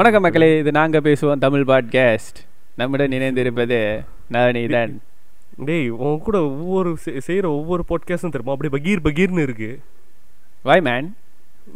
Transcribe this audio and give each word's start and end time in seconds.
வணக்கம் 0.00 0.22
மக்களே 0.22 0.48
இது 0.58 0.70
நாங்க 0.72 0.98
பேசுவோம் 1.00 1.38
தமிழ் 1.38 1.64
பாட்காஸ்ட் 1.66 2.36
நம்முடன் 2.76 3.14
நம்மிடம் 3.14 3.72
நான் 4.28 4.58
இதான் 4.60 4.92
டேய் 5.64 5.88
உன் 5.98 6.20
கூட 6.22 6.36
ஒவ்வொரு 6.42 6.90
செய்யற 7.26 7.46
ஒவ்வொரு 7.54 7.82
பாட்காஸ்டும் 7.88 8.34
தெரியுமா 8.34 8.54
அப்படியே 8.54 8.74
பகீர் 8.74 9.02
பகீர்னு 9.02 9.42
இருக்கு 9.42 9.70
வாய் 10.62 10.80
மேன் 10.80 11.08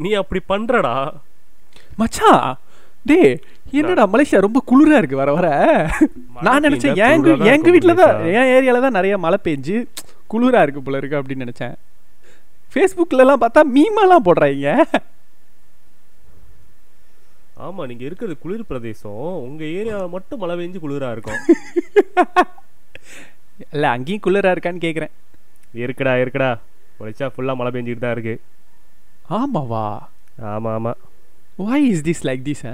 நீ 0.00 0.13
அப்படி 0.13 0.43
பண்றடா 0.49 0.95
மச்சா 1.99 2.33
டே 3.05 3.21
என்னடா 3.73 4.07
மலேசியா 4.07 4.41
ரொம்ப 4.41 4.63
குளிரா 4.67 4.97
இருக்கு 4.97 5.17
வர 5.17 5.33
வர 5.33 5.51
நான் 6.43 6.67
நினைச்சேன் 6.69 7.03
எங்க 7.09 7.37
எங்க 7.53 7.95
தான் 7.95 8.25
என் 8.33 8.55
ஏரியால 8.55 8.81
தான் 8.81 8.99
நிறைய 9.01 9.17
மழை 9.19 9.41
பெஞ்சு 9.45 9.79
குளிரா 10.29 10.63
இருக்கு 10.63 10.83
போல 10.83 10.99
இருக்கு 10.99 11.21
அப்படின்னு 11.21 11.47
நினைச்சேன் 11.47 11.77
ஃபேஸ்புக்ல 12.73 13.25
எல்லாம் 13.27 13.45
பார்த்தா 13.45 13.71
மீமெல்லாம் 13.75 14.27
போடுறாங்க 14.27 14.81
ஆமா 17.59 17.83
நீங்க 17.91 18.05
இருக்கிறது 18.09 18.35
குளிர் 18.43 18.69
பிரதேசம் 18.69 19.23
உங்க 19.47 19.63
ஏரியா 19.79 19.99
மட்டும் 20.15 20.41
மழை 20.43 20.55
பெஞ்சு 20.61 20.79
குளிரா 20.85 21.11
இருக்கும் 21.17 21.41
இல்ல 23.67 23.85
அங்கேயும் 23.95 24.25
குளிரா 24.25 24.51
இருக்கான்னு 24.55 24.85
கேக்குறேன் 24.85 25.13
இருக்குடா 25.79 26.13
இருக்குடா 26.23 26.51
உழைச்சா 26.99 27.27
ஃபுல்லா 27.33 27.55
மழை 27.59 27.71
பெஞ்சிட்டு 27.75 28.03
தான் 28.05 28.15
இருக்கு 28.17 28.35
ஆமாவா 29.39 29.83
ஆமா 30.53 30.71
ஆமா 30.79 30.93
why 31.59 31.87
is 31.89 32.05
this 32.09 32.25
like 32.29 32.47
this 32.49 32.65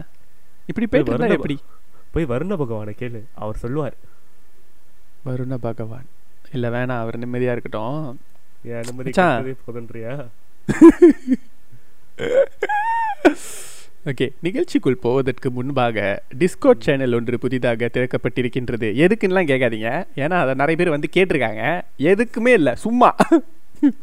இப்படி 0.71 0.87
போய் 0.93 1.07
வரல 1.09 1.37
எப்படி 1.39 1.57
போய் 2.15 2.30
வருண 2.33 2.53
பகவானை 2.62 2.93
கேளு 3.01 3.21
அவர் 3.43 3.62
சொல்லுவார் 3.65 3.97
வருண 5.27 5.57
பகவான் 5.66 6.09
இல்லை 6.55 6.69
வேணாம் 6.75 7.03
அவர் 7.05 7.21
நிம்மதியாக 7.23 7.55
இருக்கட்டும் 7.57 7.98
ஏன் 8.71 8.87
நிம்மதி 8.89 9.11
போதன்றியா 9.65 10.15
ஓகே 14.07 14.27
நிகழ்ச்சிக்குள் 14.41 14.97
போவதற்கு 15.05 15.48
முன்பாக 15.51 15.98
டிஸ்கோட் 16.41 16.83
சேனல் 16.87 17.15
ஒன்று 17.19 17.37
புதிதாக 17.39 17.89
திறக்கப்பட்டிருக்கின்றது 17.95 18.89
எதுக்குன்னெலாம் 19.05 19.48
கேட்காதீங்க 19.50 19.91
ஏன்னா 20.23 20.39
அதை 20.41 20.55
நிறைய 20.55 20.77
பேர் 20.81 20.95
வந்து 20.95 21.09
கேட்டிருக்காங்க 21.14 21.62
எதுக்குமே 22.11 22.53
இல்லை 22.53 22.75
சும்மா 22.83 23.11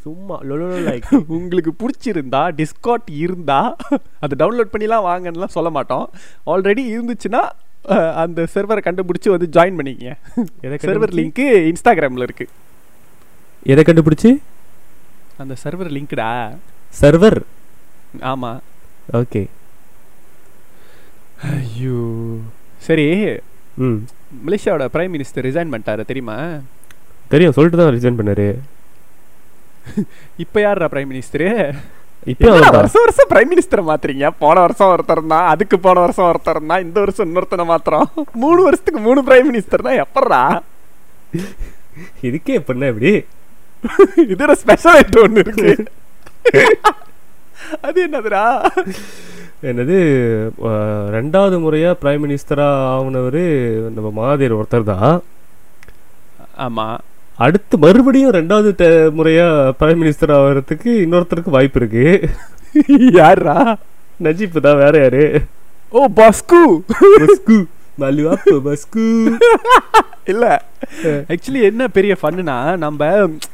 சும்மா 0.00 0.35
லைக் 0.87 1.05
உங்களுக்கு 1.35 1.71
பிடிச்சிருந்தா 1.79 2.41
டிஸ்காட் 2.57 3.07
இருந்தால் 3.21 3.69
அதை 4.19 4.33
டவுன்லோட் 4.41 4.73
பண்ணிலாம் 4.73 5.05
வாங்கன்னுலாம் 5.07 5.55
சொல்ல 5.55 5.69
மாட்டோம் 5.69 6.05
ஆல்ரெடி 6.47 6.83
இருந்துச்சுன்னா 6.93 7.43
அந்த 8.17 8.41
சர்வரை 8.55 8.81
கண்டுபிடிச்சி 8.83 9.29
வந்து 9.29 9.47
ஜாயின் 9.55 9.79
பண்ணிக்கங்க 9.79 10.81
சர்வர் 10.85 11.15
லிங்க்கு 11.19 11.47
இன்ஸ்டாகிராமில் 11.71 12.27
இருக்குது 12.27 12.51
எதை 13.65 13.81
கண்டுபிடிச்சி 13.87 14.33
அந்த 15.37 15.53
சர்வர் 15.63 15.95
லிங்க்டா 15.95 16.29
சர்வர் 16.93 17.41
ஆமாம் 18.27 18.61
ஓகே 19.13 19.41
ஐயோ 21.49 21.99
சரி 22.87 23.05
ம் 23.81 23.97
மலேசியாவோட 24.41 24.85
பிரைம் 24.93 25.13
மினிஸ்டர் 25.15 25.45
ரிசைன் 25.47 25.71
பண்ணிட்டாரு 25.71 26.03
தெரியுமா 26.05 26.37
தெரியும் 27.29 27.55
சொல்லிட்டு 27.55 27.79
தான் 27.79 27.95
ரிசைன் 27.95 28.19
பண்ணாரு 28.19 28.47
இப்போ 30.37 30.57
யாரா 30.61 30.89
பிரைம் 30.91 31.11
மினிஸ்டரு 31.11 31.47
இப்போ 32.27 32.49
வருஷம் 32.71 33.03
வருஷம் 33.03 33.29
பிரைம் 33.31 33.51
மினிஸ்டர் 33.51 33.87
மாத்துறீங்க 33.87 34.27
போன 34.39 34.55
வருஷம் 34.59 34.91
ஒருத்தர் 34.91 35.21
தான் 35.27 35.47
அதுக்கு 35.47 35.77
போன 35.79 35.99
வருஷம் 35.99 36.27
ஒருத்தர் 36.27 36.59
தான் 36.63 36.83
இந்த 36.83 36.97
வருஷம் 36.99 37.27
இன்னொருத்தனை 37.27 37.65
மாத்திரம் 37.65 38.07
மூணு 38.43 38.59
வருஷத்துக்கு 38.63 39.01
மூணு 39.01 39.21
பிரைம் 39.23 39.49
மினிஸ்டர் 39.49 39.87
தான் 39.87 40.01
எப்படா 40.03 40.41
இதுக்கே 42.21 42.57
எப்படின்னா 42.59 42.91
இப்படி 42.93 43.13
இது 44.25 44.55
ஸ்பெஷல் 44.61 44.97
ஐட்டம் 44.97 45.23
ஒன்று 45.23 45.43
இருக்கு 45.45 45.71
அது 47.81 47.97
என்னதுடா 48.05 48.45
என்னது 49.61 49.97
ரெண்டாவது 51.15 51.55
முறையாக 51.59 51.99
பிரைம் 51.99 52.23
மினிஸ்டராக 52.23 52.85
ஆகினவர் 52.87 53.43
நம்ம 53.95 54.09
மாதேர் 54.15 54.55
ஒருத்தர் 54.55 54.87
தான் 54.87 55.17
ஆமாம் 56.57 56.97
அடுத்து 57.37 57.75
மறுபடியும் 57.77 58.35
ரெண்டாவது 58.37 58.87
முறையாக 59.11 59.75
பிரைம் 59.79 60.01
மினிஸ்டர் 60.01 60.33
ஆகிறதுக்கு 60.37 60.93
இன்னொருத்தருக்கு 61.03 61.55
வாய்ப்பு 61.55 61.79
இருக்கு 61.81 62.07
யாரா 63.17 63.57
நஜீப் 64.25 64.57
தான் 64.61 64.81
வேற 64.81 64.95
யாரு 64.99 65.23
ஓ 65.91 66.01
பஸ்கு 66.17 66.63
பஸ்கு 67.15 67.59
மல்லுவாப்பு 68.01 68.57
பஸ்கு 68.65 69.05
இல்லை 70.31 70.51
ஆக்சுவலி 71.29 71.61
என்ன 71.61 71.83
பெரிய 71.89 72.13
ஃபன்னுனா 72.19 72.55
நம்ம 72.77 73.09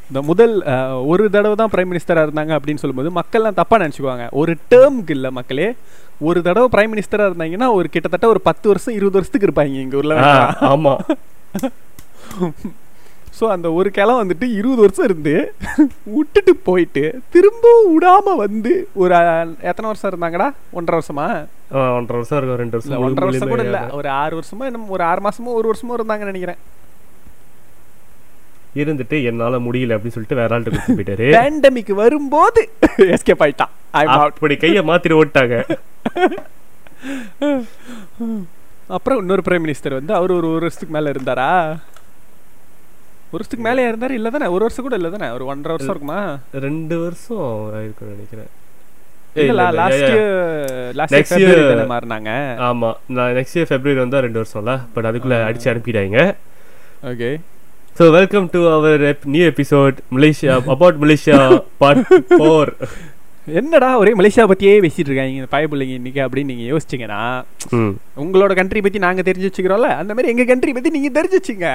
இந்த 0.09 0.19
முதல் 0.21 0.53
ஒரு 1.05 1.23
தடவை 1.29 1.55
தான் 1.55 1.71
பிரைம் 1.73 1.89
மினிஸ்டராக 1.91 2.25
இருந்தாங்க 2.27 2.53
அப்படின்னு 2.57 2.81
சொல்லும்போது 2.81 3.11
மக்கள்லாம் 3.17 3.59
தப்பாக 3.59 3.81
நினச்சிக்குவாங்க 3.83 4.27
ஒரு 4.33 4.53
டேர்முக்கு 4.71 5.15
இல்லை 5.17 5.31
மக்களே 5.31 5.69
ஒரு 6.25 6.39
தடவை 6.41 6.67
பிரைம் 6.73 6.91
மினிஸ்டரா 6.93 7.27
இருந்தாங்கன்னா 7.29 7.69
ஒரு 7.73 7.87
கிட்டத்தட்ட 7.89 8.27
ஒரு 8.27 8.41
பத்து 8.41 8.65
வருஷம் 8.67 8.95
இருபது 8.95 9.17
வருஷத்துக்கு 9.17 9.47
இருப்பாங்க 9.47 9.83
எங்க 9.83 9.97
ஊர்ல 9.97 10.15
ஆமா 10.67 10.93
ஸோ 13.37 13.45
அந்த 13.53 13.67
ஒரு 13.71 13.89
கிளம் 13.91 14.19
வந்துட்டு 14.21 14.45
இருபது 14.51 14.81
வருஷம் 14.81 15.07
இருந்து 15.07 15.33
விட்டுட்டு 16.13 16.53
போயிட்டு 16.63 17.03
திரும்பவும் 17.29 17.91
விடாம 17.91 18.33
வந்து 18.37 18.71
ஒரு 18.95 19.13
எத்தனை 19.61 19.87
வருஷம் 19.89 20.11
இருந்தாங்கடா 20.11 20.47
ஒன்றரை 20.71 20.97
வருஷமா 20.99 21.27
ஒன்றரை 21.97 22.17
வருஷம் 22.17 22.39
இருக்கும் 22.39 22.61
ரெண்டு 22.63 22.77
வருஷம் 22.77 23.05
ஒன்றரை 23.07 23.27
வருஷம் 23.29 23.53
கூட 23.53 23.65
இல்லை 23.67 23.83
ஒரு 23.99 24.09
ஆறு 24.21 24.33
வருஷமா 24.39 24.67
என்ன 24.69 24.89
ஒரு 24.97 25.05
ஆறு 25.11 25.23
மாசமோ 25.27 25.55
ஒரு 25.59 25.69
வருஷமோ 25.71 25.97
இருந்தாங்கன்னு 25.97 26.33
நினைக்கிறேன் 26.33 26.61
இருந்துட்டு 28.81 29.17
என்னால 29.29 29.59
முடியல 29.65 29.95
அப்படின்னு 29.95 30.15
சொல்லிட்டு 30.15 30.39
வேற 30.41 30.55
ஆள்கிட்ட 30.55 30.73
கொடுத்து 30.73 30.97
போயிட்டாரு 30.99 31.29
பேண்டமிக் 31.37 31.93
வரும்போது 32.01 32.63
எஸ்கேப் 33.15 33.43
ஆயிட்டான் 33.45 33.73
அப்படி 34.19 34.57
கையை 34.57 34.83
மாத்திட்டு 34.91 35.19
ஓட்டாங்க 35.21 35.57
அப்புறம் 38.95 39.17
இன்னொரு 39.21 39.43
பிரைம் 39.45 39.63
மினிஸ்டர் 39.65 39.97
வந்து 39.97 40.13
அவர் 40.17 40.31
ஒரு 40.31 40.47
ஒரு 40.49 40.63
வருஷத்துக்கு 40.65 40.95
மேல 40.95 41.11
இருந்தாரா 41.13 41.49
ஒரு 43.27 43.35
வருஷத்துக்கு 43.35 43.65
மேல 43.65 43.87
இருந்தாரு 43.89 44.13
இல்ல 44.17 44.29
தானே 44.35 44.47
ஒரு 44.55 44.63
வருஷம் 44.65 44.85
கூட 44.85 44.97
இல்ல 44.99 45.09
தானே 45.15 45.27
ஒரு 45.29 45.45
ஒன்றரை 45.51 45.73
வருஷம் 45.75 45.93
இருக்குமா 45.93 46.21
ரெண்டு 46.67 46.95
வருஷம் 47.01 47.51
இருக்குன்னு 47.79 48.15
நினைக்கிறேன் 48.15 48.53
மாறினாங்க 51.91 52.31
ஆமா 52.67 52.91
நான் 53.15 53.35
நெக்ஸ்ட் 53.37 53.57
இயர் 53.57 53.69
பிப்ரவரி 53.71 53.99
வந்தா 53.99 54.23
ரெண்டு 54.27 54.41
வருஷம்ல 54.41 54.75
பட் 54.95 55.09
அதுக்குள்ள 55.11 55.37
அடிச்சு 55.49 55.71
அனுப்பிட்டாங்க 55.73 56.21
okay 57.11 57.31
so 57.97 58.05
welcome 58.11 58.47
to 58.51 58.59
our 58.71 59.03
new 59.25 59.43
episode 59.51 59.97
Malaysia 60.15 60.55
about 60.67 60.97
Malaysia 61.03 61.37
part 61.77 62.03
four 62.31 62.71
என்னடா 63.51 63.89
ஒரே 63.97 64.11
மலேசியா 64.19 64.43
பற்றியே 64.43 64.73
பேசிட்டு 64.81 65.09
இருக்காங்க 65.09 65.33
இந்த 65.33 65.47
பிள்ளைங்க 65.71 65.95
இன்னைக்கு 65.99 66.21
அப்படின்னு 66.25 66.51
நீங்கள் 66.53 66.69
யோசிச்சீங்கன்னா 66.71 67.21
உங்களோட 68.15 68.53
கண்ட்ரி 68.53 68.81
பத்தி 68.81 68.99
நாங்கள் 68.99 69.27
தெரிஞ்சு 69.29 69.49
வச்சுக்கிறோம்ல 69.49 69.89
அந்த 69.95 70.11
மாதிரி 70.13 70.31
எங்கள் 70.33 70.49
கண்ட்ரி 70.51 70.73
பற்றி 70.73 70.91
நீங்கள் 70.91 71.15
தெரிஞ்சு 71.17 71.39
வச்சுங்க 71.39 71.69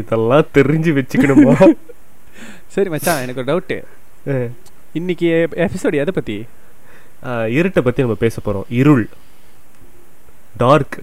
இதெல்லாம் 0.00 0.50
தெரிஞ்சு 0.54 0.92
வச்சுக்கணுமா 0.98 1.56
சரி 2.68 2.88
மச்சான் 2.88 3.22
எனக்கு 3.22 3.42
ஒரு 3.42 3.50
டவுட்டு 3.52 3.78
இன்னைக்கு 4.92 5.28
எபிசோடு 5.66 6.02
எதை 6.04 6.14
பற்றி 6.14 6.38
இருட்டை 7.58 7.82
பற்றி 7.82 8.02
நம்ம 8.02 8.18
பேச 8.18 8.36
போகிறோம் 8.40 8.68
இருள் 8.80 9.06
டார்க் 10.56 10.98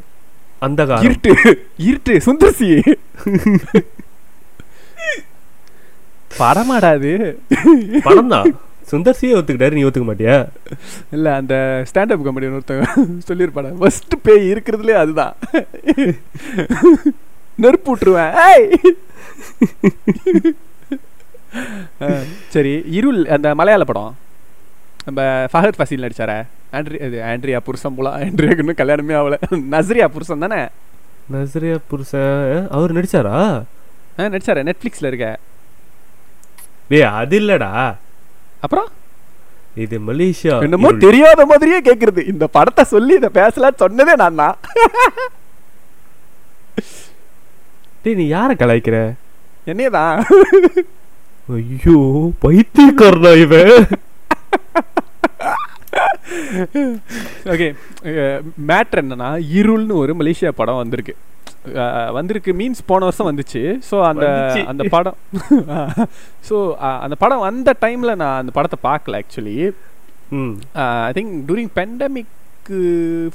அந்த 0.61 0.81
இருட்டு 1.05 1.31
இருட்டு 1.85 2.13
சுந்தர்சி 2.25 2.69
படமாடாது 6.39 7.11
படம் 8.03 8.33
தான் 8.33 8.49
சுந்தர்சியே 8.91 9.35
ஒத்துக்கிட்டாரு 9.38 9.77
நீ 9.77 9.83
ஒத்துக்க 9.88 10.07
மாட்டியா 10.07 10.38
இல்லை 11.11 11.31
அந்த 11.33 11.55
ஸ்டாண்ட் 11.89 12.13
அப் 12.13 12.25
கம்பெனி 12.27 12.49
ஒருத்தவங்க 12.51 12.88
சொல்லியிருப்பாடா 13.29 13.72
ஃபர்ஸ்ட் 13.79 14.16
பேய் 14.23 14.49
இருக்கிறதுலே 14.53 14.95
அதுதான் 15.01 15.33
நெருப்பு 17.57 17.89
விட்டுருவேன் 17.91 18.33
சரி 22.53 22.73
இருள் 22.97 23.22
அந்த 23.35 23.47
மலையாள 23.55 23.85
படம் 23.85 24.11
நம்ம 25.05 25.22
ஃபஹத் 25.51 25.77
ஃபசீல் 25.77 26.05
நடிச்சார 26.05 26.31
ஆண்ட்ரி 26.77 26.97
இது 27.05 27.17
ஆண்ட்ரியா 27.27 27.59
புருஷன் 27.67 27.95
போல 27.97 28.09
ஆண்ட்ரியாக்கு 28.19 28.63
இன்னும் 28.63 28.81
கல்யாணமே 28.81 29.16
ஆகல 29.19 29.37
நஸ்ரியா 29.73 30.08
புருஷன் 30.16 30.43
தானே 30.46 30.59
நஸ்ரியா 31.31 31.78
புருஷன் 31.91 32.43
அவர் 32.72 32.96
நடிச்சாரா 32.97 33.37
ஆ 34.16 34.28
நடிச்சார 34.28 34.63
நெட்ஃப்ளிக்ஸில் 34.67 35.09
இருக்க 35.11 35.28
டேய் 36.90 37.08
அது 37.13 37.37
இல்லடா 37.41 37.72
அப்புறம் 38.61 38.90
இது 39.78 39.97
மலேசியா 40.08 40.55
என்னமோ 40.66 40.90
தெரியாத 41.03 41.41
மாதிரியே 41.46 41.79
கேட்குறது 41.81 42.22
இந்த 42.31 42.46
படத்தை 42.55 42.84
சொல்லி 42.85 43.13
இதை 43.19 43.29
பேசலான்னு 43.37 43.81
சொன்னதே 43.84 44.16
நான் 44.22 44.41
தான் 44.41 44.58
டேய் 48.03 48.19
நீ 48.19 48.25
யாரை 48.28 48.53
கலாய்க்கிற 48.55 48.97
என்னையதான் 49.67 50.16
ஐயோ 51.55 51.97
பைத்தியக்காரனா 52.43 53.31
இவன் 53.43 53.75
ஓகே 57.52 57.67
மேட்ரு 58.69 58.97
uh, 58.97 59.03
என்னன்னா 59.03 59.29
இருள்னு 59.59 59.93
ஒரு 60.03 60.13
மலேசியா 60.16 60.52
படம் 60.59 60.81
வந்திருக்கு 60.81 61.13
uh, 61.75 62.08
வந்திருக்கு 62.11 62.52
மீன்ஸ் 62.53 62.81
போன 62.85 63.05
வருஷம் 63.05 63.29
வந்துச்சு 63.29 63.61
ஸோ 63.90 63.97
அந்த 64.09 64.25
அந்த 64.72 64.84
படம் 64.90 65.17
ஸோ 66.49 66.58
அந்த 67.05 67.16
படம் 67.16 67.47
அந்த 67.49 67.72
டைமில் 67.81 68.19
நான் 68.22 68.40
அந்த 68.41 68.53
படத்தை 68.53 68.79
பார்க்கல 68.84 69.22
actually 69.22 69.58
I 71.02 71.11
think 71.13 71.34
during 71.47 71.72
பெண்டமிக்கு 71.78 72.79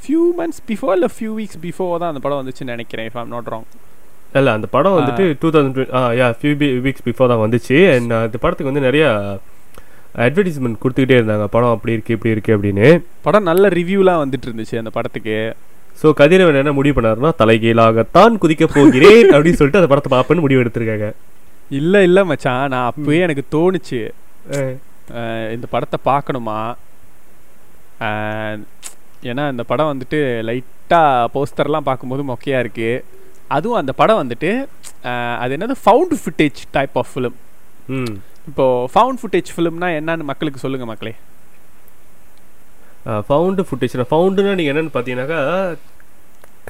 few 0.02 0.22
months 0.38 0.62
before 0.70 0.94
இல்லை 0.94 1.10
ஃபியூ 1.16 1.32
வீக்ஸ் 1.34 1.60
பிஃபோர் 1.62 1.98
தான் 1.98 2.12
அந்த 2.12 2.22
படம் 2.24 2.40
வந்துச்சுன்னு 2.40 2.76
நினைக்கிறேன் 2.76 3.08
இஃப் 3.10 3.18
ஐம் 3.22 3.34
நாட் 3.34 3.50
ராங் 3.54 3.68
இல்லை 4.34 4.52
அந்த 4.52 4.68
படம் 4.68 4.96
வந்துட்டு 4.96 5.26
two 5.42 5.50
thousand 5.50 5.78
yeah 6.18 6.28
few 6.40 6.54
weeks 6.86 7.04
before 7.04 7.30
தான் 7.32 7.44
வந்துச்சு 7.44 7.76
அண்ட் 7.94 8.14
அந்த 8.18 8.38
படத்துக்கு 8.38 8.72
வந்து 8.72 8.86
நிறையா 8.86 9.10
அட்வர்டைஸ்மெண்ட் 10.16 10.80
கொடுத்துக்கிட்டே 10.82 11.18
இருந்தாங்க 11.18 11.46
படம் 11.54 11.72
அப்படி 11.72 11.94
இருக்குது 11.96 12.16
இப்படி 12.16 12.34
இருக்கு 12.34 12.54
அப்படின்னு 12.56 12.86
படம் 13.22 13.48
நல்ல 13.50 13.68
ரிவ்யூலாம் 13.70 14.22
வந்துட்டு 14.22 14.46
இருந்துச்சு 14.48 14.76
அந்த 14.78 14.90
படத்துக்கு 14.90 15.36
ஸோ 16.02 16.08
கதிரவன் 16.12 16.60
என்ன 16.62 16.72
முடிவு 16.72 16.96
பண்ணாருன்னா 16.96 17.30
தலைகீழாகத்தான் 17.38 18.34
குதிக்க 18.38 18.64
போகிறேன் 18.70 19.26
அப்படின்னு 19.34 19.58
சொல்லிட்டு 19.60 19.80
அந்த 19.80 19.90
படத்தை 19.92 20.10
பார்ப்பேன்னு 20.12 20.44
முடிவு 20.44 20.62
எடுத்திருக்காங்க 20.62 21.08
இல்லை 21.70 22.00
இல்லை 22.02 22.22
மச்சான் 22.24 22.64
நான் 22.68 22.88
அப்பவே 22.88 23.20
எனக்கு 23.20 23.44
தோணுச்சு 23.52 24.00
இந்த 25.54 25.66
படத்தை 25.70 25.98
பார்க்கணுமா 26.04 26.58
ஏன்னா 29.26 29.44
இந்த 29.52 29.62
படம் 29.62 29.90
வந்துட்டு 29.92 30.18
லைட்டாக 30.48 31.28
போஸ்டர்லாம் 31.34 31.88
பார்க்கும்போது 31.88 32.24
மொக்கையாக 32.24 32.64
இருக்குது 32.64 33.04
அதுவும் 33.48 33.80
அந்த 33.80 33.92
படம் 33.92 34.20
வந்துட்டு 34.22 34.50
அது 35.38 35.54
என்னது 35.56 35.76
found 35.84 36.14
footage 36.22 36.60
type 36.70 36.96
of 36.98 37.10
film 37.12 37.36
இப்போது 38.46 38.88
ஃபவுண்ட் 38.92 39.20
ஃபுட்டேஜ் 39.20 39.52
ஃபிலிம்னா 39.54 39.88
என்னன்னு 39.98 40.28
மக்களுக்கு 40.30 40.62
சொல்லுங்கள் 40.64 40.90
மக்களே 40.90 41.14
ஃபவுண்டு 43.26 43.64
ஃபுட்டேஜ் 43.68 43.96
ஃபவுண்டுனா 44.10 44.56
நீங்கள் 44.58 44.72
என்னென்னு 44.72 44.94
பார்த்தீங்கன்னாக்கா 44.94 45.40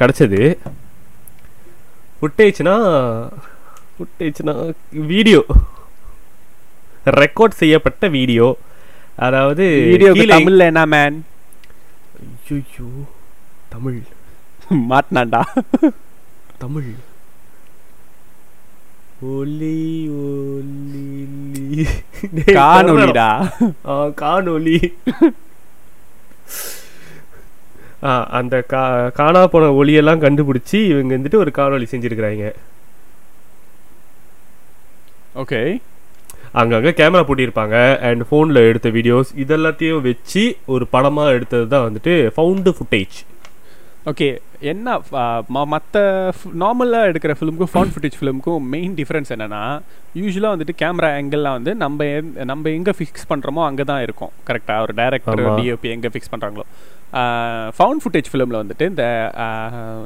கிடச்சது 0.00 0.40
ஃபுட்டேஜ்னா 2.18 2.74
ஃபுட்டேஜ்னா 3.90 4.54
வீடியோ 5.12 5.40
ரெக்கார்ட் 7.20 7.60
செய்யப்பட்ட 7.62 8.08
வீடியோ 8.08 8.46
அதாவது 9.18 9.66
வீடியோ 9.92 10.12
தமிழ்ல 10.32 10.64
என்ன 10.70 10.82
மேன் 10.86 11.16
ஐயோ 12.50 12.88
தமிழ் 13.68 13.98
மாட்டினாண்டா 14.90 15.42
தமிழ் 16.58 16.90
ஒலி 19.24 19.78
ஒலி 20.22 21.84
காணொலிடா 22.58 23.28
காணொலி 24.14 24.76
அந்த 28.30 28.56
கா 28.62 28.82
காணா 29.10 29.42
போன 29.46 29.70
ஒளியெல்லாம் 29.72 30.22
கண்டுபிடிச்சி 30.22 30.78
இவங்க 30.86 31.12
வந்துட்டு 31.16 31.38
ஒரு 31.38 31.50
காணொலி 31.50 31.86
செஞ்சுருக்கிறாங்க 31.90 32.50
ஓகே 35.34 35.60
அங்கங்க 36.52 36.92
கேமரா 36.92 37.24
பூட்டியிருப்பாங்க 37.24 37.78
அண்ட் 38.02 38.24
ஃபோனில் 38.28 38.66
எடுத்த 38.66 38.90
வீடியோஸ் 38.90 39.32
இதெல்லாத்தையும் 39.36 40.04
வச்சு 40.04 40.44
ஒரு 40.66 40.86
படமாக 40.90 41.34
எடுத்தது 41.34 41.66
தான் 41.68 41.86
வந்துட்டு 41.88 42.14
ஃபவுண்டு 42.36 42.72
ஃபுட்டேஜ் 42.72 43.16
ஓகே 44.06 44.26
என்ன 44.62 44.88
மற்ற 45.66 46.00
நார்மலாக 46.62 47.08
எடுக்கிற 47.10 47.32
ஃபிலிமுக்கும் 47.38 47.70
ஃபவுண்ட் 47.72 47.92
ஃபுட்டேஜ் 47.94 48.18
ஃபிலிமுக்கும் 48.18 48.66
மெயின் 48.74 48.94
டிஃப்ரென்ஸ் 49.00 49.32
என்னென்னா 49.34 49.62
யூஸ்வலாக 50.14 50.54
வந்துட்டு 50.54 50.74
கேமரா 50.82 51.08
ஆங்கிள்லாம் 51.16 51.56
வந்து 51.58 51.72
நம்ம 51.74 52.04
நம்ம 52.44 52.70
எங்கே 52.70 52.94
ஃபிக்ஸ் 52.98 53.26
பண்ணுறோமோ 53.28 53.64
அங்கே 53.64 53.84
தான் 53.84 54.02
இருக்கும் 54.02 54.32
கரெக்டாக 54.48 54.84
ஒரு 54.86 54.94
டேரக்டர் 55.00 55.42
டிஓபி 55.58 55.90
எங்கே 55.96 56.12
ஃபிக்ஸ் 56.14 56.32
பண்ணுறாங்களோ 56.34 56.66
ஃபவுண்ட் 57.76 58.02
ஃபுட்டேஜ் 58.02 58.30
ஃபிலிமில் 58.30 58.60
வந்துட்டு 58.60 58.84
இந்த 58.84 59.04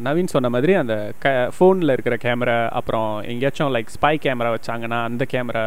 நவீன் 0.00 0.34
சொன்ன 0.34 0.48
மாதிரி 0.48 0.72
அந்த 0.74 0.94
க 1.18 1.28
ஃபோனில் 1.56 1.94
இருக்கிற 1.94 2.16
கேமரா 2.24 2.58
அப்புறம் 2.80 3.08
எங்கேயாச்சும் 3.26 3.72
லைக் 3.76 3.94
ஸ்பை 3.94 4.14
கேமரா 4.26 4.50
வச்சாங்கன்னா 4.56 4.98
அந்த 5.04 5.24
கேமரா 5.32 5.64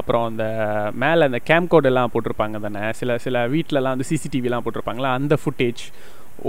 அப்புறம் 0.00 0.24
அந்த 0.26 0.44
மேலே 0.94 1.22
அந்த 1.24 1.40
கேம்கோடெல்லாம் 1.46 2.12
போட்டிருப்பாங்க 2.12 2.58
தானே 2.60 2.84
சில 2.92 3.18
சில 3.18 3.46
வீட்டிலலாம் 3.48 3.94
வந்து 3.96 4.10
சிசிடிவிலாம் 4.10 4.64
போட்டிருப்பாங்களா 4.64 5.12
அந்த 5.12 5.34
ஃபுட்டேஜ் 5.42 5.82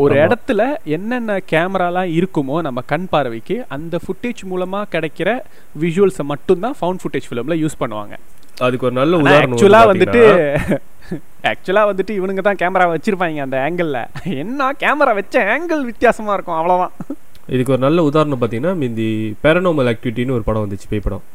ஒரு 0.02 0.14
இடத்துல 0.22 0.62
என்னென்ன 0.96 1.40
கேமராலாம் 1.52 2.12
இருக்குமோ 2.16 2.58
நம்ம 2.62 2.80
கண் 2.86 3.08
பார்வைக்கு 3.10 3.56
அந்த 3.70 3.96
ஃபுட்டேஜ் 4.04 4.42
மூலமாக 4.46 4.90
கிடைக்கிற 4.94 5.30
விஷுவல்ஸை 5.76 6.26
மட்டும்தான் 6.26 6.78
ஃபவுண்ட் 6.80 7.02
ஃபுட்டேஜ் 7.04 7.28
ஃபிலிமில் 7.30 7.62
யூஸ் 7.64 7.82
பண்ணுவாங்க 7.82 8.16
அதுக்கு 8.62 8.86
ஒரு 8.86 8.96
நல்ல 8.96 9.20
உதாரணம் 9.20 9.52
ஆக்சுவலாக 9.52 9.92
வந்துட்டு 9.92 10.24
ஆக்சுவலாக 11.52 11.90
வந்துட்டு 11.90 12.14
இவனுங்க 12.14 12.42
தான் 12.42 12.60
கேமரா 12.62 12.88
வச்சிருப்பாங்க 12.92 13.46
அந்த 13.46 13.58
ஆங்கிளில் 13.64 14.02
என்ன 14.36 14.72
கேமரா 14.84 15.14
வச்ச 15.14 15.38
ஆங்கிள் 15.50 15.84
வித்தியாசமாக 15.84 16.38
இருக்கும் 16.38 16.60
அவ்வளோதான் 16.60 16.94
இதுக்கு 17.48 17.74
ஒரு 17.76 17.84
நல்ல 17.86 18.04
உதாரணம் 18.04 18.42
பார்த்தீங்கன்னா 18.42 18.74
இந்த 18.88 19.04
பேரனோமல் 19.44 19.92
ஆக்டிவிட்டின்னு 19.94 20.38
ஒரு 20.38 20.46
படம் 20.46 20.66
வந்துச்சு 20.66 20.90
பே 20.90 21.00
படம் 21.00 21.24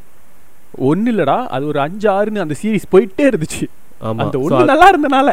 ஒன்றும் 0.86 1.12
இல்லைடா 1.12 1.38
அது 1.48 1.64
ஒரு 1.66 1.80
அஞ்சு 1.80 2.06
ஆறுன்னு 2.14 2.44
அந்த 2.44 2.56
சீரீஸ் 2.62 2.92
போயிட்டே 2.92 3.26
இருந்துச்சு 3.30 3.64
ஆமாம் 4.02 4.22
அந்த 4.24 4.36
ஒன்று 4.44 4.70
நல்லா 4.72 4.88
இருந்தனால 4.92 5.30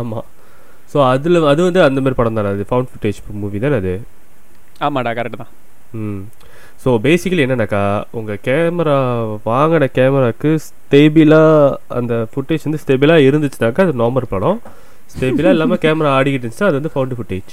ஆமாம் 0.00 0.26
ஸோ 0.88 0.98
அதில் 1.08 1.38
அது 1.44 1.60
வந்து 1.62 1.80
அந்த 1.82 1.98
மாதிரி 2.00 2.18
படம் 2.18 2.38
தானே 2.38 2.50
அது 2.54 2.68
ஃபவுண்ட் 2.68 2.90
ஃபுட்டேஜ் 2.92 3.18
மூவி 3.40 3.58
தானே 3.58 3.78
அது 3.82 3.94
ஆமாடா 4.80 5.10
கரெக்டு 5.12 5.40
தான் 5.42 5.52
ம் 5.98 6.22
ஸோ 6.82 6.88
பேசிக்கலி 7.04 7.44
என்னென்னாக்கா 7.44 7.82
உங்கள் 8.10 8.42
கேமரா 8.44 8.96
வாங்கின 9.46 9.88
கேமராவுக்கு 9.96 10.50
ஸ்டேபிளாக 10.66 11.78
அந்த 11.98 12.14
ஃபுட்டேஜ் 12.32 12.66
வந்து 12.66 12.82
ஸ்டேபிளாக 12.84 13.26
இருந்துச்சுனாக்கா 13.28 13.84
அது 13.86 14.00
நார்மல் 14.02 14.32
படம் 14.34 14.60
ஸ்டேபிளாக 15.14 15.54
இல்லாமல் 15.56 15.82
கேமரா 15.84 16.10
ஆடிக்கிட்டு 16.16 16.44
இருந்துச்சுன்னா 16.44 16.70
அது 16.70 16.80
வந்து 16.80 16.94
ஃபவுண்ட் 16.94 17.16
ஃபுட்டேஜ் 17.18 17.53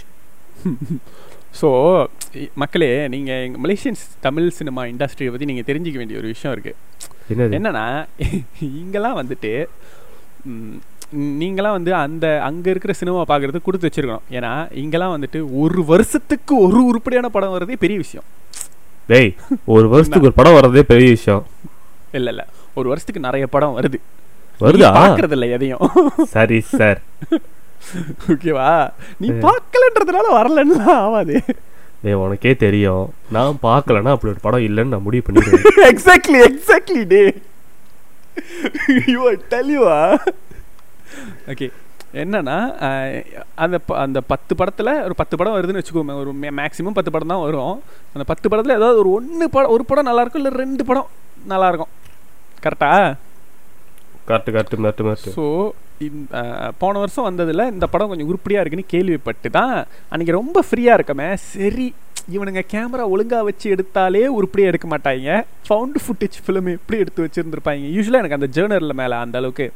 ஸோ 1.59 1.67
மக்களே 2.55 2.89
நீங்கள் 3.07 3.41
எங்கள் 3.45 3.61
மலேசியன்ஸ் 3.61 4.03
தமிழ் 4.19 4.47
சினிமா 4.57 4.81
இண்டஸ்ட்ரியை 4.85 5.31
பற்றி 5.31 5.47
நீங்கள் 5.51 5.67
தெரிஞ்சிக்க 5.69 5.97
வேண்டிய 5.97 6.19
ஒரு 6.21 6.29
விஷயம் 6.33 6.55
இருக்குது 6.55 7.53
என்னன்னா 7.57 7.85
இங்கெல்லாம் 8.81 9.19
வந்துட்டு 9.19 9.51
நீங்களாம் 11.35 11.75
வந்து 11.77 11.91
அந்த 11.97 12.25
அங்கே 12.43 12.69
இருக்கிற 12.71 12.93
சினிமா 12.93 13.21
பார்க்குறது 13.23 13.59
கொடுத்து 13.61 13.87
வச்சுருக்கணும் 13.87 14.25
ஏன்னா 14.31 14.51
இங்கெல்லாம் 14.81 15.13
வந்துட்டு 15.15 15.39
ஒரு 15.59 15.81
வருஷத்துக்கு 15.85 16.53
ஒரு 16.65 16.79
உருப்படியான 16.87 17.29
படம் 17.29 17.53
வர்றதே 17.55 17.77
பெரிய 17.83 17.97
விஷயம் 17.97 18.27
டேய் 19.07 19.31
ஒரு 19.67 19.85
வருஷத்துக்கு 19.87 20.29
ஒரு 20.29 20.37
படம் 20.37 20.57
வர்றதே 20.57 20.85
பெரிய 20.91 21.09
விஷயம் 21.11 21.43
இல்லை 22.13 22.31
இல்லை 22.33 22.45
ஒரு 22.75 22.87
வருஷத்துக்கு 22.89 23.27
நிறைய 23.27 23.45
படம் 23.47 23.75
வருது 23.75 23.99
வருது 24.61 24.85
பார்க்கறது 24.97 25.35
இல்லை 25.37 25.49
எதையும் 25.51 25.83
சரி 26.33 26.59
சார் 26.71 26.99
ஓகேவா 28.27 28.69
நீ 29.19 29.27
பார்க்கலன்றதுனால 29.45 30.27
வரலன்னு 30.35 30.77
ஆகாது 30.95 31.35
டேய் 32.01 32.19
உனக்கே 32.21 32.53
தெரியும் 32.63 33.05
நான் 33.31 33.61
பார்க்கலன்னா 33.63 34.13
அப்படி 34.15 34.33
ஒரு 34.33 34.41
படம் 34.41 34.65
இல்லைன்னு 34.67 34.93
நான் 34.93 35.07
முடிவு 35.07 35.25
பண்ணிடுவேன் 35.27 35.89
exactly 35.91 36.39
exactly 36.47 37.03
day 37.13 37.21
you 39.07 39.19
are 39.27 39.39
tell 39.49 39.71
you 39.75 39.83
okay 41.51 41.67
என்னன்னா 42.15 42.57
அந்த 43.55 43.77
அந்த 43.97 44.19
பத்து 44.27 44.53
படத்தில் 44.55 44.91
ஒரு 45.03 45.15
பத்து 45.15 45.37
படம் 45.37 45.55
வருதுன்னு 45.55 45.81
வச்சுக்கோமே 45.81 46.17
ஒரு 46.21 46.33
மேக்ஸிமம் 46.57 46.97
பத்து 46.97 47.11
படம் 47.11 47.33
தான் 47.33 47.43
வரும் 47.43 47.75
அந்த 48.13 48.25
பத்து 48.25 48.49
படத்தில் 48.49 48.77
ஏதாவது 48.77 48.99
ஒரு 48.99 49.11
ஒன்று 49.11 49.47
படம் 49.49 49.73
ஒரு 49.73 49.85
படம் 49.85 50.09
நல்லாயிருக்கும் 50.09 50.43
இல்லை 50.43 50.53
ரெண்டு 50.57 50.85
படம் 50.85 51.09
நல்லாயிருக்கும் 51.47 51.93
கரெக்டா 52.63 52.91
correct 54.27 54.51
correct 54.51 54.77
correct 54.77 55.31
so 55.31 55.33
so 55.35 55.43
போன 56.77 56.93
வருஷம் 56.99 57.27
வந்ததில் 57.27 57.69
இந்த 57.71 57.85
படம் 57.87 58.09
கொஞ்சம் 58.09 58.29
உருப்படியாக 58.29 58.63
இருக்குன்னு 58.63 58.93
கேள்விப்பட்டு 58.93 59.49
தான் 59.51 59.75
அன்றைக்கி 60.11 60.33
ரொம்ப 60.33 60.63
ஃப்ரீயாக 60.67 60.97
இருக்கமே 60.97 61.27
சரி 61.45 61.87
இவனுங்க 62.33 62.61
கேமரா 62.71 63.03
ஒழுங்காக 63.09 63.43
வச்சு 63.43 63.67
எடுத்தாலே 63.69 64.23
உருப்படியாக 64.37 64.71
எடுக்க 64.71 64.87
மாட்டாங்க 64.87 65.35
ஃபவுண்டு 65.67 65.99
ஃபுட்டேஜ் 66.05 66.37
ஃபிலிம் 66.45 66.69
எப்படி 66.73 66.99
எடுத்து 66.99 67.25
வச்சுருந்துருப்பாங்க 67.25 67.91
யூஸ்வலாக 67.95 68.23
எனக்கு 68.23 68.39
அந்த 68.39 68.49
ஜேர்னரில் 68.55 68.99
மேலே 69.01 69.17
அந்தளவுக்கு 69.17 69.67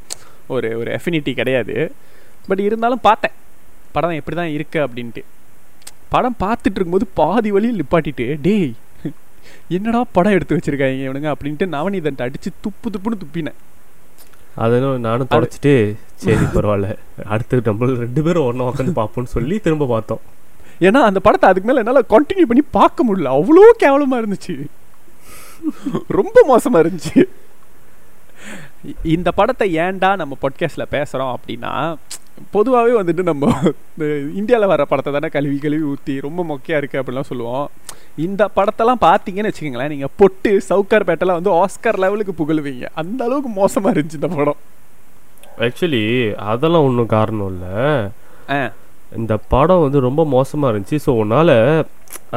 ஒரு 0.49 0.69
ஒரு 0.77 0.89
எஃபினிட்டி 0.97 1.31
கிடையாது 1.33 1.75
பட் 2.47 2.61
இருந்தாலும் 2.61 3.03
பார்த்தேன் 3.03 3.35
படம் 3.93 4.17
எப்படி 4.19 4.35
தான் 4.35 4.53
இருக்குது 4.55 4.83
அப்படின்ட்டு 4.85 5.21
படம் 6.09 6.39
பார்த்துட்டு 6.39 6.77
இருக்கும்போது 6.77 7.07
பாதி 7.13 7.49
வழியில் 7.51 7.79
நிப்பாட்டிட்டு 7.79 8.27
டேய் 8.41 8.71
என்னடா 9.69 10.01
படம் 10.11 10.35
எடுத்து 10.38 10.57
வச்சுருக்காங்க 10.57 11.05
இவனுங்க 11.07 11.29
அப்படின்ட்டு 11.33 11.65
நவநீதன்ட்டு 11.73 12.25
அடித்து 12.25 12.49
துப்பு 12.61 12.88
துப்புன்னு 12.89 13.21
துப்பினேன் 13.21 13.59
அதெல்லாம் 14.57 15.05
நானும் 15.05 15.31
தொடச்சிட்டு 15.31 15.73
சரி 16.23 16.45
பரவாயில்ல 16.55 16.88
அடுத்து 17.27 17.61
நம்ம 17.67 17.89
ரெண்டு 18.01 18.21
பேரும் 18.23 18.47
ஒன்றா 18.47 18.67
உட்காந்து 18.69 18.93
பார்ப்போம்னு 18.93 19.33
சொல்லி 19.35 19.57
திரும்ப 19.59 19.88
பார்த்தோம் 19.88 20.23
ஏன்னா 20.81 20.99
அந்த 21.05 21.19
படத்தை 21.19 21.47
அதுக்கு 21.49 21.69
மேலே 21.69 21.81
என்னால் 21.83 22.09
கண்டினியூ 22.11 22.47
பண்ணி 22.49 22.63
பார்க்க 22.71 23.05
முடியல 23.07 23.31
அவ்வளோ 23.38 23.71
கேவலமாக 23.83 24.21
இருந்துச்சு 24.21 24.55
ரொம்ப 26.11 26.38
மோசமாக 26.47 26.83
இருந்துச்சு 26.83 27.21
இந்த 29.03 29.29
படத்தை 29.31 29.67
ஏன்டா 29.75 30.09
நம்ம 30.15 30.33
பாட்காஸ்ட்டில் 30.41 30.91
பேசுகிறோம் 30.91 31.33
அப்படின்னா 31.35 31.73
பொதுவாகவே 32.51 32.93
வந்துட்டு 32.99 33.23
நம்ம 33.23 33.45
இந்தியாவில் 34.35 34.67
வர 34.67 34.83
படத்தை 34.85 35.11
தானே 35.13 35.29
கழுவி 35.29 35.57
கழுவி 35.57 35.83
ஊற்றி 35.83 36.13
ரொம்ப 36.19 36.43
மொக்கையாக 36.43 36.79
இருக்குது 36.81 37.01
அப்படிலாம் 37.01 37.27
சொல்லுவோம் 37.27 37.65
இந்த 38.17 38.43
படத்தெல்லாம் 38.55 39.01
பார்த்தீங்கன்னு 39.01 39.51
வச்சுக்கோங்களேன் 39.51 39.88
நீங்கள் 39.88 40.13
பொட்டு 40.17 40.51
சவுக்கார் 40.69 41.07
பேட்டெல்லாம் 41.07 41.39
வந்து 41.41 41.53
ஆஸ்கர் 41.55 41.99
லெவலுக்கு 41.99 42.33
புகழுவீங்க 42.33 42.88
அந்த 42.93 43.23
அளவுக்கு 43.23 43.51
மோசமாக 43.55 43.93
இருந்துச்சு 43.93 44.21
இந்த 44.21 44.29
படம் 44.35 44.61
ஆக்சுவலி 45.59 46.03
அதெல்லாம் 46.45 46.83
ஒன்றும் 46.83 47.07
காரணம் 47.07 47.51
இல்லை 47.51 47.75
இந்த 49.11 49.33
படம் 49.47 49.81
வந்து 49.81 49.99
ரொம்ப 49.99 50.21
மோசமாக 50.25 50.71
இருந்துச்சு 50.71 50.97
ஸோ 51.05 51.11
உன்னால் 51.15 51.53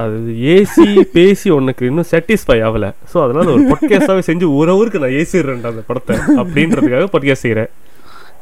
அது 0.00 0.17
ஏசி 0.53 0.87
பேசி 1.13 1.49
உனக்கு 1.51 1.83
இன்னும் 1.87 2.09
சாட்டிஸ்ஃபை 2.11 2.59
ஆகலை 2.63 2.91
ஸோ 3.13 3.19
அதனால் 3.23 3.53
ஒரு 3.53 3.65
பொட்கேஸாகவே 3.71 4.23
செஞ்சு 4.23 4.47
ஒரு 4.55 4.75
ஊருக்கு 4.77 5.03
நான் 5.05 5.17
ஏசிடுறேன் 5.21 5.71
அந்த 5.73 5.85
படத்தை 5.87 6.17
அப்படின்றதுக்காக 6.37 7.09
பொட்கேஸ் 7.13 7.45
செய்கிறேன் 7.45 7.73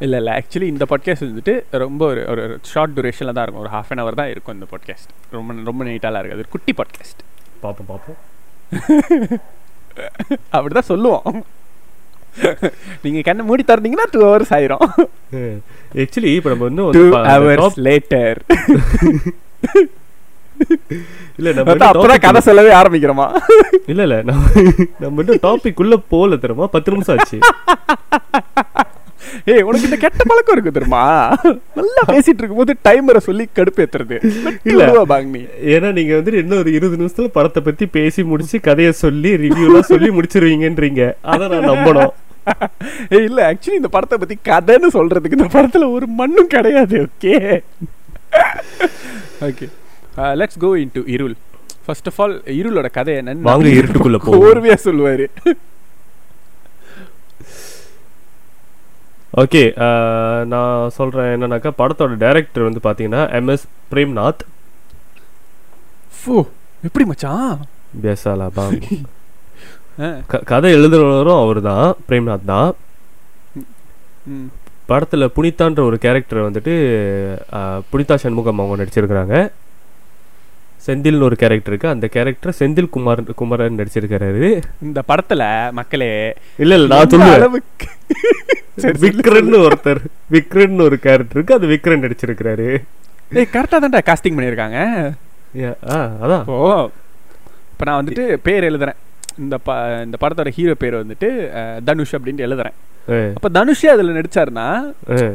இல்லை 0.00 0.18
இல்லை 0.18 0.32
ஆக்சுவலி 0.32 0.68
இந்த 0.68 0.84
பாட்காஸ்ட் 0.90 1.26
வந்துட்டு 1.26 1.54
ரொம்ப 1.78 2.02
ஒரு 2.06 2.20
ஒரு 2.32 2.44
ஷார்ட் 2.62 2.94
டூரேஷனில் 2.96 3.34
தான் 3.34 3.44
இருக்கும் 3.44 3.64
ஒரு 3.64 3.72
ஹாஃப் 3.72 3.90
அன் 3.92 4.00
ஹவர் 4.02 4.20
தான் 4.20 4.30
இருக்கும் 4.30 4.56
இந்த 4.58 4.66
பாட்காஸ்ட் 4.70 5.10
ரொம்ப 5.32 5.56
ரொம்ப 5.64 5.84
நீட்டாலாம் 5.84 6.20
இருக்குது 6.20 6.44
ஒரு 6.44 6.52
குட்டி 6.52 6.74
பாட்காஸ்ட் 6.74 7.22
பார்ப்போம் 7.60 7.90
பார்ப்போம் 7.92 8.18
அப்படி 10.54 10.72
தான் 10.72 10.90
சொல்லுவோம் 10.90 11.24
நீங்க 13.02 13.20
கண்ணை 13.20 13.42
மூடி 13.44 13.62
திறந்தீங்கன்னா 13.68 14.08
டூ 14.12 14.20
ஹவர்ஸ் 14.26 14.54
ஆயிரும் 14.56 14.84
ஆக்சுவலி 16.02 16.32
இப்போ 16.38 16.50
நம்ம 16.52 16.68
வந்து 16.68 16.84
டூ 16.96 17.04
ஹவர்ஸ் 17.30 17.78
லேட்டர் 17.88 18.40
இல்ல 21.38 21.52
நம்ம 21.56 21.74
அப்பதான் 21.90 22.24
கதை 22.26 22.40
சொல்லவே 22.48 22.72
ஆரம்பிக்கிறோமா 22.80 23.26
இல்ல 23.86 24.00
இல்ல 24.02 24.16
நம்ம 24.22 24.64
நம்ம 24.98 25.36
டாபிக் 25.46 25.82
உள்ள 25.84 25.96
போல 26.14 26.40
தரமா 26.44 26.68
பத்து 26.76 26.92
நிமிஷம் 26.94 27.16
ஆச்சு 27.16 27.40
ஏய் 29.50 29.64
உனக்கு 29.66 29.88
இந்த 29.88 29.98
கெட்ட 29.98 30.22
பழக்கம் 30.24 30.54
இருக்கு 30.56 30.72
தெரியுமா 30.72 31.02
நல்லா 31.78 32.02
பேசிட்டு 32.10 32.40
இருக்கும்போது 32.40 32.74
டைமரை 32.86 33.20
சொல்லி 33.26 33.44
கடுப்பேத்துறது 33.58 34.16
இல்ல 34.70 35.04
பாங்கி 35.12 35.42
ஏன்னா 35.72 35.90
நீங்க 35.98 36.14
வந்து 36.18 36.34
இன்னொரு 36.42 36.72
இருபது 36.78 37.00
நிமிஷத்துல 37.00 37.30
படத்தை 37.36 37.62
பத்தி 37.62 37.86
பேசி 37.96 38.24
முடிச்சு 38.30 38.58
கதையை 38.68 38.94
சொல்லி 39.02 39.32
ரிவ்யூலாம் 39.44 39.90
சொல்லி 39.92 40.10
முடிச்சிருவீங்கன்றீங்க 40.16 41.04
அதை 41.32 41.46
நான் 41.48 41.70
நம்பணும் 41.70 42.14
ஏய் 43.14 43.26
இல்ல 43.26 43.40
ஆக்சுவலி 43.48 43.80
இந்த 43.80 43.90
படத்தை 43.94 44.18
பத்தி 44.18 44.36
கதைன்னு 44.48 44.90
சொல்றதுக்கு 44.96 45.38
இந்த 45.38 45.50
படத்துல 45.54 45.88
ஒரு 45.96 46.08
மண்ணும் 46.20 46.52
கிடையாது 46.54 46.98
okay 47.06 47.34
okay 49.48 49.66
let's 50.40 50.60
go 50.62 50.70
in 50.78 50.94
to 50.94 51.02
Irul 51.14 51.34
first 51.84 52.08
of 52.10 52.20
all 52.22 52.34
இருளோட 52.56 52.88
கதை 52.92 53.12
என்னன்னு 53.20 53.48
வாங்க 53.48 53.68
இருட்டுக்குள்ள 53.76 54.18
போவோம் 54.22 54.44
ஓர்வையா 54.46 54.76
சொல்லுவாரு 54.86 55.26
ஓகே 59.32 59.60
uh, 59.78 60.38
நான் 60.44 60.90
சொல்கிறேன் 60.90 61.28
என்னன்னாக்கா 61.34 61.70
படத்தோட 61.76 62.14
டைரக்டர் 62.18 62.64
வந்து 62.64 62.80
பார்த்தீங்கன்னா 62.84 63.20
எம்எஸ் 63.32 63.66
பிரேம்நாத் 63.92 64.42
ஃபோ 66.14 66.36
எப்படி 66.84 67.04
மச்சான் 67.06 67.60
பேசாலா 68.02 68.48
பாம் 68.52 68.78
கதை 70.50 70.68
எழுதுறவரும் 70.72 71.40
அவர் 71.40 71.60
தான் 71.62 71.88
பிரேம்நாத் 72.06 72.46
தான் 72.46 72.70
படத்தில் 74.86 75.32
புனிதான்ற 75.34 75.80
ஒரு 75.82 75.96
கேரக்டர் 75.98 76.46
வந்துட்டு 76.46 76.74
புனிதா 77.90 78.16
சண்முகம் 78.16 78.60
அவங்க 78.60 78.78
நடிச்சிருக்கிறாங்க 78.80 79.36
செந்தில்னு 80.82 81.28
ஒரு 81.28 81.36
கேரக்டர் 81.36 81.72
இருக்கு 81.72 81.88
அந்த 81.88 82.06
கேரக்டர் 82.08 82.58
செந்தில் 82.58 82.90
குமார் 82.90 83.22
குமாரன் 83.34 83.78
நடிச்சிருக்கிறாரு 83.80 84.46
இந்த 84.82 85.02
படத்துல 85.08 85.44
மக்களே 85.72 86.10
இல்ல 86.58 86.74
இல்ல 86.74 86.88
நான் 86.94 87.12
சொல்லுவேன் 87.12 88.59
சரி 88.82 88.98
விக்ரன் 89.04 89.54
ஒருத்தர் 89.60 90.00
விக்ரன் 90.30 90.84
ஒரு 90.86 90.96
கேரக்டர் 90.98 91.38
இருக்கு 91.38 91.58
அது 91.58 91.72
விக்ரன் 91.72 92.04
நடிச்சிருக்கிறாரு 92.04 92.68
ஏய் 93.32 93.50
கரெக்டாக 93.52 93.78
தான்டா 93.78 94.02
காஸ்டிங் 94.06 94.36
பண்ணியிருக்காங்க 94.36 94.78
அதான் 96.22 96.44
ஓ 96.48 96.58
இப்போ 97.72 97.84
நான் 97.86 98.00
வந்துட்டு 98.00 98.24
பேர் 98.42 98.68
எழுதுறேன் 98.70 98.98
இந்த 99.38 99.56
ப 99.58 99.72
இந்த 100.04 100.16
படத்தோட 100.20 100.50
ஹீரோ 100.50 100.74
பேர் 100.74 101.02
வந்துட்டு 101.02 101.28
தனுஷ் 101.84 102.16
அப்படின்ட்டு 102.16 102.46
எழுதுறேன் 102.48 102.76
அப்ப 103.36 103.48
தனுஷே 103.50 103.88
அதுல 103.92 104.14
நடிச்சாருன்னா 104.16 104.66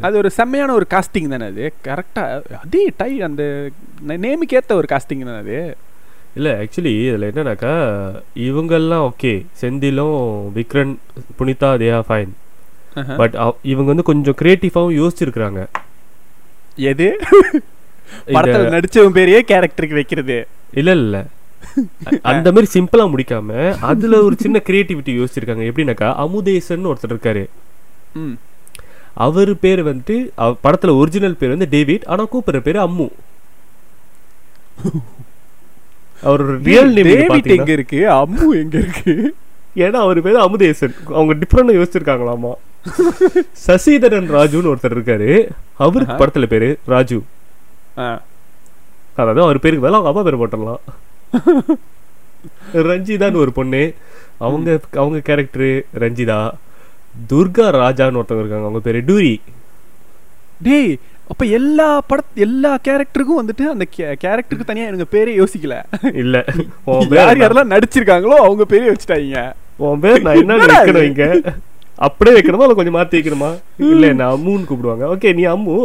அது 0.01 0.15
ஒரு 0.17 0.29
செம்மையான 0.31 0.74
ஒரு 0.74 0.85
காஸ்டிங் 0.91 1.33
தானே 1.33 1.47
அது 1.47 1.65
கரெக்டா 1.88 2.24
அதே 2.59 2.83
டை 2.97 3.12
அந்த 3.21 3.43
நேமுக்கு 4.17 4.57
ஏத்த 4.59 4.75
ஒரு 4.75 4.89
காஸ்டிங் 4.89 5.27
தானே 5.29 5.39
அது 5.39 5.59
இல்லை 6.35 6.51
ஆக்சுவலி 6.62 6.93
இதில் 7.01 7.27
என்னன்னாக்கா 7.27 7.74
இவங்கெல்லாம் 8.45 9.05
ஓகே 9.05 9.33
செந்திலும் 9.62 10.17
Vikran 10.53 10.95
Punitha 11.38 11.69
they 11.75 11.89
fine 12.07 12.33
but 13.19 13.35
uh-huh. 13.35 13.47
uh, 13.47 13.63
இவங்க 13.63 13.88
வந்து 13.91 14.03
கொஞ்சம் 14.03 14.38
கிரியேட்டிவாகவும் 14.39 14.97
யோசிச்சிருக்கிறாங்க 15.00 15.62
எது 16.83 17.07
படத்துல 18.35 18.69
நடிச்சவன் 18.69 19.15
பேரையே 19.17 19.39
கேரக்டருக்கு 19.47 20.00
வைக்கிறது 20.00 20.38
இல்ல 20.74 20.91
இல்ல 21.00 21.17
அந்த 22.31 22.47
மாதிரி 22.51 22.67
சிம்பிளா 22.74 23.05
முடிக்காம 23.13 23.51
அதுல 23.83 24.17
ஒரு 24.24 24.35
சின்ன 24.39 24.57
கிரியேட்டிவிட்டி 24.67 25.13
யோசிச்சிருக்காங்க 25.15 25.63
எப்படின்னாக்கா 25.69 26.09
அமுதேசன் 26.15 26.89
ஒருத்தர் 26.91 27.13
இருக்காரு 27.15 27.43
அவர் 29.17 29.51
பேர் 29.55 29.81
வந்துட்டு 29.83 30.15
படத்துல 30.63 30.93
ஒரிஜினல் 30.97 31.39
பேர் 31.39 31.55
வந்து 31.55 31.69
டேவிட் 31.69 32.05
ஆனா 32.05 32.24
கூப்பிடுற 32.25 32.59
பேரு 32.59 32.79
அம்மு 32.79 33.07
அவர் 36.21 36.43
ரியல் 36.67 36.93
நேம் 36.97 37.55
எங்க 37.57 37.71
இருக்கு 37.71 38.00
அம்மு 38.13 38.47
எங்க 38.55 38.77
இருக்கு 38.77 39.15
ஏன்னா 39.75 40.00
அவர் 40.05 40.19
பேர் 40.21 40.43
அமுதேசன் 40.43 40.95
அவங்க 41.09 41.33
டிஃப்ரெண்டாக 41.33 41.77
யோசிச்சிருக்காங்களாமா 41.77 42.53
சசிதரன் 43.63 44.29
ராஜுன்னு 44.35 44.71
ஒருத்தர் 44.71 44.95
இருக்காரு 44.97 45.29
அவருக்கு 45.77 46.15
படத்துல 46.15 46.47
பேரு 46.47 46.69
ராஜு 46.88 47.17
அதாவது 49.15 49.41
அவர் 49.45 49.63
பேருக்கு 49.63 49.85
மேலே 49.85 49.97
அவங்க 49.97 50.12
அப்பா 50.12 50.24
பேர் 50.24 50.41
போட்டலாம் 50.41 50.81
ரஞ்சிதான்னு 52.89 53.43
ஒரு 53.43 53.51
பொண்ணு 53.51 53.81
அவங்க 54.39 54.69
அவங்க 54.93 55.17
கேரக்டரு 55.27 55.71
ரஞ்சிதா 56.03 56.39
துர்கா 57.27 57.67
ராஜான்னு 57.75 58.19
ஒருத்தவங்க 58.19 58.45
இருக்காங்க 58.45 58.67
அவங்க 58.67 58.81
பேரு 58.81 59.01
டூரி 59.07 59.33
டேய் 60.62 60.93
அப்ப 61.29 61.43
எல்லா 61.57 61.88
பட 62.01 62.21
எல்லா 62.38 62.71
கேரக்டருக்கும் 62.85 63.39
வந்துட்டு 63.39 63.65
அந்த 63.67 63.85
கேரக்டருக்கு 64.24 64.67
தனியா 64.67 64.88
எனக்கு 64.88 65.13
பேரே 65.15 65.33
யோசிக்கல 65.39 65.77
இல்ல 66.15 66.35
யார் 67.17 67.39
யாரெல்லாம் 67.39 67.74
நடிச்சிருக்காங்களோ 67.74 68.38
அவங்க 68.41 68.65
பேரே 68.69 68.89
வச்சுட்டாங்க 68.89 69.45
உன் 69.77 70.00
பேர் 70.00 70.25
நான் 70.25 70.41
என்ன 70.41 70.57
வைக்கணும் 70.63 71.07
இங்க 71.07 71.25
அப்படியே 72.05 72.35
வைக்கணுமா 72.35 72.65
இல்லை 72.65 72.77
கொஞ்சம் 72.77 72.97
மாத்தி 72.97 73.17
வைக்கணுமா 73.17 73.51
இல்ல 73.85 74.05
என்ன 74.07 74.25
அம்முன்னு 74.31 74.67
கூப்பிடுவாங்க 74.69 75.05
ஓகே 75.13 75.29
நீ 75.33 75.43
அம்மு 75.47 75.75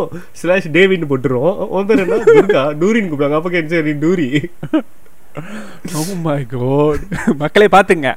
ஸ்லாஷ் 0.33 0.73
டேவின்னு 0.73 1.11
போட்டுருவோம் 1.11 1.61
உன் 1.75 1.89
பேர் 1.91 2.05
என்ன 2.05 2.19
துர்கா 2.29 2.65
டூரின்னு 2.81 3.11
கூப்பிடுவாங்க 3.11 3.39
அப்போ 3.39 3.53
கேட்டு 3.53 3.87
நீ 3.89 3.95
டூரி 4.01 4.31
oh 5.91 6.05
மக்களை 7.41 7.67
பாத்துங்க 7.69 8.09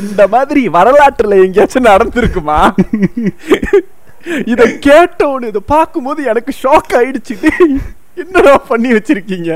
இந்த 0.00 0.22
மாதிரி 0.28 0.62
வரலாற்றுல 0.68 1.38
எங்கேயாச்சும் 1.44 1.88
நடந்திருக்குமா 1.88 2.58
இத 4.44 4.62
கேட்டோன்னு 4.86 5.50
இதை 5.50 5.62
போது 5.98 6.20
எனக்கு 6.24 6.54
ஷாக் 6.62 6.94
ஆயிடுச்சு 6.98 7.36
என்னடா 8.16 8.54
பண்ணி 8.68 8.90
வச்சிருக்கீங்க 8.92 9.52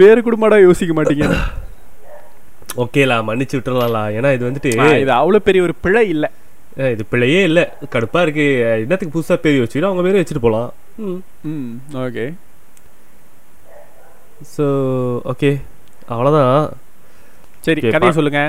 பேரு 0.00 0.20
கூடமாடா 0.20 0.58
யோசிக்க 0.60 0.92
மாட்டீங்க 0.94 1.28
ஓகேலா 2.78 3.16
மன்னிச்சு 3.24 3.56
விட்டுறலாம்லா 3.56 4.02
ஏன்னா 4.16 4.30
இது 4.36 4.44
வந்துட்டு 4.48 4.72
இது 5.02 5.12
அவ்வளோ 5.12 5.40
பெரிய 5.40 5.62
ஒரு 5.62 5.74
பிழை 5.80 6.04
இல்லை 6.08 6.28
இது 6.92 7.04
பிள்ளையே 7.04 7.40
இல்ல 7.42 7.60
கடுப்பா 7.90 8.20
இருக்கு 8.24 8.44
என்னத்துக்கு 8.76 9.14
புதுசா 9.14 9.36
பேர் 9.36 9.60
வச்சுக்கிட்டு 9.60 9.88
அவங்க 9.88 10.04
பேரும் 10.04 10.22
வச்சுட்டு 10.22 10.44
போகலாம் 10.44 10.70
ம் 11.48 11.72
ஓகே 12.04 12.26
சோ 14.52 14.66
ஓகே 15.24 15.50
அவ்வளவுதான் 16.08 16.56
சரி 17.60 17.80
கதையை 17.86 18.12
சொல்லுங்க 18.12 18.42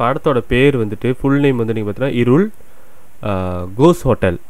படத்தோட 0.00 0.38
பேர் 0.48 0.74
வந்துட்டு 0.76 1.10
ஃபுல் 1.18 1.40
நேம் 1.40 1.60
வந்து 1.62 1.76
நீங்க 1.76 1.88
பார்த்தீங்கன்னா 1.88 2.20
இருள் 2.22 2.46
கோஸ் 3.76 4.04
ஹோட்டல் 4.08 4.40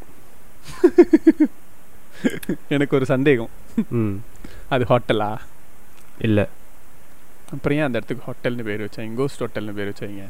எனக்கு 2.69 2.97
ஒரு 2.97 3.07
சந்தேகம் 3.07 3.51
ம் 3.99 4.17
அது 4.69 4.85
ஹோட்டலா 4.91 5.31
இல்லை 6.21 6.45
அப்புறம் 7.51 7.77
ஏன் 7.79 7.87
அந்த 7.87 7.99
இடத்துக்கு 7.99 8.27
ஹோட்டல்னு 8.27 8.67
பேர் 8.69 8.85
வச்சாங்க 8.85 9.19
கோஸ்ட் 9.21 9.43
ஹோட்டல்னு 9.43 9.77
பேர் 9.79 9.91
வச்சாங்க 9.93 10.25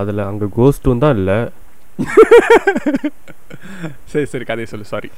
அதில் 0.00 0.28
அங்கே 0.28 0.46
கோஸ்ட்டும் 0.56 1.02
தான் 1.04 1.16
இல்லை 1.18 1.38
சரி 4.10 4.26
சரி 4.32 4.44
கதையை 4.44 4.68
சொல்லு 4.70 4.86
சாரி 4.86 5.08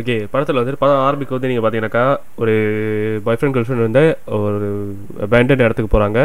ஓகே 0.00 0.14
படத்தில் 0.32 0.60
வந்து 0.60 0.80
படம் 0.82 1.04
ஆரம்பிக்கும் 1.06 1.36
வந்து 1.36 1.50
நீங்கள் 1.50 1.64
பார்த்தீங்கன்னாக்கா 1.64 2.04
ஒரு 2.36 2.54
பாய் 3.24 3.38
ஃப்ரெண்ட் 3.38 3.54
கேர்ள் 3.54 3.66
ஃப்ரெண்ட் 3.66 3.86
வந்து 3.86 4.04
ஒரு 4.38 4.68
பேண்டன் 5.32 5.64
இடத்துக்கு 5.64 5.92
போகிறாங்க 5.94 6.20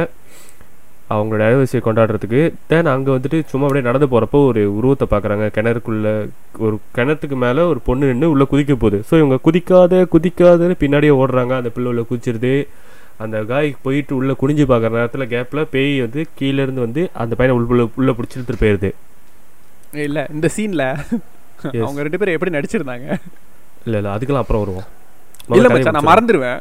அவங்களோட 1.10 1.44
அனிவர்சரி 1.48 1.82
கொண்டாடுறதுக்கு 1.84 2.40
தேன் 2.68 2.92
அங்கே 2.94 3.12
வந்துட்டு 3.12 3.38
சும்மா 3.52 3.68
அப்படியே 3.68 3.86
நடந்து 3.86 4.08
போகிறப்போ 4.08 4.40
ஒரு 4.48 4.62
உருவத்தை 4.74 5.06
பார்க்குறாங்க 5.08 5.46
கிணறுக்குள்ளே 5.56 6.14
ஒரு 6.60 6.76
கிணத்துக்கு 6.94 7.38
மேலே 7.38 7.62
ஒரு 7.64 7.80
பொண்ணு 7.86 8.10
நின்று 8.12 8.32
உள்ளே 8.34 8.46
குதிக்க 8.46 8.76
போகுது 8.76 8.98
ஸோ 9.10 9.16
இவங்க 9.18 9.38
குதிக்காத 9.46 10.02
குதிக்காதன்னு 10.14 10.78
பின்னாடியே 10.80 11.14
ஓடுறாங்க 11.22 11.56
அந்த 11.56 11.70
பிள்ளை 11.70 11.90
உள்ளே 11.92 12.06
குதிச்சிருது 12.10 12.54
அந்த 13.18 13.38
காய் 13.44 13.70
போயிட்டு 13.82 14.14
உள்ளே 14.16 14.34
குனிஞ்சு 14.40 14.66
பார்க்குற 14.66 14.92
நேரத்தில் 14.92 15.30
கேப்பில் 15.30 15.70
பேய் 15.70 15.94
வந்து 16.02 16.22
கீழேருந்து 16.40 16.82
வந்து 16.82 17.04
அந்த 17.16 17.36
பையனை 17.36 17.56
உள்ள 17.60 17.86
உள்ளே 17.96 18.14
பிடிச்சி 18.14 18.38
இழுத்துட்டு 18.38 18.64
போயிடுது 18.64 18.92
இல்லை 20.00 20.24
இந்த 20.34 20.48
சீனில் 20.56 20.88
அவங்க 21.80 22.00
ரெண்டு 22.02 22.20
பேரும் 22.20 22.38
எப்படி 22.38 22.56
நடிச்சிருந்தாங்க 22.56 23.08
இல்லை 23.86 23.98
இல்லை 24.00 24.12
அதுக்கெல்லாம் 24.14 24.46
அப்புறம் 24.46 24.64
வருவோம் 24.64 24.88
இல்லை 25.50 25.70
நான் 25.90 26.10
மறந்துடுவேன் 26.10 26.60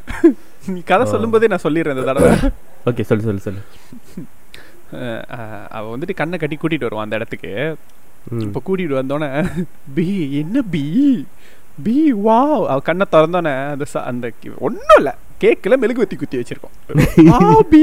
நீ 0.68 0.80
கதை 0.84 1.04
சொல்லும்போதே 1.06 1.50
நான் 1.52 1.64
சொல்லிடுறேன் 1.64 1.96
இந்த 1.96 2.06
தடவை 2.10 2.32
ஓகே 2.88 3.06
சொல்லு 3.08 3.26
சொல்லு 3.26 3.44
சொல்லு 3.46 3.62
அவள் 5.72 5.92
வந்துட்டு 5.92 6.14
கண்ணை 6.14 6.36
கட்டி 6.38 6.56
கூட்டிகிட்டு 6.56 6.88
வருவான் 6.88 7.06
அந்த 7.06 7.18
இடத்துக்கு 7.20 7.52
இப்போ 8.40 8.60
கூட்டிகிட்டு 8.60 9.00
வந்தோடனே 9.00 9.30
பி 9.94 10.06
என்ன 10.38 10.62
பி 10.70 10.84
பி 11.82 11.96
வா 12.20 12.40
அவள் 12.64 12.86
கண்ணை 12.88 13.06
திறந்தோடனே 13.10 13.54
அந்த 13.72 13.86
அந்த 14.04 14.30
ஒன்றும் 14.60 14.98
இல்லை 14.98 15.14
கேக்கில் 15.40 15.96
வத்தி 15.96 16.16
குத்தி 16.16 16.40
வச்சிருக்கோம் 16.40 16.72
ஆபி 17.50 17.82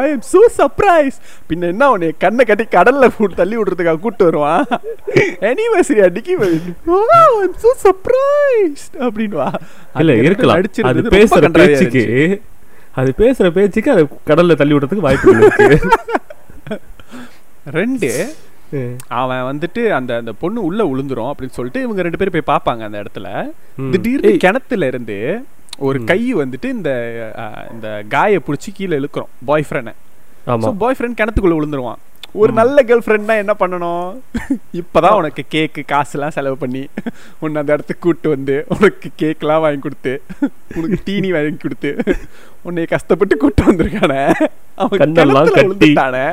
ஐ 0.00 0.18
சோ 0.26 0.40
சர்ப்ரைஸ் 0.56 1.16
பின்ன 1.48 1.68
என்ன 1.72 1.90
உன்னை 1.92 2.14
கண்ணை 2.18 2.44
கட்டி 2.44 2.64
கடல்ல 2.74 3.08
தள்ளி 3.34 3.56
விடுறதுக்காக 3.56 3.98
கூட்டு 3.98 4.28
வருவான் 4.28 4.66
அனிவர்சரி 5.50 6.00
அடிக்கி 6.08 6.36
ஐ 6.42 6.50
சோ 7.64 7.72
சர்ப்ரைஸ் 7.84 8.84
அப்படின்வா 9.06 9.52
இல்ல 10.00 10.22
இருக்கலாம் 10.22 10.58
அடிச்சு 10.58 10.84
அது 10.90 11.02
பேசுற 11.16 11.50
பேச்சுக்கு 11.58 12.40
அது 12.94 13.14
பேசுற 13.18 13.52
பேச்சுக்கு 13.52 13.90
அது 13.90 14.08
கடல்ல 14.30 14.54
தள்ளி 14.54 14.76
விடுறதுக்கு 14.76 15.08
வாய்ப்பு 15.08 15.38
இருக்கு 15.38 15.68
ரெண்டு 17.76 18.08
அவன் 19.18 19.46
வந்துட்டு 19.48 19.92
அந்த 19.96 20.16
அந்த 20.20 20.32
பொண்ணு 20.40 20.62
உள்ள 20.62 20.90
உளுந்துரும் 20.90 21.30
அப்படின்னு 21.30 21.54
சொல்லிட்டு 21.54 21.80
இவங்க 21.80 22.02
ரெண்டு 22.02 22.18
பேரும் 22.18 22.36
போய் 22.36 22.50
பார்ப்பாங்க 22.50 22.82
அந்த 22.88 23.02
இடத்துல 23.02 23.52
திடீர்னு 23.90 24.32
கிணத்துல 24.44 24.86
இருந்து 24.86 25.46
ஒரு 25.80 25.98
கை 26.04 26.20
வந்துட்டு 26.34 26.68
இந்த 26.76 26.90
இந்த 27.72 27.88
காயை 28.08 28.38
பிடிச்சி 28.46 28.70
கீழே 28.72 28.94
இழுக்கிறோம் 29.00 29.32
பாய் 29.44 29.66
ஃப்ரெண்டை 29.68 29.94
பாய் 30.80 30.96
ஃப்ரெண்ட் 30.96 31.18
கிணத்துக்குள்ளே 31.18 31.58
விழுந்துருவான் 31.58 32.00
ஒரு 32.34 32.52
நல்ல 32.52 32.78
கேர்ள் 32.88 33.04
ஃப்ரெண்ட்னா 33.04 33.34
என்ன 33.42 33.52
பண்ணணும் 33.60 34.10
இப்போதான் 34.80 35.16
உனக்கு 35.16 35.42
கேக்கு 35.50 35.82
காசுலாம் 35.84 36.34
செலவு 36.36 36.56
பண்ணி 36.56 36.82
உன்னை 37.38 37.56
அந்த 37.62 37.70
இடத்துக்கு 37.72 38.02
கூப்பிட்டு 38.02 38.34
வந்து 38.34 38.56
உனக்கு 38.68 39.28
எல்லாம் 39.34 39.62
வாங்கி 39.62 39.80
கொடுத்து 39.80 40.12
உனக்கு 40.76 40.98
டீனி 41.04 41.30
வாங்கி 41.32 41.58
கொடுத்து 41.58 41.92
உன்னை 42.62 42.84
கஷ்டப்பட்டு 42.86 43.36
கூப்பிட்டு 43.36 43.68
வந்திருக்கானே 43.70 44.20
அவன் 44.76 44.98
கிணத்துல 44.98 45.44
விழுந்துட்டானே 45.58 46.26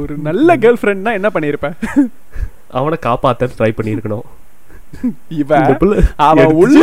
ஒரு 0.00 0.14
நல்ல 0.20 0.56
கேர்ள் 0.56 0.80
ஃப்ரெண்ட்னா 0.80 1.12
என்ன 1.12 1.30
பண்ணியிருப்பேன் 1.34 1.76
அவனை 2.70 2.96
காப்பாற்ற 3.00 3.48
ட்ரை 3.54 3.70
பண்ணியிருக்கணும் 3.74 4.26
இவன் 5.36 5.68
அவன் 6.26 6.54
உள்ள 6.62 6.80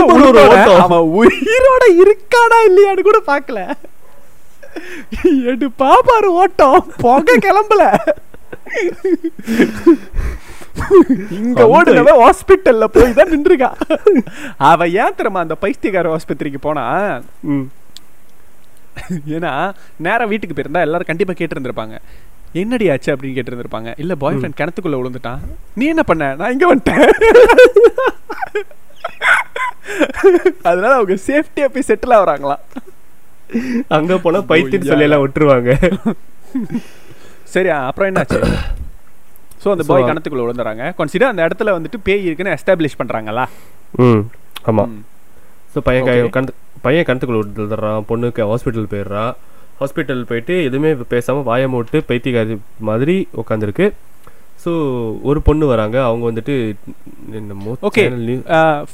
அவன் 0.84 1.08
உயிரோட 1.20 1.84
இருக்கானா 2.02 2.60
இல்லையான்னு 2.70 3.08
கூட 3.10 3.20
பாக்கல 3.30 3.62
எடு 5.52 5.68
பாப்பாரு 5.82 6.30
ஓட்டம் 6.42 6.88
புகை 7.02 7.36
கிளம்பல 7.46 7.84
இங்க 11.40 11.64
ஓடுனவன் 11.74 12.22
ஹாஸ்பிட்டல்ல 12.24 12.86
போய் 12.94 13.18
தான் 13.18 13.32
நின்றுக்கா 13.34 13.70
அவ 14.70 14.88
ஏன் 15.02 15.18
தெரியுமா 15.18 15.44
அந்த 15.46 15.56
பைத்தியக்கார 15.64 16.14
ஆஸ்பத்திரிக்கு 16.16 16.62
போனா 16.62 16.86
ஏன்னா 19.36 19.52
நேரம் 20.00 20.32
வீட்டுக்கு 20.32 20.56
போயிருந்தா 20.56 20.86
எல்லாரும் 20.86 21.10
கண்டிப்பா 21.10 21.34
கேட்டு 21.34 21.42
கேட்டிருந்திருப்பாங்க 21.42 21.96
என்னடி 22.54 22.86
ஆச்சு 22.94 23.12
அப்படின்னு 23.14 23.38
கேட்டிருந்திருப்பாங்க 23.38 23.92
இல்லை 23.98 24.16
பாய் 24.16 24.38
ஃப்ரெண்ட் 24.38 24.60
கிணத்துக்குள்ளே 24.60 25.00
விழுந்துட்டான் 25.00 25.42
நீ 25.76 25.86
என்ன 25.86 26.04
பண்ண 26.04 26.26
நான் 26.36 26.52
இங்கே 26.52 26.70
வந்துட்டேன் 26.72 27.04
அதனால 30.64 30.92
அவங்க 30.98 31.16
சேஃப்டியாக 31.26 31.72
போய் 31.74 31.88
செட்டில் 31.88 32.18
ஆகுறாங்களாம் 32.18 32.64
அங்கே 33.90 34.18
போனால் 34.18 34.46
பைத்தியம் 34.46 34.90
சொல்லி 34.92 35.08
எல்லாம் 35.08 35.24
விட்டுருவாங்க 35.24 35.72
சரியா 37.46 37.78
அப்புறம் 37.88 38.22
ஆச்சு 38.22 38.40
ஸோ 39.64 39.70
அந்த 39.72 39.84
பாய் 39.90 40.08
கிணத்துக்குள்ள 40.08 40.46
விழுந்துறாங்க 40.46 40.86
கொஞ்சம் 40.92 41.32
அந்த 41.32 41.42
இடத்துல 41.48 41.74
வந்துட்டு 41.76 42.00
பேய் 42.04 42.26
இருக்குன்னு 42.26 42.56
எஸ்டாப்ளிஷ் 42.58 43.00
பண்ணுறாங்களா 43.00 43.46
ம் 44.00 44.24
ஆமாம் 44.64 44.94
ஸோ 45.74 45.80
பையன் 45.80 46.36
கணத்து 46.38 46.56
பையன் 46.82 47.06
கிணத்துக்குள்ள 47.08 47.42
விழுந்துடுறான் 47.42 48.02
பொண்ணுக்கு 48.10 48.48
ஹாஸ்பிட்டல் 48.50 48.92
போயிடுறான் 48.92 49.34
ஹாஸ்பிட்டல் 49.80 50.24
போயிட்டு 50.24 50.56
எதுவுமே 50.64 50.92
பேசாமல் 51.10 51.44
வாயை 51.44 51.68
மூட்டு 51.68 52.00
பைத்தியக்காரி 52.10 52.56
மாதிரி 52.82 53.16
உட்காந்துருக்கு 53.42 53.88
ஸோ 54.64 54.72
ஒரு 55.22 55.40
பொண்ணு 55.42 55.66
வராங்க 55.68 55.98
அவங்க 56.04 56.24
வந்துட்டு 56.30 56.54
ஓகே 57.88 58.04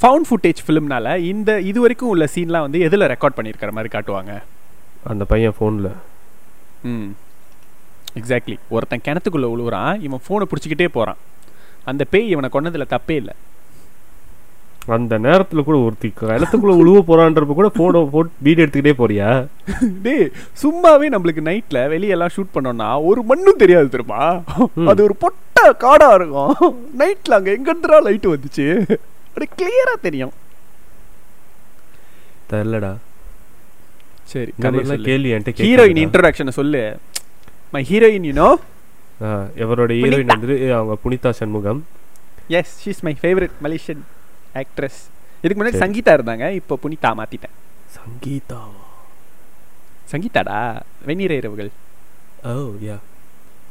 ஃபவுண்ட் 0.00 0.28
ஃபுட்டேஜ் 0.28 0.62
ஃபிலிம்னால 0.64 1.10
இந்த 1.24 1.50
இது 1.62 1.78
வரைக்கும் 1.80 2.12
உள்ள 2.12 2.26
சீன்லாம் 2.34 2.66
வந்து 2.66 2.80
எதில் 2.80 3.10
ரெக்கார்ட் 3.12 3.36
பண்ணியிருக்கிற 3.36 3.72
மாதிரி 3.72 3.90
காட்டுவாங்க 3.92 4.32
அந்த 5.04 5.24
பையன் 5.24 5.56
ஃபோனில் 5.58 5.90
ம் 6.84 7.10
எக்ஸாக்ட்லி 8.16 8.56
ஒருத்தன் 8.68 9.04
கிணத்துக்குள்ளே 9.04 9.50
உழுவுறான் 9.54 9.94
இவன் 10.00 10.24
ஃபோனை 10.24 10.46
பிடிச்சிக்கிட்டே 10.46 10.88
போகிறான் 10.88 11.20
அந்த 11.84 12.02
பேய் 12.10 12.30
இவனை 12.30 12.48
கொண்டதில் 12.50 12.90
தப்பே 12.90 13.16
இல்லை 13.16 13.34
அந்த 14.88 15.14
நேரத்துல 15.18 15.62
கூட 15.64 15.76
ஒருத்தி 15.86 16.08
இடத்துக்குள்ள 16.34 16.74
உழுவ 16.82 17.00
போறான்றப்ப 17.08 17.54
கூட 17.54 17.68
போட்டோ 17.76 18.00
போட்டு 18.14 18.32
வீடியோ 18.46 18.64
எடுத்துக்கிட்டே 18.64 18.94
போறியா 19.00 19.28
டே 20.04 20.14
சும்மாவே 20.62 21.08
நம்மளுக்கு 21.14 21.42
நைட்ல 21.48 21.80
வெளியெல்லாம் 21.92 22.32
ஷூட் 22.34 22.54
பண்ணோம்னா 22.54 22.88
ஒரு 23.08 23.22
மண்ணும் 23.24 23.60
தெரியாது 23.62 23.92
தெரியுமா 23.94 24.22
அது 24.90 25.00
ஒரு 25.08 25.16
பொட்ட 25.24 25.66
காடா 25.84 26.08
இருக்கும் 26.18 26.54
நைட்ல 27.00 27.38
அங்க 27.38 27.50
எங்க 27.58 27.70
இருந்துடா 27.72 28.00
லைட் 28.06 28.32
வந்துச்சு 28.32 28.66
அப்படி 29.28 29.48
கிளியரா 29.54 29.94
தெரியும் 30.06 30.34
தெரியலடா 32.50 32.92
சரி 34.28 34.50
கேள்வி 35.06 35.30
என்கிட்ட 35.34 35.66
ஹீரோயின் 35.66 36.02
இன்ட்ரோடக்ஷனை 36.04 36.54
சொல்லு 36.58 36.82
மை 37.74 37.82
ஹீரோயின் 37.90 38.28
யூனோ 38.30 38.48
எவரோட 39.62 39.92
ஹீரோயின் 40.00 40.32
வந்து 40.34 40.56
அவங்க 40.76 40.94
Punitha 41.04 41.32
Shanmugam 41.40 41.82
yes 42.58 42.74
she's 42.82 43.02
my 43.06 43.14
favourite 43.20 43.56
Malaysian 43.64 44.02
actress 44.54 45.00
இதுக்கு 45.38 45.58
முன்னாடி 45.58 45.82
சங்கீதா 45.82 46.14
இருந்தாங்க 46.16 46.46
இப்போ 46.52 46.74
புனிதா 46.82 47.10
மாத்திட்டேன் 47.18 47.54
சங்கீதா 47.96 48.62
சங்கீதாடா 50.06 50.58
வெந்நீர 51.06 51.34
இரவுகள் 51.40 51.70
ஓ 52.44 52.52
oh, 52.52 52.68
யா 52.82 52.96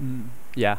ம் 0.03 0.25
யா 0.57 0.73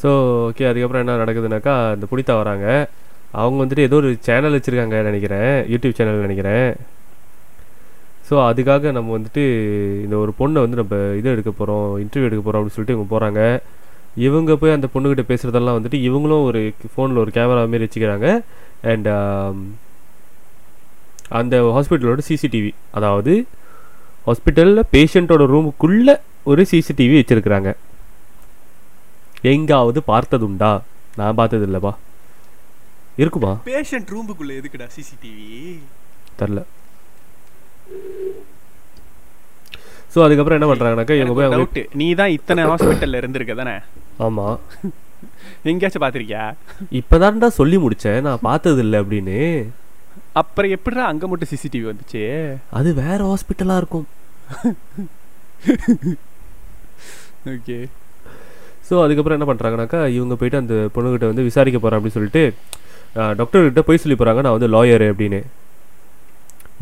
ஸோ 0.00 0.10
ஓகே 0.48 0.66
அதுக்கப்புறம் 0.68 1.02
என்ன 1.04 1.16
நடக்குதுன்னாக்கா 1.16 1.74
இந்த 1.94 2.06
புனிதா 2.06 2.34
வராங்க 2.34 2.66
அவங்க 3.34 3.58
வந்துட்டு 3.62 3.86
ஏதோ 3.88 3.96
ஒரு 3.96 4.10
சேனல் 4.20 4.56
வச்சுருக்காங்க 4.56 4.98
நினைக்கிறேன் 5.02 5.52
யூடியூப் 5.72 5.98
சேனல் 5.98 6.26
நினைக்கிறேன் 6.26 6.68
ஸோ 8.28 8.36
அதுக்காக 8.46 8.90
நம்ம 8.92 9.10
வந்துட்டு 9.16 9.44
இந்த 10.04 10.16
ஒரு 10.16 10.32
பொண்ணை 10.38 10.58
வந்து 10.60 10.80
நம்ம 10.80 10.96
இது 11.18 11.34
எடுக்க 11.34 11.52
போகிறோம் 11.52 11.88
இன்டர்வியூ 12.00 12.28
எடுக்க 12.28 12.42
போகிறோம் 12.42 12.60
அப்படின்னு 12.60 12.76
சொல்லிட்டு 12.76 12.96
இவங்க 12.96 13.10
போகிறாங்க 13.14 13.42
இவங்க 14.16 14.52
போய் 14.56 14.76
அந்த 14.76 14.86
பொண்ணுக்கிட்ட 14.92 15.24
பேசுகிறதெல்லாம் 15.26 15.76
வந்துட்டு 15.78 15.98
இவங்களும் 16.00 16.46
ஒரு 16.48 16.60
ஃபோனில் 16.92 17.22
ஒரு 17.24 17.30
கேமரா 17.30 17.62
மாரி 17.64 17.86
வச்சுக்கிறாங்க 17.86 18.28
அண்ட் 18.84 19.08
um, 19.14 19.58
அந்த 21.30 21.56
ஹாஸ்பிட்டலோட 21.72 22.22
சிசிடிவி 22.22 22.70
அதாவது 22.90 23.32
ஹாஸ்பிட்டலில் 24.26 24.88
பேஷண்ட்டோட 24.92 25.44
ரூமுக்குள்ளே 25.46 26.14
ஒரு 26.46 26.62
சிசிடிவி 26.64 27.14
வச்சுருக்குறாங்க 27.18 27.70
எங்காவது 29.44 30.00
பார்த்ததுண்டா 30.06 30.72
நான் 31.16 31.38
பார்த்தது 31.40 31.66
இல்லைப்பா 31.68 31.92
இருக்குமா 33.18 33.52
பேஷண்ட் 33.66 34.10
ரூமுக்குள்ளே 34.10 34.56
எதுக்குடா 34.60 34.88
சிசிடிவி 34.96 35.48
தெரில 36.38 36.60
ஸோ 40.18 40.22
அதுக்கப்புறம் 40.24 40.58
என்ன 40.58 40.68
பண்ணுறாங்கனாக்கா 40.68 41.16
இவங்க 41.16 41.34
போய் 41.34 41.52
டவுட்டு 41.52 41.82
நீ 41.94 42.06
தான் 42.20 42.32
இத்தனை 42.32 42.62
ஹாஸ்பிட்டலில் 42.68 43.18
இருந்திருக்க 43.18 43.54
தானே 43.54 43.74
ஆமாம் 44.20 44.56
எங்கேயாச்சும் 45.70 46.02
பார்த்துருக்கியா 46.02 46.44
இப்போதான்டா 46.98 47.48
சொல்லி 47.56 47.76
முடித்தேன் 47.78 48.24
நான் 48.26 48.42
பார்த்தது 48.42 48.80
இல்லை 48.84 48.98
அப்படின்னு 49.02 49.36
அப்புறம் 50.32 50.72
எப்படிடா 50.76 51.04
அங்கே 51.08 51.28
மட்டும் 51.30 51.50
சிசிடிவி 51.52 51.86
வந்துச்சு 51.88 52.22
அது 52.70 52.88
வேற 52.94 53.18
ஹாஸ்பிட்டலாக 53.30 53.80
இருக்கும் 53.82 54.08
ஓகே 57.52 57.78
ஸோ 58.88 58.96
அதுக்கப்புறம் 59.04 59.38
என்ன 59.38 59.48
பண்ணுறாங்கனாக்கா 59.48 60.02
இவங்க 60.16 60.34
போயிட்டு 60.36 60.60
அந்த 60.60 60.74
கிட்ட 60.92 61.26
வந்து 61.26 61.48
விசாரிக்க 61.48 61.78
போகிறேன் 61.78 61.98
அப்படின்னு 61.98 62.18
சொல்லிட்டு 62.18 62.44
டாக்டர்கிட்ட 63.36 63.82
போய் 63.86 64.02
சொல்லி 64.02 64.16
போகிறாங்க 64.16 64.42
நான் 64.46 64.56
வந்து 64.56 64.72
லாயரு 64.74 65.08
அப்படின்னு 65.12 65.40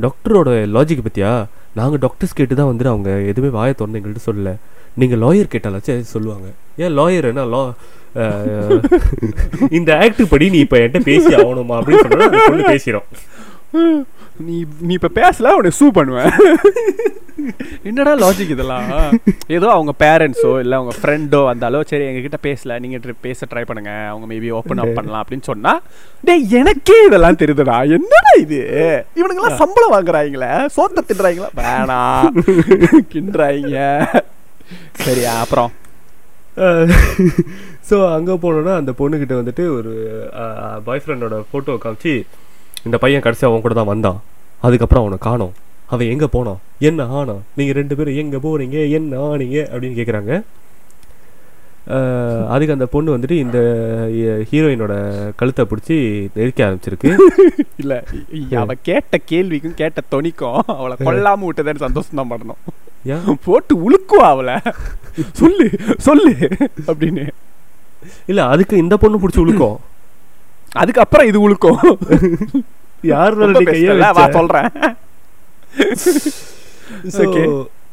டாக்டரோட 0.01 0.51
லாஜிக் 0.75 1.07
பற்றியா 1.07 1.33
நாங்கள் 1.77 2.01
டாக்டர்ஸ் 2.01 2.35
கேட்டு 2.35 2.55
தான் 2.55 2.71
வந்துட்டு 2.71 2.93
அவங்க 2.95 3.11
எதுவுமே 3.33 3.51
வாய 3.59 3.73
திறந்து 3.73 3.99
எங்கள்கிட்ட 3.99 4.29
சொல்லல 4.29 4.53
நீங்கள் 4.95 5.21
லாயர் 5.21 5.53
கேட்டாலாச்சும் 5.53 6.13
சொல்லுவாங்க 6.13 6.49
ஏன் 6.79 6.99
என்ன 7.25 7.47
லா 7.47 7.63
இந்த 9.71 9.91
ஆக்ட் 9.97 10.23
படி 10.29 10.47
நீ 10.51 10.59
இப்போ 10.59 10.77
என்கிட்ட 10.79 11.01
பேசி 11.05 11.33
ஆகணுமா 11.35 11.79
அப்படின்னு 11.79 12.47
சொல்லி 12.47 12.67
பேசிடும் 12.69 13.09
நீ 14.47 14.57
நீ 14.81 14.93
இப்போ 14.95 15.11
பேசல 15.15 15.53
உன்னை 15.59 15.71
சூ 15.71 15.87
பண்ணுவேன் 15.91 16.33
என்னடா 17.83 18.13
லாஜிக் 18.15 18.53
இதெல்லாம் 18.55 18.87
ஏதோ 19.49 19.67
அவங்க 19.71 19.93
பேரண்ட்ஸோ 19.99 20.53
இல்லை 20.61 20.75
அவங்க 20.79 20.95
ஃப்ரெண்டோ 20.99 21.41
வந்தாலோ 21.45 21.81
சரி 21.83 22.05
எங்ககிட்ட 22.07 22.39
பேசல 22.43 22.79
நீங்கள் 22.79 23.21
பேச 23.21 23.47
ட்ரை 23.51 23.65
பண்ணுங்க 23.65 23.93
அவங்க 24.07 24.27
மேபி 24.27 24.51
ஓப்பன் 24.51 24.83
அப் 24.85 24.95
பண்ணலாம் 24.95 25.23
அப்படின்னு 25.23 25.49
சொன்னால் 25.51 25.81
டே 26.25 26.37
எனக்கே 26.61 26.99
இதெல்லாம் 27.07 27.41
தெரியுதுடா 27.43 27.77
என்னடா 27.89 28.33
இது 28.37 28.61
இவனுங்கெல்லாம் 29.17 29.61
சம்பளம் 29.63 29.95
வாங்குறாங்களே 29.95 30.53
சோத்த 30.77 31.05
தின்றாங்களா 31.11 31.51
வேணாம் 31.61 32.31
கிண்டுறாங்க 33.13 33.77
சரியா 35.01 35.35
அப்புறம் 35.41 35.73
ஸோ 37.89 37.97
அங்கே 38.13 38.35
போனோன்னா 38.43 38.75
அந்த 38.77 38.93
பொண்ணுக்கிட்ட 38.99 39.35
வந்துட்டு 39.35 39.65
ஒரு 39.69 39.93
பாய் 40.85 41.03
ஃப்ரெண்டோட 41.05 41.37
ஃபோட்டோ 41.51 41.75
காமிச்சு 41.79 42.15
இந்த 42.87 42.97
பையன் 42.99 43.25
கடைசியாக 43.25 43.51
அவன் 43.51 43.63
கூட 43.63 43.75
தான் 43.75 43.93
வந்தான் 43.93 44.19
அதுக்கப்புறம் 44.61 45.05
அவனை 45.05 45.19
காணோம் 45.21 45.55
அவன் 45.87 46.11
எங்கே 46.13 46.29
போனான் 46.29 46.61
என்ன 46.81 47.07
ஆனா 47.13 47.35
நீங்கள் 47.57 47.79
ரெண்டு 47.79 47.97
பேரும் 47.97 48.19
எங்கே 48.19 48.39
போகிறீங்க 48.39 48.79
என்ன 48.91 49.19
ஆனீங்க 49.27 49.59
அப்படின்னு 49.65 49.99
கேட்குறாங்க 49.99 50.33
அதுக்கு 52.49 52.75
அந்த 52.75 52.87
பொண்ணு 52.87 53.15
வந்துட்டு 53.15 53.37
இந்த 53.37 53.59
ஹீரோயினோட 54.51 54.95
கழுத்தை 55.37 55.65
பிடிச்சி 55.65 55.97
நெருக்க 56.35 56.67
ஆரம்பிச்சிருக்கு 56.67 57.11
இல்லை 57.83 57.99
அவ 58.57 58.75
கேட்ட 58.83 59.21
கேள்விக்கும் 59.31 59.79
கேட்ட 59.79 60.03
தொனிக்கும் 60.11 60.61
அவளை 60.75 60.97
கொல்லாமல் 61.01 61.49
விட்டதேன்னு 61.49 61.87
சந்தோஷம் 61.87 62.21
தான் 62.21 62.33
பண்ணணும் 62.33 63.37
போட்டு 63.45 63.75
உழுக்குவா 63.83 64.29
அவளை 64.29 64.57
சொல்லு 65.33 65.67
சொல்லு 66.01 66.33
அப்படின்னு 66.87 67.27
இல்லை 68.27 68.45
அதுக்கு 68.47 68.75
இந்த 68.77 68.95
பொண்ணு 68.97 69.21
பிடிச்சி 69.21 69.43
உழுக்கும் 69.43 69.77
அதுக்கப்புறம் 70.77 71.29
இது 71.29 71.39
உழுக்கும் 71.47 71.81
யார் 73.05 73.39
கையை 73.69 73.95
சொல்றேன் 74.33 74.69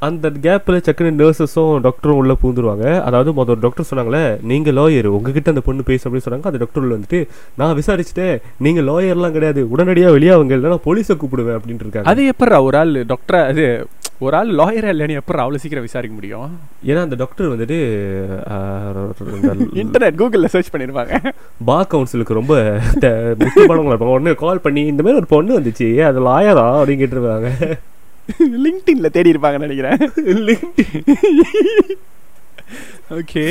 அந்த 0.02 0.30
கேப்பில் 0.44 0.84
சக்குன்னு 0.86 1.20
நர்சஸும் 1.20 1.76
டாக்டரும் 1.82 2.18
உள்ளே 2.22 2.36
பூந்துருவாங்க 2.42 2.86
அதாவது 3.02 3.32
மொதல் 3.34 3.60
டாக்டர் 3.60 3.88
சொன்னாங்களே 3.90 4.24
நீங்கள் 4.44 4.76
லாயர் 4.78 5.08
உங்ககிட்ட 5.10 5.54
அந்த 5.54 5.64
பொண்ணு 5.66 5.84
பேசு 5.84 6.04
அப்படின்னு 6.04 6.26
சொன்னாங்க 6.26 6.50
அந்த 6.52 6.60
டாக்டர் 6.60 6.84
உள்ள 6.84 6.96
வந்துட்டு 6.98 7.20
நான் 7.56 7.78
விசாரிச்சுட்டேன் 7.80 8.36
நீங்கள் 8.60 8.88
லாயர்லாம் 8.90 9.36
கிடையாது 9.38 9.64
உடனடியாக 9.70 10.16
அவங்க 10.34 10.58
இல்லைன்னா 10.58 10.80
போலீஸை 10.88 11.16
கூப்பிடுவேன் 11.16 11.58
அப்படின்ட்டு 11.58 11.88
இருக்காங்க 11.88 12.12
அது 12.12 12.24
எப்படா 12.34 12.60
ஒரு 12.64 12.78
ஆள் 12.78 12.94
டாக்டர் 13.06 13.40
அது 13.44 13.66
ஒரு 14.20 14.36
ஆள் 14.38 14.52
லாயர் 14.56 14.88
இல்லைன்னு 14.90 15.18
எப்படி 15.20 15.42
அவ்வளோ 15.44 15.60
சீக்கிரம் 15.62 15.86
விசாரிக்க 15.86 16.14
முடியும் 16.14 16.52
ஏன்னா 16.88 17.02
அந்த 17.02 17.16
டாக்டர் 17.16 17.52
வந்துட்டு 17.54 17.78
இன்டர்நெட் 19.82 20.20
கூகுளில் 20.20 20.54
சர்ச் 20.54 20.72
பண்ணியிருப்பாங்க 20.74 21.34
பா 21.66 21.78
கவுன்சிலுக்கு 21.92 22.40
ரொம்ப 22.40 22.56
முக்கியமானவங்களா 23.42 23.96
இருப்பாங்க 23.96 24.36
கால் 24.44 24.64
பண்ணி 24.64 24.84
இந்த 24.86 25.04
மாதிரி 25.04 25.22
ஒரு 25.22 25.30
பொண்ணு 25.34 25.58
வந்துச்சு 25.60 25.90
அது 26.04 26.22
லாயரா 26.22 26.68
அப்படின்னு 26.76 27.04
கேட்டுருவாங்க 27.04 27.50
லிங்க்டின்ல 28.64 29.08
தேடி 29.16 29.34
இருப்பாங்கன்னு 29.34 29.68
நினைக்கிறேன் 29.68 30.00
ஓகே 33.14 33.44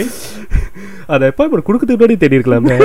அதை 1.07 1.25
இப்போ 1.29 1.45
கொடுக்கறதுக்கு 1.59 1.97
முன்னாடி 1.97 2.17
தேடி 2.19 2.39
இருக்கலாமே 2.39 2.79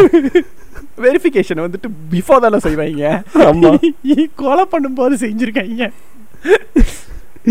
வெரிஃபிகேஷன் 1.06 1.63
வந்துட்டு 1.66 1.90
பிஃபோர் 2.12 2.46
தானே 2.46 2.60
செய்வாங்க 2.60 3.08
ஆமாம் 3.46 3.82
கொலை 4.42 4.66
பண்ணும்போது 4.74 5.18
செஞ்சுருக்காங்க 5.24 5.92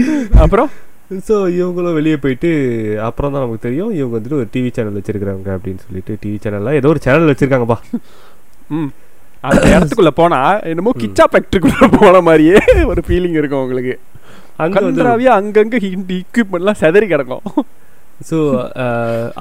அப்புறம் 0.43 0.71
ஸோ 1.27 1.35
இவங்களும் 1.57 1.97
வெளியே 1.99 2.17
போயிட்டு 2.17 2.49
அப்புறம் 3.05 3.33
தான் 3.33 3.43
நமக்கு 3.43 3.67
தெரியும் 3.67 3.93
இவங்க 3.93 4.15
வந்துட்டு 4.17 4.39
ஒரு 4.39 4.49
டிவி 4.55 4.71
சேனல் 4.77 4.99
வச்சிருக்கிறாங்க 4.99 5.51
அப்படின்னு 5.57 5.83
சொல்லிட்டு 5.85 6.15
டிவி 6.23 6.39
சேனல்ல 6.45 6.73
ஏதோ 6.75 6.89
ஒரு 6.89 7.03
சேனல் 7.05 7.31
வச்சிருக்காங்கப்பா 7.31 7.79
ம் 8.71 8.91
அந்த 9.45 9.65
இடத்துக்குள்ள 9.69 10.13
போனா 10.15 10.41
என்னமோ 10.65 10.93
கிச்சா 10.99 11.25
ஃபேக்டரிக்குள்ள 11.25 11.89
போன 11.97 12.21
மாதிரியே 12.21 12.61
ஒரு 12.85 13.03
ஃபீலிங் 13.09 13.39
இருக்கும் 13.41 13.63
உங்களுக்கு 13.63 13.97
அங்கங்கே 14.59 15.33
அங்கங்க 15.37 15.79
எக்யூப்மெண்ட்லாம் 16.19 16.81
செதறி 16.83 17.09
கிடக்கும் 17.09 17.43
ஸோ 18.29 18.37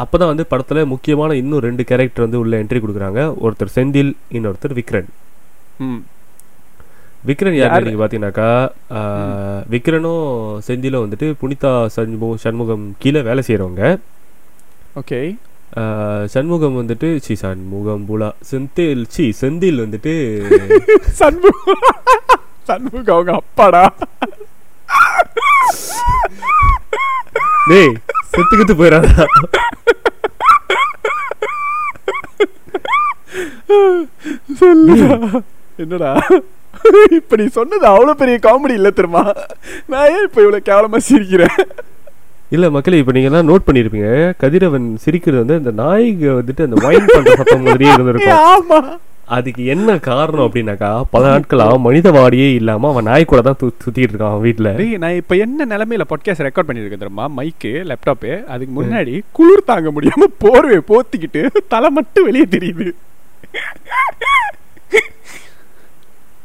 அப்போ 0.00 0.15
தான் 0.17 0.31
வந்து 0.31 0.45
படத்தில் 0.45 0.81
முக்கியமான 0.85 1.35
இன்னும் 1.35 1.63
ரெண்டு 1.63 1.83
கேரக்டர் 1.83 2.25
வந்து 2.25 2.41
உள்ள 2.43 2.55
என்ட்ரி 2.57 2.79
கொடுக்குறாங்க 2.79 3.21
ஒருத்தர் 3.37 3.75
செந்தில் 3.77 4.11
இன்னொருத்தர் 4.31 4.77
விக்ரன் 4.79 5.09
ம் 5.81 6.01
விக்ரன் 7.25 7.57
யார் 7.57 7.85
நீங்கள் 7.85 8.01
பார்த்தீங்கன்னாக்கா 8.01 8.49
விக்ரனும் 9.69 10.25
செந்திலும் 10.67 11.05
வந்துட்டு 11.05 11.27
புனிதா 11.41 11.71
சண்முக 11.87 12.37
சண்முகம் 12.41 12.85
கீழே 12.99 13.21
வேலை 13.21 13.43
செய்கிறவங்க 13.43 13.83
ஓகே 14.95 15.19
சண்முகம் 16.27 16.77
வந்துட்டு 16.77 17.07
சி 17.19 17.33
சண்முகம் 17.35 18.03
பூலா 18.07 18.29
செந்தில் 18.49 19.03
சி 19.09 19.25
செந்தில் 19.41 19.81
வந்துட்டு 19.81 20.13
சண்முகம் 21.19 21.85
சண்முகம் 22.63 23.15
அவங்க 23.15 23.33
அப்பாடா 23.33 23.83
டேய் 27.67 27.93
செத்துக்கிட்டு 28.29 28.75
போயிடாதா 28.75 29.25
என்னடா 35.79 36.11
இப்ப 37.17 37.35
நீ 37.35 37.45
சொன்னது 37.53 37.85
அவ்வளோ 37.87 38.13
பெரிய 38.15 38.37
காமெடி 38.41 38.75
இல்லை 38.75 38.91
தெரியுமா 38.93 39.23
நான் 39.91 40.09
ஏன் 40.09 40.25
இப்போ 40.25 40.41
இவ்வளோ 40.41 40.61
கேவலமாக 40.63 41.03
சிரிக்கிறேன் 41.07 41.57
இல்லை 42.51 42.67
மக்களே 42.69 42.99
இப்போ 43.01 43.13
நீங்கள்லாம் 43.15 43.49
நோட் 43.49 43.67
பண்ணியிருப்பீங்க 43.67 44.11
கதிரவன் 44.37 44.87
சிரிக்கிறது 45.03 45.41
வந்து 45.41 45.59
அந்த 45.61 45.71
நாய்க்கு 45.79 46.29
வந்துட்டு 46.33 46.67
அந்த 46.67 46.79
வைன் 46.85 47.09
பண்ணுற 47.09 47.35
சத்தம் 47.41 47.65
மாதிரியே 47.65 47.93
இருந்திருக்கும் 47.93 48.45
ஆமாம் 48.51 48.89
அதுக்கு 49.35 49.61
என்ன 49.65 49.91
காரணம் 50.07 50.45
அப்படின்னாக்கா 50.45 50.89
பல 51.13 51.23
நாட்களா 51.27 51.67
மனித 51.85 52.09
வாடியே 52.11 52.49
இல்லாம 52.57 52.89
அவன் 52.91 53.07
நாய் 53.09 53.23
கூட 53.25 53.39
தான் 53.41 53.57
சுத்திட்டு 53.59 54.01
இருக்கான் 54.03 54.31
அவன் 54.31 54.45
வீட்டுல 54.45 54.71
நான் 55.03 55.17
இப்ப 55.21 55.35
என்ன 55.37 55.65
நிலைமையில 55.65 56.05
பாட்காஸ்ட் 56.09 56.47
ரெக்கார்ட் 56.47 56.69
பண்ணிருக்கேன் 56.69 57.03
தெரியுமா 57.03 57.27
மைக்கு 57.37 57.71
லேப்டாப்பு 57.89 58.33
அதுக்கு 58.47 58.73
முன்னாடி 58.75 59.15
குளிர் 59.31 59.69
தாங்க 59.71 59.91
முடியாம 59.91 60.29
போர்வை 60.43 60.79
போத்திக்கிட்டு 60.91 61.43
தலை 61.67 61.91
மட்டும் 61.91 62.27
வெளியே 62.29 62.47
தெரியுது 62.55 62.87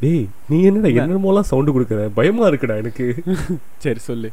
டேய் 0.00 0.22
நீ 0.48 0.58
என்னடா 0.66 0.90
என்னமோலாம் 1.00 1.48
சவுண்டு 1.48 1.72
கொடுக்குற 1.72 2.02
பயமா 2.14 2.44
இருக்குடா 2.50 2.76
எனக்கு 2.76 3.06
சரி 3.84 4.00
சொல்லு 4.00 4.28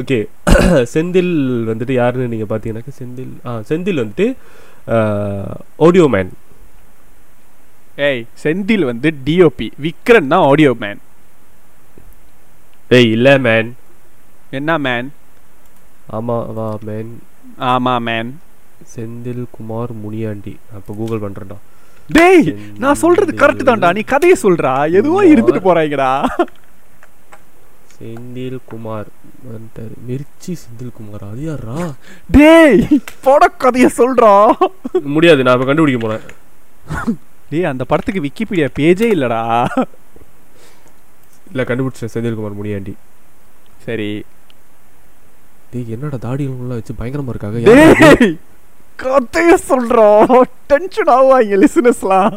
ஓகே 0.00 0.18
செந்தில் 0.94 1.34
வந்துட்டு 1.68 1.94
யாருன்னு 1.94 2.32
நீங்கள் 2.32 2.50
பார்த்தீங்கன்னாக்கா 2.50 2.94
செந்தில் 2.96 3.34
ஆ 3.46 3.52
செந்தில் 3.68 4.02
வந்துட்டு 4.02 4.28
ஆடியோ 5.78 6.06
மேன் 6.08 6.32
ஏய் 8.00 8.22
செந்தில் 8.42 8.84
வந்து 8.84 9.08
டிஓபி 9.24 9.68
விக்ரன் 9.80 10.30
தான் 10.32 10.46
ஆடியோ 10.46 10.72
மேன் 10.78 11.00
டேய் 12.88 13.10
இல்லை 13.10 13.34
மேன் 13.38 13.68
என்ன 14.50 14.78
மேன் 14.78 15.08
ஆமா 16.12 16.36
வா 16.50 16.68
மேன் 16.82 17.10
ஆமாம் 17.66 18.04
மேன் 18.04 18.30
செந்தில் 18.90 19.44
குமார் 19.50 19.92
முனியாண்டி 19.94 20.54
அப்போ 20.74 20.90
கூகுள் 20.92 21.22
பண்ணுறேன்டா 21.22 21.58
டேய் 22.10 22.46
நான் 22.78 23.00
சொல்றது 23.00 23.32
கரெக்ட் 23.34 23.68
தான்டா 23.68 23.90
நீ 23.96 24.02
கதையை 24.06 24.36
சொல்றா 24.42 24.72
எதுவோ 24.98 25.20
இருந்துட்டு 25.32 25.62
போறாங்கடா 25.66 26.10
செந்தில் 27.94 28.60
குமார் 28.66 29.08
வந்துட்டாரு 29.46 29.94
மிர்ச்சி 30.06 30.52
செந்தில் 30.60 30.94
குமார் 30.94 31.24
அது 31.26 31.42
யாரா 31.42 31.78
டேய் 32.30 32.78
பட 33.22 33.50
கதைய 33.56 33.88
சொல்றா 33.98 34.32
முடியாது 35.10 35.46
நான் 35.48 35.66
கண்டுபிடிக்க 35.66 36.00
போறேன் 36.00 36.24
டேய் 37.50 37.70
அந்த 37.70 37.84
படத்துக்கு 37.84 38.26
விக்கிபீடியா 38.26 38.68
பேஜே 38.78 39.08
இல்லடா 39.16 39.42
இல்ல 41.50 41.62
கண்டுபிடிச்ச 41.64 42.10
செந்தில் 42.14 42.38
குமார் 42.38 42.58
முடியாண்டி 42.58 42.94
சரி 43.86 44.10
டேய் 45.72 45.92
என்னடா 45.94 46.18
தாடி 46.22 46.44
வச்சு 46.72 47.00
பயங்கரமா 47.00 47.34
இருக்காங்க 47.34 47.58
கதையை 49.00 49.56
சொல்கிறோம் 49.70 50.32
டென்ஷன் 50.72 51.10
ஆகுவாங்க 51.16 51.58
லிசினஸ்லாம் 51.62 52.34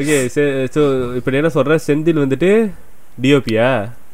ஓகே 0.00 0.16
சே 0.34 0.42
ஸோ 0.74 0.82
இப்போ 1.18 1.30
நீ 1.30 1.38
என்ன 1.40 1.52
சொல்கிற 1.54 1.76
செந்தில் 1.86 2.22
வந்துட்டு 2.22 2.50
டிஓபியா 3.22 3.68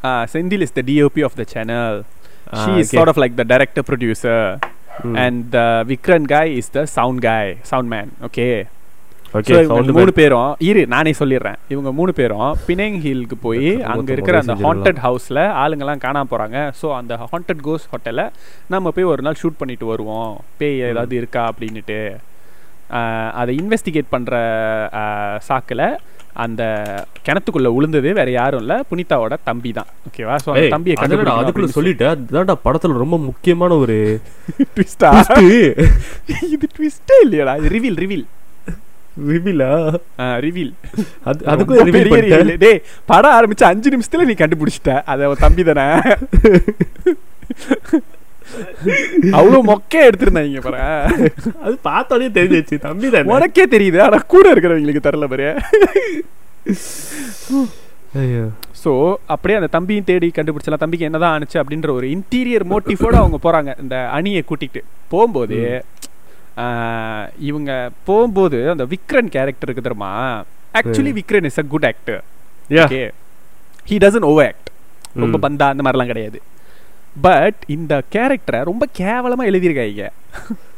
ஆ 0.05 0.13
Senthil 0.33 0.63
is 0.65 0.75
the 0.77 0.83
DOP 0.89 1.23
of 1.27 1.37
the 1.41 1.45
channel 1.53 1.97
she 2.61 2.71
is 2.81 2.91
sort 2.91 3.11
of 3.13 3.21
like 3.23 3.35
the 3.41 3.45
director 3.53 3.85
producer 3.89 4.43
and 5.23 5.43
the 5.55 5.59
Vitran 5.91 6.27
guy 6.33 6.51
is 6.61 6.71
the 6.71 6.83
sound 6.95 7.21
guy 7.27 7.51
sound 7.71 7.91
man 7.95 8.11
okay 8.27 8.47
okay 9.33 9.55
மூணு 9.97 10.11
பேரும் 10.13 10.51
இரு 10.59 10.81
நானே 10.87 11.11
சொல்லிடுறேன் 11.19 11.57
இவங்க 11.67 11.89
மூணு 11.91 12.11
பேரும் 12.13 12.51
பினேங் 12.67 12.97
ஹில்க்கு 13.05 13.37
போய் 13.41 13.69
அங்க 13.83 14.11
இருக்கிற 14.11 14.37
அந்த 14.39 14.55
ஹாண்டட் 14.55 15.01
ஹவுஸ்ல 15.03 15.39
ஆளுங்கெல்லாம் 15.63 16.03
காணாம 16.05 16.29
போறாங்க 16.31 16.59
ஸோ 16.81 16.89
அந்த 16.95 17.15
ஹாண்டட் 17.31 17.63
கோஸ் 17.65 17.87
ஹோட்டல்ல 17.91 18.23
நம்ம 18.67 18.91
போய் 18.91 19.11
ஒரு 19.13 19.21
நாள் 19.21 19.39
ஷூட் 19.41 19.59
பண்ணிட்டு 19.59 19.85
வருவோம் 19.85 20.31
பேய் 20.57 20.79
ஏதாவது 20.81 21.15
இருக்கா 21.15 21.43
அப்படின்னுட்டு 21.51 21.99
அதை 23.33 23.53
இன்வெஸ்டிகேட் 23.57 24.09
பண்ற 24.09 24.35
சாக்கில் 25.47 25.87
அந்த 26.37 26.63
கிணத்துக்குள்ள 27.25 27.69
உளுந்தது 27.77 28.09
வேற 28.13 28.29
யாரும் 28.31 28.61
இல்ல 28.61 28.73
புனிதாவோட 28.89 29.35
தம்பி 29.43 29.71
தான் 29.71 29.89
ஓகேவா 30.07 30.35
சோ 30.45 30.49
அந்த 30.53 30.67
தம்பியை 30.69 30.95
கண்டுபிடிச்சு 30.97 31.41
அதுக்குள்ள 31.41 31.69
சொல்லிட்டேன் 31.77 32.11
அதுதான்டா 32.13 32.57
படத்துல 32.65 33.03
ரொம்ப 33.03 33.19
முக்கியமான 33.25 33.77
ஒரு 33.77 33.97
ட்விஸ்டா 34.75 35.11
இது 36.55 36.65
ட்விஸ்டே 36.77 37.17
இல்லையாடா 37.25 37.55
ரிவீல் 37.75 37.99
ரிவீல் 38.03 38.25
பெரிய 41.91 42.55
டேய் 42.57 42.81
அஞ்சு 43.61 43.89
நிமிஷத்துல 43.89 44.25
நீ 44.25 44.33
கண்டுபிடிச்சிட்ட 44.33 45.01
அத 45.05 45.35
தம்பி 45.39 45.63
மொக்கே 49.65 50.01
அது 51.61 51.75
உனக்கே 53.25 53.65
தெரியுது 53.65 54.01
ஆனா 54.01 54.17
கூட 54.27 54.53
இருக்கிறவங்களுக்கு 54.53 55.27
பாரு 55.27 55.57
அப்படியே 59.27 59.59
அந்த 59.59 59.69
தம்பியும் 59.71 60.03
தேடி 60.03 60.31
கண்டுபிடிச்சலாம் 60.35 60.77
தம்பிக்கு 60.77 61.05
என்னதான் 61.05 61.39
ஆனிச்சு 61.39 61.59
அப்படின்ற 61.63 61.89
ஒரு 61.91 62.07
இன்டீரியர் 62.07 62.65
மோட்டிஃபோட 62.69 63.15
அவங்க 63.15 63.39
போறாங்க 63.43 63.81
இந்த 63.81 64.07
அணியை 64.09 64.43
கூட்டிட்டு 64.49 64.81
போகும்போது 65.07 65.85
இவங்க 67.39 67.91
போகும்போது 68.05 68.69
அந்த 68.69 68.85
விக்ரன் 68.85 69.29
கேரக்டர் 69.29 69.69
இருக்கு 69.69 69.81
தெரியுமா 69.81 70.13
actually 70.73 71.13
Vikran 71.13 71.43
is 71.43 71.59
a 71.59 71.63
good 71.63 71.85
actor 71.85 72.23
okay 72.75 73.01
he 73.89 73.97
doesn't 73.97 74.23
over 74.23 74.47
act 74.47 74.69
ரொம்ப 75.15 75.37
பந்தா 75.37 75.67
அந்த 75.67 75.83
மாதிரிலாம் 75.83 76.05
கிடையாது 76.05 76.39
பட் 77.21 77.61
இந்த 77.67 78.03
கேரக்டரை 78.11 78.63
ரொம்ப 78.63 78.85
கேவலமாக 78.93 79.49
எழுதியிருக்காங்க 79.49 80.09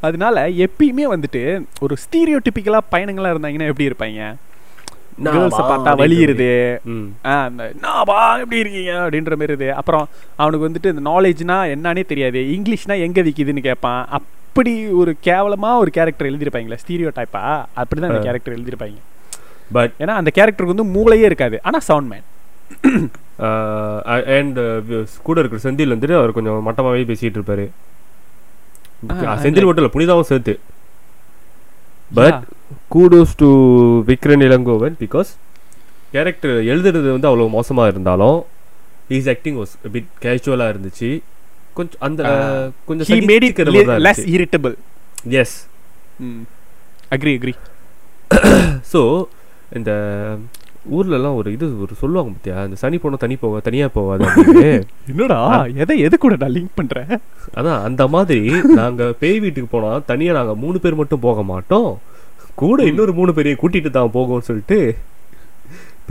அதனால 0.00 0.50
எப்பயுமே 0.50 1.06
வந்துட்டு 1.06 1.42
ஒரு 1.80 1.96
ஸ்டீரியோ 1.96 2.38
டிப்பிக்கலாக 2.44 2.92
பயணங்களாக 2.92 3.34
இருந்தாங்கன்னா 3.34 3.72
எப்படி 3.72 3.90
இருப்பாங்க 3.90 4.36
கேர்ள்ஸை 5.18 5.64
எப்படி 8.40 8.60
இருக்கீங்க 8.60 8.92
அப்படின்ற 9.00 9.36
மாதிரி 9.36 9.70
அப்புறம் 9.72 10.10
அவனுக்கு 10.36 10.68
வந்துட்டு 10.68 10.86
இந்த 10.86 11.04
நாலேஜ்னா 11.10 11.58
என்னன்னே 11.74 12.04
தெரியாது 12.06 12.42
இங்கிலீஷ்னா 12.56 12.98
எங்க 13.00 13.22
விற்கிதுன்னு 13.22 13.62
கேட்பான் 13.62 14.04
அப்படி 14.50 14.72
ஒரு 14.92 15.12
கேவலமாக 15.22 15.82
ஒரு 15.82 15.90
கேரக்டர் 15.96 16.30
எழுதியிருப்பாங்களே 16.30 16.78
ஸ்டீரியோ 16.82 17.10
டைப்பா 17.18 17.42
அப்படி 17.74 18.00
தான் 18.00 18.12
அந்த 18.12 18.24
கேரக்டர் 18.24 18.56
எழுதியிருப்பாங்க 18.56 19.00
பட் 19.74 19.94
ஏன்னா 20.00 20.14
அந்த 20.14 20.30
கேரக்டருக்கு 20.36 20.76
வந்து 20.76 20.94
மூளையே 20.96 21.26
இருக்காது 21.26 21.58
ஆனால் 21.64 21.86
சவுண்ட் 21.88 22.10
மேன் 22.12 22.26
அண்ட் 24.36 24.58
கூட 25.24 25.38
இருக்கிற 25.40 25.60
செந்தில் 25.62 25.94
வந்துட்டு 25.94 26.18
அவர் 26.18 26.36
கொஞ்சம் 26.38 26.66
மட்டமாகவே 26.68 27.06
பேசிகிட்டு 27.12 27.40
இருப்பாரு 27.40 27.66
செந்தில் 29.44 29.68
மட்டும் 29.68 29.84
இல்லை 29.84 29.94
புனிதாவும் 29.96 30.30
சேர்த்து 30.32 30.56
but 32.14 32.42
kudos 32.90 33.36
to 33.36 33.50
Vikran 34.08 34.46
Ilangovan 34.48 34.96
because 35.00 35.32
character 36.12 36.56
எழுதுறது 36.72 37.08
வந்து 37.12 37.30
அவ்வளோ 37.30 37.50
மோசமாக 37.50 37.92
இருந்தாலும் 37.94 38.40
ஹீஸ் 39.10 39.30
ஆக்டிங் 39.30 39.60
வாஸ் 39.60 39.76
பிட் 39.94 40.10
கேஷுவலாக 40.22 40.74
இருந்துச்சு 40.74 41.12
கொஞ்சம் 41.74 42.02
அந்த 42.02 42.22
கொஞ்சம் 42.86 43.10
he 43.12 43.20
made 43.32 43.46
it 43.50 43.74
less 44.08 44.24
irritable 44.34 44.76
yes 45.40 45.58
agree 47.10 47.34
agree 47.38 47.56
so 48.92 49.02
இந்த 49.78 49.92
ஊர்லலாம் 50.90 51.38
ஒரு 51.40 51.50
இது 51.56 51.66
ஒரு 51.86 51.94
சொல்லுவாங்க 52.02 52.30
பார்த்தியா 52.30 52.60
இந்த 52.66 52.78
சனி 52.82 52.98
போனால் 52.98 53.22
தனி 53.24 53.36
போக 53.36 53.60
தனியாக 53.60 53.92
போகாது 53.94 54.26
என்னடா 55.12 55.40
எதை 55.84 55.98
எது 56.00 56.16
கூட 56.18 56.36
நான் 56.36 56.56
லிங்க் 56.56 56.78
பண்ணுறேன் 56.78 57.12
அதான் 57.56 57.82
அந்த 57.82 58.04
மாதிரி 58.08 58.44
நாங்கள் 58.74 59.16
பேய் 59.20 59.40
வீட்டுக்கு 59.40 59.70
போனால் 59.70 60.06
தனியாக 60.06 60.38
நாங்கள் 60.40 60.62
மூணு 60.64 60.80
பேர் 60.80 61.00
மட்டும் 61.02 61.26
போக 61.28 61.44
மாட்டோம் 61.44 61.90
கூட 62.56 62.80
இன்னொரு 62.84 63.14
மூணு 63.14 63.34
பேரையும் 63.34 63.62
கூட்டிட்டு 63.62 63.92
தான் 63.92 64.16
போகும்னு 64.16 64.48
சொல்லிட்டு 64.50 64.80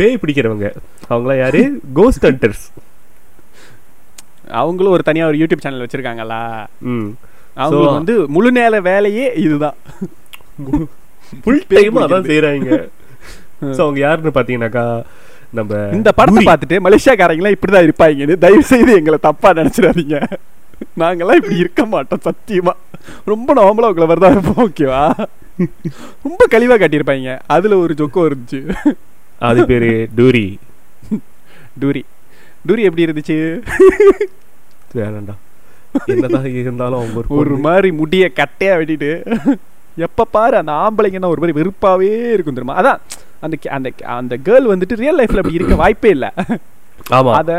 பேய் 0.00 0.20
பிடிக்கிறவங்க 0.22 0.68
அவங்களாம் 1.09 1.42
யாரு 1.42 1.62
கோஸ்ட் 1.94 2.27
ஹண்டர்ஸ் 2.27 2.66
அவங்களும் 4.55 4.94
ஒரு 4.96 5.03
தனியாக 5.03 5.31
ஒரு 5.31 5.40
யூடியூப் 5.40 5.64
சேனல் 5.64 5.85
வச்சுருக்காங்களா 5.85 6.40
ம் 6.90 7.09
அவங்களுக்கு 7.59 8.01
வந்து 8.01 8.16
முழு 8.35 8.51
நேர 8.53 8.81
வேலையே 8.83 9.27
இதுதான் 9.44 9.79
ஃபுல் 11.40 11.64
டைம் 11.70 12.03
அதான் 12.05 12.29
செய்கிறாங்க 12.29 12.70
ஸோ 13.68 13.81
அவங்க 13.85 13.98
யாருன்னு 14.01 14.33
பார்த்தீங்கன்னாக்கா 14.35 14.85
நம்ம 15.53 15.74
இந்த 15.96 16.11
படத்தை 16.12 16.42
பார்த்துட்டு 16.42 16.77
மலேசியாக்காரங்களாம் 16.87 17.57
இப்படி 17.57 17.72
தான் 17.72 17.87
இருப்பாங்கன்னு 17.87 18.37
தயவு 18.38 18.64
செய்து 18.72 18.92
எங்களை 18.98 19.18
தப்பாக 19.22 19.59
நினச்சிடாதீங்க 19.61 20.18
நாங்கெல்லாம் 21.01 21.40
இப்படி 21.40 21.57
இருக்க 21.57 21.83
மாட்டோம் 21.87 22.24
சத்தியமா 22.27 22.74
ரொம்ப 23.24 23.48
நார்மலாக 23.55 23.92
உங்களை 23.92 24.09
வரதா 24.11 24.31
இருப்போம் 24.35 24.62
ஓகேவா 24.64 25.03
ரொம்ப 26.22 26.42
கழிவாக 26.53 26.79
காட்டியிருப்பாங்க 26.81 27.33
அதில் 27.46 27.83
ஒரு 27.83 27.94
ஜொக்கோ 28.01 28.27
இருந்துச்சு 28.29 28.61
அது 29.40 29.61
பேர் 29.66 29.88
டூரி 30.18 30.46
டூரி 31.81 32.03
டூரி 32.64 32.83
எப்படி 32.88 33.07
இருந்துச்சு 33.07 33.37
வேணாண்டா 34.96 35.37
என்னதான் 36.12 36.48
இருந்தாலும் 36.55 36.98
அவங்க 36.98 37.18
ஒரு 37.18 37.37
ஒரு 37.40 37.57
மாதிரி 37.66 37.88
முடிய 38.01 38.24
கட்டையா 38.33 38.74
வெட்டிட்டு 38.79 39.11
எப்போ 39.98 40.24
பாரு 40.31 40.57
அந்த 40.59 40.72
ஆம்பளைங்கன்னா 40.83 41.31
ஒரு 41.33 41.42
மாதிரி 41.42 41.59
வெறுப்பாவே 41.59 42.11
இருக்கும் 42.35 42.57
தெரியுமா 42.57 42.79
அதான் 42.81 43.01
அந்த 43.40 43.57
அந்த 43.70 43.88
அந்த 44.14 44.35
கேர்ள் 44.46 44.72
வந்துட்டு 44.72 45.01
ரியல் 45.01 45.18
லைஃப்ல 45.20 45.42
அப்படி 45.42 45.59
இருக்க 45.59 45.77
வாய்ப்பே 45.77 46.12
இல்லை 46.16 46.31
ஆமா 47.12 47.33
அத 47.38 47.53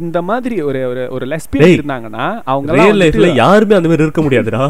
இந்த 0.00 0.18
மாதிரி 0.22 0.56
ஒரு 0.62 0.80
ஒரு 0.90 1.02
ஒரு 1.14 1.24
லெஸ்பியன் 1.32 1.74
இருந்தாங்கன்னா 1.76 2.26
அவங்க 2.46 2.76
ரியல் 2.78 3.00
லைஃப்ல 3.02 3.28
யாருமே 3.34 3.76
அந்த 3.78 3.90
மாதிரி 3.90 4.06
இருக்க 4.06 4.22
முடியாதுடா 4.22 4.64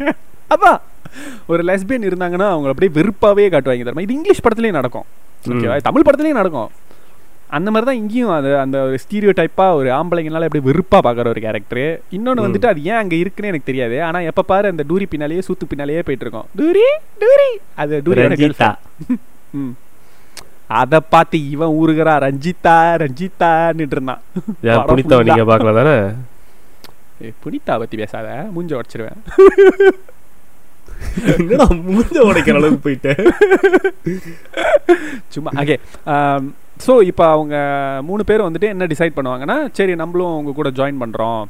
அப்பா 0.54 0.72
ஒரு 1.46 1.62
லெஸ்பியன் 1.64 2.08
இருந்தாங்கன்னா 2.08 2.48
அவங்க 2.50 2.68
அப்படியே 2.70 2.94
வெறுப்பாவே 2.96 3.46
காட்டுவாங்க 3.46 3.84
தெரியுமா 3.84 4.06
இது 4.06 4.16
இங்கிலீஷ் 4.16 4.42
படத்துலயும் 4.44 4.78
நடக்கும் 4.80 5.06
தமிழ் 5.86 6.06
படத்துலயும் 6.06 6.40
நடக்கும் 6.40 6.70
அந்த 7.54 7.68
மாதிரி 7.70 7.86
தான் 7.88 8.00
இங்கேயும் 8.00 8.34
அது 8.36 8.50
அந்த 8.58 8.76
ஒரு 8.86 8.96
ஸ்டீரியோ 9.02 9.32
டைப்பாக 9.38 9.78
ஒரு 9.78 9.88
ஆம்பளைங்கனால 9.96 10.46
எப்படி 10.48 10.64
வெறுப்பாக 10.64 11.02
பார்க்குற 11.06 11.28
ஒரு 11.28 11.40
கேரக்டர் 11.40 11.84
இன்னொன்று 12.10 12.46
வந்துட்டு 12.46 12.70
அது 12.70 12.82
ஏன் 12.84 13.00
அங்கே 13.02 13.18
இருக்குன்னு 13.18 13.52
எனக்கு 13.52 13.70
தெரியாது 13.70 13.96
ஆனால் 14.02 14.26
எப்போ 14.30 14.44
பாரு 14.44 14.72
அந்த 14.72 14.84
டூரி 14.88 15.06
பின்னாலேயே 15.10 15.46
சூத்து 15.48 15.70
பின்னாலேயே 15.70 16.04
போயிட்டு 16.06 16.26
இருக்கோம் 16.26 16.48
டூரி 16.60 16.86
டூரி 17.22 17.50
அது 17.76 18.02
டூரி 18.06 18.22
ம் 19.54 19.72
அதை 20.74 20.98
பார்த்து 21.08 21.38
இவன் 21.50 21.74
ஊருகிறா 21.80 22.14
ரஞ்சிதா 22.24 22.76
ரஞ்சிதான்னுட்டு 23.02 23.96
இருந்தான் 23.96 24.22
புனிதா 24.88 25.20
நீங்க 25.28 25.44
பார்க்கல 25.50 25.74
தானே 25.78 25.96
புனிதா 27.44 27.74
பத்தி 27.76 27.96
பேசாத 27.96 28.28
மூஞ்ச 28.54 28.72
உடச்சிருவேன் 28.78 29.20
மூஞ்ச 31.86 32.16
உடைக்கிற 32.28 32.56
அளவுக்கு 32.56 32.84
போயிட்டேன் 32.86 33.22
சும்மா 35.28 35.50
ஸோ 36.76 36.94
இப்போ 37.02 37.24
அவங்க 37.28 37.56
மூணு 38.02 38.22
பேர் 38.24 38.46
வந்துட்டு 38.46 38.72
என்ன 38.74 38.86
டிசைட் 38.86 39.16
பண்ணுவாங்கன்னா 39.16 39.58
சரி 39.72 39.94
நம்மளும் 39.94 40.32
அவங்க 40.32 40.52
கூட 40.52 40.70
ஜாயின் 40.70 41.02
பண்ணுறோம் 41.02 41.42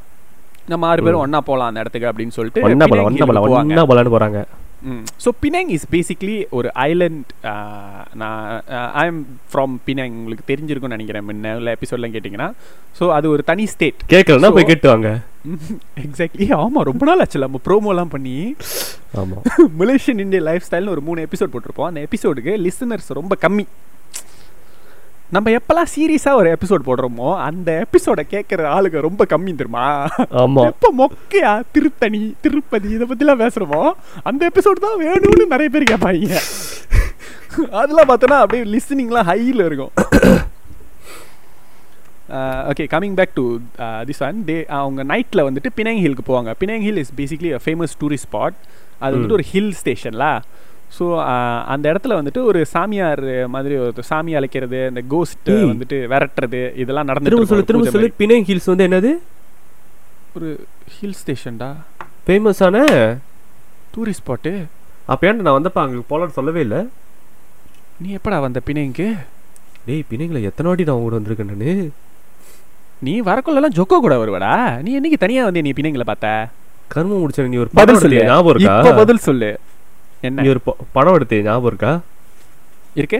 நம்ம 0.66 0.86
ஆறு 0.86 1.02
பேரும் 1.02 1.22
ஒன்னா 1.22 1.40
போகலாம் 1.42 1.70
அந்த 1.70 1.82
இடத்துக்கு 1.84 2.10
அப்படின்னு 2.10 2.36
சொல்லிட்டு 2.36 2.60
போகிறாங்க 4.12 4.44
ஸோ 5.22 5.28
பினாங் 5.42 5.70
இஸ் 5.70 5.86
பேசிக்லி 5.90 6.34
ஒரு 6.50 6.68
ஐலண்ட் 6.82 7.30
நான் 8.14 8.40
ஐ 8.94 9.04
எம் 9.06 9.20
ஃப்ரம் 9.52 9.74
பினாங் 9.86 10.16
உங்களுக்கு 10.18 10.44
தெரிஞ்சிருக்கும்னு 10.50 10.96
நினைக்கிறேன் 10.96 11.24
முன்ன 11.24 11.54
உள்ள 11.54 11.70
எபிசோட்லாம் 11.76 12.14
கேட்டிங்கன்னா 12.16 12.48
ஸோ 12.98 13.06
அது 13.10 13.28
ஒரு 13.30 13.44
தனி 13.44 13.64
ஸ்டேட் 13.66 14.02
கேட்கலாம் 14.06 14.56
போய் 14.58 14.70
கேட்டுவாங்க 14.72 15.10
எக்ஸாக்ட்லி 16.04 16.46
ஆமாம் 16.60 16.86
ரொம்ப 16.90 17.04
நாள் 17.04 17.22
ஆச்சு 17.24 17.44
நம்ம 17.44 17.60
ப்ரோமோலாம் 17.66 18.12
பண்ணி 18.14 18.36
ஆமாம் 19.14 19.42
மலேசியன் 19.82 20.22
இந்திய 20.24 20.42
லைஃப் 20.42 20.66
ஸ்டைல்னு 20.68 20.94
ஒரு 20.96 21.04
மூணு 21.08 21.26
எபிசோட் 21.26 21.52
போட்டிருப்போம் 21.54 21.90
அந்த 21.90 22.02
எபிசோடுக்கு 22.06 22.54
லிசனர்ஸ் 22.66 23.10
ரொம்ப 23.12 23.36
கம்மி 23.40 23.66
நம்ம 25.34 25.50
எப்பெல்லாம் 25.58 25.90
சீரியஸாக 25.92 26.38
ஒரு 26.40 26.48
எபிசோட் 26.54 26.86
போடுறோமோ 26.86 27.28
அந்த 27.44 27.70
எபிசோடை 27.84 28.22
கேட்குற 28.32 28.66
ஆளுங்க 28.72 28.98
ரொம்ப 29.00 29.22
கம்மி 29.30 29.52
தெரியுமா 29.54 29.86
ஆமாம் 30.40 30.68
எப்போ 30.70 30.88
மொக்கையா 30.98 31.52
திருத்தணி 31.72 32.22
திருப்பதி 32.40 32.88
இதை 32.96 33.06
பற்றிலாம் 33.08 33.42
பேசுகிறோமோ 33.42 33.82
அந்த 34.22 34.42
எபிசோட் 34.50 34.84
தான் 34.84 35.00
வேணும்னு 35.04 35.46
நிறைய 35.46 35.70
பேர் 35.70 35.90
கேட்பாங்க 35.92 36.40
அதெல்லாம் 37.78 38.10
பார்த்தோன்னா 38.10 38.40
அப்படியே 38.40 38.64
லிஸனிங்லாம் 38.74 39.28
ஹையில் 39.30 39.64
இருக்கும் 39.64 39.92
okay 42.70 42.84
coming 42.92 43.16
back 43.16 43.34
to 43.34 43.44
this 44.08 44.22
one 44.26 44.38
day 44.44 44.56
அவங்க 44.76 45.02
நைட்டில் 45.10 45.46
வந்துட்டு 45.48 45.70
பினாங் 45.76 46.02
ஹில்க்கு 46.04 46.24
போவாங்க 46.28 46.52
Penang 46.60 46.84
hill 46.86 47.00
is 47.02 47.12
basically 47.16 47.50
a 47.52 47.60
famous 47.64 47.94
tourist 48.00 48.28
spot 48.28 48.56
அது 49.00 49.12
வந்துட்டு 49.16 49.38
ஒரு 49.40 49.46
ஹில் 49.52 49.74
ஸ்டேஷன்ல 49.80 50.26
ஸோ 50.96 51.04
அந்த 51.66 51.84
இடத்துல 51.92 52.16
வந்துட்டு 52.18 52.40
ஒரு 52.44 52.60
சாமியார் 52.72 53.24
மாதிரி 53.48 53.74
ஒரு 53.80 54.04
சாமி 54.04 54.32
அழைக்கிறது 54.34 54.80
அந்த 54.86 55.02
கோஸ்ட் 55.08 55.50
வந்துட்டு 55.70 55.98
விரட்டுறது 56.12 56.62
இதெல்லாம் 56.82 57.08
நடந்துட்டு 57.10 57.50
சொல்லு 57.52 57.68
திரும்ப 57.70 57.92
சொல்லு 57.94 58.10
பினே 58.16 58.38
ஹில்ஸ் 58.48 58.70
வந்து 58.72 58.86
என்னது 58.88 59.12
ஒரு 60.36 60.48
ஹில் 60.94 61.18
ஸ்டேஷன்டா 61.20 61.70
ஃபேமஸான 62.26 62.76
டூரிஸ்ட் 63.94 64.24
ஸ்பாட்டு 64.24 64.52
அப்போ 65.08 65.22
ஏன்டா 65.28 65.44
நான் 65.46 65.58
வந்தப்ப 65.58 65.80
அங்கே 65.80 66.04
போலான்னு 66.08 66.36
சொல்லவே 66.36 66.60
இல்லை 66.60 66.80
நீ 68.00 68.08
எப்படா 68.14 68.38
வந்த 68.40 68.60
பிணைங்கு 68.66 69.08
டேய் 69.86 70.08
பிணைங்கில் 70.10 70.46
எத்தனை 70.46 70.66
வாட்டி 70.68 70.84
நான் 70.84 71.04
கூட 71.04 71.16
வந்திருக்கேன் 71.18 71.92
நீ 73.02 73.14
வரக்குள்ளலாம் 73.20 73.76
ஜொக்கோ 73.76 73.96
கூட 73.98 74.14
வருவடா 74.16 74.52
நீ 74.82 74.90
என்னைக்கு 74.96 75.18
தனியாக 75.18 75.48
வந்து 75.48 75.64
நீ 75.66 75.72
பிணைங்களை 75.72 76.06
பார்த்த 76.06 76.28
கர்மம் 76.90 77.22
முடிச்ச 77.22 77.46
நீ 77.48 77.60
ஒரு 77.64 77.70
பதில் 77.74 78.02
சொல்லு 78.02 78.24
ஞாபகம் 78.26 79.00
பதில் 79.02 79.24
சொல்லு 79.24 79.50
என்ன 80.24 80.42
நீ 80.42 80.48
ஒரு 80.48 80.62
படம் 80.92 81.16
எடுத்த 81.16 81.40
ஞாபகம் 81.42 81.70
இருக்கா 81.70 81.92
இருக்கு 82.96 83.20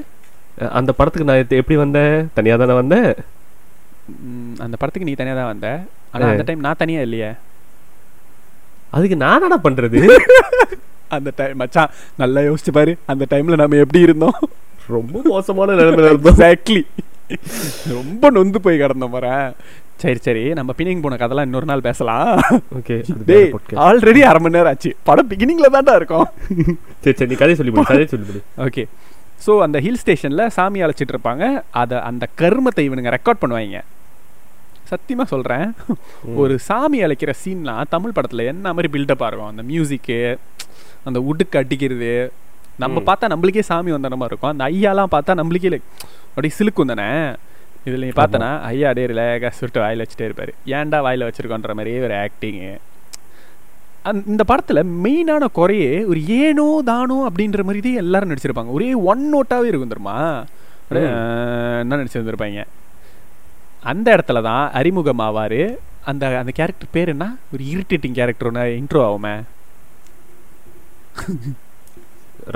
அந்த 0.78 0.90
படத்துக்கு 0.92 1.28
நான் 1.30 1.42
எப்படி 1.54 1.76
வந்தேன் 1.76 2.14
தனியாக 2.35 2.59
தானே 2.59 2.74
வந்தேன் 2.74 3.09
அந்த 4.59 4.74
படத்துக்கு 4.76 5.09
நீ 5.09 5.14
தனியாக 5.14 5.38
தான் 5.38 5.52
வந்த 5.52 5.68
ஆனால் 6.12 6.33
அந்த 6.33 6.46
டைம் 6.48 6.66
நான் 6.66 6.80
தனியாக 6.83 7.07
இல்லையே 7.09 7.30
அதுக்கு 8.92 9.16
நான் 9.16 9.38
என்னடா 9.38 9.59
பண்ணுறது 9.64 10.00
அந்த 11.14 11.30
டைம் 11.37 11.59
மச்சான் 11.59 11.90
நல்லா 12.16 12.40
யோசிச்சு 12.42 12.72
பாரு 12.72 12.92
அந்த 13.12 13.24
டைமில் 13.30 13.61
நம்ம 13.61 13.80
எப்படி 13.83 14.00
இருந்தோம் 14.07 14.38
ரொம்ப 14.88 15.18
மோசமான 15.26 15.74
நிலைமையில 15.74 16.12
இருந்தோம் 16.12 16.35
எக்ஸாக்ட்லி 16.35 16.83
ரொம்ப 17.92 18.30
நொந்து 18.30 18.59
போய் 18.64 18.80
கிடந்த 18.80 19.07
முறை 19.09 19.35
சரி 19.96 20.18
சரி 20.18 20.42
நம்ம 20.52 20.70
பின்னிங் 20.78 21.02
போன 21.02 21.16
கதெல்லாம் 21.16 21.48
இன்னொரு 21.48 21.66
நாள் 21.66 21.87
பேசலாம் 21.87 22.28
ஓகே 22.78 22.96
டேய் 23.26 23.50
ஆல்ரெடி 23.85 24.22
அரை 24.30 24.40
மணி 24.40 24.57
நேரம் 24.57 24.72
ஆச்சு 24.72 24.90
படம் 25.04 25.30
பிகினிங்ல 25.30 25.68
தான்டா 25.68 25.94
இருக்கும் 25.94 26.26
சரி 27.04 27.16
சரி 27.18 27.30
நீ 27.33 27.38
கதை 27.38 27.54
சொல்லி 27.54 27.74
கதை 27.85 28.07
சொல்லி 28.07 28.42
ஓகே 28.66 28.85
ஸோ 29.40 29.54
அந்த 29.62 29.78
ஹில் 29.80 30.00
ஸ்டேஷனில் 30.00 30.44
சாமி 30.50 30.83
அழைச்சிட்டு 30.83 31.14
இருப்பாங்க 31.14 31.44
அதை 31.74 31.96
அந்த 32.02 32.24
கர்மத்தை 32.38 32.85
இவனுங்க 32.85 33.12
ரெக்கார்ட் 33.16 33.42
பண்ணுவாங்க 33.42 33.80
சத்தியமாக 34.88 35.28
சொல்கிறேன் 35.28 35.66
ஒரு 36.37 36.54
சாமி 36.61 36.98
அழைக்கிற 37.02 37.33
சீன்லாம் 37.44 37.90
தமிழ் 37.90 38.16
படத்தில் 38.16 38.48
என்ன 38.48 38.72
மாதிரி 38.72 38.88
பில்டப்பாக 38.92 39.28
இருக்கும் 39.30 39.52
அந்த 39.52 39.62
மியூசிக்கு 39.62 40.18
அந்த 41.04 41.18
உடுக்கு 41.24 41.57
அடிக்கிறது 41.59 42.12
நம்ம 42.78 43.00
பார்த்தா 43.07 43.33
நம்மளுக்கே 43.33 43.64
சாமி 43.64 43.90
வந்த 43.90 44.16
மாதிரி 44.16 44.33
இருக்கும் 44.33 44.52
அந்த 44.52 44.64
ஐயாலாம் 44.70 45.12
பார்த்தா 45.14 45.38
நம்மளுக்கே 45.40 45.80
அப்படியே 46.28 46.54
சிலுக்கும் 46.59 46.90
தானே 46.90 47.09
இதில் 47.85 48.04
நீ 48.04 48.11
பார்த்தனா 48.12 48.50
ஐயா 48.66 48.90
அடே 48.90 49.04
ரிலாக்காக 49.07 49.52
சுட்டு 49.52 49.78
வாயில் 49.80 50.02
வச்சுட்டே 50.02 50.26
இருப்பார் 50.28 50.52
ஏன்டா 50.74 50.98
வாயில் 51.00 51.26
வச்சுருக்கோன்ற 51.26 51.72
மாதிரியே 51.74 52.00
ஒரு 52.00 52.16
ஆக்டிங்கு 52.20 52.72
அந் 54.02 54.22
இந்த 54.26 54.42
படத்தில் 54.44 54.88
மெயினான 55.04 55.44
குறையே 55.52 55.92
ஒரு 56.04 56.20
ஏனோ 56.38 56.66
தானோ 56.85 57.18
அப்படின்ற 57.28 57.61
மாதிரி 57.64 57.80
தான் 57.83 58.02
எல்லாரும் 58.02 58.30
நடிச்சிருப்பாங்க 58.30 58.72
ஒரே 58.72 58.90
ஒன் 59.04 59.22
நோட்டாகவே 59.33 59.70
இருக்கும் 59.70 59.94
தெரியுமா 59.94 60.18
என்ன 61.80 62.00
வந்துருப்பாங்க 62.14 62.64
அந்த 63.85 64.07
இடத்துல 64.16 64.42
தான் 64.42 64.64
அறிமுகம் 64.72 65.22
ஆவார் 65.24 65.61
அந்த 66.04 66.24
அந்த 66.38 66.52
கேரக்டர் 66.52 66.92
பேர் 66.92 67.12
என்ன 67.14 67.26
ஒரு 67.52 67.62
இரிட்டேட்டிங் 67.72 68.16
கேரக்டர் 68.18 68.48
ஒன்று 68.50 68.64
இன்ட்ரோ 68.80 69.02
ஆகுமே 69.07 69.35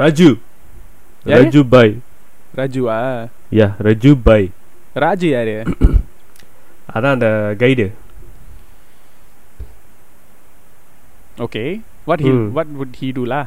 ராஜு 0.00 0.28
ராஜு 1.26 1.60
பாய் 1.66 1.94
ராஜுவா 2.56 2.98
யா 3.52 3.68
ரஜு 3.80 4.12
பாய் 4.20 4.48
ராஜு 5.00 5.28
யாரு 5.28 5.54
அதான் 6.94 7.14
அந்த 7.14 7.28
guide 7.60 7.86
okay 11.44 11.62
what 12.06 12.22
he 12.26 12.30
what 12.56 12.72
would 12.78 12.96
he 13.00 13.08
டூலா 13.16 13.40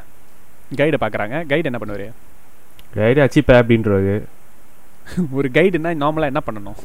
கைடை 0.79 0.97
பார்க்குறாங்க 0.99 1.37
கைடு 1.49 1.69
என்ன 1.69 1.79
பண்ணுவார் 1.81 2.07
கைடு 2.95 3.19
அச்சிப்ப 3.25 3.57
அப்படின்றது 3.61 4.15
ஒரு 5.37 5.47
கைடுனா 5.55 5.91
நார்மலாக 6.01 6.31
என்ன 6.31 6.41
பண்ணணும் 6.45 6.79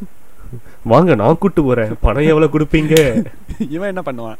வாங்க 0.90 1.14
நான் 1.14 1.38
கூட்டு 1.38 1.60
போகிறேன் 1.62 1.92
பணம் 2.02 2.28
எவ்வளோ 2.32 2.48
கொடுப்பீங்க 2.50 2.94
இவன் 3.74 3.90
என்ன 3.92 4.02
பண்ணுவான் 4.06 4.38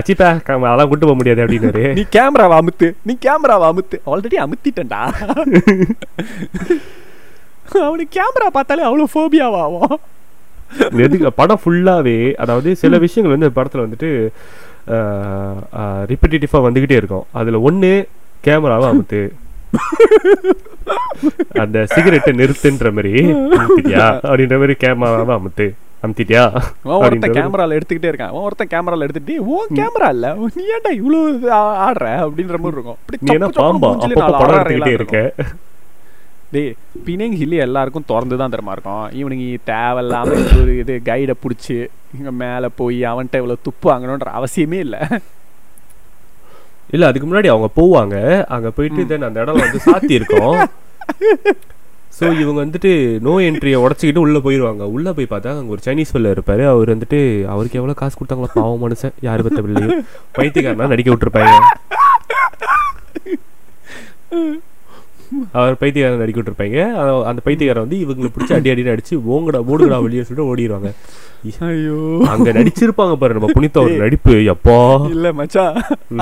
அச்சிப்பா 0.00 0.28
அதெல்லாம் 0.48 0.90
கூட்டு 0.90 1.06
போக 1.06 1.16
முடியாது 1.18 1.44
அப்படின்னாரு 1.44 1.84
நீ 1.98 2.04
கேமராவை 2.16 2.56
அமுத்து 2.60 2.88
நீ 3.08 3.14
கேமராவை 3.26 3.66
அமுத்து 3.70 3.98
ஆல்ரெடி 4.12 4.38
அமுத்திட்டேன்டா 4.44 5.02
அவனுக்கு 7.80 8.16
கேமரா 8.18 8.48
பார்த்தாலே 8.52 8.82
அவ்வளோ 8.82 9.06
ஃபோபியாவாகும் 9.14 9.98
எதுக்கு 10.98 11.30
படம் 11.34 11.62
ஃபுல்லாகவே 11.64 12.32
அதாவது 12.34 12.74
சில 12.74 12.98
விஷயங்கள் 12.98 13.34
வந்து 13.36 13.52
படத்தில் 13.52 13.84
வந்துட்டு 13.86 14.10
ரிப்பிட்டேட்டிவாக 16.04 16.64
வந்துக்கிட்டே 16.64 16.96
இருக்கும் 16.96 17.26
அதில் 17.32 17.58
ஒன்று 17.60 17.92
கேமராவை 18.40 18.86
அமுத்து 18.88 19.22
அந்த 21.58 21.86
சிகரெட்டை 21.86 22.32
நிறுத்துன்ற 22.32 22.92
மாதிரி 22.92 23.14
அப்படின்ற 24.24 24.56
மாதிரி 24.58 24.76
கேமராவை 24.76 25.34
அமுத்து 25.36 25.66
ஒருத்தன் 26.04 27.36
எடுத்துக்கிட்டே 27.70 28.30
ஒருத்தன் 28.40 28.68
கேமரால 28.68 29.06
எடுத்துட்டு 29.06 29.34
ஓ 29.46 29.58
கேமரா 29.74 30.08
இல்ல 30.08 30.34
நீ 30.56 30.64
ஏன்டா 30.76 30.92
இவ்வளவு 30.92 31.50
ஆடுற 31.78 32.06
அப்படின்ற 32.24 32.58
மாதிரி 32.58 32.80
இருக்கும் 34.96 35.30
டே 36.52 36.62
பிணைங் 37.04 37.36
ஹில்லி 37.36 37.58
எல்லாருக்கும் 37.64 38.06
திறந்து 38.06 38.36
தான் 38.36 38.54
தரமா 38.54 38.72
இருக்கும் 38.72 39.04
இவனுக்கு 39.18 39.46
தேவையில்லாமல் 39.70 40.42
ஒரு 40.56 40.72
இது 40.78 40.94
கைடை 41.06 41.34
பிடிச்சி 41.42 41.76
இங்கே 42.16 42.32
மேலே 42.40 42.68
போய் 42.76 42.98
அவன்கிட்ட 43.10 43.40
இவ்வளோ 43.40 43.56
துப்பு 43.62 43.86
வாங்கணுன்ற 43.90 44.30
அவசியமே 44.38 44.78
இல்லை 44.78 45.00
இல்லை 46.92 47.06
அதுக்கு 47.08 47.28
முன்னாடி 47.28 47.50
அவங்க 47.50 47.68
போவாங்க 47.76 48.16
அங்கே 48.48 48.70
போயிட்டு 48.70 49.06
தென் 49.06 49.28
அந்த 49.28 49.44
இடம் 49.44 49.60
வந்து 49.60 49.86
சாத்தி 49.86 50.12
இருக்கும் 50.12 50.56
ஸோ 52.16 52.24
இவங்க 52.34 52.58
வந்துட்டு 52.60 52.90
நோ 53.22 53.34
என்ட்ரியை 53.44 53.78
உடச்சிக்கிட்டு 53.84 54.24
உள்ளே 54.24 54.40
போயிடுவாங்க 54.46 54.86
உள்ளே 54.94 55.12
போய் 55.12 55.30
பார்த்தா 55.30 55.54
அங்கே 55.54 55.72
ஒரு 55.76 55.84
சைனீஸ் 55.86 56.12
பிள்ளை 56.12 56.32
இருப்பார் 56.34 56.62
அவர் 56.66 56.92
வந்துட்டு 56.94 57.20
அவருக்கு 57.48 57.80
எவ்வளோ 57.80 57.94
காசு 57.94 58.16
கொடுத்தாங்களோ 58.16 58.50
பாவம் 58.56 58.84
மனுஷன் 58.84 59.16
யார் 59.20 59.46
பத்த 59.46 59.62
பிள்ளையும் 59.62 60.04
பைத்தியக்காரனா 60.38 60.92
நடிக்க 60.92 61.10
விட்டுருப்பாங்க 61.14 61.56
அவர் 65.58 65.78
பைத்தியக்காரன் 65.80 66.24
அடிக்கிட்டு 66.24 66.50
இருப்பாங்க 66.50 66.80
அந்த 67.30 67.40
பைத்தியக்காரன் 67.46 67.86
வந்து 67.86 67.98
இவங்களை 68.04 68.30
பிடிச்சி 68.32 68.54
அடி 68.56 68.72
அடி 68.72 68.84
அடிச்சு 68.94 69.16
ஓங்கடா 69.32 69.60
ஓடுகடா 69.68 69.98
வெளியே 70.06 70.24
சொல்லிட்டு 70.24 70.50
ஓடிடுவாங்க 70.50 70.90
ஐயோ 71.68 72.00
அங்க 72.32 72.48
நடிச்சிருப்பாங்க 72.52 73.14
பாரு 73.20 73.36
நம்ம 73.38 73.48
புனித 73.52 73.80
ஒரு 73.82 73.94
நடிப்பு 74.02 74.34
எப்பா 74.52 74.78
இல்ல 75.10 75.30
மச்சா 75.38 75.64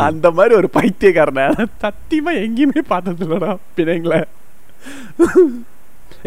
அந்த 0.05 0.27
மாதிரி 0.31 0.55
ஒரு 0.55 0.71
பைத்தியக்காரனை 0.77 1.47
சத்தியமா 1.85 2.35
எங்கேயுமே 2.45 2.85
பார்த்தது 2.88 3.25
இல்லடா 3.27 3.51
பிணைங்களை 3.77 4.21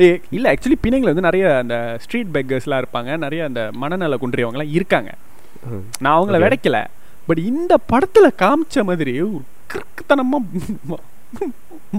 ஏ 0.00 0.10
இல்லை 0.30 0.48
ஆக்சுவலி 0.52 0.78
பிணைங்கள 0.84 1.12
வந்து 1.12 1.28
நிறைய 1.28 1.46
அந்த 1.58 1.76
ஸ்ட்ரீட் 2.04 2.34
பெக்கர்ஸ்லாம் 2.36 2.82
இருப்பாங்க 2.84 3.18
நிறைய 3.18 3.42
அந்த 3.44 3.63
மனநல 3.76 4.18
குன்றியவங்கலாம் 4.18 4.76
இருக்காங்க 4.78 5.12
நான் 6.02 6.16
அவங்கள 6.16 6.38
விடைக்கல 6.44 6.78
பட் 7.28 7.42
இந்த 7.50 7.74
படத்துல 7.92 8.28
காமிச்ச 8.39 8.84
மாதிரி 8.84 9.13
ஒரு 9.22 11.02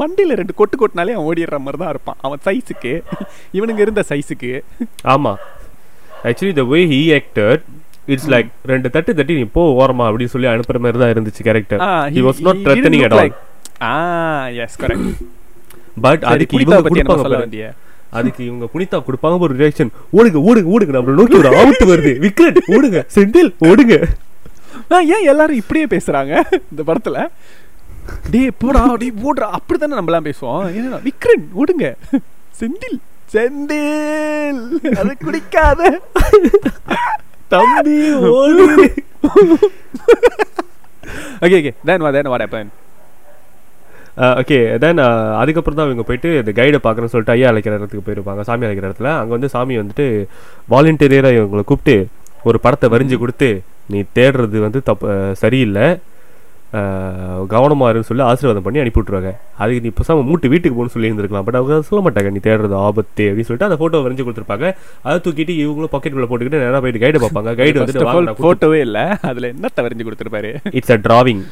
மண்டியில் 0.01 0.39
ரெண்டு 0.41 0.55
கொட்டு 0.55 0.77
கொட்டினாலே 0.77 1.15
அவன் 1.15 1.29
ஓடிடுற 1.31 1.59
மாதிரி 1.61 1.79
தான் 1.83 1.93
இருப்பான் 1.95 2.19
அவன் 2.23 2.41
சைஸுக்கு 2.47 2.93
இவனுங்க 3.53 3.83
இருந்த 3.85 4.03
சைஸுக்கு 4.11 4.51
ஆமாம் 5.15 5.39
actually 6.25 6.55
the 6.55 6.65
way 6.73 6.81
he 6.93 7.01
acted 7.19 7.63
it's 8.07 8.29
like 8.35 8.49
ரெண்டு 8.67 8.89
தட்டு 8.91 9.11
தட்டி 9.15 9.35
நீ 9.35 9.45
போ 9.55 9.63
ஓரமா 9.79 10.07
அப்படின்னு 10.09 10.35
சொல்லி 10.35 10.49
அனுப்புற 10.53 10.81
மாதிரி 10.85 11.01
தான் 11.03 11.13
இருந்துச்சு 11.15 11.45
character 11.49 11.83
he 12.17 12.23
was 12.27 12.43
not 12.49 12.61
threatening 12.67 13.05
at 13.07 13.17
all 13.17 13.33
ஆ 13.87 13.95
எஸ் 14.65 14.77
கரெக்ட் 14.83 15.09
பட் 16.05 16.25
அதுக்கு 16.31 16.59
இவங்க 16.59 16.91
கொடுப்பாங்க 16.91 17.25
சொல்ல 17.27 17.41
வேண்டிய 17.45 17.65
அதுக்கு 18.13 18.43
இவங்க 18.49 18.67
புனிதா 18.73 18.99
கொடுப்பாங்க 19.07 19.47
ஒரு 19.47 19.57
ரியாக்ஷன் 19.61 19.91
ஓடுங்க 20.13 20.41
ஓடுங்க 20.49 20.69
ஓடுங்க 20.75 20.95
நம்ம 20.97 21.17
நோக்கி 21.21 21.37
ஒரு 21.41 21.51
ஆபத்து 21.61 21.87
வருது 21.93 22.13
விக்ரட் 22.27 22.61
ஓடுங்க 22.77 23.01
செந்தில் 23.17 23.51
ஓடுங்க 23.71 23.97
ஏன் 25.09 25.29
எல்லாரும் 25.33 25.61
இப்படியே 25.61 25.87
பேசுறாங்க 25.93 26.33
இந்த 26.71 26.83
படத்துல 26.83 27.19
டே 28.33 28.43
போடா 28.63 28.83
டே 29.03 29.09
போடுறா 29.23 29.49
அப்படி 29.59 29.79
தானே 29.79 29.99
நம்மளாம் 29.99 30.29
பேசுவோம் 30.29 30.65
என்ன 30.79 31.01
விக்ரன் 31.07 31.45
ஓடுங்க 31.55 31.89
செந்தில் 32.61 32.99
செந்தில் 33.35 34.63
அது 34.99 35.13
குடிக்காத 35.25 35.83
தம்பி 37.53 37.99
ஓடு 38.33 38.65
ஓகே 41.45 41.57
ஓகே 41.59 41.73
தேன் 41.87 42.05
வா 42.05 42.11
then 42.11 42.33
what 42.33 42.45
happen 42.45 42.71
okay 44.41 44.59
then 44.79 45.01
அதுக்கப்புறம் 45.39 45.79
தான் 45.79 45.89
இவங்க 45.89 46.05
போயிட்டு 46.07 46.31
இந்த 46.41 46.53
கைடை 46.59 46.79
பார்க்குறேன்னு 46.79 47.13
சொல்லிட்டு 47.15 47.35
ஐயா 47.35 47.49
அழைக்கிற 47.51 47.79
இடத்துக்கு 47.79 48.07
போயிருப்பாங்க 48.07 48.43
சாமி 48.43 48.67
அழைக்கிற 48.67 48.89
இடத்துல 48.89 49.11
அங்கே 49.21 49.33
வந்து 49.33 49.49
சாமி 49.49 49.77
வந்துட்டு 49.81 50.07
வாலண்டியராக 50.69 51.39
இவங்களை 51.39 51.65
கூப்பிட்டு 51.65 51.97
ஒரு 52.45 52.59
படத்தை 52.61 52.89
வரிஞ்சு 52.89 53.17
கொடுத்து 53.19 53.49
நீ 53.91 53.99
தேடுறது 54.15 54.59
வந்து 54.61 54.81
தப்பு 54.83 55.09
சரியில்லை 55.41 55.87
கவனமாக 57.53 57.91
இருன்னு 57.91 58.09
சொல்லி 58.09 58.23
ஆசீர்வாதம் 58.29 58.65
பண்ணி 58.67 58.83
அனுப்பி 58.83 59.01
விட்ருவாங்க 59.01 59.31
அதுக்கு 59.59 59.81
நீ 59.81 59.91
இப்போ 59.93 60.17
மூட்டு 60.31 60.47
வீட்டுக்கு 60.49 60.77
போகணும்னு 60.77 60.95
சொல்லி 60.95 61.09
இருந்திருக்கலாம் 61.09 61.47
பட் 61.47 61.59
அவங்க 61.61 61.89
சொல்ல 61.91 62.03
மாட்டாங்க 62.07 62.31
நீ 62.31 62.41
தேடுறது 62.41 62.77
ஆபத்து 62.81 63.25
அப்படின்னு 63.29 63.49
சொல்லிட்டு 63.49 63.69
அந்த 63.69 63.79
ஃபோட்டோ 63.81 64.03
வரைஞ்சி 64.05 64.25
கொடுத்துருப்பாங்க 64.25 64.67
அதை 65.03 65.17
தூக்கிட்டு 65.19 65.55
இவங்களும் 65.57 66.17
உள்ள 66.17 66.29
போட்டுக்கிட்டு 66.29 66.63
நேராக 66.65 66.81
போயிட்டு 66.81 67.05
கைடு 67.05 67.23
பார்ப்பாங்க 67.25 67.55
கைடு 67.55 67.83
வந்து 67.83 68.43
ஃபோட்டோவே 68.43 68.81
இல்லை 68.81 69.05
அதில் 69.23 69.51
என்னத்த 69.53 69.85
வரைஞ்சி 69.87 70.07
கொடுத்துருப்பாரு 70.07 70.53
இட்ஸ் 70.73 70.95
அ 70.97 70.99
டிராவிங் 71.07 71.45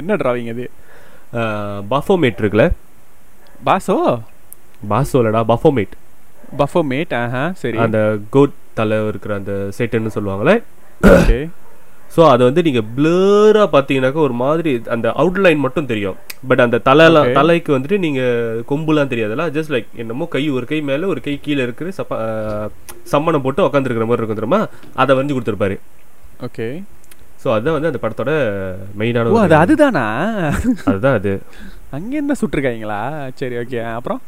என்ன 0.00 0.16
டிராவிங் 0.16 0.50
அது 0.54 0.66
பஃபோமேட் 1.90 2.40
இருக்குல்ல 2.42 2.66
பாசோ 3.64 3.96
பாசோ 4.90 5.18
இல்லடா 5.22 5.42
பஃபோமேட் 5.48 5.94
பஃபோமேட் 6.58 7.12
ஆஹா 7.14 7.42
சரி 7.54 7.78
அந்த 7.78 7.98
கோட் 8.30 8.54
தலை 8.74 8.98
இருக்கிற 9.08 9.32
அந்த 9.34 9.54
செட்டுன்னு 9.78 10.14
சொல்லுவாங்களே 10.16 10.56
ஸோ 12.10 12.20
அதை 12.30 12.42
வந்து 12.46 12.62
நீங்கள் 12.62 12.86
பிளராக 12.94 13.66
பார்த்தீங்கனாக்கா 13.72 14.20
ஒரு 14.20 14.36
மாதிரி 14.40 14.70
அந்த 14.94 15.08
அவுட்லைன் 15.16 15.64
மட்டும் 15.64 15.90
தெரியும் 15.90 16.16
பட் 16.48 16.62
அந்த 16.64 16.80
தலைலாம் 16.86 17.32
தலைக்கு 17.32 17.70
வந்துட்டு 17.74 17.98
நீங்கள் 17.98 18.62
கொம்புலாம் 18.70 19.12
தெரியாதுல்ல 19.12 19.46
ஜஸ்ட் 19.56 19.74
லைக் 19.74 19.90
என்னமோ 19.96 20.26
கை 20.28 20.44
ஒரு 20.50 20.66
கை 20.66 20.78
மேலே 20.88 21.06
ஒரு 21.06 21.20
கை 21.20 21.34
கீழே 21.40 21.62
இருக்கிற 21.66 21.92
சப்ப 21.98 22.18
சம்மணம் 23.12 23.44
போட்டு 23.44 23.66
உக்காந்துருக்கிற 23.66 24.08
மாதிரி 24.08 24.20
இருக்கும் 24.20 24.40
தெரியுமா 24.40 24.62
அதை 24.96 25.14
வரைஞ்சி 25.14 25.36
கொடுத்துருப்பாரு 25.36 25.78
ஓகே 26.42 26.68
ஸோ 27.42 27.48
அதுதான் 27.48 27.76
வந்து 27.76 27.90
அந்த 27.90 28.00
படத்தோட 28.00 28.32
மெயினான 28.98 29.38
அது 29.44 29.56
அதுதானா 29.60 30.06
அதுதான் 30.86 31.18
அது 31.18 31.32
அங்கே 31.90 32.16
என்ன 32.16 32.34
சுட்டுருக்காங்களா 32.40 33.00
சரி 33.34 33.56
ஓகே 33.56 33.80
அப்புறம் 33.92 34.20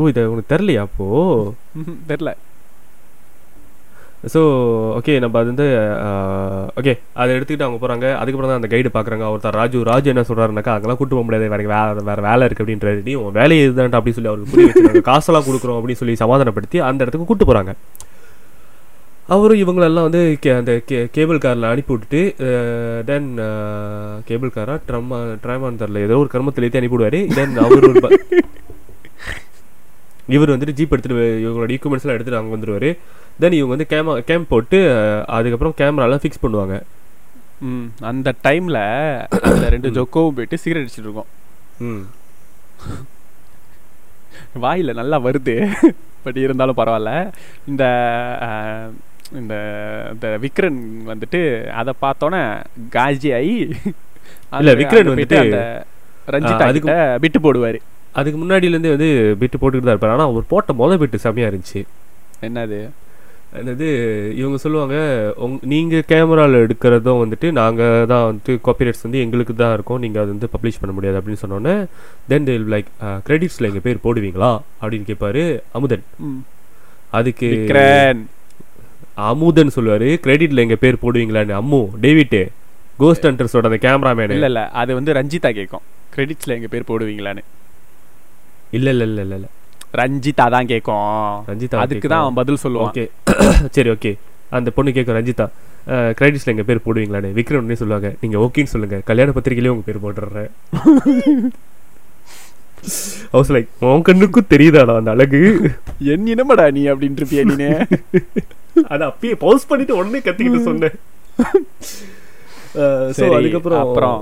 ஓ 0.00 0.08
இதை 0.08 0.22
உனக்கு 0.32 0.52
தெரிலையா 0.54 0.82
அப்போ 0.86 1.06
தெரில 2.10 2.30
ஸோ 4.24 4.40
ஓகே 4.96 5.12
நம்ம 5.20 5.36
அது 5.40 5.50
வந்து 5.50 5.66
ஓகே 6.78 6.92
uh, 6.92 7.00
அதை 7.14 7.28
எடுத்துக்கிட்டு 7.34 7.66
அவங்க 7.66 7.78
போகிறாங்க 7.78 8.06
அதுக்கப்புறம் 8.16 8.50
தான் 8.50 8.60
அந்த 8.60 8.70
கைடு 8.72 8.88
பார்க்குறாங்க 8.88 9.24
ஒருத்தர் 9.32 9.58
ராஜு 9.58 9.78
ராஜு 9.82 10.08
என்ன 10.12 10.24
சொல்கிறாருனாக்கா 10.28 10.72
அதெல்லாம் 10.74 10.98
கூட்டு 10.98 11.14
போக 11.14 11.24
முடியாது 11.24 11.50
வேறு 11.52 11.68
வேலை 11.68 12.02
வேறு 12.08 12.22
வேலை 12.22 12.46
இருக்குது 12.46 12.64
அப்படின்றது 12.64 13.04
நீ 13.04 13.14
உன் 13.20 13.36
வேலையை 13.38 13.62
இதுதான் 13.64 13.98
அப்படின்னு 13.98 14.18
சொல்லி 14.18 14.32
அவருக்கு 14.32 14.52
புரிய 14.52 14.66
வச்சுருக்காங்க 14.66 15.04
காசெல்லாம் 15.10 15.46
கொடுக்குறோம் 15.48 15.78
அப்படின்னு 15.78 16.00
சொல்லி 16.02 16.16
சமாதானப்படுத்தி 16.16 16.80
அந்த 16.88 17.02
இடத்துக்கு 17.04 17.28
கூட்டு 17.28 17.46
போகிறாங்க 17.46 17.74
அவரும் 19.28 19.62
இவங்களெல்லாம் 19.62 20.08
வந்து 20.08 20.22
கே 20.40 20.50
அந்த 20.54 20.74
கே 20.86 20.98
கேபிள் 21.12 21.38
காரில் 21.38 21.70
அனுப்பி 21.70 21.92
விட்டுட்டு 21.94 22.22
தென் 23.04 23.28
கேபிள் 24.24 24.54
காராக 24.54 24.80
ட்ரம்மா 24.88 25.18
ட்ரமாந்தரில் 25.42 26.04
ஏதோ 26.06 26.18
ஒரு 26.18 26.30
கர்மத்தில் 26.34 26.68
அனுப்பிவிடுவார் 26.72 27.20
தென் 27.34 27.56
அவர் 27.58 27.88
ஒரு 27.90 28.02
இவர் 30.28 30.52
வந்துட்டு 30.54 30.76
ஜீப் 30.78 30.92
எடுத்துகிட்டு 30.94 31.40
இவங்களோட 31.42 31.68
எல்லாம் 31.96 32.16
எடுத்துகிட்டு 32.16 32.40
அங்கே 32.40 32.54
வந்துடுவார் 32.54 32.90
தென் 33.40 33.58
இவங்க 33.58 33.72
வந்து 33.74 33.90
கேமரா 33.90 34.22
கேம் 34.24 34.48
போட்டு 34.48 34.78
அதுக்கப்புறம் 35.36 35.76
கேமராலாம் 35.78 36.22
ஃபிக்ஸ் 36.22 36.44
பண்ணுவாங்க 36.44 36.76
அந்த 38.08 38.28
டைமில் 38.42 38.82
ரெண்டு 39.68 39.90
ஜொக்கோவும் 39.96 40.36
போயிட்டு 40.36 40.62
சிகரெட் 40.62 40.84
அடிச்சுட்டு 40.84 41.08
இருக்கோம் 41.08 41.30
வாயில் 44.58 44.98
நல்லா 44.98 45.16
வருது 45.20 45.54
பட் 46.24 46.38
இருந்தாலும் 46.38 46.78
பரவாயில்ல 46.78 47.12
இந்த 47.66 47.84
இந்த 49.32 49.54
இந்த 50.12 50.26
விக்ரன் 50.38 50.80
வந்துட்டு 51.06 51.40
அதை 51.74 51.92
பார்த்தோன்னே 52.02 52.42
காஜி 52.94 53.30
ஆகி 53.32 53.56
இல்லை 54.60 54.74
விக்ரன் 54.74 55.12
வந்துட்டு 55.12 55.40
ரஞ்சித் 56.28 56.66
அதுக்கு 56.66 56.94
விட்டு 57.20 57.40
போடுவார் 57.40 57.78
அதுக்கு 58.12 58.38
முன்னாடியிலேருந்தே 58.38 58.94
வந்து 58.94 59.10
பிட்டு 59.40 59.56
போட்டுக்கிட்டு 59.56 59.88
தான் 59.88 59.96
இருப்பார் 59.96 60.14
ஆனால் 60.14 60.30
அவர் 60.30 60.48
போட்ட 60.48 60.74
மொதல் 60.74 61.00
பிட்டு 61.00 61.24
செம்மையாக 61.24 61.50
இருந்துச்சு 61.52 61.82
என்னது 62.42 62.80
என்னது 63.58 63.86
இவங்க 64.34 64.56
சொல்லுவாங்க 64.56 64.96
உங் 65.36 65.54
நீங்கள் 65.64 66.04
கேமராவில் 66.08 66.62
எடுக்கிறதும் 66.64 67.20
வந்துட்டு 67.20 67.48
நாங்கள் 67.52 68.06
தான் 68.06 68.26
வந்துட்டு 68.26 68.54
காப்பிரைட்ஸ் 68.60 69.04
வந்து 69.06 69.22
எங்களுக்கு 69.24 69.54
தான் 69.54 69.74
இருக்கும் 69.74 70.00
நீங்கள் 70.00 70.22
அதை 70.22 70.30
வந்து 70.30 70.50
பப்ளிஷ் 70.52 70.80
பண்ண 70.80 70.94
முடியாது 70.94 71.18
அப்படின்னு 71.20 71.42
சொன்னோன்னே 71.44 71.74
தென் 72.28 72.48
தில் 72.48 72.68
லைக் 72.74 72.90
கிரெடிட்ஸில் 73.26 73.68
எங்கள் 73.68 73.86
பேர் 73.86 74.04
போடுவீங்களா 74.04 74.50
அப்படின்னு 74.82 75.08
கேட்பாரு 75.10 75.44
அமுதன் 75.72 76.04
அதுக்கு 77.10 77.48
அமுதன் 79.24 79.74
சொல்லுவார் 79.76 80.08
கிரெடிட்டில் 80.24 80.64
எங்கள் 80.64 80.82
பேர் 80.82 81.02
போடுவீங்களான்னு 81.02 81.54
அம்மு 81.54 81.80
டேவிட்டு 82.00 82.42
கோஸ்ட் 82.98 83.26
ஹண்டர்ஸோட 83.26 83.70
அந்த 83.70 83.80
கேமராமேன் 83.82 84.34
இல்லை 84.36 84.48
இல்லை 84.48 84.64
அது 84.72 84.90
வந்து 84.94 85.12
ரஞ்சிதா 85.12 85.50
கேட்கும் 85.52 85.84
கிரெடிட்ஸில் 86.14 86.56
எங்கள் 86.56 86.70
பேர் 86.70 86.88
போடுவீங்களான்னு 86.90 87.42
இல்லை 88.72 88.92
இல்லை 88.94 89.06
இல்லை 89.08 89.22
இல்லை 89.24 89.36
இல்லை 89.38 89.50
ரஞ்சிதா 89.94 90.46
தான் 90.54 90.68
கேட்கும் 90.68 91.06
ரஞ்சிதா 91.48 91.80
அதுக்கு 91.82 92.08
தான் 92.08 92.22
அவன் 92.24 92.38
பதில் 92.40 92.62
சொல்லுவான் 92.64 92.88
ஓகே 92.88 93.04
சரி 93.76 93.90
ஓகே 93.90 94.12
அந்த 94.50 94.68
பொண்ணு 94.70 94.90
கேட்கும் 94.92 95.18
ரஞ்சிதா 95.18 95.46
கிரெடிட்ஸில் 96.18 96.52
எங்கள் 96.52 96.68
பேர் 96.68 96.84
போடுவீங்களான்னு 96.84 97.30
விக்ரம்னே 97.38 97.78
சொல்லுவாங்க 97.80 98.08
நீங்கள் 98.20 98.42
ஓகேன்னு 98.44 98.72
சொல்லுங்கள் 98.74 99.04
கல்யாண 99.04 99.32
பத்திரிகையிலே 99.32 99.72
உங்கள் 99.74 99.88
பேர் 99.88 100.04
போட்டுடுறேன் 100.04 100.50
ஹவுஸ் 103.32 103.50
லைக் 103.54 103.70
உன் 103.86 104.04
கண்ணுக்கும் 104.08 104.50
தெரியுதாடா 104.50 104.94
அந்த 105.00 105.10
அழகு 105.10 105.40
என் 106.12 106.28
இனமடா 106.34 106.66
நீ 106.76 106.82
அப்படின்ட்டு 106.92 107.22
இருப்பியா 107.22 107.44
நீ 107.50 107.68
அதை 108.92 109.02
அப்பயே 109.08 109.34
பவுஸ் 109.40 109.68
பண்ணிட்டு 109.70 109.98
உடனே 110.00 110.20
கத்திக்கிட்டு 110.20 110.68
சொன்னேன் 110.68 110.96
சரி 113.16 113.34
அதுக்கப்புறம் 113.34 113.82
அப்புறம் 113.84 114.18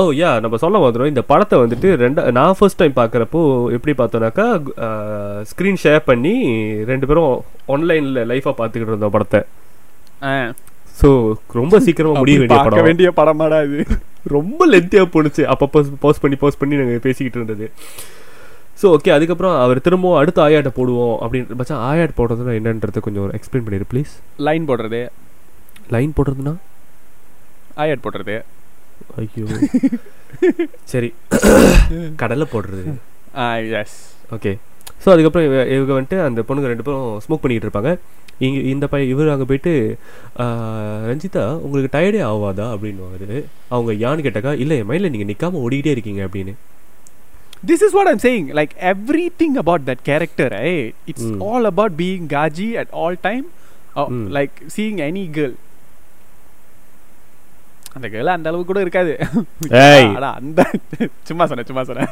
ஓ 0.00 0.02
யா 0.16 0.30
நம்ம 0.44 0.56
சொல்ல 0.56 0.78
வந்துடும் 0.80 1.10
இந்த 1.10 1.22
படத்தை 1.28 1.56
வந்துட்டு 1.60 1.88
ரெண்டு 2.00 2.22
நான் 2.32 2.56
ஃபர்ஸ்ட் 2.56 2.78
டைம் 2.78 2.94
பார்க்குறப்போ 2.98 3.40
எப்படி 3.76 3.92
பார்த்தோன்னாக்கா 3.96 4.46
ஸ்க்ரீன் 5.50 5.78
ஷேர் 5.82 6.02
பண்ணி 6.04 6.32
ரெண்டு 6.84 7.06
பேரும் 7.06 7.30
ஆன்லைனில் 7.66 8.20
லைஃபாக 8.30 8.54
பார்த்துக்கிட்டு 8.58 8.92
இருந்தோம் 8.92 9.14
படத்தை 9.14 9.40
ஸோ 10.98 11.08
ரொம்ப 11.52 11.78
சீக்கிரமாக 11.80 12.20
முடிய 12.20 12.38
வேண்டிய 12.38 12.58
படம் 12.60 12.86
வேண்டிய 12.86 13.08
படமாடா 13.16 13.60
இது 13.68 13.84
ரொம்ப 14.30 14.66
லென்த்தியாக 14.66 15.08
போணுச்சு 15.14 15.42
அப்பப்போ 15.52 15.80
போஸ்ட் 16.04 16.22
பண்ணி 16.22 16.36
போஸ்ட் 16.36 16.60
பண்ணி 16.60 16.80
நாங்கள் 16.80 17.02
பேசிக்கிட்டு 17.02 17.40
இருந்தது 17.40 17.68
ஸோ 18.80 18.86
ஓகே 18.94 19.12
அதுக்கப்புறம் 19.12 19.54
அவர் 19.60 19.80
திரும்பவும் 19.80 20.18
அடுத்த 20.18 20.40
ஆயாட்டை 20.42 20.72
போடுவோம் 20.74 21.16
அப்படின்னு 21.22 21.58
பச்சா 21.60 21.78
ஆயாட் 21.88 22.16
போடுறதுனா 22.16 22.56
என்னன்றதை 22.60 23.02
கொஞ்சம் 23.02 23.32
எக்ஸ்பிளைன் 23.38 23.66
பண்ணிடு 23.66 23.88
ப்ளீஸ் 23.92 24.12
லைன் 24.40 24.66
போடுறது 24.68 25.00
லைன் 25.90 26.12
போடுறதுனா 26.18 26.54
ஆயாட் 27.76 28.04
போடுறது 28.04 28.36
ஐயோ 29.16 29.46
சரி 30.92 31.08
கடலை 32.20 32.46
போடுறது 32.52 32.84
எஸ் 33.80 33.96
ஓகே 34.32 34.52
ஸோ 35.02 35.08
அதுக்கப்புறம் 35.12 35.46
இவங்க 35.74 35.92
வந்துட்டு 35.92 36.18
அந்த 36.20 36.40
பொண்ணுங்க 36.42 36.70
ரெண்டு 36.72 36.86
பேரும் 36.86 37.10
ஸ்மோக் 37.24 37.42
பண்ணிக்கிட்டு 37.42 37.68
இருப்பாங்க 37.68 37.90
இங்கே 38.38 38.60
இந்த 38.70 38.86
பையன் 38.86 39.10
இவர் 39.10 39.32
அங்கே 39.34 39.46
போயிட்டு 39.46 39.72
ரஞ்சிதா 41.10 41.44
உங்களுக்கு 41.62 41.90
டயர்டே 41.94 42.22
ஆகாதா 42.24 42.66
அப்படின்னு 42.72 43.42
அவங்க 43.68 43.92
யான்னு 44.02 44.24
கேட்டாக்கா 44.26 44.52
இல்லை 44.56 44.78
என் 44.78 44.88
மைண்டில் 44.90 45.12
நீங்கள் 45.14 45.30
நிற்காமல் 45.32 45.62
ஓடிக்கிட்டே 45.62 45.94
இருக்கீங்க 45.96 46.22
அப்படின்னு 46.26 46.54
this 47.64 47.84
is 47.86 47.94
what 47.94 48.10
I'm 48.10 48.22
saying 48.24 48.48
like 48.52 48.74
every 48.92 49.26
thing 49.38 49.56
about 49.56 49.86
that 49.86 50.02
character 50.02 50.56
it's 51.06 51.30
all 51.48 51.68
about 51.72 51.96
being 51.98 52.26
Qazi 52.32 52.68
at 52.82 52.92
all 52.94 53.18
time 53.20 53.46
like 54.36 54.56
seeing 54.76 55.00
any 55.02 55.24
girl 55.30 55.56
அந்த 57.96 58.08
கேள் 58.08 58.34
அந்த 58.34 58.50
அளவுக்கு 58.50 58.70
கூட 58.70 58.80
இருக்காது 58.84 59.12
அந்த 60.30 60.62
சும்மா 61.28 61.44
சொன்னேன் 61.46 61.68
சும்மா 61.68 61.84
சொன்னேன் 61.84 62.10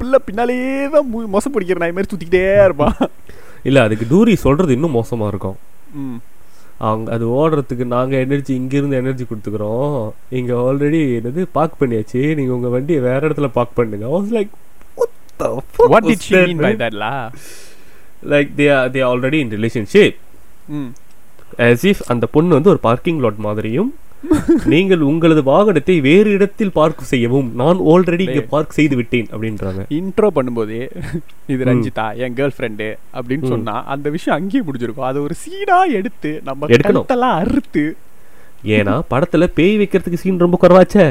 பிள்ளை 0.00 0.18
பின்னாலேயே 0.26 0.74
தான் 0.88 1.08
மோசம் 1.34 1.54
பிடிக்கிற 1.54 1.82
நாய் 1.82 1.94
மாதிரி 1.96 2.10
சுத்திக்கிட்டே 2.10 2.44
இருப்பான் 2.64 2.96
இல்ல 3.62 3.78
அதுக்கு 3.82 4.04
டூரி 4.10 4.34
சொல்றது 4.38 4.74
இன்னும் 4.76 4.96
மோசமா 4.98 5.26
இருக்கும் 5.28 5.58
அவங்க 6.80 7.08
அது 7.12 7.24
ஓடுறதுக்கு 7.38 7.84
நாங்க 7.86 8.14
எனர்ஜி 8.16 8.52
இங்கிருந்து 8.54 9.00
எனர்ஜி 9.00 9.24
கொடுத்துக்கிறோம் 9.24 9.96
இங்க 10.30 10.52
ஆல்ரெடி 10.66 11.00
என்னது 11.18 11.42
பார்க் 11.52 11.80
பண்ணியாச்சு 11.80 12.22
நீங்க 12.34 12.52
உங்க 12.52 12.68
வண்டியை 12.68 13.00
வேற 13.00 13.20
இடத்துல 13.28 13.50
பார்க் 13.56 13.76
பண்ணுங்க 13.78 14.06
was 14.14 14.30
like 14.36 14.54
like 18.30 18.50
they 18.56 18.66
are 18.70 18.90
they 18.90 19.02
already 19.10 19.38
in 19.44 19.54
relationship 19.56 20.18
if 21.84 22.04
அந்த 22.08 22.24
பொண்ணு 22.26 22.54
வந்து 22.54 22.70
ஒரு 22.70 22.80
பார்க்கிங் 22.82 23.20
லாட் 23.20 23.38
மாதிரியும் 23.38 23.90
நீங்கள் 24.64 25.02
உங்களது 25.02 25.42
வாகனத்தை 25.42 25.94
வேறு 26.00 26.30
இடத்தில் 26.30 26.72
பார்க் 26.72 27.02
செய்யவும் 27.02 27.48
நான் 27.54 27.78
ஆல்ரெடி 27.92 28.24
இங்கே 28.26 28.44
பார்க் 28.46 28.76
செய்து 28.78 28.96
விட்டேன் 28.96 29.28
அப்படின்றாங்க 29.32 29.82
இன்ட்ரோ 29.90 30.28
பண்ணும்போதே 30.36 30.82
இது 31.46 31.62
ரஞ்சிதா 31.64 32.06
என் 32.16 32.36
கேர்ள் 32.36 32.54
ஃப்ரெண்டு 32.56 32.88
அப்படின்னு 33.14 33.48
சொன்னா 33.48 33.76
அந்த 33.86 34.10
விஷயம் 34.10 34.36
அங்கேயே 34.38 34.62
முடிஞ்சிருக்கும் 34.66 35.08
அதை 35.08 35.20
ஒரு 35.22 35.36
சீனா 35.40 35.78
எடுத்து 36.00 36.32
நம்ம 36.44 36.68
எடுக்கணும் 36.68 37.26
அறுத்து 37.32 37.84
ஏன்னா 38.76 38.94
படத்துல 39.10 39.44
பேய் 39.54 39.74
வைக்கிறதுக்கு 39.76 40.22
சீன் 40.22 40.44
ரொம்ப 40.44 40.58
குறவாச்சே 40.60 41.08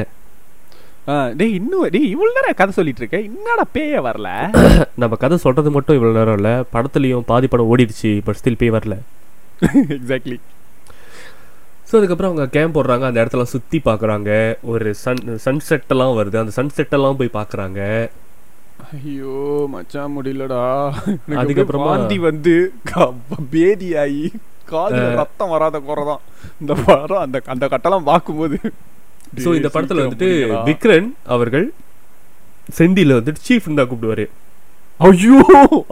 டேய் 1.36 1.53
இன்னும் 1.53 1.88
டேய் 1.89 2.12
இவ்வளோ 2.14 2.32
நேரம் 2.34 2.57
கதை 2.57 2.72
சொல்லிட்டு 2.72 3.01
இருக்கேன் 3.01 3.26
என்னடா 3.28 3.64
பேய 3.74 4.01
வரல 4.01 4.30
நம்ம 4.95 5.16
கதை 5.16 5.38
சொல்றது 5.38 5.70
மட்டும் 5.72 5.97
இவ்வளோ 5.97 6.14
நேரம் 6.14 6.38
இல்லை 6.38 6.53
படத்துலையும் 6.74 7.26
பாதி 7.26 7.47
படம் 7.47 7.72
ஓடிடுச்சு 7.72 8.12
பட் 8.26 8.39
ஸ்டில் 8.41 8.57
பேய் 8.57 8.76
வரல 8.76 8.97
எக்ஸாக்ட்லி 9.93 10.39
ஸோ 11.88 11.95
அதுக்கப்புறம் 11.97 12.32
அவங்க 12.32 12.45
கேம்ப் 12.49 12.76
போடுறாங்க 12.76 13.05
அந்த 13.07 13.20
இடத்தெல்லாம் 13.22 13.53
சுற்றி 13.53 13.78
பார்க்குறாங்க 13.86 14.32
ஒரு 14.72 14.89
சன் 14.99 15.22
சன்செட்டெல்லாம் 15.45 16.18
வருது 16.18 16.38
அந்த 16.41 16.53
சன்செட்டெல்லாம் 16.57 17.18
போய் 17.20 17.38
பார்க்குறாங்க 17.38 17.80
ஐயோ 18.89 19.38
மச்சான் 19.70 20.14
முடியலடா 20.14 20.62
அதுக்கப்புறம் 21.36 21.86
வாந்தி 21.86 22.18
வந்து 22.22 22.53
பேதி 23.49 23.89
ஆகி 24.03 24.28
காது 24.66 25.01
ரத்தம் 25.16 25.51
வராத 25.51 25.82
தான் 26.03 26.22
இந்த 26.62 26.74
படம் 26.82 27.22
அந்த 27.22 27.41
அந்த 27.47 27.68
கட்டெல்லாம் 27.68 28.07
பார்க்கும்போது 28.12 28.60
ஸோ 29.43 29.51
இந்த 29.55 29.70
படத்தில் 29.70 30.03
வந்துட்டு 30.03 30.30
விக்ரன் 30.70 31.10
அவர்கள் 31.28 31.68
செந்தியில் 32.78 33.18
வந்துட்டு 33.18 33.45
சீஃப்னு 33.45 33.80
தான் 33.80 33.89
கூப்பிடுவாரு 33.89 34.28
ஐயோ 34.99 35.38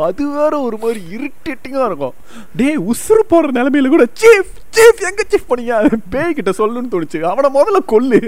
அது 0.05 0.23
வேற 0.31 0.53
ஒரு 0.59 0.77
மாதிரி 0.77 0.99
இரிட்டேட்டிங்காக 1.15 1.87
இருக்கும் 1.87 2.15
டே 2.55 2.69
உசுறு 2.91 3.23
போடுற 3.29 3.51
நிலமையில 3.51 3.91
கூட 3.93 4.05
சீஃப் 4.21 4.51
சீஃப் 4.69 5.03
எங்க 5.09 5.23
சீஃப் 5.29 5.47
பேய் 5.51 6.01
பேய்கிட்ட 6.09 6.53
சொல்லுன்னு 6.59 6.91
தோணுச்சு 6.93 7.21
அவனை 7.23 7.49
முதல்ல 7.49 7.81
கொல்லு 7.85 8.19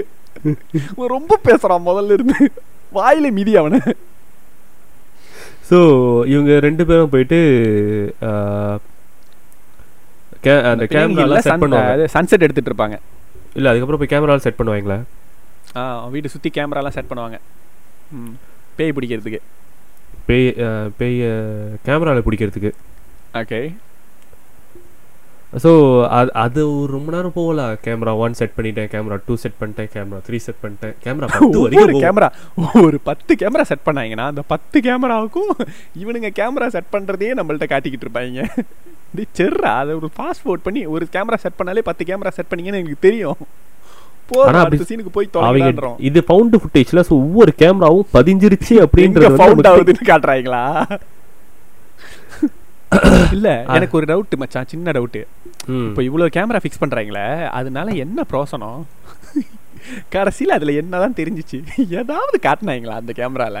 ரொம்ப 1.08 1.38
பேசுறான் 1.48 1.88
முதல்ல 1.90 2.16
இருந்து 2.18 2.38
வாயில 2.92 3.26
மிதி 3.30 3.52
அவனை 3.56 3.80
ஸோ 5.70 5.78
இவங்க 6.26 6.52
ரெண்டு 6.58 6.84
பேரும் 6.86 7.10
போயிட்டு 7.10 7.38
அந்த 10.70 10.84
கேமராலாம் 10.92 11.46
செட் 11.46 11.62
பண்ணுவாங்க 11.62 12.10
சன்செட் 12.14 12.44
எடுத்துட்டு 12.46 12.70
இருப்பாங்க 12.72 12.96
இல்லை 13.54 13.68
அதுக்கப்புறம் 13.70 14.02
போய் 14.02 14.12
கேமராலாம் 14.12 14.46
செட் 14.46 14.60
பண்ணுவாங்களா 14.60 14.98
ஆ 15.76 15.82
வீட்டை 16.08 16.30
சுற்றி 16.30 16.50
கேமராலாம் 16.50 16.96
செட் 16.96 17.10
பண்ணுவாங்க 17.10 17.38
பேய் 18.76 18.94
பிடிக்கிறதுக்கு 18.96 19.40
பேய் 20.26 20.48
பேய 20.98 21.28
கேமராவில் 21.84 22.26
பிடிக்கிறதுக்கு 22.26 22.72
ஓகே 23.34 23.60
ஸோ 25.54 25.70
அது 26.10 26.30
அது 26.40 26.60
ரொம்ப 26.92 27.08
நேரம் 27.14 27.34
போகல 27.34 27.62
கேமரா 27.84 28.12
ஒன் 28.16 28.36
செட் 28.40 28.54
பண்ணிட்டேன் 28.56 28.90
கேமரா 28.92 29.16
டூ 29.26 29.34
செட் 29.36 29.56
பண்ணிட்டேன் 29.60 29.88
கேமரா 29.94 30.20
த்ரீ 30.26 30.38
செட் 30.38 30.60
பண்ணிட்டேன் 30.62 30.94
கேமரா 31.04 31.28
பத்து 31.32 31.62
வரைக்கும் 31.64 32.04
கேமரா 32.04 32.28
ஒரு 32.82 32.98
பத்து 33.04 33.34
கேமரா 33.34 33.64
செட் 33.70 33.86
பண்ணாங்கன்னா 33.88 34.26
அந்த 34.26 34.42
பத்து 34.46 34.80
கேமராவுக்கும் 34.80 35.50
இவனுங்க 35.98 36.30
கேமரா 36.38 36.68
செட் 36.68 36.92
பண்ணுறதே 36.92 37.32
நம்மள்ட்ட 37.38 37.68
காட்டிக்கிட்டு 37.70 38.06
இருப்பாங்க 38.06 38.46
இது 39.14 39.24
செர்ரா 39.32 39.72
அதை 39.78 39.94
ஒரு 39.94 40.10
பாஸ்போர்ட் 40.16 40.62
பண்ணி 40.62 40.82
ஒரு 40.86 41.06
கேமரா 41.12 41.38
செட் 41.38 41.58
பண்ணாலே 41.58 41.84
பத்து 41.88 42.04
கேமரா 42.04 42.32
செட் 42.34 42.50
பண்ணிங்கன்னு 42.50 42.82
எனக்கு 42.82 43.06
தெரியும் 43.06 43.40
இது 46.08 46.20
ஃபவுண்ட் 46.26 46.56
ஃபுட்டேஜ்ல 46.60 47.02
சோ 47.08 47.14
ஒவ்வொரு 47.20 47.52
கேமராவும் 47.62 48.10
பதிஞ்சிருச்சு 48.12 48.76
அப்படின்றது 48.84 50.04
காட்டுறாங்களா 50.10 50.64
இல்ல 53.34 53.48
எனக்கு 53.74 53.96
ஒரு 53.98 54.06
டவுட் 54.10 54.32
மச்சான் 54.38 54.70
சின்ன 54.70 54.92
டவுட் 54.96 55.18
இப்போ 55.82 56.02
இவ்வளவு 56.06 56.32
கேமரா 56.36 56.60
ஃபிக்ஸ் 56.62 56.80
பண்றாங்களே 56.82 57.26
அதனால 57.58 57.90
என்ன 58.04 58.24
ப்ரோசனம் 58.30 58.80
கடைசியில் 60.14 60.56
அதுல 60.56 60.72
என்னதான் 60.80 61.18
தெரிஞ்சிச்சு 61.20 61.58
ஏதாவது 61.98 62.36
காட்டினாங்களா 62.46 62.96
அந்த 63.00 63.12
கேமரால 63.18 63.58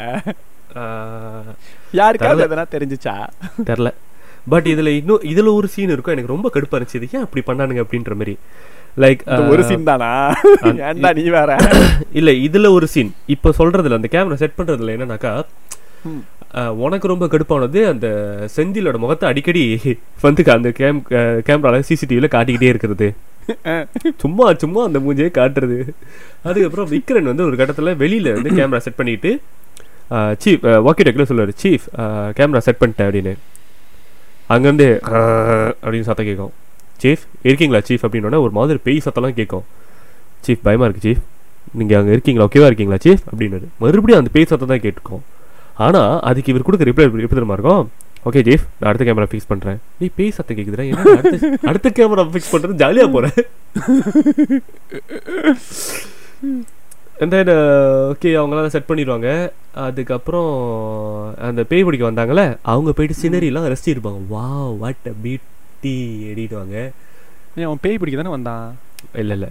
யாருக்காவது 1.94 2.44
எதனா 2.46 2.64
தெரிஞ்சிச்சா 2.74 3.14
தெரில 3.70 3.90
பட் 4.48 4.66
இதுல 4.66 4.90
இன்னும் 4.98 5.24
இதுல 5.30 5.52
ஒரு 5.54 5.68
சீன் 5.68 5.94
இருக்கும் 5.94 6.14
எனக்கு 6.14 6.34
ரொம்ப 6.34 6.48
கடுப்பாக 6.54 6.78
இருந்துச்சு 6.78 7.16
ஏன் 7.16 7.26
அப்படி 7.26 7.42
பண்ணானுங்க 7.46 7.82
அப்படின்ற 7.84 8.14
மாதிரி 8.20 8.34
லைக் 8.96 9.20
ஒரு 9.52 9.62
சீன் 9.62 9.82
uh, 9.82 9.88
தானா 9.88 10.10
ஏன்டா 10.88 11.10
நீ 11.18 11.24
வேற 11.30 11.50
இல்ல 12.18 12.30
இதுல 12.46 12.70
ஒரு 12.72 12.86
சீன் 12.86 13.10
இப்ப 13.26 13.52
சொல்றதுல 13.58 13.98
அந்த 13.98 14.08
கேமரா 14.12 14.38
செட் 14.42 14.56
பண்றதுல 14.58 14.94
என்னன்னாக்கா 14.96 15.32
uh, 16.58 16.70
உனக்கு 16.84 17.12
ரொம்ப 17.12 17.26
கடுப்பானது 17.26 17.80
அந்த 17.86 18.08
செந்திலோட 18.56 18.98
முகத்தை 18.98 19.26
அடிக்கடி 19.28 19.64
வந்து 20.26 20.44
அந்த 20.50 20.72
கேம் 20.72 21.00
கேமரால 21.48 21.82
சிசிடிவில 21.90 22.30
காட்டிக்கிட்டே 22.36 22.72
இருக்கிறது 22.74 23.08
சும்மா 24.16 24.46
சும்மா 24.54 24.80
அந்த 24.88 24.98
மூஞ்சியை 24.98 25.30
காட்டுறது 25.30 25.78
அதுக்கப்புறம் 26.42 26.90
விக்ரன் 26.90 27.30
வந்து 27.30 27.46
ஒரு 27.48 27.56
கட்டத்துல 27.56 27.94
வெளியில 28.02 28.34
வந்து 28.36 28.50
கேமரா 28.58 28.80
செட் 28.84 29.00
பண்ணிட்டு 29.00 29.30
சீஃப் 30.42 30.66
வாக்கி 30.86 31.04
டெக்ல 31.06 31.26
சொல்லுவார் 31.30 31.54
சீஃப் 31.62 31.86
கேமரா 32.38 32.62
செட் 32.66 32.80
பண்ணிட்டேன் 32.82 33.08
அப்படின்னு 33.08 33.34
அங்கேருந்து 34.48 34.88
அப்படின்னு 35.82 36.08
சத்தம் 36.08 36.28
கேட்கும் 36.30 36.54
சீஃப் 37.00 37.24
இருக்கீங்களா 37.42 37.80
சீஃப் 37.88 38.04
அப்படின்னோடனே 38.06 38.40
ஒரு 38.44 38.52
மாதிரி 38.52 38.80
பேய் 38.86 39.04
சத்தம்லாம் 39.06 39.36
கேட்கும் 39.36 39.66
சீஃப் 40.44 40.64
பயமாக 40.66 40.88
இருக்குது 40.88 41.06
சீஃப் 41.06 41.22
நீங்கள் 41.78 41.98
அங்கே 41.98 42.12
இருக்கீங்களா 42.12 42.46
ஓகேவா 42.48 42.68
இருக்கீங்களா 42.70 42.98
சீஃப் 43.04 43.24
அப்படின்னாரு 43.30 43.66
மறுபடியும் 43.78 44.20
அந்த 44.22 44.32
பேய் 44.32 44.50
சத்தம் 44.50 44.72
தான் 44.72 44.84
கேட்டுக்கும் 44.86 45.22
ஆனால் 45.78 46.14
அதுக்கு 46.28 46.52
இவர் 46.52 46.66
கொடுக்க 46.68 46.88
ரிப்ளை 46.88 47.04
எப்படி 47.06 47.28
தருமா 47.32 47.56
இருக்கும் 47.58 47.84
ஓகே 48.26 48.40
ஜீஃப் 48.42 48.64
நான் 48.78 48.88
அடுத்த 48.88 49.04
கேமரா 49.04 49.28
ஃபிக்ஸ் 49.30 49.50
பண்ணுறேன் 49.50 49.78
நீ 50.00 50.06
பேய் 50.16 50.34
சத்தம் 50.38 50.56
கேட்குதுடா 50.56 50.86
என்ன 50.88 51.68
அடுத்த 51.70 51.92
கேமரா 51.98 52.24
ஃபிக்ஸ் 52.32 52.52
பண்ணுறது 52.52 52.80
ஜாலியாக 52.82 53.10
போகிறேன் 53.10 53.38
எந்த 57.22 57.36
தென் 57.36 57.50
ஓகே 58.10 58.28
uh, 58.28 58.36
அவங்களாம் 58.38 58.74
செட் 58.74 58.86
பண்ணிடுவாங்க 58.86 59.30
அதுக்கப்புறம் 59.80 60.52
அந்த 61.48 61.60
பேய் 61.70 61.84
பிடிக்க 61.86 62.04
வந்தாங்களே 62.06 62.44
அவங்க 62.64 62.90
போயிட்டு 62.92 63.16
சினரிலாம் 63.18 63.66
ரசிச்சிருப்பாங்க 63.70 64.20
வா 64.28 64.46
வாட் 64.78 65.08
அ 65.10 65.14
பீட் 65.22 65.44
கத்தி 65.82 65.98
நீ 67.52 67.62
அவன் 67.66 67.80
பேய் 67.82 68.00
பிடிக்க 68.00 68.16
தானே 68.18 68.32
வந்தான் 68.34 68.64
இல்ல 69.20 69.32
இல்ல 69.34 69.46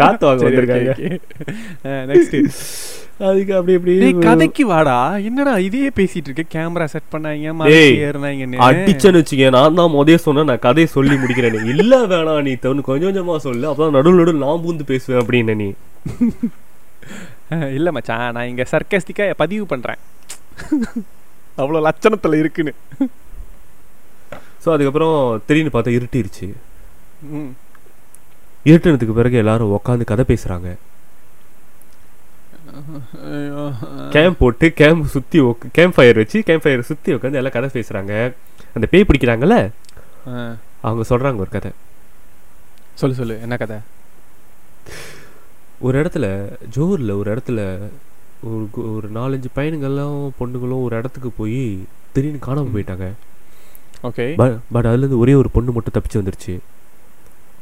காத்து 0.00 0.24
வாங்க 0.26 0.44
வந்திருக்காங்க 0.46 0.92
நெக்ஸ்ட் 2.10 2.36
அதுக்கு 3.20 3.52
அப்படி 3.58 3.74
இப்படி 3.76 4.10
கதைக்கு 4.26 4.64
வாடா 4.66 4.96
என்னடா 5.28 5.54
இதையே 5.64 5.88
பேசிட்டு 5.96 6.28
இருக்க 6.28 6.44
கேமரா 6.54 6.86
செட் 6.92 7.10
பண்ணாங்க 7.14 7.72
ஏறினாங்க 8.02 8.62
அடிச்சன்னு 8.68 9.20
வச்சுக்க 9.20 9.50
நான் 9.50 9.80
தான் 9.80 9.94
முதல்ல 9.96 10.24
சொன்னேன் 10.26 10.48
நான் 10.50 10.64
கதையை 10.66 10.88
சொல்லி 10.94 11.16
முடிக்கிறேன் 11.16 11.68
இல்ல 11.74 12.00
வேணாம் 12.06 12.42
நீ 12.48 12.54
தவணு 12.62 12.88
கொஞ்ச 12.88 13.04
கொஞ்சமா 13.06 13.38
சொல்லு 13.48 13.70
அப்பதான் 13.70 13.96
நடுவில் 13.98 14.22
நடுவில் 14.22 14.44
நான் 14.46 14.64
பூந்து 14.64 14.90
பேசுவேன் 14.92 15.22
அப்படின்னு 15.22 15.56
நீ 15.62 15.68
இல்ல 17.76 17.90
மச்சான் 17.90 18.26
நான் 18.36 18.50
இங்க 18.52 18.66
சர்க்கஸ்டிக்காக 18.72 19.40
பதிவு 19.44 19.66
பண்றேன் 19.66 20.02
அவ்வளவு 21.56 21.86
லட்சணத்துல 21.86 22.38
இருக்குன்னு 22.42 22.74
ஸோ 24.62 24.68
அதுக்கப்புறம் 24.74 25.16
திடீர்னு 25.46 25.72
பார்த்தா 25.74 25.96
இருட்டிருச்சு 25.96 26.48
இருட்டினதுக்கு 28.66 29.18
பிறகு 29.18 29.36
எல்லாரும் 29.36 29.74
உக்காந்து 29.76 30.10
கதை 30.10 30.24
பேசுகிறாங்க 30.28 30.70
கேம்ப் 34.14 34.38
போட்டு 34.38 34.66
கேம்ப் 34.80 35.04
சுற்றி 35.06 35.38
கேம்ப் 35.72 35.96
ஃபயர் 35.96 36.20
வச்சு 36.20 36.38
கேம்ப் 36.42 36.64
ஃபயர் 36.64 36.88
சுற்றி 36.90 37.14
உட்காந்து 37.16 37.40
எல்லாம் 37.40 37.56
கதை 37.56 37.68
பேசுகிறாங்க 37.74 38.12
அந்த 38.74 38.86
பேய் 38.86 39.08
பிடிக்கிறாங்கல்ல 39.08 39.56
அவங்க 40.82 41.04
சொல்கிறாங்க 41.10 41.44
ஒரு 41.44 41.52
கதை 41.52 41.70
சொல்லு 42.94 43.14
சொல்லு 43.14 43.36
என்ன 43.40 43.56
கதை 43.56 43.78
ஒரு 45.80 45.96
இடத்துல 46.02 46.26
ஜோரில் 46.76 47.18
ஒரு 47.18 47.28
இடத்துல 47.34 47.60
ஒரு 48.42 48.64
ஒரு 48.94 49.08
நாலஞ்சு 49.10 49.48
பையனுங்களும் 49.54 50.18
பொண்ணுங்களும் 50.38 50.84
ஒரு 50.86 50.94
இடத்துக்கு 50.96 51.30
போய் 51.32 51.60
திடீர்னு 52.12 52.40
காணாமல் 52.40 52.74
போயிட்டாங்க 52.74 53.08
ஓகே 54.04 54.26
பட் 54.40 54.56
பட் 54.74 54.88
அதுலேருந்து 54.88 55.20
ஒரே 55.22 55.34
ஒரு 55.34 55.48
பொண்ணு 55.54 55.70
மட்டும் 55.72 55.94
தப்பிச்சு 55.94 56.20
வந்துருச்சு 56.20 56.54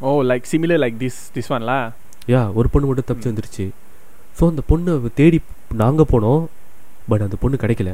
ஓ 0.00 0.10
like 0.30 0.48
similar 0.50 0.80
like 0.82 0.96
this 0.98 1.20
this 1.34 1.50
ஒன்லா 1.52 1.78
யா 2.28 2.42
ஒரு 2.58 2.68
பொண்ணு 2.72 2.88
மட்டும் 2.88 3.06
தப்பிச்சு 3.06 3.28
hmm. 3.28 3.34
வந்துருச்சு 3.34 3.66
ஸோ 4.38 4.44
அந்த 4.46 4.62
பொண்ணை 4.70 4.94
தேடி 5.14 5.38
நாங்கள் 5.74 6.10
போனோம் 6.12 6.42
பட் 7.08 7.24
அந்த 7.26 7.36
பொண்ணு 7.40 7.62
கிடைக்கல 7.62 7.92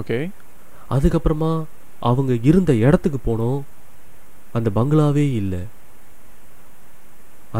ஓகே 0.00 0.18
அதுக்கப்புறமா 0.90 1.52
அவங்க 2.02 2.32
இருந்த 2.50 2.72
இடத்துக்கு 2.82 3.20
போனோம் 3.20 3.58
அந்த 4.52 4.68
பங்களாவே 4.76 5.26
இல்லை 5.40 5.62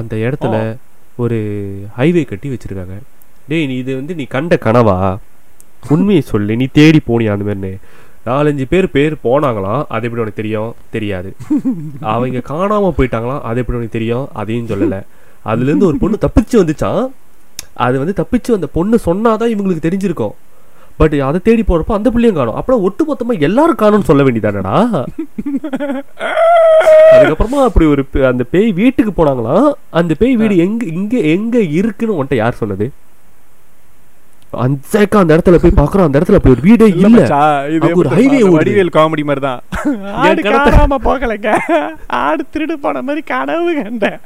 அந்த 0.00 0.14
இடத்துல 0.24 0.56
oh. 0.64 0.76
ஒரு 1.22 1.38
ஹைவே 1.96 2.22
கட்டி 2.24 2.48
வச்சிருக்காங்க 2.50 2.96
டேய் 3.48 3.66
நீ 3.66 3.76
இது 3.76 3.92
வந்து 3.96 4.14
நீ 4.14 4.24
கண்ட 4.34 4.54
கனவா 4.64 4.96
உண்மையை 5.88 6.22
சொல்லி 6.24 6.54
நீ 6.56 6.66
தேடி 6.72 7.00
போனியா 7.02 7.34
அந்த 7.34 7.46
மாதிரி 7.48 7.72
நாலஞ்சு 8.28 8.64
பேர் 8.68 8.88
பேர் 8.90 9.14
போனாங்களாம் 9.24 9.82
அது 9.88 10.06
எப்படி 10.06 10.22
உனக்கு 10.22 10.40
தெரியும் 10.40 10.72
தெரியாது 10.90 11.30
அவங்க 12.12 12.42
காணாமல் 12.50 12.96
போயிட்டாங்களாம் 12.98 13.44
அது 13.48 13.60
எப்படி 13.60 13.78
உனக்கு 13.78 13.96
தெரியும் 13.96 14.26
அதையும் 14.40 14.70
சொல்லலை 14.70 15.00
அதுலேருந்து 15.44 15.88
ஒரு 15.90 15.98
பொண்ணு 15.98 16.24
தப்பிச்சு 16.24 16.56
வந்துச்சான் 16.60 17.02
அது 17.78 17.96
வந்து 17.98 18.14
தப்பிச்சு 18.14 18.50
அந்த 18.54 18.68
பொண்ணு 18.76 18.96
சொன்னாதான் 19.08 19.52
இவங்களுக்கு 19.54 19.86
தெரிஞ்சிருக்கும் 19.86 20.36
பட் 21.00 21.14
அதை 21.24 21.38
தேடி 21.40 21.62
போறப்ப 21.64 21.92
அந்த 21.96 22.08
பிள்ளையும் 22.10 22.38
காணும் 22.38 22.56
அப்புறம் 22.58 22.84
ஒட்டு 22.86 23.02
மொத்தமா 23.04 23.34
எல்லாரும் 23.40 23.80
காணும்னு 23.82 24.08
சொல்ல 24.08 24.22
வேண்டியதானடா 24.26 24.76
அதுக்கப்புறமா 27.12 27.60
அப்படி 27.66 27.86
ஒரு 27.86 28.02
அந்த 28.30 28.44
பேய் 28.50 28.70
வீட்டுக்கு 28.80 29.12
போனாங்களாம் 29.12 29.68
அந்த 29.92 30.12
பேய் 30.20 30.38
வீடு 30.40 30.56
எங்க 30.64 30.82
இங்க 30.94 31.16
எங்க 31.34 31.58
இருக்குன்னு 31.78 32.18
உன்ட்ட 32.18 32.36
யார் 32.36 32.60
சொன்னது 32.62 32.88
அஞ்சாக்கா 34.56 35.20
அந்த 35.22 35.34
இடத்துல 35.36 35.58
போய் 35.62 35.78
பாக்குறோம் 35.80 36.06
அந்த 36.06 36.18
இடத்துல 36.18 36.38
போய் 36.38 36.62
வீடே 36.66 36.86
இல்ல 36.94 37.22
ஒரு 38.00 38.08
ஹைவே 38.14 38.40
வடிவேல் 38.54 38.94
காமெடி 38.96 39.24
மாதிரி 39.24 39.42
தான் 39.46 39.60
ஆடு 40.22 40.42
காணாம 40.48 40.98
போகலங்க 41.08 41.50
ஆடு 42.22 42.44
திருடு 42.54 42.76
போன 42.78 43.02
மாதிரி 43.02 43.22
கனவு 43.32 43.72
கண்டேன் 43.80 44.20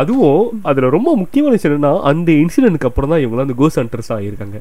அதுவும் 0.00 0.38
அதுல 0.62 0.88
ரொம்ப 0.90 1.10
முக்கியமான 1.16 1.54
விஷயம் 1.56 1.72
என்னன்னா 1.72 1.94
அந்த 2.10 2.30
இன்சிடென்ட்க்கு 2.42 2.88
அப்புறம் 2.88 3.12
தான் 3.12 3.22
இவங்க 3.24 3.46
அந்த 3.46 3.56
கோஸ் 3.58 3.80
ஹண்டர்ஸ் 3.80 4.14
ஆகியிருக்காங்க 4.16 4.60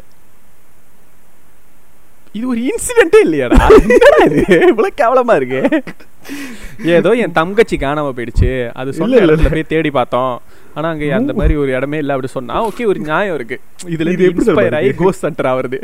இது 2.35 2.45
ஒரு 2.47 2.61
இன்சிடென்ட்டே 2.67 3.21
இல்லையாடா 3.25 3.57
இவ்வளவு 4.69 4.91
கேவலமா 5.01 5.35
இருக்கு 5.39 5.61
ஏதோ 6.95 7.11
என் 7.23 7.37
தங்கச்சி 7.37 7.75
காணாம 7.77 8.11
போயிடுச்சு 8.17 8.51
அது 8.73 8.97
சொன்ன 8.99 9.21
இடத்துல 9.25 9.51
போய் 9.53 9.71
தேடி 9.71 9.91
பார்த்தோம் 9.97 10.33
ஆனா 10.75 10.89
அங்க 10.91 11.07
அந்த 11.15 11.33
மாதிரி 11.39 11.55
ஒரு 11.61 11.71
இடமே 11.77 11.97
இல்ல 12.01 12.15
அப்படி 12.15 12.31
சொன்னா 12.35 12.57
ஓகே 12.67 12.89
ஒரு 12.91 12.99
நியாயம் 13.07 13.37
இருக்கு 13.37 13.57
இதுல 13.89 14.13
இது 14.15 14.27
இன்ஸ்பயர் 14.29 14.99
கோஸ் 15.01 15.23
சென்டர் 15.23 15.49
ஆவறது 15.51 15.79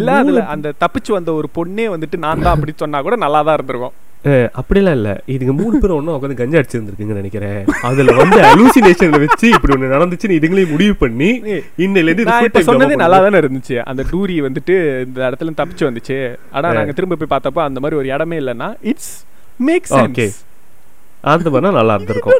இல்ல 0.00 0.18
அதுல 0.22 0.42
அந்த 0.54 0.74
தப்பிச்சு 0.82 1.12
வந்த 1.16 1.32
ஒரு 1.40 1.50
பொண்ணே 1.58 1.86
வந்துட்டு 1.94 2.18
நான் 2.26 2.44
தான் 2.46 2.56
அப்படி 2.56 2.74
சொன்னா 2.76 3.00
கூட 3.06 3.16
நல்லா 3.24 3.40
தான் 3.42 3.58
இருந்திருக்கும் 3.58 3.96
அப்படிலாம் 4.58 4.96
இல்ல 4.98 5.10
இதுங்க 5.32 5.52
மூணு 5.58 5.76
பேரும் 5.80 5.98
ஒன்னும் 5.98 6.14
உட்காந்து 6.14 6.38
கஞ்சா 6.38 6.60
அடிச்சிருந்துருக்குங்க 6.60 7.16
நினைக்கிறேன் 7.18 7.58
அதுல 7.88 8.14
வந்து 8.20 8.38
அலூசினேஷன்ல 8.48 9.20
வச்சு 9.24 9.46
இப்படி 9.52 9.74
ஒண்ணு 9.76 9.92
நடந்துச்சுன்னு 9.94 10.38
இதுங்களையும் 10.38 10.72
முடிவு 10.74 10.94
பண்ணி 11.02 11.30
இன்னையில 11.84 12.12
இருந்து 12.12 12.66
சொன்னதே 12.70 12.98
நல்லா 13.02 13.20
தானே 13.26 13.40
இருந்துச்சு 13.42 13.76
அந்த 13.92 14.04
டூரி 14.10 14.36
வந்துட்டு 14.46 14.76
இந்த 15.06 15.20
இடத்துல 15.28 15.56
தப்பிச்சு 15.60 15.88
வந்துச்சு 15.88 16.18
ஆனா 16.52 16.74
நாங்க 16.78 16.94
திரும்ப 16.98 17.18
போய் 17.22 17.32
பார்த்தப்ப 17.34 17.64
அந்த 17.68 17.82
மாதிரி 17.84 18.00
ஒரு 18.02 18.10
இடமே 18.14 18.38
இல்லைன்னா 18.42 18.70
இட்ஸ் 18.92 19.14
மேக் 19.60 19.88
சென்ஸ் 19.88 20.04
ஓகே 20.04 20.26
அந்த 21.24 21.50
மாதிரி 21.52 21.76
நல்லா 21.76 21.94
இருந்திருக்கும் 21.96 22.34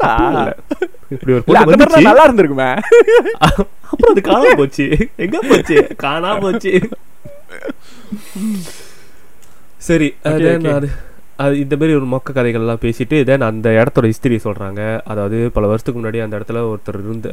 இப்படி 1.14 1.32
ஒரு 1.32 1.44
பொண்ணு 1.46 2.06
நல்லா 2.06 2.26
இருந்திருக்குமே 2.26 2.70
அப்புறம் 3.46 4.12
அது 4.12 4.22
காணாம 4.28 4.54
போச்சு 4.56 4.86
எங்க 5.26 5.38
போச்சு 5.48 5.78
காணாம 6.02 6.38
போச்சு 6.44 6.72
சரி 9.86 10.08
அது 10.28 10.88
அது 11.36 11.54
இந்த 11.62 11.74
மாதிரி 11.76 11.94
ஒரு 11.96 12.06
மொக்க 12.06 12.28
கதைகள்லாம் 12.30 12.82
பேசிட்டு 12.84 13.16
தென் 13.24 13.46
அந்த 13.48 13.68
இடத்தோட 13.76 14.06
ஹிஸ்டரியை 14.10 14.40
சொல்கிறாங்க 14.44 14.82
அதாவது 15.04 15.38
பல 15.52 15.64
வருஷத்துக்கு 15.66 16.00
முன்னாடி 16.00 16.22
அந்த 16.22 16.38
இடத்துல 16.38 16.62
ஒருத்தர் 16.68 16.98
இருந்து 17.00 17.30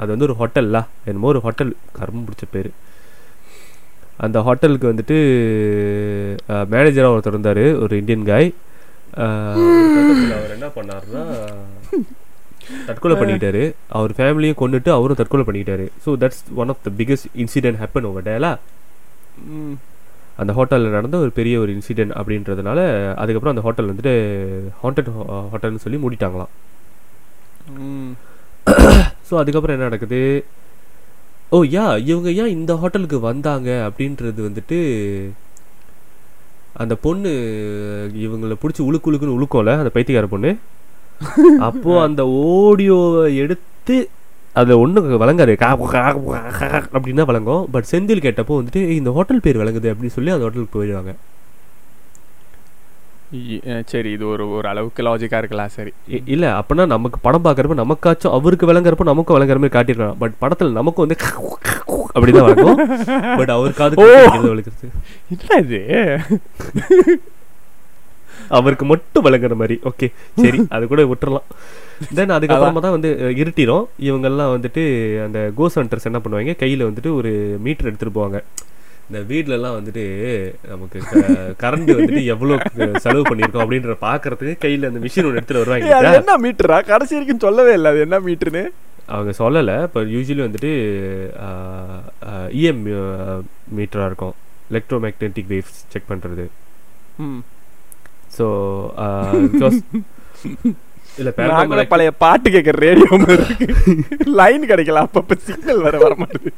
அது 0.00 0.08
வந்து 0.10 0.26
ஒரு 0.28 0.36
ஹோட்டல்ல 0.40 0.80
என்னமோ 1.04 1.30
ஒரு 1.32 1.40
ஹோட்டல் 1.40 1.72
கரும்பு 1.92 2.24
பிடிச்ச 2.24 2.46
பேர் 2.50 2.70
அந்த 4.18 4.38
ஹோட்டலுக்கு 4.40 4.90
வந்துட்டு 4.90 5.16
மேனேஜராக 6.68 7.14
ஒருத்தர் 7.14 7.36
இருந்தார் 7.36 7.64
ஒரு 7.84 7.94
இந்தியன் 8.00 8.28
காய் 8.28 8.50
அவர் 9.12 10.54
என்ன 10.54 10.68
பண்ணார்னா 10.76 11.22
தற்கொலை 12.86 13.14
பண்ணிக்கிட்டாரு 13.16 13.62
அவர் 13.90 14.12
ஃபேமிலியும் 14.12 14.60
கொண்டுட்டு 14.60 14.90
அவரும் 14.90 15.18
தற்கொலை 15.20 15.44
பண்ணிக்கிட்டாரு 15.44 15.86
so 16.04 16.10
that's 16.16 16.42
one 16.54 16.70
of 16.70 16.82
the 16.82 16.92
biggest 16.98 17.28
incident 17.34 17.80
happen 17.80 18.06
over 18.06 18.26
டேலா 18.28 18.52
அந்த 20.36 20.52
ஹோட்டலில் 20.52 20.96
நடந்த 20.96 21.16
ஒரு 21.16 21.30
பெரிய 21.30 21.54
ஒரு 21.58 21.70
இன்சிடென்ட் 21.72 22.14
அப்படின்றதுனால 22.16 22.80
அதுக்கப்புறம் 23.14 23.54
அந்த 23.54 23.64
ஹோட்டல் 23.66 23.90
வந்துட்டு 23.90 24.14
ஹாண்டட் 24.80 25.10
ஹோட்டல்னு 25.50 25.84
சொல்லி 25.84 26.00
மூடிட்டாங்களாம் 26.02 26.52
ஸோ 29.28 29.34
அதுக்கப்புறம் 29.38 29.76
என்ன 29.76 29.88
நடக்குது 29.88 30.20
ஓ 31.50 31.58
oh, 31.58 31.64
யா 31.66 31.86
இவங்க 32.04 32.28
ஏன் 32.32 32.52
இந்த 32.52 32.72
ஹோட்டலுக்கு 32.74 33.18
வந்தாங்க 33.20 33.68
அப்படின்றது 33.86 34.40
வந்துட்டு 34.46 34.78
அந்த 36.74 36.94
பொண்ணு 36.94 37.30
இவங்களை 38.16 38.56
பிடிச்சி 38.62 38.82
உழுக்கு 38.82 39.08
உழுக்குன்னு 39.10 39.38
உழுக்கோல 39.38 39.76
அந்த 39.78 39.92
பைத்தியக்கார 39.94 40.26
பொண்ணு 40.26 40.52
அப்போ 41.60 42.02
அந்த 42.02 42.22
ஓடியோவை 42.26 43.36
எடுத்து 43.36 43.96
அதை 44.52 44.76
ஒன்றும் 44.76 45.16
வழங்காது 45.16 45.54
அப்படின்னா 46.92 47.24
வழங்கும் 47.24 47.66
பட் 47.70 47.88
செந்தில் 47.92 48.24
கேட்டப்போ 48.24 48.56
வந்துட்டு 48.60 48.88
இந்த 48.88 49.10
ஹோட்டல் 49.10 49.40
பேர் 49.40 49.56
வழங்குது 49.56 49.90
அப்படின்னு 49.92 50.14
சொல்லி 50.14 50.32
அந்த 50.32 50.44
ஹோட்டலுக்கு 50.44 50.76
போயிடுவாங்க 50.78 51.12
சரி 53.86 54.10
இது 54.12 54.24
ஒரு 54.26 54.44
ஒரு 54.56 54.66
அளவுக்கு 54.68 55.02
லாஜிக்காக 55.02 55.40
இருக்கலாம் 55.42 55.74
சரி 55.74 55.92
இல்லை 56.26 56.48
அப்படின்னா 56.58 56.84
நமக்கு 56.86 57.18
படம் 57.22 57.44
பார்க்குறப்ப 57.44 57.76
நமக்காச்சும் 57.78 58.34
அவருக்கு 58.34 58.68
விளங்குறப்ப 58.70 59.04
நமக்கும் 59.04 59.36
விளங்குற 59.36 59.58
மாதிரி 59.58 59.74
காட்டிருக்கலாம் 59.76 60.18
பட் 60.18 60.34
படத்தில் 60.38 60.78
நமக்கு 60.80 61.04
வந்து 61.04 61.18
அப்படிதான் 62.14 63.38
பட் 63.38 63.54
அவருக்காது 63.56 64.02
விளக்குறது 64.46 64.90
இது 65.62 65.80
அவருக்கு 68.50 68.84
மட்டும் 68.84 69.24
விளங்குற 69.26 69.54
மாதிரி 69.54 69.76
ஓகே 69.90 70.06
சரி 70.40 70.58
அது 70.74 70.84
கூட 70.86 71.02
விட்டுறலாம் 71.04 71.46
தென் 72.10 72.34
அதுக்கப்புறமா 72.36 72.80
தான் 72.80 72.94
வந்து 72.96 73.10
இருட்டிடும் 73.36 73.86
இவங்கெல்லாம் 74.00 74.52
வந்துட்டு 74.54 74.82
அந்த 75.26 75.38
கோஸ் 75.56 75.78
ஹண்டர்ஸ் 75.80 76.08
என்ன 76.10 76.20
பண்ணுவாங்க 76.22 76.54
கையில் 76.56 76.86
வந்துட்டு 76.88 77.12
ஒரு 77.14 77.32
மீட்டர் 77.60 77.88
எடுத்துகிட்டு 77.88 78.18
போவாங்க 78.18 78.40
இந்த 79.06 79.20
வீட்லலாம் 79.30 79.76
வந்துட்டு 79.78 80.04
நமக்கு 80.68 80.98
கரண்ட் 81.58 81.90
வந்துட்டு 81.90 82.22
எவ்வளோ 82.26 82.56
செலவு 82.98 83.24
பண்ணியிருக்கோம் 83.24 83.64
அப்படின்ற 83.64 83.96
பார்க்கறதுக்கு 84.04 84.54
கையில் 84.58 84.88
அந்த 84.90 85.02
மிஷின் 85.04 85.28
ஒன்று 85.28 85.40
எடுத்துகிட்டு 85.40 85.64
வருவாங்க 85.64 86.14
என்ன 86.20 86.36
மீட்டரா 86.44 86.78
கடைசி 86.84 87.16
வரைக்கும் 87.16 87.44
சொல்லவே 87.46 87.74
இல்லை 87.78 87.90
அது 87.92 88.06
என்ன 88.06 88.20
மீட்டருன்னு 88.26 88.64
அவங்க 89.08 89.32
சொல்லலை 89.38 89.76
இப்போ 89.86 90.00
யூஸ்வலி 90.12 90.42
வந்துட்டு 90.44 90.72
இஎம் 92.58 92.84
மீட்டராக 93.76 94.04
e 94.04 94.10
இருக்கும் 94.10 94.36
எலக்ட்ரோ 94.70 94.98
மேக்னெட்டிக் 94.98 95.50
வேவ்ஸ் 95.50 95.80
செக் 95.92 96.10
பண்ணுறது 96.10 96.44
ஸோ 98.36 98.46
இல்ல 101.20 101.30
பழைய 101.92 102.10
பாட்டு 102.22 102.48
கேட்கற 102.50 102.76
ரேடியோ 102.84 103.08
லைன் 104.38 104.68
கிடைக்கல 104.70 105.04
அப்பப்ப 105.06 105.38
சிக்னல் 105.46 105.86
வர 105.86 105.96
வர 105.98 106.12
மாட்டேது 106.20 106.52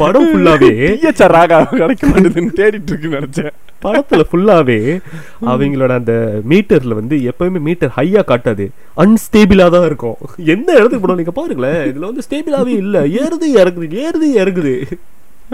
படம் 0.00 0.26
ஃபுல்லாவே 0.28 0.70
டிஎச்ஆர் 0.94 1.34
ராகா 1.36 1.58
கிடைக்க 1.72 2.04
மாட்டேதுன்னு 2.08 2.56
தேடிட்டு 2.58 2.90
இருக்கு 2.92 3.14
நினைச்சேன் 3.14 3.54
படத்துல 3.84 4.22
ஃபுல்லாவே 4.28 4.78
அவங்களோட 5.52 5.92
அந்த 6.00 6.14
மீட்டர்ல 6.50 6.98
வந்து 6.98 7.16
எப்பயுமே 7.30 7.60
மீட்டர் 7.68 7.94
ஹையா 7.96 8.22
காட்டாது 8.24 8.66
அன்ஸ்டேபிளா 9.04 9.66
தான் 9.76 9.86
இருக்கும் 9.90 10.18
எந்த 10.48 10.68
இடத்துக்கு 10.78 11.04
போனோம் 11.04 11.20
நீங்க 11.20 11.34
பாருங்களேன் 11.38 11.80
இதுல 11.90 12.10
வந்து 12.10 12.26
ஸ்டேபிளாவே 12.28 12.74
இல்ல 12.82 13.00
ஏறுது 13.22 13.48
இறங்குது 13.60 13.88
ஏறுது 14.04 14.28
இறங்குது 14.42 14.74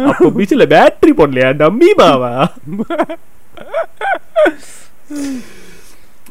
அப்போ 0.05 0.31
பீச்சில் 0.37 0.71
பேட்டரி 0.73 1.15
போடலையா 1.19 1.51
டம்மி 1.61 1.93
பாவா 2.01 2.33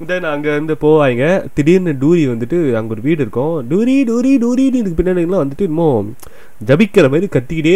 தென் 0.00 0.26
அங்கேருந்து 0.30 0.76
போவாங்க 0.82 1.26
திடீர்னு 1.56 1.92
டூரி 2.00 2.24
வந்துட்டு 2.28 2.58
அங்கே 2.78 2.92
ஒரு 2.96 3.02
வீடு 3.02 3.22
இருக்கும் 3.24 3.54
டூரி 3.70 3.94
டூரி 4.10 4.32
டூரின்னு 4.42 4.80
இதுக்கு 4.82 4.98
பின்னாடி 4.98 5.24
வந்துட்டு 5.36 5.68
இன்னும் 5.70 6.08
ஜபிக்கிற 6.62 7.06
மாதிரி 7.10 7.28
கத்திக்கிட்டே 7.28 7.76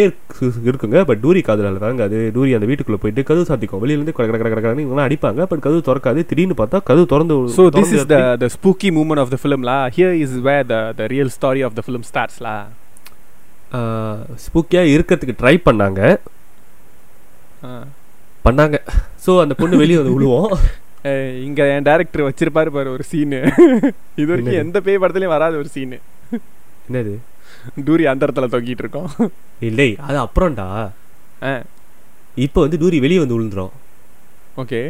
இருக்குங்க 0.68 1.00
பட் 1.02 1.22
டூரி 1.24 1.42
காதலால் 1.42 2.02
அது 2.08 2.20
டூரி 2.36 2.52
அந்த 2.58 2.68
வீட்டுக்குள்ளே 2.70 3.00
போயிட்டு 3.02 3.24
கதவு 3.24 3.48
சாத்திக்கும் 3.50 3.82
வெளியிலேருந்து 3.84 4.16
கடை 4.18 4.28
கடை 4.34 4.50
கடை 4.58 4.84
இவங்களாம் 4.84 5.08
அடிப்பாங்க 5.08 5.46
பட் 5.46 5.64
கதவு 5.68 5.82
திறக்காது 5.82 6.24
திடீர்னு 6.26 6.58
பார்த்தா 6.60 6.82
கதவு 6.84 7.08
திறந்து 7.14 7.38
so 7.56 7.66
this 7.78 7.94
is 7.98 8.06
the 8.06 8.20
the 8.36 8.50
spooky 8.56 8.92
moment 8.92 9.24
of 9.24 9.32
the 9.36 9.40
ஃபிலிம்லா 9.44 9.78
here 9.98 10.18
is 10.18 10.36
where 10.42 10.68
the 10.68 10.82
the 11.00 11.08
real 11.14 11.34
story 11.38 11.64
of 11.70 11.78
the 11.80 11.84
film 11.88 12.06
ஸ்டார்ஸ்லா 12.10 12.56
ஸ்பூக்கியாக 14.46 14.94
இருக்கிறதுக்கு 14.96 15.40
ட்ரை 15.42 15.56
பண்ணாங்க 15.66 16.02
பண்ணாங்க 18.46 18.78
ஸோ 19.26 19.32
அந்த 19.42 19.54
பொண்ணு 19.54 19.84
வெளியே 19.84 20.00
வந்து 20.02 20.16
விழுவோம் 20.18 20.52
இங்க 21.44 21.66
என் 21.74 21.86
டேரக்டர் 21.86 22.28
வச்சிருப்பாரு 22.28 22.70
பாரு 22.70 22.90
ஒரு 22.92 23.04
சீனு 23.04 23.40
இது 24.20 24.30
வரைக்கும் 24.30 24.62
எந்த 24.62 24.78
பேய் 24.82 25.02
படத்துலயும் 25.02 25.36
வராது 25.36 25.56
ஒரு 25.58 25.70
சீனு 25.76 25.98
என்னது 26.88 27.14
டூரி 27.86 28.04
அந்த 28.12 28.22
இடத்துல 28.26 28.50
தொங்கிட்டு 28.54 28.84
இருக்கோம் 28.86 29.10
இல்லை 29.62 29.90
அது 30.02 30.18
அப்புறம்டா 30.22 30.68
இப்போ 32.38 32.60
வந்து 32.62 32.80
டூரி 32.82 32.98
வெளியே 33.00 33.22
வந்து 33.22 33.38
விழுந்துரும் 33.38 33.74
ஓகே 34.58 34.82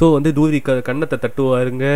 ஸோ 0.00 0.06
வந்து 0.12 0.30
டூரி 0.36 0.58
க 0.60 0.80
கண்ணத்தை 0.88 1.16
தட்டுவாருங்க 1.18 1.86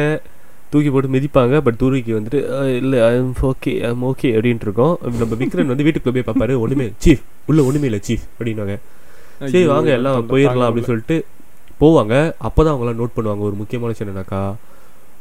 தூக்கி 0.73 0.91
போட்டு 0.91 1.15
மிதிப்பாங்க 1.15 1.55
பட் 1.61 1.79
தூரிக்கு 1.79 2.13
வந்துட்டு 2.19 2.41
இல்லை 2.79 2.99
எம் 3.15 3.35
ஓகே 3.49 3.73
ஐம் 3.87 4.05
ஓகே 4.11 4.29
அப்படின்ட்டு 4.35 4.67
இருக்கோம் 4.69 4.95
நம்ம 5.15 5.39
விக்ரன் 5.41 5.73
வந்து 5.73 5.87
வீட்டுக்குள்ளே 5.87 6.17
போய் 6.17 6.29
பார்ப்பாரு 6.29 6.57
ஒன்றுமே 6.61 6.87
சீஃப் 7.05 7.25
உள்ள 7.47 7.61
ஒன்றுமே 7.63 7.89
இல்லை 7.91 8.01
சீஃப் 8.09 8.27
அப்படின்னாங்க 8.31 8.77
சரி 9.45 9.67
வாங்க 9.67 9.91
எல்லாம் 9.93 10.29
போயிடலாம் 10.31 10.69
அப்படின்னு 10.69 10.91
சொல்லிட்டு 10.91 11.19
போவாங்க 11.81 12.15
அப்போ 12.39 12.61
தான் 12.63 12.75
அவங்களாம் 12.75 13.01
நோட் 13.01 13.17
பண்ணுவாங்க 13.17 13.45
ஒரு 13.49 13.57
முக்கியமான 13.57 13.93
விஷயம் 13.93 14.07
என்னன்னாக்கா 14.07 14.43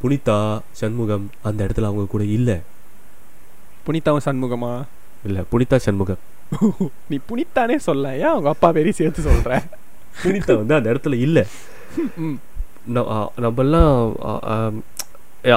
புனிதா 0.02 0.38
சண்முகம் 0.80 1.26
அந்த 1.42 1.60
இடத்துல 1.66 1.90
அவங்க 1.90 2.06
கூட 2.08 2.24
இல்லை 2.38 2.58
புனிதாவும் 3.88 4.26
சண்முகமா 4.26 4.74
இல்லை 5.24 5.42
புனிதா 5.52 5.78
சண்முகம் 5.86 6.22
நீ 7.10 7.18
புனிதானே 7.30 7.76
சொல்ல 7.88 8.06
ஏன் 8.18 8.34
அவங்க 8.34 8.50
அப்பா 8.50 8.70
பேரையும் 8.70 9.00
சேர்த்து 9.00 9.28
சொல்கிற 9.28 9.58
புனிதா 10.22 10.54
வந்து 10.60 10.78
அந்த 10.78 10.88
இடத்துல 10.94 11.18
இல்லை 11.20 11.44
நம்மெல்லாம் 13.40 13.92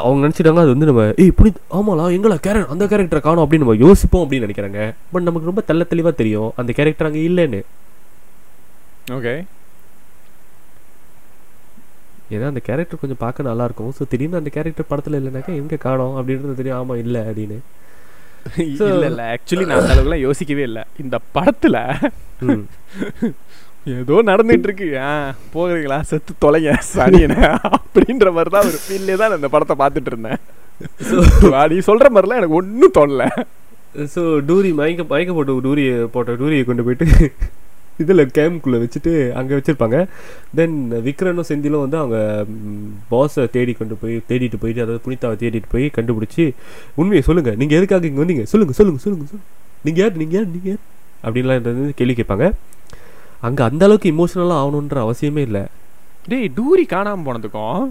அவங்க 0.00 0.20
நினச்சிட்டாங்க 0.24 0.62
அது 0.64 0.74
வந்து 0.74 0.88
நம்ம 0.90 1.04
ஏய் 1.22 1.36
புனித் 1.38 1.62
ஆமாலா 1.76 2.04
எங்களா 2.16 2.36
கேரக்டர் 2.44 2.72
அந்த 2.74 2.84
கேரக்டரை 2.86 3.22
காணும் 3.22 3.44
அப்படின்னு 3.44 3.64
நம்ம 3.64 3.78
யோசிப்போம் 3.84 4.22
அப்படின்னு 4.24 4.46
நினைக்கிறாங்க 4.46 4.82
பட் 5.12 5.26
நமக்கு 5.28 5.50
ரொம்ப 5.50 5.62
தள்ள 5.62 5.84
தெளிவாக 5.84 6.14
தெரியும் 6.14 6.50
அந்த 6.60 6.70
கேரக்டர் 6.72 7.08
அங்கே 7.08 7.22
இல்லைன்னு 7.30 7.60
ஓகே 9.12 9.34
ஏன்னா 12.30 12.46
அந்த 12.46 12.62
கேரக்டர் 12.66 13.00
கொஞ்சம் 13.00 13.20
பார்க்க 13.20 13.48
நல்லாயிருக்கும் 13.48 13.92
ஸோ 13.98 14.02
திடீர்னு 14.08 14.40
அந்த 14.40 14.50
கேரக்டர் 14.54 14.88
படத்தில் 14.88 15.18
இல்லைனாக்கா 15.20 15.54
எங்கே 15.54 15.78
காணும் 15.78 16.16
அப்படின்றது 16.18 16.54
தெரியும் 16.54 16.78
ஆமாம் 16.78 17.00
இல்லை 17.04 17.22
அப்படின்னு 17.22 17.58
இல்லை 18.64 19.08
இல்லை 19.08 19.24
ஆக்சுவலி 19.26 19.66
நான் 19.66 19.80
அந்த 19.80 19.92
அளவுக்குலாம் 19.92 20.24
யோசிக்கவே 20.24 20.64
இல்லை 20.70 20.84
இந்த 20.96 21.18
படத்தில் 21.32 21.80
ஏதோ 23.92 24.16
நடந்துட்டு 24.22 24.66
இருக்கு 24.68 24.88
ஆ 25.02 25.12
போகிறீங்களா 25.54 25.96
செத்து 26.02 26.32
தொலைங்க 26.42 26.72
சனியன 26.88 27.36
அப்படின்ற 27.70 28.28
மாதிரி 28.32 28.50
தான் 28.54 28.68
ஒரு 28.68 28.78
ஃபீல்லே 28.82 29.16
தான் 29.16 29.34
அந்த 29.36 29.48
படத்தை 29.48 29.74
பார்த்துட்டு 29.80 30.10
இருந்தேன் 30.12 30.40
நீ 31.72 31.78
சொல்கிற 31.88 32.08
மாதிரிலாம் 32.10 32.40
எனக்கு 32.40 32.58
ஒன்றும் 32.60 32.94
தோணலை 32.96 33.28
ஸோ 34.12 34.22
டூரி 34.48 34.70
மயக்க 34.72 35.04
மயக்க 35.08 35.32
போட்டு 35.32 35.56
டூரியை 35.66 35.96
போட்ட 36.08 36.36
டூரியை 36.40 36.62
கொண்டு 36.64 36.84
போயிட்டு 36.84 37.08
இதில் 37.98 38.24
கேம்குள்ளே 38.30 38.78
வச்சுட்டு 38.82 39.12
அங்கே 39.34 39.56
வச்சுருப்பாங்க 39.58 39.98
தென் 40.54 40.76
விக்ரனும் 41.04 41.48
செந்திலும் 41.50 41.84
வந்து 41.84 41.98
அவங்க 41.98 42.18
பாஸை 43.08 43.44
தேடி 43.50 43.72
கொண்டு 43.72 43.96
போய் 43.96 44.16
தேடிட்டு 44.28 44.60
போயிட்டு 44.62 44.84
அதாவது 44.84 45.02
புனிதாவை 45.06 45.36
தேடிட்டு 45.36 45.70
போய் 45.70 45.86
கண்டுபிடிச்சி 45.96 46.46
உண்மையை 46.94 47.22
சொல்லுங்கள் 47.22 47.56
நீங்கள் 47.56 47.78
எதுக்காக 47.78 48.10
இங்கே 48.10 48.22
வந்தீங்க 48.22 48.46
சொல்லுங்கள் 48.52 48.78
சொல்லுங்கள் 48.80 49.04
சொல்லுங்கள் 49.04 49.30
சொல்லுங்கள் 49.30 49.60
நீங்கள் 49.84 50.02
யார் 50.02 50.16
நீங்கள் 50.16 50.38
யார் 50.38 50.50
நீங்கள் 50.50 50.72
யார் 50.72 50.82
அப்படின்லாம் 51.24 51.68
வந்து 51.72 51.92
கேள்வி 51.92 52.14
கேட்பாங்க 52.14 52.46
அங்கே 53.42 53.62
அந்த 53.62 53.82
அளவுக்கு 53.84 54.12
இமோஷனலாக 54.12 54.60
ஆகணுன்ற 54.62 54.98
அவசியமே 55.06 55.42
இல்லை 55.42 55.62
டேய் 56.28 56.48
டூரி 56.56 56.82
காணாம 56.86 57.24
போனதுக்கும் 57.24 57.86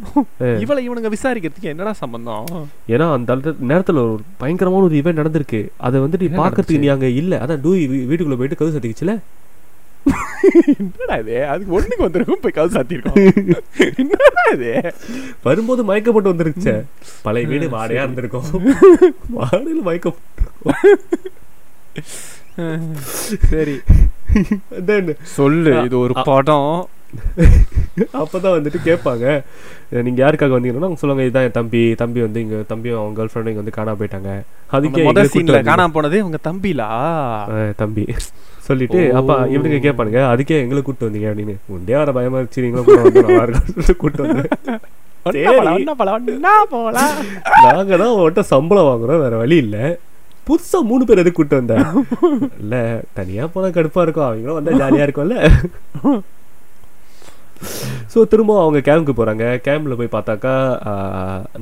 இவளை 0.61 0.81
இவனுங்க 0.85 1.09
விசாரிக்கிறதுக்கு 1.11 1.71
என்னடா 1.71 1.93
சம்பந்தம் 1.93 2.45
ஏன்னா 2.89 3.07
அந்த 3.11 3.53
நேரத்துல 3.71 4.03
ஒரு 4.05 4.23
பயங்கரமான 4.37 4.83
ஒரு 4.83 4.95
இவன் 4.95 5.19
நடந்திருக்கு 5.19 5.61
அதை 5.77 5.99
வந்துட்டு 5.99 6.29
பாக்குறதுக்கு 6.37 6.83
நீ 6.85 6.87
அங்க 6.87 7.09
இல்ல 7.21 7.39
அதான் 7.43 7.63
டூரி 7.65 7.81
வீட்டுக்குள்ள 8.03 8.37
போயிட்டு 8.37 8.59
கது 8.59 8.75
சத்திக்குச்சுல 8.75 9.15
என்னடா 10.75 11.15
இது 11.15 11.33
வந்துருக்கும் 11.99 12.41
போய் 12.41 12.55
கவு 12.55 12.71
வரும்போது 15.43 15.81
மயக்கப்பட்டு 15.83 16.33
வந்துருச்சு 16.33 16.73
பழைய 17.21 17.47
வீடு 17.47 17.67
வாடையா 17.69 18.03
இருந்திருக்கும் 18.03 18.47
வாடையில் 19.31 19.83
மயக்கம் 19.83 20.19
சரி 23.49 23.75
சொல்லு 25.31 25.71
இது 25.83 25.95
ஒரு 25.99 26.13
படம் 26.25 26.73
அப்போ 28.19 28.35
தான் 28.35 28.55
வந்துட்டு 28.55 28.79
கேட்பாங்க 28.85 29.25
நீங்கள் 29.99 30.23
யாருக்காக 30.23 30.53
வந்தீங்கன்னா 30.53 30.87
அவங்க 30.87 31.01
சொல்லுவாங்க 31.01 31.25
இதுதான் 31.25 31.47
என் 31.47 31.57
தம்பி 31.57 31.81
தம்பி 31.95 32.19
வந்து 32.21 32.39
இங்கே 32.39 32.59
தம்பியும் 32.67 32.99
அவங்க 32.99 33.15
கேர்ள் 33.17 33.31
ஃப்ரெண்டும் 33.31 33.51
இங்கே 33.51 33.63
வந்து 33.63 33.75
காணாம 33.75 33.99
போயிட்டாங்க 33.99 34.31
அதுக்கே 34.71 35.25
சீனில் 35.33 35.67
காணாம 35.69 35.93
போனது 35.93 36.19
உங்க 36.23 36.39
தம்பிலா 36.43 36.89
தம்பி 37.77 38.05
சொல்லிட்டு 38.67 39.01
அப்பா 39.19 39.35
இவனுங்க 39.47 39.81
கேட்பானுங்க 39.81 40.21
அதுக்கே 40.29 40.61
எங்களை 40.61 40.81
கூப்பிட்டு 40.81 41.09
வந்தீங்க 41.09 41.29
அப்படின்னு 41.31 41.57
உண்டே 41.69 41.97
வர 41.97 42.11
பயமா 42.11 42.39
இருந்துச்சு 42.39 42.65
நீங்களும் 42.65 42.87
கூட 42.87 43.01
வந்து 43.01 43.23
நல்லா 43.23 43.45
இருக்கும்னு 43.45 44.29
நாங்க 47.65 47.97
தான் 47.97 48.51
சம்பளம் 48.51 48.89
வாங்குறோம் 48.91 49.23
வேற 49.25 49.35
வழி 49.37 49.57
இல்ல 49.57 49.77
புதுசா 50.47 50.77
மூணு 50.83 51.03
பேர் 51.05 51.21
எதுக்கு 51.23 51.39
கூட்டு 51.39 51.59
வந்தேன் 51.59 51.87
இல்ல 52.61 52.75
தனியா 53.13 53.43
போனா 53.47 53.67
கடுப்பா 53.71 54.03
இருக்கும் 54.05 54.27
அவங்களும் 54.27 54.59
வந்தா 54.59 54.79
ஜாலியா 54.81 55.05
இருக்கும்ல 55.07 55.37
ஸோ 58.13 58.19
திரும்ப 58.25 58.57
அவங்க 58.61 58.79
கேம்க்கு 58.87 59.13
போகிறாங்க 59.13 59.45
கேம்பில் 59.67 59.97
போய் 59.99 60.15
பார்த்தாக்கா 60.15 60.53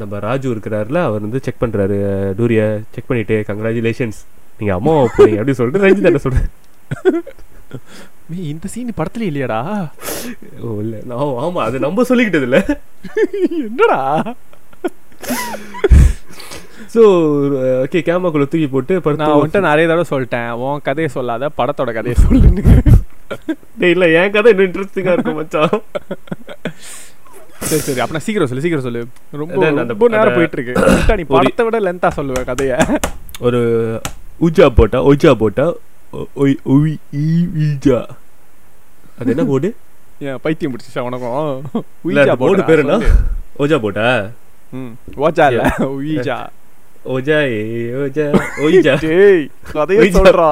நம்ம 0.00 0.20
ராஜு 0.20 0.48
இருக்கிறாருல 0.50 1.02
அவர் 1.02 1.22
வந்து 1.22 1.44
செக் 1.44 1.62
பண்ணுறாரு 1.62 1.98
டூரியை 2.40 2.68
செக் 2.92 3.10
பண்ணிவிட்டு 3.10 3.38
கங்க்ராச்சுலேஷன்ஸ் 3.50 4.20
நீங்கள் 4.60 4.78
அம்மா 4.78 4.94
போறீங்க 5.18 5.40
அப்படின்னு 5.40 5.60
சொல்லிட்டு 5.60 5.86
ரஞ்சித் 5.86 6.12
என்ன 6.12 6.24
சொல்கிறேன் 6.26 6.50
இந்த 8.50 8.68
சீன் 8.68 8.98
படத்துல 8.98 9.28
இல்லையாடா 9.30 9.60
ஓ 10.62 10.76
இல்லை 10.82 11.00
நான் 11.06 11.22
ஆமாம் 11.38 11.64
அது 11.64 11.78
நம்ம 11.80 12.04
சொல்லிக்கிட்டது 12.10 12.48
இல்லை 12.50 12.62
என்னடா 13.68 14.00
ஸோ 16.94 17.02
ஓகே 17.84 18.00
கேமராக்குள்ளே 18.02 18.48
தூக்கி 18.48 18.68
போட்டு 18.68 18.94
நான் 19.16 19.34
வந்துட்டு 19.34 19.68
நிறைய 19.68 19.88
தடவை 19.88 20.08
சொல்லிட்டேன் 20.12 20.50
உன் 20.62 20.84
கதையை 20.84 21.10
சொல்லாத 21.10 21.52
படத்தோட 21.58 21.94
கதையை 21.94 22.18
சொல்லுன்னு 22.26 22.64
டேய் 23.80 23.94
இல்ல 23.96 24.06
என் 24.20 24.34
கதை 24.36 24.52
இன்னும் 24.54 24.68
இன்ட்ரஸ்டிங்கா 24.70 25.14
இருக்கும் 25.16 25.40
மச்சான் 25.40 25.74
சரி 27.70 27.82
சரி 27.88 28.02
அப்பனா 28.04 28.22
சீக்கிரம் 28.26 28.50
சொல்லு 28.52 28.64
சீக்கிரம் 28.66 28.88
சொல்லு 28.88 29.02
ரொம்ப 29.42 29.66
ரொம்ப 29.92 30.10
நேரம் 30.16 30.38
போயிட்டு 30.38 30.58
இருக்கு 30.60 31.18
நீ 31.20 31.26
படத்தை 31.34 31.66
விட 31.68 31.80
லென்த்தா 31.88 32.12
சொல்லுவ 32.20 32.44
கதைய 32.50 32.76
ஒரு 33.48 33.60
உஜா 34.48 34.68
போட்டா 34.80 35.00
ஒஜா 35.12 35.34
போட்டா 35.44 35.66
ஈஜா 37.24 38.00
அது 39.20 39.32
என்ன 39.34 39.44
போடு 39.50 39.70
ஏன் 40.28 40.40
பைத்தியம் 40.44 40.72
பிடிச்சிச்சா 40.74 41.04
உனக்கும் 41.08 41.36
உயிஜா 42.08 42.36
போடு 42.42 42.64
பேரு 42.70 42.84
என்ன 42.86 42.98
ஓஜா 43.64 43.78
போட்டா 43.86 44.08
ம் 44.74 44.94
ஓஜா 45.26 45.46
இல்ல 45.52 45.64
உயிஜா 45.96 46.38
ஓஜா 47.14 47.38
ஏ 47.52 47.60
ஓஜா 48.04 48.26
ஓயிஜா 48.66 48.96
டேய் 49.06 49.44
கதையை 49.74 50.08
சொல்றா 50.18 50.50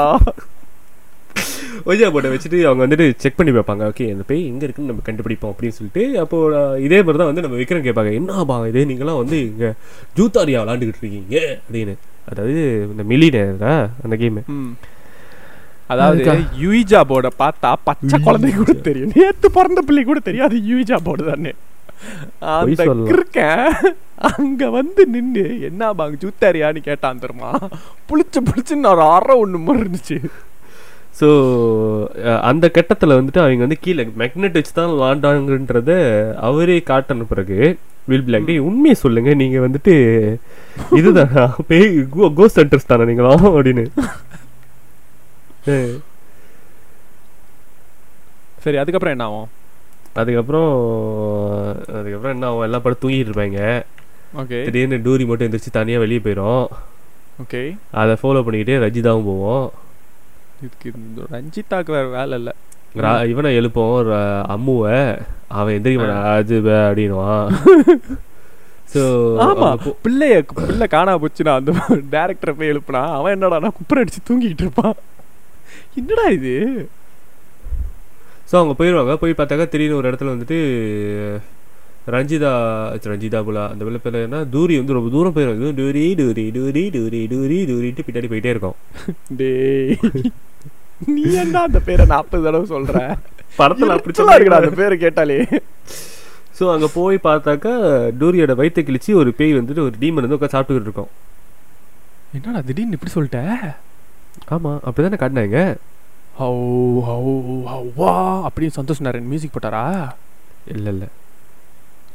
ஒய்யா 1.86 2.07
போர்டை 2.13 2.30
வச்சுட்டு 2.34 2.59
அவங்க 2.65 2.82
வந்துட்டு 2.86 3.05
செக் 3.17 3.38
பண்ணி 3.38 3.51
பார்ப்பாங்க 3.51 3.84
ஓகே 3.89 4.05
அந்த 4.13 4.23
பேய் 4.28 4.43
எங்கே 4.45 4.65
இருக்குன்னு 4.65 4.91
நம்ம 4.91 5.05
கண்டுபிடிப்போம் 5.05 5.53
அப்படின்னு 5.53 5.78
சொல்லிட்டு 5.78 6.03
அப்போ 6.19 6.38
இதே 6.80 6.99
மாதிரி 6.99 7.19
தான் 7.21 7.32
வந்து 7.32 7.45
நம்ம 7.45 7.57
விக்ரம் 7.57 7.88
கேட்பாங்க 7.88 8.13
என்ன 8.13 8.43
பா 8.43 8.57
இதே 8.71 8.84
நீங்களாம் 8.91 9.21
வந்து 9.21 9.39
இங்கே 9.47 9.71
ஜூத்தாரியா 10.17 10.61
விளாண்டுக்கிட்டு 10.63 11.03
இருக்கீங்க 11.03 11.38
அப்படின்னு 11.59 11.95
அதாவது 12.25 12.55
இந்த 12.88 13.03
மில்லினேரா 13.11 13.75
அந்த 14.03 14.15
கேமு 14.15 14.43
அதாவது 15.89 16.23
யூஜா 16.63 17.01
போர்டை 17.09 17.32
பார்த்தா 17.38 17.69
பச்சை 17.84 18.17
குழந்தை 18.19 18.49
கூட 18.53 18.73
தெரியும் 18.88 19.13
நேற்று 19.15 19.49
பிறந்த 19.51 19.82
பிள்ளை 19.88 20.03
கூட 20.03 20.19
தெரியும் 20.19 20.47
அது 20.47 20.57
யூஜா 20.71 20.97
போர்டு 21.03 21.25
தானே 21.30 21.53
இருக்கேன் 23.13 23.63
அங்க 24.32 24.63
வந்து 24.69 25.01
நின்று 25.13 25.45
என்ன 25.61 25.89
பாங்க 25.93 26.17
ஜூத்தாரியான்னு 26.21 26.82
கேட்டான் 26.82 27.23
தெரியுமா 27.23 27.51
புளிச்சு 28.09 28.39
புளிச்சுன்னு 28.41 28.91
ஒரு 28.93 29.03
அற 29.11 29.30
ஒண்ணு 29.38 29.59
மாதிரி 29.59 29.84
இருந்துச்சு 29.84 30.17
ஸோ 31.17 31.28
அந்த 32.43 32.65
கட்டத்தில் 32.69 33.17
வந்துட்டு 33.17 33.41
அவங்க 33.43 33.63
வந்து 33.63 33.80
கீழே 33.82 34.03
மெக்னெட் 34.15 34.57
வச்சு 34.57 34.73
தான் 34.73 34.95
லாண்டாங்கன்றத 34.97 35.91
அவரே 36.41 36.78
காட்ட 36.84 37.25
பிறகு 37.25 37.59
வில் 38.07 38.25
பிளாக் 38.25 38.49
டே 38.49 38.55
உண்மையை 38.61 38.95
சொல்லுங்க 38.95 39.32
நீங்கள் 39.36 39.65
வந்துட்டு 39.65 39.95
இதுதான் 40.95 41.34
கோ 42.13 42.28
கோ 42.32 42.45
சென்டர்ஸ் 42.55 42.91
தானே 42.91 43.09
நீங்களா 43.09 43.34
அப்படின்னு 43.49 43.86
சரி 48.61 48.78
அதுக்கப்புறம் 48.78 49.13
என்ன 49.15 49.25
ஆகும் 49.25 49.49
அதுக்கப்புறம் 50.15 50.69
அதுக்கப்புறம் 51.97 52.34
என்ன 52.36 52.47
ஆகும் 52.47 52.65
எல்லா 52.65 52.80
படம் 52.80 53.01
தூங்கிட்டு 53.01 53.30
இருப்பாங்க 53.30 53.59
ஓகே 54.41 54.59
திடீர்னு 54.65 54.97
டூரி 55.05 55.25
மட்டும் 55.25 55.47
எந்திரிச்சு 55.47 55.71
தனியாக 55.71 56.03
வெளியே 56.03 56.21
போயிடும் 56.23 56.65
ஓகே 57.43 57.61
அதை 57.95 58.15
ஃபாலோ 58.21 58.43
பண்ணிக்கிட்டே 58.45 58.78
ரஜிதாவும் 58.84 59.30
போவோம் 59.30 59.67
இதுக்கு 60.59 60.89
ரஞ்சித்தாக்கு 61.34 61.91
வேற 61.91 62.07
வேலை 62.09 62.38
இல்லை 62.39 62.53
இவனை 63.32 63.49
எழுப்போம் 63.55 63.91
ஒரு 63.93 64.13
அம்முவ 64.47 64.86
அவன் 65.51 65.75
எந்திரிக்க 65.75 66.15
அது 66.32 66.57
அப்படின்வான் 66.80 67.49
ஸோ 68.91 69.01
ஆமா 69.45 69.69
பிள்ளைய 70.03 70.36
பிள்ளை 70.51 70.86
காணா 70.88 71.13
போச்சுன்னா 71.21 71.53
அந்த 71.55 71.71
டேரக்டரை 72.13 72.53
போய் 72.53 72.71
எழுப்புனா 72.73 73.01
அவன் 73.15 73.34
என்னடா 73.36 73.57
நான் 73.63 73.78
குப்பரை 73.78 74.01
அடிச்சு 74.03 74.21
தூங்கிட்டு 74.30 74.63
இருப்பான் 74.65 74.95
என்னடா 75.95 76.25
இது 76.30 76.53
ஸோ 78.49 78.53
அவங்க 78.59 78.73
போயிடுவாங்க 78.73 79.15
போய் 79.15 79.38
பார்த்தாக்கா 79.39 79.67
திடீர்னு 79.67 79.99
ஒரு 79.99 80.09
இடத்துல 80.11 80.34
வந்துட்டு 80.34 80.59
ரஞ்சிதா 82.07 82.51
ரஞ்சிதா 83.05 83.39
புலா 83.45 83.63
அந்த 83.71 83.82
பிள்ளை 83.84 83.99
பேர் 84.03 84.17
என்ன 84.19 84.38
தூரி 84.51 84.75
வந்து 84.80 84.95
ரொம்ப 84.97 85.09
தூரம் 85.09 85.36
போயிடும் 85.36 85.78
டூரி 85.80 86.03
டூரி 86.19 86.45
டூரி 86.55 86.84
டூரி 86.95 87.21
டூரி 87.32 87.57
டூரிட்டு 87.69 88.05
பின்னாடி 88.07 88.30
போயிட்டே 88.32 88.53
இருக்கும் 88.53 88.78
டே 89.39 89.49
நீ 91.07 91.23
என்ன 91.41 91.57
அந்த 91.61 91.80
பேரை 91.88 92.05
நாற்பது 92.13 92.45
தடவை 92.47 92.67
சொல்கிற 92.71 92.99
படத்தில் 93.57 93.95
அப்படி 93.95 94.15
சொல்ல 94.19 94.38
இருக்கடா 94.38 94.61
அந்த 94.61 94.71
பேரை 94.80 94.97
கேட்டாலே 94.97 95.38
ஸோ 96.57 96.65
அங்கே 96.73 96.88
போய் 96.93 97.17
பார்த்தாக்கா 97.25 97.73
டூரியோட 98.21 98.53
வயிற்று 98.59 98.82
கிழிச்சு 98.84 99.11
ஒரு 99.21 99.32
பேய் 99.39 99.57
வந்துட்டு 99.57 99.86
ஒரு 99.88 99.95
டீமன் 99.99 100.25
வந்து 100.25 100.38
உட்காந்து 100.38 100.55
சாப்பிட்டுக்கிட்டு 100.55 100.89
இருக்கோம் 100.89 101.11
என்னடா 102.34 102.61
திடீர்னு 102.61 102.97
இப்படி 102.97 103.13
சொல்லிட்ட 103.13 103.41
ஆமாம் 104.55 104.80
அப்படி 104.84 105.05
தானே 105.05 105.21
காட்டினாங்க 105.21 105.59
ஹவு 106.39 106.65
ஹவு 107.07 107.36
ஹவ்வா 107.69 108.11
அப்படின்னு 108.47 108.78
சந்தோஷ் 108.80 109.05
நாராயண் 109.05 109.32
மியூசிக் 109.32 109.55
போட்டாரா 109.55 109.86
இல்லை 110.73 110.91
இல்லை 110.93 111.07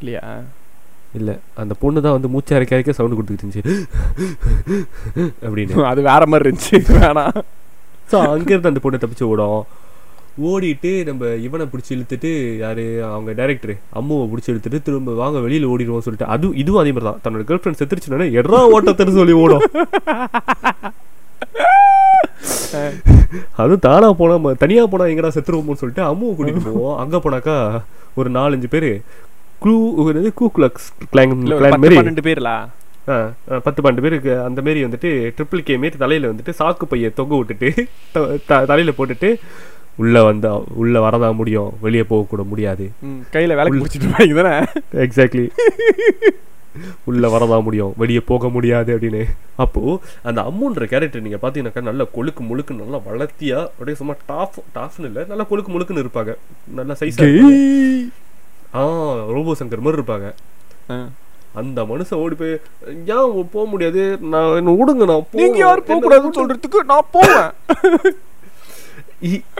கேட்கலையா 0.02 0.26
இல்லை 1.18 1.34
அந்த 1.60 1.72
பொண்ணு 1.80 1.98
தான் 2.00 2.14
வந்து 2.16 2.32
மூச்சு 2.32 2.54
அரைக்க 2.56 2.76
அரைக்க 2.76 2.92
சவுண்டு 2.96 3.16
கொடுத்துட்டு 3.16 3.44
இருந்துச்சு 3.44 3.74
அப்படின்னு 5.44 5.88
அது 5.90 6.08
வேற 6.08 6.22
மாதிரி 6.26 6.46
இருந்துச்சு 6.46 6.78
வேணா 6.96 7.24
ஸோ 8.10 8.18
அங்கேருந்து 8.30 8.70
அந்த 8.70 8.82
பொண்ணை 8.82 8.98
தப்பிச்சு 8.98 9.30
ஓடும் 9.32 9.62
ஓடிட்டு 10.44 10.90
நம்ம 11.08 11.30
இவனை 11.46 11.64
பிடிச்சி 11.70 11.92
இழுத்துட்டு 11.94 12.30
யாரு 12.62 12.84
அவங்க 13.08 13.30
டேரக்டர் 13.40 13.74
அம்முவை 13.98 14.24
பிடிச்சி 14.30 14.50
இழுத்துட்டு 14.52 14.78
திரும்ப 14.86 15.16
வாங்க 15.18 15.40
வெளியில் 15.40 15.70
ஓடிடுவோம் 15.72 16.06
சொல்லிட்டு 16.06 16.30
அதுவும் 16.34 16.58
இதுவும் 16.62 16.82
அதே 16.82 16.92
மாதிரி 16.92 17.08
தான் 17.08 17.20
தன்னோட 17.24 17.44
கேர்ள் 17.48 17.62
ஃப்ரெண்ட் 17.62 17.80
செத்துருச்சுன்னா 17.80 18.28
எடா 18.40 18.60
ஓட்டத்தன்னு 18.74 19.18
சொல்லி 19.18 19.36
ஓடும் 19.42 19.64
அதுவும் 23.58 23.84
தானா 23.84 24.08
போனா 24.20 24.54
தனியா 24.62 24.84
போனா 24.86 25.10
எங்கடா 25.12 25.34
செத்துருவோம்னு 25.36 25.82
சொல்லிட்டு 25.82 26.04
அம்முவை 26.10 26.32
கூட்டிட்டு 26.32 26.64
போவோம் 26.68 26.96
அங்க 27.02 27.18
போனாக்கா 27.18 27.56
ஒரு 28.14 28.30
நாலஞ்சு 28.30 28.68
பேர் 28.72 28.90
க்ளூ 29.62 29.74
க்ளூ 30.36 30.48
குலக்ஸ் 30.56 30.86
கிளாங் 31.12 31.34
கிளாங் 31.52 31.82
மாரி 31.82 31.98
பன்னெண்டு 31.98 32.24
பேர்லா 32.26 32.54
பத்து 33.64 33.80
பன்னெண்டு 33.80 34.04
பேருக்கு 34.04 34.32
அந்த 34.46 34.60
மாரி 34.62 34.80
வந்துட்டு 34.86 35.10
ட்ரிபிள் 35.36 35.66
கே 35.68 35.76
மாரி 35.82 35.96
தலையில் 35.96 36.30
வந்துட்டு 36.30 36.52
சாக்கு 36.58 36.86
பையை 36.86 37.10
தொங்க 37.12 37.36
விட்டுட்டு 37.40 37.70
தலையில் 38.66 38.96
போட்டுட்டு 38.98 39.30
உள்ளே 39.98 40.20
வந்தா 40.28 40.52
உள்ளே 40.74 41.00
வரதான் 41.00 41.38
முடியும் 41.40 41.72
வெளியே 41.80 42.04
போகக்கூட 42.04 42.44
முடியாது 42.44 42.84
கையில் 43.34 43.58
வேலை 43.58 43.72
முடிச்சுட்டு 43.74 44.38
தானே 44.40 44.54
எக்ஸாக்ட்லி 45.06 45.44
உள்ளே 47.04 47.28
வரதான் 47.28 47.64
முடியும் 47.66 47.92
வெளியே 47.98 48.22
போக 48.30 48.48
முடியாது 48.48 48.90
அப்படின்னு 48.94 49.22
அப்போது 49.56 49.98
அந்த 50.22 50.40
அம்முன்ற 50.42 50.86
கேரக்டர் 50.92 51.24
நீங்கள் 51.26 51.42
பார்த்தீங்கன்னாக்கா 51.42 51.82
நல்லா 51.82 52.04
கொழுக்கு 52.14 52.42
முழுக்கு 52.42 52.78
நல்லா 52.78 53.00
வளர்த்தியா 53.08 53.60
அப்படியே 53.68 53.98
சும்மா 54.00 54.16
டாஃப் 54.26 54.58
டாஃப்னு 54.74 55.10
இல்லை 55.10 55.24
நல்லா 55.28 55.46
கொழுக்கு 55.50 55.72
முழுக்குன்னு 55.74 56.04
இருப்பாங்க 56.06 56.34
நல்லா 56.74 56.96
சைஸ் 57.02 57.20
ரோபோ 59.34 59.54
சங்கர் 59.54 59.84
மாதிரி 59.84 59.98
இருப்பாங்க 59.98 60.28
அந்த 61.60 61.80
மனுஷன் 61.84 62.20
ஓடி 62.20 62.34
போய் 62.34 62.54
ஏன் 63.14 63.32
போக 63.54 63.64
முடியாது 63.66 64.02
நான் 64.32 64.56
என்ன 64.58 64.74
விடுங்க 64.78 65.06
நான் 65.10 65.26
நீங்க 65.40 65.58
யாரும் 65.58 65.88
போக 65.88 66.00
கூடாதுன்னு 66.00 66.38
சொல்றதுக்கு 66.38 66.90
நான் 66.92 67.10
போவேன் 67.12 67.48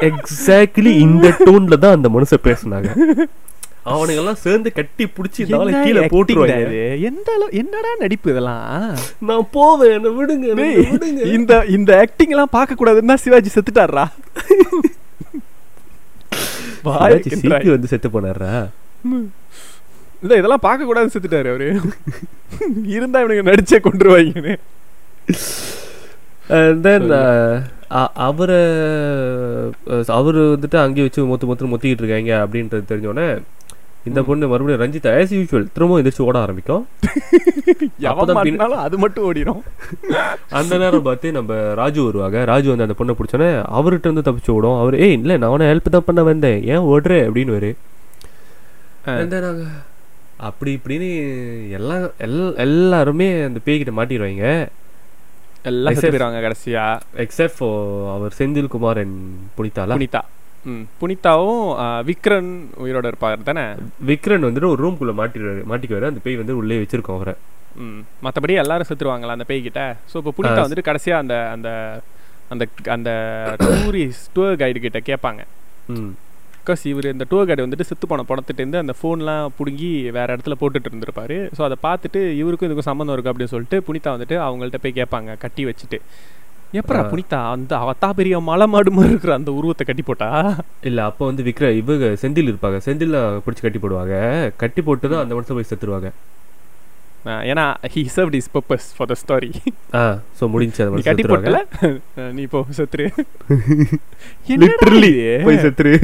எக்ஸாக்ட்லி 0.08 0.92
இந்த 1.04 1.26
டோன்ல 1.40 1.76
தான் 1.78 1.96
அந்த 1.96 2.08
மனுஷன் 2.08 2.46
பேசினாங்க 2.46 2.88
அவனுங்கெல்லாம் 3.86 4.40
சேர்ந்து 4.42 4.68
கட்டி 4.72 5.04
பிடிச்சி 5.08 5.46
நாளை 5.52 5.72
கீழே 5.76 6.02
போட்டுருவாங்க 6.06 6.82
எந்த 7.08 7.30
என்னடா 7.60 7.92
நடிப்பு 8.02 8.32
இதெல்லாம் 8.32 8.66
நான் 9.28 9.48
போவேன் 9.52 9.94
என்ன 9.96 10.12
விடுங்க 10.18 10.66
இந்த 11.36 11.62
இந்த 11.76 11.90
ஆக்டிங் 12.02 12.34
எல்லாம் 12.36 12.54
பார்க்க 12.54 12.80
கூடாதுன்னா 12.80 13.16
சிவாஜி 13.24 13.52
செத்துட்டாரா 13.52 14.06
சிவாஜி 17.34 17.68
வந்து 17.72 17.90
செத்து 17.90 18.08
போனாரா 18.08 18.52
இல்லை 20.22 20.34
இதெல்லாம் 20.38 20.64
பார்க்கக்கூடாதுன்னு 20.64 21.14
செத்துட்டாரு 21.14 21.50
அவரு 21.52 21.68
இருந்தால் 22.92 23.22
இவனுக்கு 23.22 23.48
நடிச்சே 23.48 23.78
கொண்டுருவாங்கன்னு 23.80 24.34
வாங்கினேன் 24.34 24.60
uh, 27.94 28.08
அவரை 28.20 28.60
அவர் 30.10 30.38
வந்துட்டு 30.46 30.78
அங்கேயே 30.78 31.06
வச்சு 31.06 31.26
மொத்த 31.26 31.46
மொத்தம் 31.46 31.72
மொத்திக்கிட்டு 31.72 32.04
இருக்காங்க 32.04 32.32
அப்படின்றது 32.42 32.90
தெரிஞ்சோடனே 32.90 33.26
இந்த 34.06 34.20
பொண்ணு 34.22 34.44
மறுபடியும் 34.46 34.80
ரஞ்சித் 34.82 35.08
ஆஸ் 35.10 35.34
யூஷுவல் 35.34 35.66
திரும்பவும் 35.74 36.02
எதிர்த்து 36.02 36.24
ஓட 36.24 36.36
ஆரம்பிக்கும் 36.40 36.84
அது 38.84 38.96
மட்டும் 38.98 39.26
ஓடிடும் 39.26 39.62
அந்த 40.58 40.72
நேரம் 40.78 41.06
பார்த்து 41.06 41.32
நம்ம 41.32 41.60
ராஜு 41.74 42.00
வருவாங்க 42.02 42.38
ராஜு 42.44 42.68
வந்து 42.70 42.86
அந்த 42.86 42.96
பொண்ணை 42.98 43.14
பிடிச்சோன்னே 43.14 43.50
அவர்கிட்ட 43.72 44.08
இருந்து 44.08 44.26
தப்பிச்சு 44.28 44.52
ஓடும் 44.56 44.80
அவர் 44.80 44.96
ஏய் 44.98 45.16
இல்லை 45.18 45.36
நான் 45.36 45.54
உன 45.54 45.68
ஹெல்ப் 45.70 45.94
தான் 45.96 46.08
பண்ண 46.08 46.22
வந்தேன் 46.24 46.58
ஏன் 46.72 46.86
ஓடுறே 46.90 47.20
அப்படின்னு 47.26 47.56
வரு 47.56 47.72
அப்படி 50.42 50.70
இப்படின்னு 50.76 51.08
எல்லாம் 51.78 52.04
எல்லாருமே 52.64 53.28
அந்த 53.48 53.60
பேய்கிட்ட 53.66 53.92
மாட்டிடுவாங்க 53.98 54.46
எல்லாம் 55.70 55.96
சேர்த்துருவாங்க 55.96 56.40
கடைசியா 56.40 56.84
எக்ஸப்ட் 57.24 57.58
ஃபோ 57.58 57.68
அவர் 58.14 58.38
செந்தில் 58.38 58.72
குமார் 58.74 59.00
என் 59.02 59.18
புனிதா 59.56 59.84
புனிதா 59.92 60.22
ம் 60.66 60.82
புனிதாவும் 61.00 61.62
விக்ரன் 62.08 62.50
உயிரோட 62.82 63.06
இருப்பார் 63.06 63.48
தானே 63.48 63.64
விக்ரன் 64.10 64.46
வந்துட்டு 64.48 64.72
ஒரு 64.72 64.82
ரூம்குள்ளே 64.84 65.14
மாட்டிடுவாரு 65.20 65.62
மாட்டிக்குவாரு 65.70 66.10
அந்த 66.10 66.22
பேய் 66.24 66.40
வந்து 66.42 66.58
உள்ளே 66.60 66.80
வச்சிருக்கோம் 66.82 67.18
அவரை 67.18 67.34
ம் 67.78 68.00
மற்றபடி 68.24 68.56
எல்லாரும் 68.62 68.88
செத்துருவாங்களா 68.90 69.36
அந்த 69.36 69.46
பேய்கிட்ட 69.48 69.82
ஸோ 70.12 70.16
இப்போ 70.16 70.32
புனிதா 70.38 70.64
வந்துட்டு 70.64 70.88
கடைசியாக 70.90 71.22
அந்த 71.24 71.36
அந்த 71.54 71.70
அந்த 72.50 72.64
அந்த 72.90 73.10
டூரிஸ்ட் 73.62 74.28
டூர் 74.34 74.60
கைடு 74.62 74.80
கிட்ட 74.80 75.00
கேட்பாங்க 75.02 75.42
பிகாஸ் 76.62 76.82
இவர் 76.88 77.06
இந்த 77.06 77.24
டூர் 77.30 77.46
கைடு 77.46 77.64
வந்துட்டு 77.64 77.86
செத்து 77.86 78.06
போன 78.06 78.24
பணத்துட்டேருந்து 78.26 78.80
அந்த 78.80 78.94
ஃபோன்லாம் 78.98 79.46
பிடுங்கி 79.56 79.88
வேறு 80.16 80.34
இடத்துல 80.34 80.56
போட்டுட்டு 80.60 80.90
இருந்திருப்பார் 80.90 81.36
ஸோ 81.56 81.62
அதை 81.64 81.76
பார்த்துட்டு 81.82 82.20
இவருக்கும் 82.36 82.68
இதுக்கும் 82.68 82.88
சம்மந்தம் 82.88 83.14
இருக்குது 83.14 83.32
அப்படின்னு 83.32 83.52
சொல்லிட்டு 83.52 83.78
புனிதா 83.86 84.12
வந்துட்டு 84.12 84.36
அவங்கள்ட்ட 84.42 84.80
போய் 84.82 84.98
கேட்பாங்க 84.98 85.34
கட்டி 85.38 85.64
வச்சுட்டு 85.64 85.98
எப்பரா 86.72 87.00
புனிதா 87.08 87.38
அந்த 87.52 87.72
அவத்தா 87.78 88.08
பெரிய 88.12 88.36
மலை 88.42 88.66
மாடு 88.66 88.90
மாதிரி 88.90 89.12
இருக்கிற 89.12 89.32
அந்த 89.34 89.50
உருவத்தை 89.52 89.86
கட்டி 89.86 90.04
போட்டா 90.04 90.28
இல்லை 90.82 91.02
அப்போ 91.04 91.24
வந்து 91.26 91.42
விக்ர 91.42 91.68
இவங்க 91.74 92.08
செந்தில் 92.22 92.50
இருப்பாங்க 92.52 92.78
செந்தில 92.86 93.18
பிடிச்சி 93.44 93.64
கட்டி 93.64 93.80
போடுவாங்க 93.82 94.14
கட்டி 94.56 94.82
போட்டு 94.82 95.06
தான் 95.08 95.22
அந்த 95.24 95.34
மனசை 95.34 95.54
போய் 95.54 95.70
செத்துருவாங்க 95.70 96.10
ஏன்னா 97.44 97.64
he 97.92 98.02
serve 98.14 98.34
is 98.38 98.50
purpose 98.52 98.86
for 98.96 99.08
the 99.08 99.16
story 99.20 99.50
ah 99.94 100.02
so 100.38 100.48
முடிஞ்சு 100.48 100.82
அது 100.84 101.02
கட்டி 101.02 101.24
போட்டல 101.24 101.60
நீ 102.32 102.44
போ 102.46 102.60
செத்துரு 102.78 103.06
லிட்டரலி 104.62 105.12
போய் 105.46 105.62
செத்துரு 105.64 105.94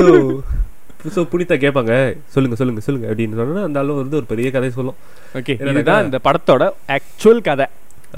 ஸோ 0.00 0.06
ஸோ 1.14 1.20
புனிதா 1.30 1.56
கேட்பாங்க 1.56 1.92
சொல்லுங்க 2.28 2.56
சொல்லுங்க 2.60 2.80
சொல்லுங்க 2.80 3.06
அப்படின்னு 3.10 3.38
சொன்னா 3.38 3.62
அந்த 3.68 3.78
அளவு 3.82 4.00
வந்து 4.00 4.18
ஒரு 4.18 4.26
பெரிய 4.26 4.48
கதை 4.50 4.70
சொல்லும் 4.70 4.98
ஓகே 5.38 5.54
இதுதான் 5.64 6.04
இந்த 6.06 6.18
படத்தோட 6.26 6.64
ஆக்சுவல் 6.96 7.40
கதை 7.42 7.66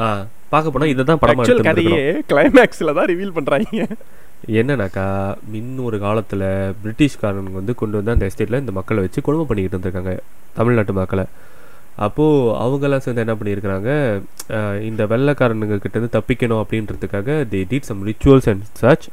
ஆ 0.00 0.08
பார்க்க 0.50 0.74
போனா 0.74 0.88
இதை 0.92 1.04
தான் 1.04 1.20
படம் 1.20 1.40
ஆக்சுவல் 1.42 1.68
கதையே 1.68 2.00
கிளைமேக்ஸில் 2.30 2.96
தான் 2.98 3.08
ரிவீல் 3.12 3.36
பண்ணுறாங்க 3.36 3.86
என்னன்னாக்கா 4.52 5.04
மின்னொரு 5.50 5.86
ஒரு 5.88 5.98
காலத்தில் 5.98 6.46
பிரிட்டிஷ்காரனுங்க 6.80 7.58
வந்து 7.58 7.74
கொண்டு 7.74 7.98
வந்து 7.98 8.14
அந்த 8.14 8.28
எஸ்டேட்டில் 8.30 8.62
இந்த 8.62 8.72
மக்களை 8.72 9.02
வச்சு 9.02 9.20
கொடுமை 9.20 9.44
பண்ணிக்கிட்டு 9.46 9.76
இருந்திருக்காங்க 9.76 10.14
தமிழ்நாட்டு 10.54 10.94
மக்களை 10.94 11.24
அப்போது 11.96 12.58
அவங்கெல்லாம் 12.58 12.98
சேர்ந்து 12.98 13.24
என்ன 13.26 13.34
பண்ணியிருக்கிறாங்க 13.34 13.90
இந்த 14.82 15.06
வெள்ளக்காரனுங்க 15.06 16.08
தப்பிக்கணும் 16.08 16.62
அப்படின்றதுக்காக 16.62 17.44
they 17.44 17.64
did 17.68 17.84
some 17.84 18.06
rituals 18.06 18.48
and 18.48 18.64
search 18.72 19.08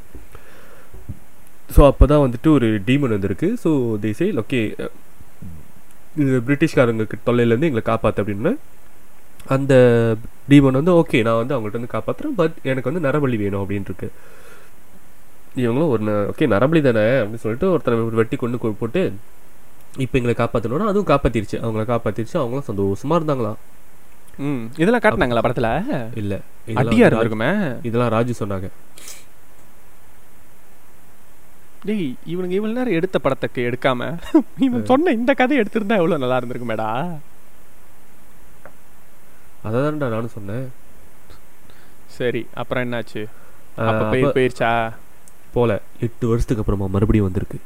so 1.75 1.85
அப்போ 1.85 2.05
தான் 2.05 2.23
வந்துட்டு 2.29 2.49
ஒரு 2.51 2.81
டீமன் 2.85 3.09
வந்திருக்கு 3.09 3.53
ஸோ 3.63 3.97
தே 3.99 4.11
சேல் 4.11 4.37
ஓகே 4.37 4.61
பிரிட்டிஷ்காரங்க 6.45 7.03
தொல்லையிலேருந்து 7.25 7.65
எங்களை 7.65 7.83
காப்பாற்று 7.83 8.21
அப்படின்னு 8.23 8.53
அந்த 9.47 9.73
டீமன் 10.49 10.71
வந்து 10.71 10.91
ஓகே 10.91 11.23
நான் 11.23 11.37
வந்து 11.37 11.53
அவங்கள்ட்ட 11.53 11.79
வந்து 11.79 11.95
காப்பாற்றுறேன் 11.95 12.35
பட் 12.35 12.55
எனக்கு 12.63 12.89
வந்து 12.91 13.05
நரபலி 13.07 13.37
வேணும் 13.37 13.61
அப்படின்ட்டு 13.63 14.09
இவங்களும் 15.55 15.89
ஒரு 15.89 16.03
ஓகே 16.27 16.47
நரபலி 16.47 16.81
தானே 16.81 17.05
அப்படின்னு 17.19 17.35
சொல்லிட்டு 17.35 17.71
ஒருத்தனை 17.71 17.99
வெட்டி 18.13 18.35
கொண்டு 18.35 18.73
போட்டு 18.73 19.11
இப்போ 19.97 20.15
எங்களை 20.17 20.35
காப்பாற்றணும்னா 20.35 20.91
அதுவும் 20.91 21.11
காப்பாத்திருச்சு 21.11 21.57
அவங்கள 21.61 21.83
காப்பாத்திருச்சு 21.85 22.37
அவங்களும் 22.39 22.69
சந்தோஷமாக 22.69 23.19
இருந்தாங்களா 23.19 23.53
ம் 24.39 24.63
இதெல்லாம் 24.77 25.03
காட்டினாங்களா 25.05 25.43
படத்துல 25.45 25.69
இல்ல 26.15 26.33
இதெல்லாம் 26.67 27.21
இருக்குமே 27.21 27.49
இதெல்லாம் 27.87 28.13
ராஜு 28.15 28.35
சொன்னாங்க 28.41 28.69
டேய் 31.85 32.07
இவனுங்க 32.25 32.55
இவ்வளோ 32.55 32.73
நேரம் 32.73 32.97
எடுத்த 32.99 33.17
படத்துக்கு 33.19 33.61
எடுக்காம 33.67 34.09
இவன் 34.65 34.89
சொன்ன 34.89 35.11
இந்த 35.11 35.31
கதை 35.33 35.57
எடுத்திருந்தா 35.61 35.99
எவ்வளவு 36.01 36.21
நல்லா 36.23 36.39
இருந்திருக்குமேடா 36.39 36.89
அதான்டா 39.65 40.07
நானும் 40.07 40.35
சொன்னேன் 40.35 40.67
சரி 42.17 42.41
அப்புறம் 42.53 42.83
என்னாச்சு 42.85 43.21
அப்போ 43.81 44.03
போயிருச்சா 44.29 44.71
போல 45.53 45.71
எட்டு 45.99 46.25
வருஷத்துக்கு 46.27 46.63
அப்புறமா 46.63 46.87
மறுபடியும் 46.87 47.29
வந்திருக்கு 47.29 47.59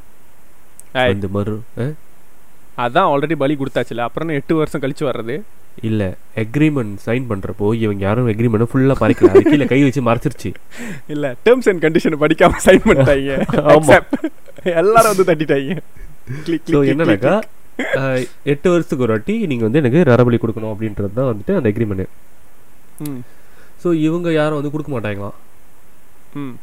இந்த 1.14 1.28
மறு 1.34 1.56
அதான் 2.78 3.10
ஆல்ரெடி 3.10 3.36
பலி 3.36 3.54
கொடுத்தாச்சுல 3.56 4.06
அப்புறம் 4.06 4.36
எட்டு 4.36 4.54
வருஷம் 4.56 4.84
கழிச்சு 4.84 5.06
வர்றது 5.10 5.36
இல்லை 5.82 6.08
அக்ரிமெண்ட் 6.38 6.96
சைன் 7.06 7.26
பண்ணுறப்போ 7.30 7.68
இவங்க 7.80 8.02
யாரும் 8.02 8.30
அக்ரிமெண்ட் 8.34 8.72
ஃபுல்லாக 8.72 8.98
படிக்கல 9.00 9.32
அது 9.34 9.44
கீழே 9.46 9.66
கை 9.66 9.80
வச்சு 9.84 10.02
மறைச்சிருச்சு 10.02 10.50
இல்லை 11.08 11.30
டேர்ம்ஸ் 11.46 11.70
அண்ட் 11.72 11.84
கண்டிஷன் 11.86 12.22
படிக்காமல் 12.24 12.64
சைன் 12.68 12.86
பண்ணிட்டாங்க 12.86 13.38
ஆமா 13.70 13.98
எல்லாரும் 14.74 15.14
வந்து 15.14 15.28
தட்டிட்டாங்க 15.32 15.80
என்னன்னாக்கா 16.88 17.36
எட்டு 18.52 18.68
வருஷத்துக்கு 18.72 19.06
ஒரு 19.06 19.14
வாட்டி 19.14 19.36
நீங்கள் 19.48 19.68
வந்து 19.68 19.82
எனக்கு 19.82 20.02
ரரபலி 20.12 20.38
கொடுக்கணும் 20.40 20.74
அப்படின்றது 20.74 21.18
தான் 21.20 21.32
வந்துட்டு 21.32 21.56
அந்த 21.56 21.70
அக்ரிமெண்ட்டு 21.72 22.06
ஸோ 23.84 23.90
இவங்க 24.02 24.28
யாரும் 24.32 24.60
வந்து 24.60 24.74
கொடுக்க 24.74 24.92
மாட்டாங்களாம் 24.92 25.38
ம் 26.36 26.54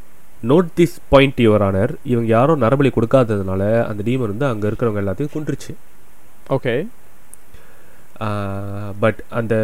note 0.43 0.69
this 0.75 0.97
point 1.11 1.41
your 1.45 1.65
honour 1.67 1.93
இவங்க 2.05 2.29
யாரும் 2.29 2.63
நரபலி 2.63 2.91
கொடுக்காததுனால 2.93 3.63
அந்த 3.89 4.01
டீமர் 4.03 4.33
வந்து 4.33 4.47
அங்கே 4.47 4.69
இருக்கிறவங்க 4.69 5.03
எல்லாத்தையும் 5.03 5.35
குண்டுருச்சு 5.35 5.73
ஓகே 6.51 6.75
பட் 9.03 9.21
அந்த 9.31 9.55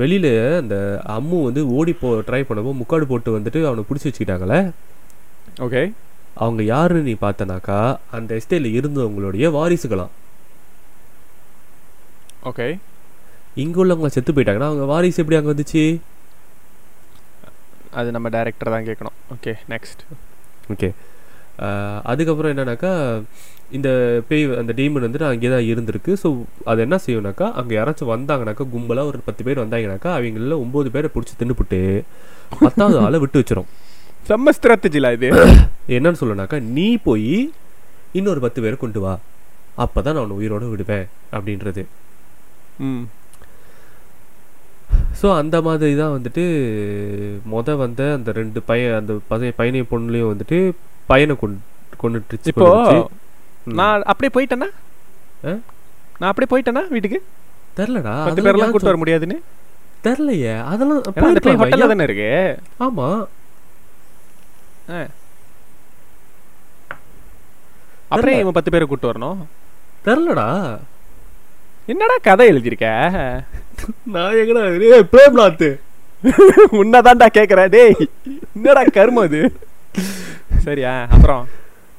வெளியில் 0.00 0.32
அந்த 0.58 0.76
அம்மு 1.08 1.36
வந்து 1.44 1.62
ஓடி 1.72 1.92
போ 1.94 2.08
ட்ரை 2.26 2.40
பண்ணவும் 2.44 2.80
முக்காடு 2.80 3.04
போட்டு 3.06 3.36
வந்துட்டு 3.36 3.60
அவனை 3.66 3.84
பிடிச்சி 3.84 4.08
வச்சுக்கிட்டாங்களே 4.08 4.60
ஓகே 5.60 5.82
அவங்க 6.36 6.62
யாருன்னு 6.64 7.08
நீ 7.08 7.14
பார்த்தனாக்கா 7.20 7.78
அந்த 8.10 8.30
எஸ்டேட்டில் 8.34 8.76
இருந்தவங்களுடைய 8.78 9.46
வாரிசுகளாம் 9.50 10.12
ஓகே 12.42 12.66
இங்கே 13.56 13.80
உள்ளவங்க 13.82 14.10
செத்து 14.12 14.32
போயிட்டாங்கன்னா 14.32 14.70
அவங்க 14.70 14.84
வாரிசு 14.84 15.20
எப்படி 15.22 15.38
அங்கே 15.38 15.52
வந்துச்சு 15.52 15.82
அது 17.92 18.10
நம்ம 18.10 18.28
டேரக்டர் 18.30 18.74
தான் 18.74 18.86
கேட்கணும் 18.86 19.16
ஓகே 19.34 19.52
நெக்ஸ்ட் 19.68 20.02
ஓகே 20.72 20.88
அதுக்கப்புறம் 22.04 22.52
என்னன்னாக்கா 22.52 22.92
இந்த 23.72 23.88
பேய் 24.28 24.44
அந்த 24.56 24.72
டீமன் 24.72 25.06
வந்துட்டு 25.06 25.28
அங்கே 25.28 25.48
தான் 25.48 25.68
இருந்திருக்கு 25.68 26.12
ஸோ 26.22 26.28
அது 26.64 26.80
என்ன 26.82 26.96
செய்யணும்னாக்கா 27.04 27.46
அங்கே 27.54 27.74
யாராச்சும் 27.74 28.12
வந்தாங்கனாக்கா 28.12 28.64
கும்பலாக 28.72 29.10
ஒரு 29.10 29.20
பத்து 29.24 29.42
பேர் 29.44 29.62
வந்தாங்கனாக்கா 29.62 30.10
அவங்கள 30.12 30.56
ஒம்பது 30.58 30.90
பேரை 30.90 31.10
பிடிச்சி 31.14 31.34
தின்னுபிட்டு 31.36 31.80
பத்தாவது 32.58 32.98
ஆளை 32.98 33.20
விட்டு 33.20 33.40
வச்சிடும் 33.42 33.70
செம்ம 34.28 34.52
ஸ்ட்ராட்டஜில 34.52 35.10
இது 35.12 35.28
என்னன்னு 35.96 36.20
சொல்லனாக்கா 36.20 36.58
நீ 36.74 36.86
போய் 37.04 37.34
இன்னொரு 38.12 38.40
பத்து 38.40 38.62
பேரை 38.62 38.76
கொண்டு 38.76 39.00
வா 39.00 39.14
அப்போ 39.76 39.98
தான் 40.02 40.16
நான் 40.16 40.38
உயிரோடு 40.38 40.66
விடுவேன் 40.70 41.06
அப்படின்றது 41.32 41.82
ம் 42.82 43.04
ஸோ 45.20 45.26
அந்த 45.34 45.56
மாதிரி 45.62 45.94
தான் 45.94 46.14
வந்துட்டு 46.14 46.44
மொத 47.46 47.74
வந்த 47.76 48.02
அந்த 48.14 48.30
ரெண்டு 48.32 48.60
பையன் 48.62 48.96
அந்த 49.00 49.14
பையனை 49.58 49.82
பொண்ணுலையும் 49.90 50.32
வந்துட்டு 50.32 50.58
பையனை 51.06 51.34
கொண்டு 51.36 51.60
கொண்டுட்டுருச்சு 52.00 52.52
இப்போ 52.52 52.68
நான் 53.78 54.08
அப்படியே 54.10 54.32
போயிட்டேன்னா 54.34 54.68
நான் 56.20 56.30
அப்படியே 56.30 56.50
போயிட்டேன்னா 56.52 56.84
வீட்டுக்கு 56.88 57.20
தெரிலடா 57.78 58.14
பத்து 58.26 58.44
பேரெல்லாம் 58.46 58.72
கூட்டு 58.72 58.90
வர 58.90 59.00
முடியாதுன்னு 59.02 59.38
தெரிலையே 60.06 60.54
அதெல்லாம் 60.70 61.60
ஹோட்டல்ல 61.60 61.90
தானே 61.92 62.06
இருக்கு 62.08 62.32
ஆமா 62.86 63.08
அப்புறம் 68.08 68.40
இவன் 68.40 68.56
பத்து 68.56 68.72
பேரை 68.72 68.86
கூட்டு 68.86 69.10
வரணும் 69.10 69.40
தெரிலடா 70.06 70.48
என்னடா 71.88 72.16
கதை 72.26 72.44
எழுதியிருக்க 72.52 72.88
நான் 74.14 74.38
எங்கடா 74.42 74.64
ஏ 74.88 75.00
பிரேம்நாத் 75.14 75.68
உன்னதான்டா 76.80 77.28
கேட்குறேன் 77.38 77.72
டேய் 77.74 77.96
என்னடா 78.56 78.84
கரும 78.98 79.24
அது 79.28 79.40
சரியா 80.66 80.92
அப்புறம் 81.14 81.42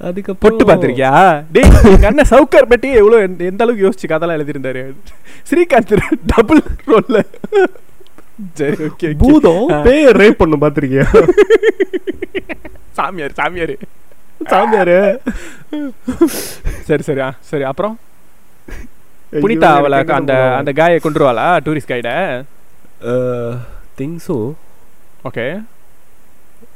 அதுக்கு 0.03 0.33
பொட்டு 0.35 0.63
பார்த்துருக்கியா 0.65 1.11
டே 1.53 1.61
கண்ண 2.03 2.21
சவுக்கர் 2.31 2.69
பட்டி 2.71 2.89
எவ்வளோ 3.01 3.19
எந்த 3.27 3.43
எந்த 3.51 3.63
அளவுக்கு 3.65 3.85
யோசிச்சு 3.85 4.11
கதெல்லாம் 4.11 4.39
எழுதியிருந்தாரு 4.39 4.83
ஸ்ரீகாந்த் 5.49 5.93
டபுள் 6.31 6.61
ரோல்ல 6.91 7.19
சரி 8.59 8.77
ஓகே 8.87 9.09
பூதம் 9.21 9.65
பேய 9.85 10.13
ரேப் 10.21 10.39
பண்ணும் 10.39 10.63
பார்த்துருக்கியா 10.63 11.05
சாமியார் 12.93 13.35
சாமியார் 13.39 13.75
சாமியார் 14.51 14.95
சரி 16.87 17.03
சரியா 17.03 17.29
சரி 17.51 17.65
அப்புறம் 17.69 17.95
புனிதா 19.35 19.69
அவளை 19.75 19.99
அந்த 20.17 20.33
அந்த 20.57 20.71
காயை 20.73 20.97
கொண்டுருவாளா 20.99 21.45
டூரிஸ்ட் 21.65 21.91
கைடை 21.91 22.15
திங்ஸோ 23.99 24.37
ஓகே 25.23 25.45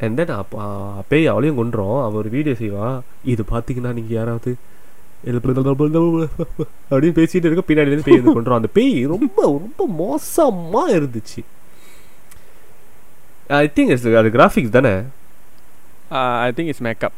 அண்ட் 0.01 0.17
தென் 0.17 0.33
அப்போ 0.33 0.57
அப்பே 0.95 1.19
அவளையும் 1.25 1.59
கொண்டுறோம் 1.59 1.97
அவள் 2.01 2.19
ஒரு 2.19 2.29
வீடியோ 2.29 2.55
செய்வான் 2.55 2.97
இது 3.25 3.43
பார்த்தீங்கன்னா 3.51 3.93
நீங்கள் 3.93 4.17
யாராவது 4.17 4.51
அப்படின்னு 6.91 7.17
பேசிகிட்டு 7.19 7.47
இருக்க 7.47 7.63
பின்னாடிலேருந்து 7.67 8.07
பேய் 8.07 8.19
வந்து 8.19 8.35
கொண்டுறோம் 8.35 8.59
அந்த 8.59 8.69
பேய் 8.73 8.97
ரொம்ப 9.05 9.39
ரொம்ப 9.57 9.87
மோசமாக 9.97 10.95
இருந்துச்சு 10.97 11.41
ஐ 13.57 13.65
திங்க் 13.75 13.91
இட்ஸ் 13.91 14.09
அது 14.15 14.31
கிராஃபிக்ஸ் 14.31 14.75
தானே 14.75 14.93
I 16.41 16.51
think 16.51 16.69
it's 16.69 16.85
makeup 16.87 17.15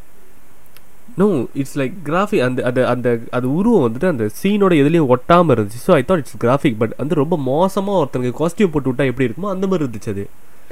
no 1.18 1.26
it's 1.54 1.76
like 1.76 1.94
graphic 2.04 2.44
அந்த 2.44 2.60
அது 2.64 2.80
அந்த 2.86 3.08
அது 3.30 3.46
உருவம் 3.52 3.84
வந்துட்டு 3.86 4.08
அந்த 4.08 4.24
சீனோட 4.42 4.74
எதுலேயும் 4.74 5.10
ஒட்டாமல் 5.10 5.54
இருந்துச்சு 5.54 5.80
so 5.86 5.92
I 5.92 6.02
thought 6.08 6.22
it's 6.24 6.38
graphic 6.38 6.78
but 6.78 6.94
வந்து 6.96 7.14
ரொம்ப 7.14 7.36
மோசமாக 7.46 8.00
ஒருத்தனுக்கு 8.02 8.38
காஸ்டியூம் 8.40 8.72
போட்டு 8.72 8.90
விட்டா 8.90 9.06
எப்படி 9.06 9.26
இருக்குமோ 9.28 9.50
அந்த 9.50 9.66
மாதிரி 9.66 9.84
இருந்துச்சு 9.84 10.12
அது 10.12 10.24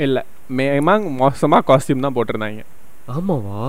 இல்லை 0.00 0.22
மேமாங் 0.52 1.06
மோசமாக 1.16 1.66
காஸ்டியூம் 1.68 2.04
தான் 2.06 2.16
போட்டிருந்தாங்க 2.16 2.64
ஆமாவா 3.10 3.60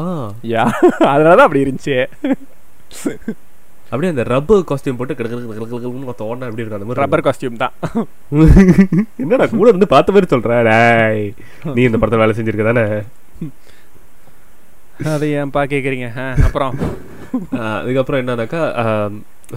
யா 0.47 0.63
அதனால 1.09 1.36
தான் 1.36 1.47
அப்படி 1.47 1.63
இருந்துச்சு 1.63 1.95
அப்படியே 3.91 4.11
அந்த 4.11 4.23
ரப்பர் 4.25 4.67
காஸ்டியூம் 4.69 4.97
போட்டு 4.97 5.15
கிடக்கு 5.15 6.13
தோண 6.19 6.47
அப்படி 6.47 6.63
இருக்கும் 6.63 6.77
அந்த 6.80 6.99
ரப்பர் 6.99 7.25
காஸ்டியூம் 7.27 7.61
தான் 7.63 7.73
என்னடா 9.21 9.45
கூட 9.49 9.67
இருந்து 9.67 9.88
பார்த்த 9.88 10.15
மாதிரி 10.15 10.30
சொல்கிறேன் 10.30 10.69
நீ 11.73 11.84
இந்த 11.84 11.97
படத்தில் 11.97 12.23
வேலை 12.23 12.36
செஞ்சிருக்க 12.36 12.65
தானே 12.67 12.86
அதை 15.09 15.30
பா 15.51 15.61
கேட்குறீங்க 15.65 16.07
அப்புறம் 16.45 16.73
அதுக்கப்புறம் 17.75 18.21
என்னன்னாக்கா 18.21 18.63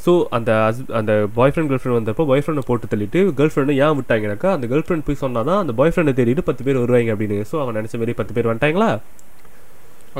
ஸோ 0.01 0.12
அந்த 0.31 0.51
அந்த 0.93 1.29
பாய் 1.35 1.53
ஃப்ரெண்ட் 1.53 1.68
கேர்ள் 1.68 1.81
ஃப்ரெண்ட் 1.81 1.99
வந்தப்போ 1.99 2.25
பாய் 2.27 2.43
ஃப்ரெண்டை 2.45 2.64
போட்டு 2.66 2.87
தள்ளிட்டு 2.87 3.20
கேர்ள் 3.37 3.53
ஃப்ரெண்டு 3.53 3.75
ஏன் 3.79 3.97
விட்டாங்கனாக்கா 3.99 4.51
அந்த 4.53 4.66
கேர்ள் 4.66 4.87
ஃப்ரெண்ட் 4.87 5.05
போய் 5.05 5.14
சொன்னால் 5.14 5.45
தான் 5.45 5.59
அந்த 5.59 5.73
பாய் 5.73 5.93
ஃப்ரெண்டை 5.93 6.14
தேடிட்டு 6.14 6.43
பத்து 6.43 6.64
பேர் 6.64 6.79
வருவாங்க 6.79 7.12
அப்படின்னு 7.14 7.39
ஸோ 7.51 7.59
அவன் 7.61 7.77
நினச்ச 7.77 7.99
மாதிரி 7.99 8.14
பத்து 8.14 8.35
பேர் 8.35 8.49
வந்துட்டாங்களா 8.51 8.91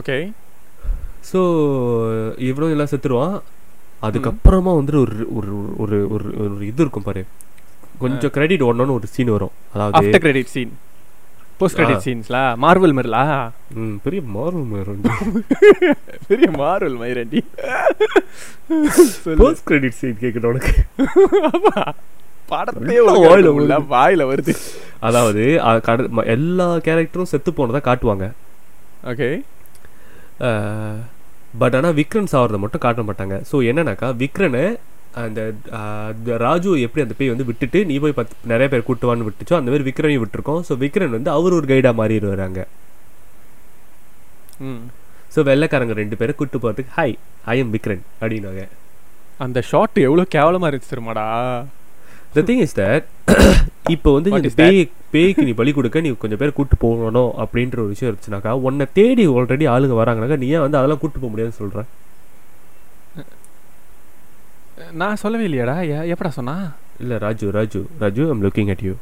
ஓகே 0.00 0.17
ஸோ 1.33 1.41
இவ்வளோ 2.43 2.71
எல்லாம் 2.71 2.93
செத்துருவான் 2.93 3.37
அதுக்கப்புறமா 4.03 4.73
வந்துட்டு 4.79 5.01
ஒரு 5.01 5.27
ஒரு 5.35 5.53
ஒரு 5.79 5.99
ஒரு 6.39 6.67
இது 6.67 6.83
இருக்கும் 6.83 7.03
பாரு 7.03 7.23
கொஞ்சம் 7.99 8.31
கிரெடிட் 8.31 8.63
ஒன்னு 8.63 8.95
ஒரு 8.95 9.07
சீன் 9.07 9.31
வரும் 9.31 9.55
அதாவது 9.73 10.19
கிரெடிட் 10.19 10.53
சீன் 10.53 10.73
போஸ்ட் 11.61 11.79
கிரெடிட் 11.79 12.05
சீன்ஸ்லா 12.07 12.43
மார்வல் 12.63 12.95
மயிரலா 12.97 13.25
ம் 13.77 13.97
பெரிய 14.05 14.21
மார்வல் 14.35 14.69
மயிரண்டி 14.73 15.11
பெரிய 16.31 16.49
மார்வல் 16.59 16.97
மயிரண்டி 17.03 17.41
போஸ்ட் 19.41 19.65
கிரெடிட் 19.65 19.99
சீன் 20.01 20.21
கேட்கணும் 20.23 20.51
உனக்கு 20.53 20.75
படத்தே 22.51 22.99
வாயில 23.25 23.51
உள்ள 23.59 23.75
வாயில 23.93 24.23
வருது 24.31 24.55
அதாவது 25.01 25.45
எல்லா 26.35 26.69
கேரக்டரும் 26.87 27.33
செத்து 27.33 27.53
போனதா 27.53 27.83
காட்டுவாங்க 27.89 28.29
ஓகே 29.13 29.29
பட் 31.61 31.75
ஆனால் 31.75 31.97
விக்ரன் 31.99 32.33
சாவறதை 32.33 32.59
மட்டும் 32.61 32.85
காட்ட 32.85 33.03
மாட்டாங்க 33.03 33.37
ஸோ 33.51 33.57
என்னன்னாக்கா 33.71 34.09
விக்ரனை 34.23 34.65
அந்த 35.17 35.41
ராஜு 36.37 36.71
எப்படி 36.81 37.03
அந்த 37.03 37.15
பேய் 37.19 37.33
வந்து 37.33 37.45
விட்டுட்டு 37.45 37.81
நீ 37.85 37.97
போய் 37.99 38.17
பத்து 38.17 38.35
நிறைய 38.45 38.69
பேர் 38.69 38.87
கூட்டுவான்னு 38.87 39.27
விட்டுச்சோ 39.29 39.57
அந்த 39.57 39.71
மாதிரி 39.71 39.87
விக்ரமையும் 39.89 40.23
விட்டுருக்கோம் 40.23 40.63
ஸோ 40.69 40.77
விக்ரன் 40.79 41.17
வந்து 41.17 41.31
அவர் 41.31 41.57
ஒரு 41.59 41.69
கைடாக 41.69 42.67
ம் 44.63 44.83
ஸோ 45.35 45.43
வெள்ளைக்காரங்க 45.43 45.95
ரெண்டு 45.95 46.17
பேரும் 46.17 46.37
கூட்டு 46.37 46.57
போகிறதுக்கு 46.59 46.95
ஹாய் 46.95 47.15
ஐ 47.45 47.55
எம் 47.59 47.73
விக்ரன் 47.73 48.03
அப்படின்னாங்க 48.21 48.65
அந்த 49.39 49.59
ஷாட் 49.63 49.99
எவ்வளோ 49.99 50.25
கேவலமாக 50.29 50.71
இருந்துச்சு 50.71 50.93
தெரியுமாடா 50.93 51.25
த 52.35 52.43
திங் 52.43 52.61
இஸ் 52.61 52.77
தட் 52.77 53.07
இப்போ 53.91 54.11
வந்து 54.13 54.31
இந்த 54.33 54.51
பேய் 54.61 54.83
பேய்க்கு 55.11 55.47
நீ 55.47 55.53
பலி 55.53 55.73
கொடுக்க 55.73 56.01
நீ 56.01 56.11
கொஞ்சம் 56.17 56.41
பேர் 56.43 56.53
கூட்டு 56.53 56.77
போகணும் 56.77 57.33
அப்படின்ற 57.43 57.79
ஒரு 57.79 57.93
விஷயம் 57.95 58.11
இருந்துச்சுனாக்கா 58.11 58.53
உன்னை 58.61 58.87
தேடி 58.93 59.25
ஆல்ரெடி 59.33 59.67
ஆளுங்க 59.69 59.97
வராங்கனாக்கா 60.01 60.39
நீ 60.39 60.49
ஏன் 60.49 60.65
வந்து 60.67 60.79
அதெல்லாம் 60.79 61.03
கூட்டு 61.03 61.19
போக 61.19 61.31
முடியாதுன்னு 61.33 61.61
சொல்கிறேன் 61.61 61.89
நான் 64.93 65.21
சொல்லவே 65.21 65.45
இல்லையாடா 65.49 65.77
எப்படா 66.13 66.31
சொன்னா 66.37 66.57
இல்லை 67.03 67.17
Raju 67.19 67.47
Raju 67.51 67.81
Raju 67.99 68.23
I'm 68.29 68.43
looking 68.45 68.71
at 68.75 68.85
you 68.87 68.95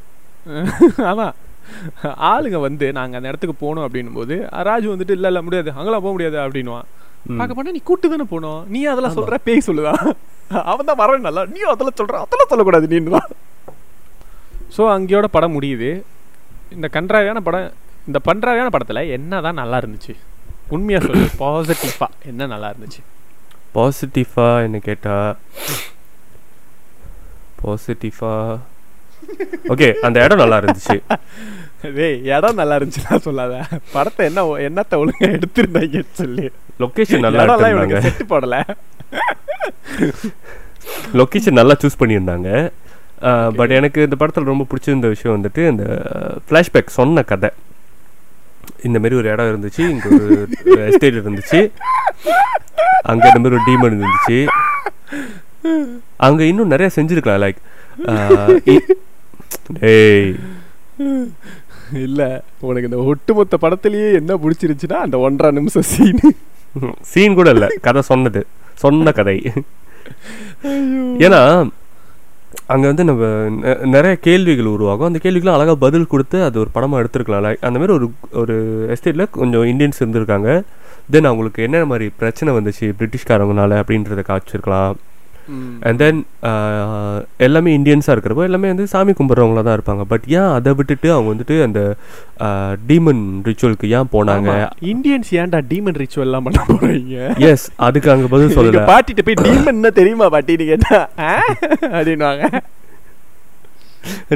ஆமா 1.10 1.26
ஆளுங்க 2.28 2.58
வந்து 2.60 2.86
நாங்கள் 2.92 3.18
அந்த 3.18 3.30
இடத்துக்கு 3.30 3.56
போகணும் 3.56 3.84
அப்படின்னும் 3.86 4.18
போது 4.20 4.36
ராஜு 4.68 4.86
வந்துட்டு 4.92 5.16
இல்லை 5.16 5.28
இல்லை 5.30 5.42
முடியாது 5.42 5.70
அங்கெல்லாம் 5.72 6.04
போக 6.06 6.12
முடியாது 6.12 6.38
அப்படின்வான் 6.44 6.88
பார்க்க 7.30 7.56
போனா 7.56 7.74
நீ 7.76 7.82
கூட்டு 7.82 8.08
தானே 8.08 8.26
போனோம் 8.30 8.60
நீ 8.68 8.80
அதெல்லாம் 8.84 9.16
சொல்கிற 9.18 9.38
பேய் 9.44 9.66
சொல்லுதா 9.68 9.94
அவன் 10.64 10.88
தான் 10.90 11.00
வரவே 11.00 11.20
நல்லா 11.26 11.42
நீ 11.52 11.60
அதெல்லாம் 11.72 11.98
சொல்கிற 12.00 12.22
அதெல்லாம் 12.22 12.50
சொல்லக்கூடாது 12.52 12.90
நீன்னு 12.92 13.22
ஸோ 14.76 14.82
அங்கேயோட 14.94 15.28
படம் 15.30 15.56
முடியுது 15.56 15.90
இந்த 16.70 16.86
கன்றாவியான 16.92 17.38
படம் 17.40 17.68
இந்த 18.06 18.18
பண்றாவியான 18.26 18.68
படத்தில் 18.68 19.10
என்ன 19.10 19.40
தான் 19.40 19.60
நல்லா 19.60 19.78
இருந்துச்சு 19.82 20.14
உண்மையாக 20.68 21.04
சொல்லு 21.06 21.24
பாசிட்டிவாக 21.40 22.10
என்ன 22.24 22.46
நல்லா 22.46 22.68
இருந்துச்சு 22.70 23.00
பாசிட்டிவாக 23.74 24.64
என்ன 24.66 24.78
கேட்டால் 24.80 25.32
பாசிட்டிவாக 27.60 28.58
ஓகே 29.72 29.88
அந்த 30.02 30.16
இடம் 30.24 30.42
நல்லா 30.42 30.58
இருந்துச்சு 30.60 30.96
டேய் 31.96 32.16
இடம் 32.30 32.60
நல்லா 32.60 32.76
இருந்துச்சுன்னா 32.78 33.18
சொல்லாத 33.26 33.54
படத்தை 33.92 34.22
என்ன 34.26 34.42
என்னத்தை 34.66 34.96
ஒழுங்கா 35.02 35.28
எடுத்திருந்தாங்க 35.36 36.02
சொல்லி 36.20 36.46
லொக்கேஷன் 36.82 37.24
நல்லா 37.26 37.46
இருந்தாங்க 37.46 38.00
செட்டு 38.06 38.26
போடல 38.32 38.58
லொக்கேஷன் 41.20 41.58
நல்லா 41.60 41.74
சூஸ் 41.82 42.00
பண்ணியிருந்தாங்க 42.02 42.50
பட் 43.58 43.72
எனக்கு 43.78 44.04
இந்த 44.06 44.16
படத்தில் 44.16 44.52
ரொம்ப 44.52 44.64
பிடிச்சிருந்த 44.68 45.08
விஷயம் 45.08 45.36
வந்துட்டு 45.36 45.62
இந்த 45.72 45.84
ஃப்ளாஷ்பேக் 46.46 46.96
சொன்ன 46.98 47.24
கதை 47.32 47.50
இந்த 48.82 48.98
மாரி 48.98 49.14
ஒரு 49.14 49.28
இடம் 49.32 49.50
இருந்துச்சு 49.50 49.82
இங்கே 49.92 50.10
ஒரு 50.18 50.36
எஸ்டேட் 50.86 51.20
இருந்துச்சு 51.20 51.60
அங்கே 53.02 53.28
அந்த 53.28 53.40
மாதிரி 53.40 53.56
ஒரு 53.56 53.66
டீமன் 53.68 53.96
இருந்துச்சு 53.96 54.38
அங்கே 56.18 56.48
இன்னும் 56.48 56.72
நிறைய 56.74 56.88
செஞ்சுருக்கலாம் 56.96 57.42
லைக் 57.44 57.60
ஏய் 59.90 60.30
இல்லை 62.00 62.28
உனக்கு 62.60 62.88
இந்த 62.90 63.00
ஒட்டுமொத்த 63.04 63.56
படத்துலேயே 63.56 64.08
என்ன 64.12 64.32
பிடிச்சிருச்சுன்னா 64.36 64.98
அந்த 65.00 65.16
ஒன்றரை 65.18 65.50
நிமிஷம் 65.52 65.88
சீன் 65.92 66.22
சீன் 67.02 67.34
கூட 67.34 67.50
இல்லை 67.50 67.68
கதை 67.80 68.02
சொன்னது 68.02 68.42
சொன்ன 68.74 69.12
கதை 69.12 69.36
ஏன்னா 71.18 71.40
அங்கே 72.66 72.86
வந்து 72.86 73.04
நம்ம 73.04 73.24
நிறைய 73.86 74.14
கேள்விகள் 74.20 74.72
உருவாகும் 74.72 75.08
அந்த 75.08 75.18
கேள்விக்கெலாம் 75.22 75.58
அழகாக 75.58 75.76
பதில் 75.76 76.06
கொடுத்து 76.06 76.38
அது 76.42 76.56
ஒரு 76.58 76.70
படமாக 76.70 77.02
எடுத்துருக்கலாம் 77.02 77.48
அந்த 77.60 77.76
மாதிரி 77.78 77.92
ஒரு 77.92 78.06
ஒரு 78.32 78.56
எஸ்டேட்டில் 78.88 79.32
கொஞ்சம் 79.32 79.66
இந்தியன்ஸ் 79.66 80.00
இருந்திருக்காங்க 80.02 80.50
தென் 81.10 81.28
அவங்களுக்கு 81.28 81.60
என்ன 81.62 81.84
மாதிரி 81.84 82.08
பிரச்சனை 82.18 82.50
வந்துச்சு 82.56 82.88
பிரிட்டிஷ்காரங்கனால 82.98 83.78
அப்படின்றத 83.82 84.24
காய்ச்சிருக்கலாம் 84.26 84.96
அண்ட் 85.88 86.00
தென் 86.02 86.18
எல்லாமே 87.36 87.70
இந்தியன்ஸாக 87.76 88.14
இருக்கிறப்போ 88.14 88.44
எல்லாமே 88.44 88.70
வந்து 88.72 88.86
சாமி 88.86 89.12
கும்பிட்றவங்களா 89.12 89.62
தான் 89.62 89.76
இருப்பாங்க 89.78 90.04
பட் 90.04 90.26
ஏன் 90.34 90.50
அதை 90.56 90.72
விட்டுட்டு 90.74 91.08
அவங்க 91.12 91.28
வந்துட்டு 91.32 91.56
அந்த 91.62 91.80
டீமன் 92.90 93.22
ரிச்சுவலுக்கு 93.48 93.92
ஏன் 93.98 94.10
போனாங்க 94.12 94.50
இந்தியன்ஸ் 94.92 95.30
ஏன்டா 95.36 95.60
டீமன் 95.70 96.00
ரிச்சுவல்லாம் 96.02 96.46
பண்ண 96.48 96.62
போகிறீங்க 96.68 97.16
எஸ் 97.50 97.66
அதுக்கு 97.80 98.12
அங்கே 98.14 98.30
பதில் 98.34 98.56
சொல்லல 98.58 98.84
பாட்டிட்டு 98.86 99.24
போய் 99.28 99.42
டீமன் 99.44 99.98
தெரியுமா 100.00 100.28
பாட்டி 100.28 100.58
நீ 100.62 100.66
கேட்டா 100.66 101.00
அப்படின்வாங்க 101.92 102.44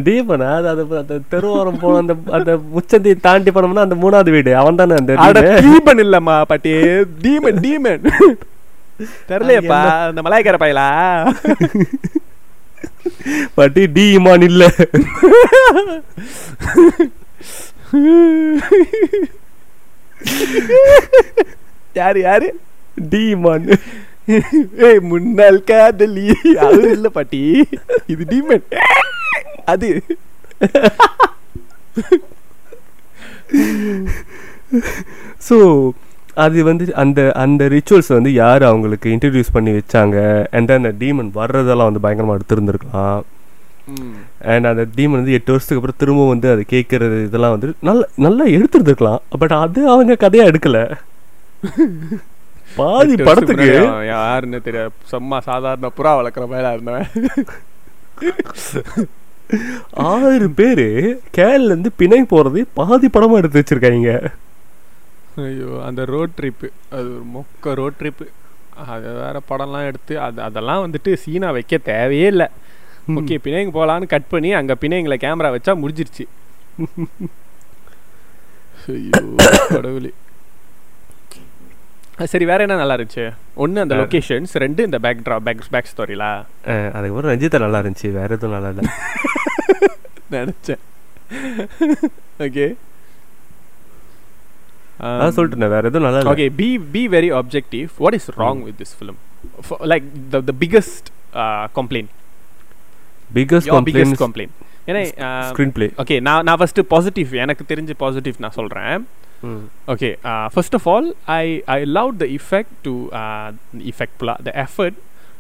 டீபனா 0.07 0.49
அது 0.73 0.83
அந்த 1.03 1.17
தெருவோரம் 1.33 1.81
போன 1.83 2.01
அந்த 2.03 2.15
அந்த 2.39 2.53
முச்சந்தி 2.75 3.13
தாண்டி 3.27 3.53
போனோம்னா 3.57 3.87
அந்த 3.87 3.99
மூணாவது 4.03 4.35
வீடு 4.37 4.53
அவன் 4.63 4.81
தானே 4.83 4.97
அந்த 5.03 5.15
டீபன் 5.67 6.03
இல்லம்மா 6.07 6.37
பாட்டி 6.53 6.75
டீமன் 7.25 7.61
டீமன் 7.67 8.05
தெரியலையப்பா 9.31 9.81
அந்த 10.09 10.23
மலாய்க்கார 10.27 10.59
பையலா 10.63 10.89
பாட்டி 13.57 13.83
டி 13.97 14.05
இமான் 14.19 14.45
இல்ல 14.51 14.65
யாரு 21.97 22.19
யாரு 22.21 22.49
டி 23.11 23.23
இமான் 23.35 23.67
ஏய் 24.87 25.01
முன்னாள் 25.11 25.59
காதலி 25.71 26.27
அது 26.67 26.83
இல்ல 26.97 27.09
பாட்டி 27.17 27.41
இது 28.13 28.23
டீமன் 28.33 28.65
அது 29.67 29.89
ஸோ 35.49 35.57
அது 36.37 36.63
வந்து 36.63 36.85
அந்த 36.95 37.21
அந்த 37.35 37.63
ரிச்சுவல்ஸ் 37.69 38.11
வந்து 38.13 38.31
யார் 38.35 38.63
அவங்களுக்கு 38.63 39.09
இன்ட்ரடியூஸ் 39.13 39.55
பண்ணி 39.55 39.73
வச்சாங்க 39.73 40.19
அண்ட் 40.51 40.71
அந்த 40.71 40.91
டீமன் 40.99 41.31
வர்றதெல்லாம் 41.35 41.89
வந்து 41.91 42.05
பயங்கரமாக 42.05 42.39
எடுத்துருந்துருக்கலாம் 42.39 43.23
அண்ட் 44.47 44.67
அந்த 44.67 44.85
டீமன் 44.97 45.21
வந்து 45.21 45.37
எட்டு 45.39 45.53
வருஷத்துக்கு 45.53 45.81
அப்புறம் 45.81 46.01
திரும்ப 46.01 46.29
வந்து 46.29 46.49
அதை 46.51 46.63
கேட்கறது 46.69 47.19
இதெல்லாம் 47.25 47.55
வந்து 47.57 47.71
நல்லா 47.83 48.07
நல்லா 48.19 48.45
எடுத்துருந்துருக்கலாம் 48.57 49.23
பட் 49.39 49.57
அது 49.59 49.81
அவங்க 49.89 50.17
கதையாக 50.17 50.53
எடுக்கலை 50.53 50.85
பாதி 52.77 53.17
படத்துக்கு 53.19 53.69
யாருன்னு 54.07 54.61
தெரியாது 54.63 54.95
சும்மா 55.07 55.39
சாதாரண 55.43 55.91
புறா 55.99 56.15
வளர்க்குற 56.17 56.47
மாதிரி 56.47 56.75
இருந்தவன் 56.75 57.11
ஆறு 60.05 60.47
பேர் 60.51 60.87
கேரளிலேருந்து 61.37 61.91
பிணை 61.97 62.21
போகிறது 62.25 62.61
பாதி 62.75 63.09
படமாக 63.09 63.41
எடுத்து 63.41 63.61
வச்சுருக்காங்க 63.61 64.13
ஐயோ 65.45 65.71
அந்த 65.87 66.03
ரோட் 66.05 66.35
ட்ரிப்பு 66.39 66.69
அது 66.91 67.07
ஒரு 67.09 67.25
மொக்க 67.35 67.75
ரோட் 67.75 67.99
ட்ரிப்பு 68.01 68.27
அது 68.85 69.09
வேறு 69.19 69.41
படம்லாம் 69.49 69.87
எடுத்து 69.87 70.15
அது 70.21 70.39
அதெல்லாம் 70.43 70.85
வந்துட்டு 70.85 71.11
சீனாக 71.15 71.53
வைக்க 71.53 71.79
தேவையே 71.91 72.29
இல்லை 72.35 72.49
ஓகே 73.13 73.37
பிணைங்க 73.45 73.73
போகலான்னு 73.73 74.07
கட் 74.07 74.31
பண்ணி 74.31 74.51
அங்கே 74.55 74.75
பிணைங்களை 74.83 75.19
கேமரா 75.19 75.51
வச்சா 75.55 75.75
முடிஞ்சிருச்சு 75.83 76.25
ஐயோ 78.93 79.21
கடவுளே 79.69 80.13
சரி 82.25 82.45
வேற 82.45 82.63
என்ன 82.63 82.77
நல்லா 82.77 82.97
இருந்துச்சு 82.97 83.25
ஒன்று 83.57 83.83
அந்த 83.85 83.95
லொக்கேஷன்ஸ் 84.01 84.53
ரெண்டு 84.65 84.81
இந்த 84.89 84.99
பேக் 85.05 85.23
ட்ரா 85.27 85.37
பேக் 85.47 85.63
பேக் 85.71 85.91
ஸ்டோரிலா 85.93 86.33
அதுக்கப்புறம் 86.93 87.31
ரஞ்சிதா 87.33 87.61
நல்லா 87.65 87.81
இருந்துச்சு 87.83 88.11
வேற 88.19 88.31
எதுவும் 88.37 88.57
நல்லா 88.57 88.71
இல்லை 88.73 88.85
நினச்சேன் 90.35 90.83
ஓகே 92.41 92.67
அதான் 95.05 95.29
um, 95.29 95.37
சொல்லிட்டேன் 95.37 95.73
வேற 95.73 95.85
எதுவும் 95.89 96.07
நல்லா 96.07 96.33
okay 96.33 96.47
be 96.59 96.69
be 96.93 97.03
very 97.15 97.31
objective 97.39 97.89
what 97.99 98.17
is 98.19 98.29
wrong 98.37 98.61
with 98.67 98.79
this 98.83 98.95
film 98.99 99.19
like 99.93 100.07
the 100.33 100.43
the 100.43 100.55
biggest 100.61 101.09
complaint 101.79 102.13
biggest 103.31 103.71
complaint 103.71 104.21
complaint 104.25 104.55
ஏன்னா 104.89 105.03
ஸ்க்ரீன் 105.51 105.75
பிளே 105.77 105.87
ஓகே 106.03 106.17
நான் 106.21 106.45
நான் 106.47 106.59
ஃபர்ஸ்ட் 106.61 106.81
பாசிட்டிவ் 106.89 107.31
எனக்கு 107.45 107.65
தெரிஞ்ச 107.69 107.93
பாசிட்டிவ் 107.99 108.39
நான் 108.39 108.57
சொல்கிறேன் 108.57 109.05
Mm. 109.43 109.63
Okay. 109.89 110.17
Uh, 110.25 110.49
first 110.49 110.75
of 110.75 110.87
all, 110.87 111.07
I, 111.35 111.45
I 111.69 111.81
allowed 111.81 112.19
the 112.19 112.29
effect 112.31 112.71
to 112.85 112.93
uh, 113.15 113.49
effect 113.85 114.19
pl- 114.19 114.41
the 114.41 114.57
effort 114.59 114.95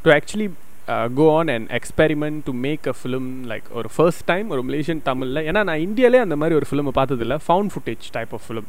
to 0.05 0.12
actually 0.12 0.49
uh, 0.89 1.09
go 1.11 1.31
on 1.31 1.49
and 1.49 1.70
experiment 1.70 2.45
to 2.47 2.53
make 2.64 2.87
a 2.87 2.95
film 2.95 3.27
like 3.53 3.66
ஒரு 3.72 3.89
first 3.95 4.25
time 4.25 4.51
ஒரு 4.51 4.62
Malaysian 4.62 5.03
தமிழில் 5.03 5.43
ஏன்னா 5.47 5.62
நான் 5.64 5.85
இந்தியாவிலே 5.87 6.20
அந்த 6.25 6.37
மாதிரி 6.37 6.55
ஒரு 6.55 6.68
ஃபிலிமை 6.70 6.95
பார்த்ததில்ல 6.99 7.39
found 7.47 7.72
footage 7.75 8.07
type 8.12 8.35
of 8.39 8.45
film 8.49 8.68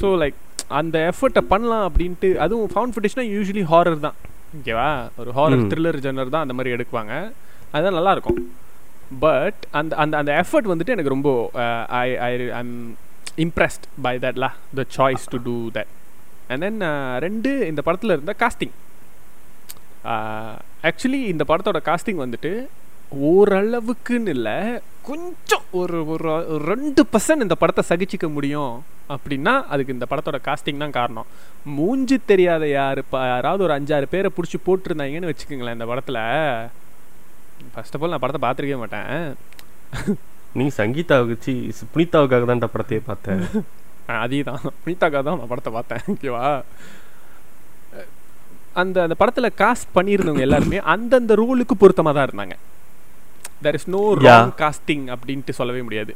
so 0.00 0.08
like 0.22 0.38
அந்த 0.80 0.96
எஃபர்ட்டை 1.10 1.44
பண்ணலாம் 1.52 1.86
அப்படின்ட்டு 1.88 2.30
அதுவும் 2.44 2.70
ஃபவுண்ட் 2.74 2.94
ஃபுட்டேஜ்னால் 2.96 3.32
யூஸ்வலி 3.36 3.64
ஹாரர் 3.72 3.98
தான் 4.06 4.18
ஓகேவா 4.58 4.90
ஒரு 5.22 5.30
ஹாரர் 5.38 5.66
த்ரில்லர் 5.72 6.02
ஜெனர் 6.04 6.34
தான் 6.34 6.46
அந்த 6.46 6.56
மாதிரி 6.58 6.74
எடுக்குவாங்க 6.76 7.14
அதுதான் 7.72 7.98
நல்லாயிருக்கும் 7.98 8.40
பட் 9.20 9.60
அந்த 9.78 9.92
அந்த 10.02 10.14
அந்த 10.20 10.32
எஃபர்ட் 10.42 10.72
வந்துட்டு 10.72 10.94
எனக்கு 10.96 11.14
ரொம்ப 11.16 11.30
I 11.98 12.08
I 12.26 12.32
I'm 12.60 12.74
impressed 13.38 13.86
by 14.02 14.14
that 14.18 14.38
லா 14.38 14.50
the 14.74 14.84
choice 14.96 15.24
to 15.30 15.38
do 15.44 15.56
that 15.76 15.92
and 16.48 16.62
then 16.62 16.82
ரெண்டு 17.18 17.50
இந்த 17.66 17.80
படத்தில் 17.82 18.14
இருந்த 18.16 18.34
காஸ்டிங் 18.40 18.74
ஆக்சுவலி 20.84 21.20
uh, 21.20 21.32
இந்த 21.32 21.44
படத்தோட 21.44 21.78
காஸ்டிங் 21.86 22.20
வந்துட்டு 22.22 22.52
ஓரளவுக்குன்னு 23.28 24.32
இல்லை 24.34 24.56
கொஞ்சம் 25.02 25.66
ஒரு 25.72 25.98
ஒரு 26.12 26.30
ரெண்டு 26.64 27.02
பர்சன்ட் 27.12 27.44
இந்த 27.46 27.56
படத்தை 27.58 27.82
சகிச்சிக்க 27.88 28.26
முடியும் 28.28 28.74
அப்படின்னா 29.08 29.54
அதுக்கு 29.68 29.96
இந்த 29.96 30.06
படத்தோட 30.08 30.38
காஸ்டிங் 30.42 30.82
தான் 30.84 30.96
காரணம் 30.96 31.28
மூஞ்சி 31.76 32.16
தெரியாத 32.24 32.64
யார் 32.70 32.98
இப்போ 32.98 33.20
யாராவது 33.26 33.64
ஒரு 33.66 33.74
அஞ்சாறு 33.76 34.08
பேரை 34.08 34.30
பிடிச்சி 34.32 34.58
போட்டிருந்தாங்கன்னு 34.60 35.30
வச்சுக்கோங்களேன் 35.30 35.78
இந்த 35.78 35.86
படத்தில் 35.86 36.22
ஃபஸ்ட் 37.72 37.96
ஆஃப் 37.96 38.02
ஆல் 38.02 38.14
நான் 38.14 38.24
படத்தை 38.24 38.42
பார்த்துருக்கவே 38.42 38.82
மாட்டேன் 38.82 39.16
நீ 40.52 40.64
சங்கீதாவுக்கு 40.76 41.54
புனிதாவுக்காக 41.92 42.44
தான் 42.44 42.60
இந்த 42.60 42.70
படத்தையே 42.72 43.02
பார்த்தேன் 43.04 43.44
அதே 44.22 44.38
தான் 44.42 44.62
புனிதாக்காக 44.82 45.20
தான் 45.22 45.38
நான் 45.38 45.50
படத்தை 45.50 45.70
பார்த்தேன் 45.72 46.04
ஓகேவா 46.12 46.44
அந்த 48.74 48.96
அந்த 49.02 49.14
படத்தில் 49.14 49.56
காஸ்ட் 49.58 49.94
பண்ணியிருந்தவங்க 49.94 50.46
எல்லாருமே 50.46 50.78
அந்தந்த 50.92 51.34
ரோலுக்கு 51.34 51.74
பொருத்தமாக 51.74 52.14
தான் 52.14 52.26
இருந்தாங்க 52.28 52.56
there 53.62 53.76
is 53.78 53.88
no 53.88 54.02
wrong 54.18 54.54
casting 54.54 55.06
அப்படின்ட்டு 55.08 55.58
சொல்லவே 55.58 55.82
முடியாது 55.82 56.12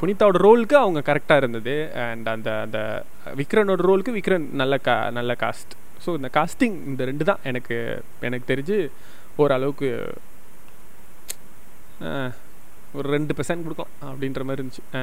புனிதாவோட 0.00 0.38
ரோலுக்கு 0.38 0.76
அவங்க 0.78 1.00
கரெக்டாக 1.02 1.42
இருந்தது 1.42 1.74
அண்ட் 2.02 2.28
அந்த 2.28 2.50
அந்த 2.60 2.78
விக்ரனோட 3.34 3.82
ரோலுக்கு 3.88 4.16
விக்ரன் 4.16 4.46
நல்ல 4.52 4.74
கா 4.78 4.96
நல்ல 5.10 5.34
காஸ்ட் 5.34 5.74
ஸோ 6.04 6.12
இந்த 6.14 6.28
காஸ்டிங் 6.34 6.76
இந்த 6.86 7.02
ரெண்டு 7.04 7.24
தான் 7.24 7.44
எனக்கு 7.44 7.76
எனக்கு 8.20 8.46
தெரிஞ்சு 8.46 8.78
ஓரளவுக்கு 9.36 9.90
ஒரு 12.96 13.08
ரெண்டு 13.08 13.34
பெர்சன்ட் 13.34 13.64
கொடுக்கலாம் 13.64 13.94
அப்படின்ற 14.06 14.44
மாதிரி 14.44 14.60
இருந்துச்சு 14.60 14.84
ஆ 14.94 15.02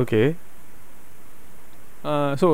ஓகே 0.00 0.20
ஸோ 2.40 2.48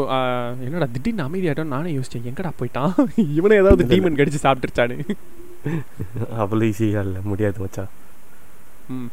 என்னடா 0.65 0.87
திடீர்னு 0.93 1.25
அமைதியாட்டோம் 1.25 1.75
நானே 1.75 1.91
யோசித்தேன் 1.95 2.29
எங்கடா 2.31 2.53
போயிட்டான் 2.59 2.93
இவனை 3.39 3.57
ஏதாவது 3.63 3.85
டீமன் 3.91 4.19
கடிச்சு 4.19 4.45
சாப்பிட்டுருச்சானு 4.45 4.97
அவ்வளோ 6.43 6.65
ஈஸியாக 6.69 7.05
இல்லை 7.07 7.21
முடியாது 7.23 7.59
மச்சா 7.65 7.85
ம் 8.93 9.11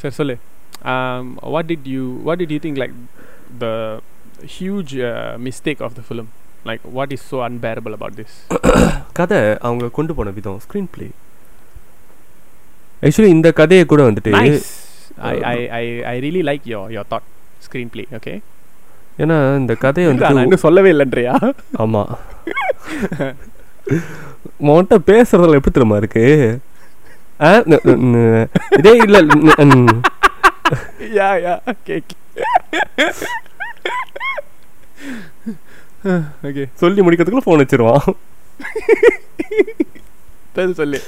சரி 0.00 0.14
சொல்லு 0.14 0.36
what 1.54 1.70
did 1.70 1.88
you 1.94 2.04
what 2.26 2.40
did 2.42 2.54
you 2.54 2.60
think 2.66 2.80
like 2.82 2.96
the 3.58 3.66
huge 4.54 4.94
mistake 5.46 5.82
of 5.86 5.94
the 5.98 6.02
film 6.08 6.30
like 6.66 6.82
what 6.92 7.12
is 7.16 7.26
so 7.30 7.38
unbearable 7.46 7.94
about 7.96 8.18
this 8.20 8.36
கதை 9.12 9.38
அவங்க 9.62 9.88
கொண்டு 9.98 10.14
போன 10.18 10.32
விதம் 10.38 10.58
ஸ்க்ரீன் 10.66 10.90
பிளே 10.94 11.08
ஆக்சுவலி 13.02 13.30
இந்த 13.36 13.48
கதையை 13.52 13.84
கூட 13.84 14.02
வந்துட்டு 14.08 14.34
I 14.40 14.46
I 15.46 15.58
I 15.78 15.84
I 16.12 16.16
really 16.24 16.42
like 16.50 16.66
your 16.74 16.82
your 16.96 17.10
thought 17.12 17.26
screen 17.66 17.90
play 17.94 18.04
okay 18.18 18.34
ஏன்னா 19.18 19.36
இந்த 19.60 19.74
கதையை 19.84 20.06
வந்து 20.10 20.24
நான் 20.28 20.44
இன்னும் 20.46 20.64
சொல்லவே 20.64 20.90
இல்லைன்றியா 20.94 21.34
ஆமாம் 21.84 22.10
உன்கிட்ட 24.66 24.96
பேசுறதுல 25.10 25.58
எப்படி 25.58 25.74
தெரியுமா 25.74 25.98
இருக்கு 26.00 26.24
இதே 28.78 28.92
இல்லை 29.04 29.20
யா 31.16 31.30
யா 31.44 31.54
கேக் 31.88 32.12
ஓகே 36.46 36.64
சொல்லி 36.74 37.00
முடிக்கிறதுக்குள்ள 37.02 37.46
ஃபோன் 37.46 37.62
வச்சிருவான் 37.62 38.04
சொல்லு 40.74 41.00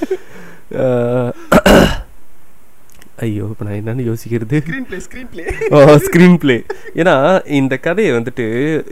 ஐயோ 3.19 3.45
இப்போ 3.51 3.63
நான் 3.65 3.79
என்னன்னு 3.79 4.03
யோசிக்கிறது 4.03 4.57
ஸ்க்ரீன் 5.05 5.29
ஓ 5.71 5.79
ஸ்க்ரீன் 5.97 6.37
பிளே 6.37 6.57
ஏன்னா 6.95 7.15
இந்த 7.51 7.73
கதையை 7.77 8.11
வந்துட்டு 8.13 8.45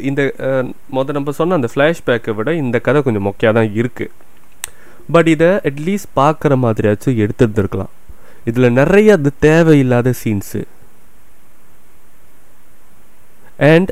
இந்த 0.02 0.22
மொதல் 0.90 1.14
நம்ம 1.14 1.32
சொன்ன 1.32 1.58
அந்த 1.60 1.70
ஃப்ளாஷ்பேக்கை 1.74 2.34
விட 2.34 2.54
இந்த 2.56 2.80
கதை 2.80 3.02
கொஞ்சம் 3.02 3.28
முக்கியாக 3.28 3.56
தான் 3.60 3.70
இருக்குது 3.74 4.14
பட் 5.10 5.28
இதை 5.28 5.52
அட்லீஸ்ட் 5.70 6.12
பார்க்குற 6.16 6.56
மாதிரியாச்சும் 6.58 7.20
எடுத்துருந்துருக்கலாம் 7.20 7.94
இதில் 8.46 8.70
நிறைய 8.72 9.14
அது 9.14 9.32
தேவையில்லாத 9.40 10.14
சீன்ஸு 10.24 10.62
அண்ட் 13.66 13.92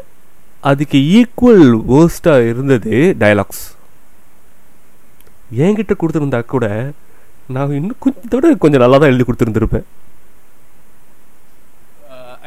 அதுக்கு 0.61 0.99
ஈக்குவல் 1.17 1.65
வேர்ஸ்ட்டாக 1.89 2.49
இருந்தது 2.51 2.93
டயலாக்ஸ் 3.19 3.63
என்கிட்ட 5.57 5.93
கொடுத்துருந்தா 5.95 6.39
கூட 6.45 6.67
நான் 7.47 7.77
இன்னும் 7.79 7.99
விட 8.31 8.53
கொஞ்சம் 8.55 8.83
நல்லா 8.83 8.97
தான் 8.97 9.11
எழுதி 9.11 9.25
கொடுத்துருந்துருப்பேன் 9.25 9.85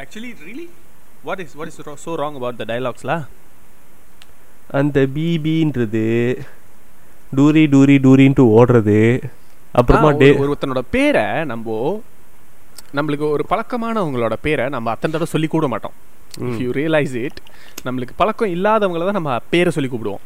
actually 0.01 0.65
what 1.23 1.41
is 1.43 1.55
what 1.55 1.69
is 1.71 1.79
so 2.03 2.13
wrong 2.15 2.37
about 2.39 2.59
the 2.61 2.65
டைலாக்ஸ்லா 2.65 3.17
அந்த 4.71 4.99
பிபின்றது 5.13 6.05
டூரி 7.35 7.63
டூரி 7.73 7.95
டூரின்ட்டு 8.05 8.43
ஓடுறது 8.55 8.99
அப்புறமா 9.73 10.11
டே 10.13 10.29
ஒருத்தனோட 10.43 10.81
பேரை 10.91 11.25
நம்ம 11.45 11.75
நம்மளுக்கு 12.93 13.25
ஒரு 13.29 13.43
பழக்கமானவங்களோட 13.49 14.35
பேரை 14.41 14.65
நம்ம 14.69 14.91
அத்தனை 14.91 15.11
தடவை 15.11 15.29
சொல்லி 15.31 15.47
கூட 15.47 15.67
மாட்டோம் 15.67 15.97
யூ 16.59 16.69
ரியலைஸ் 16.71 17.15
இட் 17.19 17.39
நம்மளுக்கு 17.85 18.15
பழக்கம் 18.17 18.53
இல்லாதவங்கள 18.55 19.05
தான் 19.05 19.19
நம்ம 19.19 19.33
பேரை 19.49 19.71
சொல்லி 19.75 19.89
கூப்பிடுவோம் 19.89 20.25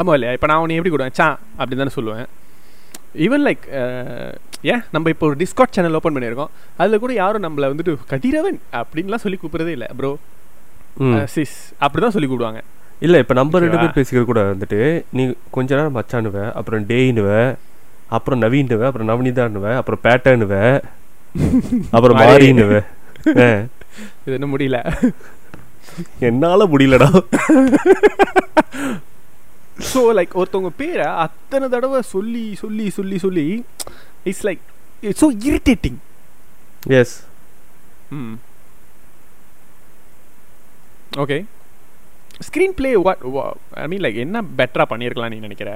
ஆமாம் 0.00 0.14
இல்லையா 0.16 0.32
இப்போ 0.36 0.48
நான் 0.50 0.62
உன்னை 0.62 0.76
எப்படி 0.78 0.92
கூடுவேன் 0.92 1.16
சா 1.20 1.28
அப்படின்னு 1.58 1.82
தானே 1.82 1.94
சொல்லுவேன் 1.98 2.26
ஈவன் 3.18 3.44
லைக் 3.46 3.64
ஏன் 4.64 4.82
நம்ம 4.90 5.10
இப்போ 5.10 5.24
ஒரு 5.26 5.36
டிஸ்காட் 5.42 5.76
சேனல் 5.76 5.96
ஓப்பன் 5.98 6.16
பண்ணியிருக்கோம் 6.16 6.52
அதில் 6.76 7.02
கூட 7.04 7.12
யாரும் 7.14 7.44
நம்மளை 7.46 7.68
வந்துட்டு 7.72 7.94
கதிரவன் 8.10 8.58
அப்படின்லாம் 8.72 9.24
சொல்லி 9.24 9.38
கூப்பிட்றதே 9.38 9.74
இல்லை 9.76 9.88
ப்ரோ 9.98 10.10
சிஸ் 11.34 11.56
அப்படி 11.78 12.00
தான் 12.00 12.14
சொல்லி 12.16 12.28
கூப்பிடுவாங்க 12.28 12.62
இல்லை 13.00 13.18
இப்போ 13.22 13.34
நம்ம 13.34 13.58
ரெண்டு 13.58 13.78
பேர் 13.78 13.96
பேசிக்கிறது 13.96 14.28
கூட 14.30 14.42
வந்துட்டு 14.48 14.80
நீ 15.16 15.24
கொஞ்ச 15.50 15.70
நேரம் 15.76 15.96
மச்சானுவ 15.96 16.38
அப்புறம் 16.58 16.86
டேயினுவ 16.88 17.28
அப்புறம் 18.08 18.40
நவீனுவ 18.42 18.84
அப்புறம் 18.88 19.10
நவனிதானுவ 19.10 19.66
அப்புறம் 19.76 20.02
பேட்டர்னுவ 20.06 20.54
அப்புறம் 21.90 22.18
மாறினுவ 22.22 22.72
இது 24.24 24.36
என்ன 24.38 24.48
முடியல 24.54 24.78
என்னால 26.20 26.66
முடியலடா 26.66 27.08
ஸோ 29.90 30.00
லைக் 30.18 30.38
ஒருத்தவங்க 30.40 30.72
பேரை 30.76 31.06
அத்தனை 31.24 31.66
தடவை 31.68 32.00
சொல்லி 32.14 32.44
சொல்லி 32.54 32.86
சொல்லி 32.90 33.18
சொல்லி 33.18 33.46
it's 34.24 34.44
like 34.48 34.62
it's 35.02 35.22
so 35.24 35.28
irritating 35.48 35.98
yes 36.98 37.14
ம் 38.18 38.34
okay 41.22 41.38
screen 42.40 42.74
play 42.74 42.90
what 43.06 43.22
I 43.76 43.86
mean 43.86 44.04
like 44.06 44.24
என்ன 44.24 44.42
பெட்டராக 44.58 44.88
பண்ணியிருக்கலாம் 44.90 45.32
நீ 45.34 45.38
நினைக்கிற 45.40 45.70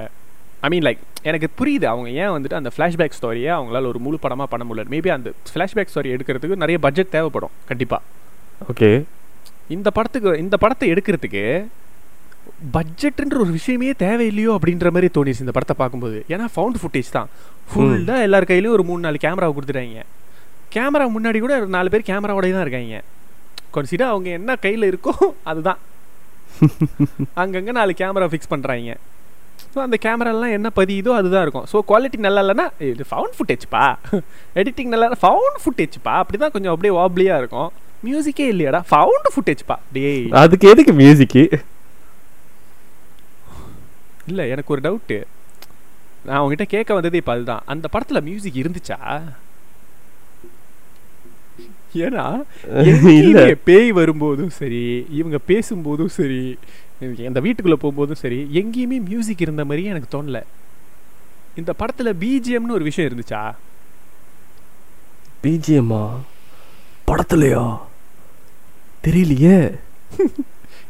ஐ 0.63 0.69
மீன் 0.69 0.85
லைக் 0.87 1.01
எனக்கு 1.21 1.47
புரியுது 1.59 1.85
அவங்க 1.85 2.09
ஏன் 2.21 2.33
வந்துட்டு 2.33 2.57
அந்த 2.59 2.69
ஃப்ளாஷ்பேக் 2.75 3.15
ஸ்டோரியை 3.17 3.49
அவங்களால 3.55 3.87
ஒரு 3.87 3.99
முழு 3.99 4.17
படமாக 4.19 4.47
பண்ண 4.49 4.63
முடியல 4.65 4.83
மேபி 4.89 5.09
அந்த 5.09 5.29
ஃப்ளாஷ்பேக் 5.51 5.91
ஸ்டோரி 5.93 6.09
எடுக்கிறதுக்கு 6.15 6.55
நிறைய 6.55 6.77
பட்ஜெட் 6.79 7.09
தேவைப்படும் 7.09 7.53
கண்டிப்பாக 7.65 8.01
ஓகே 8.71 8.89
இந்த 9.67 9.89
படத்துக்கு 9.89 10.31
இந்த 10.39 10.55
படத்தை 10.57 10.87
எடுக்கிறதுக்கு 10.93 11.43
பட்ஜெட்டுன்ற 12.73 13.37
ஒரு 13.37 13.51
விஷயமே 13.51 13.91
தேவையில்லையோ 13.99 14.51
அப்படின்ற 14.57 14.87
மாதிரி 14.91 15.09
தோணிச்சு 15.13 15.43
இந்த 15.45 15.53
படத்தை 15.53 15.75
பார்க்கும்போது 15.77 16.17
ஏன்னா 16.29 16.47
ஃபவுண்ட் 16.55 16.79
ஃபுட்டேஜ் 16.81 17.09
தான் 17.11 17.29
ஃபுல்லாக 17.69 18.25
எல்லார் 18.27 18.49
கையிலையும் 18.49 18.75
ஒரு 18.77 18.83
மூணு 18.83 19.01
நாலு 19.01 19.17
கேமராவை 19.17 19.53
கொடுத்துட்டாங்க 19.55 20.03
கேமரா 20.75 21.05
முன்னாடி 21.15 21.39
கூட 21.39 21.55
ஒரு 21.59 21.67
நாலு 21.67 21.89
பேர் 21.89 22.09
கேமராவோடய 22.09 22.53
தான் 22.53 22.65
இருக்காங்க 22.67 22.99
கொன்சிடா 23.75 24.07
அவங்க 24.13 24.29
என்ன 24.31 24.55
கையில் 24.57 24.89
இருக்கோ 24.91 25.13
அதுதான் 25.43 25.81
அங்கங்கே 27.41 27.73
நாலு 27.77 27.91
கேமரா 27.97 28.27
ஃபிக்ஸ் 28.31 28.51
பண்ணுறாங்க 28.51 28.91
ஸோ 29.73 29.79
அந்த 29.79 29.97
கேமராலாம் 30.01 30.55
என்ன 30.57 30.69
பதியுதோ 30.75 31.11
அதுதான் 31.19 31.43
இருக்கும் 31.45 31.67
ஸோ 31.71 31.77
குவாலிட்டி 31.87 32.17
நல்லா 32.19 32.41
இல்லைன்னா 32.43 32.65
இது 32.89 33.05
ஃபவுண்ட் 33.11 33.35
ஃபுட்டேஜ்ப்பா 33.37 33.85
எடிட்டிங் 34.61 34.91
நல்லா 34.93 35.21
ஃபவுண்ட் 35.23 35.59
ஃபுட்டேஜ்ப்பா 35.63 36.15
அப்படி 36.21 36.37
தான் 36.37 36.53
கொஞ்சம் 36.55 36.73
அப்படியே 36.73 36.93
வாப்லியாக 36.99 37.41
இருக்கும் 37.41 37.71
மியூசிக்கே 38.03 38.47
இல்லையாடா 38.53 38.81
ஃபவுண்ட் 38.89 39.29
ஃபுட்டேஜ்ப்பா 39.33 39.77
அப்படியே 39.79 40.11
அதுக்கு 40.41 40.67
எதுக்கு 40.69 40.93
மியூசிக்கு 40.93 41.43
இல்லை 44.27 44.43
எனக்கு 44.49 44.73
ஒரு 44.73 44.81
டவுட்டு 44.81 45.17
நான் 46.25 46.37
அவங்ககிட்ட 46.39 46.65
கேட்க 46.67 46.91
வந்தது 46.93 47.19
இப்போ 47.21 47.33
அதுதான் 47.35 47.65
அந்த 47.65 47.85
படத்தில் 47.87 48.25
மியூசிக் 48.27 48.61
இருந்துச்சா 48.61 48.99
ஏன்னா 52.01 52.25
பேய் 53.65 53.89
வரும்போதும் 53.91 54.53
சரி 54.59 54.83
இவங்க 55.11 55.37
பேசும்போதும் 55.49 56.13
சரி 56.15 56.39
அந்த 57.29 57.41
வீட்டுக்குள்ளே 57.41 57.79
போகும்போதும் 57.79 58.21
சரி 58.21 58.39
எங்கேயுமே 58.61 58.97
மியூசிக் 59.07 59.45
இருந்த 59.45 59.63
மாதிரியே 59.65 59.93
எனக்கு 59.93 60.13
தோணல 60.15 60.41
இந்த 61.55 61.71
படத்தில் 61.73 62.17
பிஜிஎம்னு 62.21 62.77
ஒரு 62.77 62.87
விஷயம் 62.89 63.09
இருந்துச்சா 63.09 63.41
பிஜிஎம்மா 65.43 66.03
படத்துலையா 67.07 67.65
தெரியலையே 69.03 69.57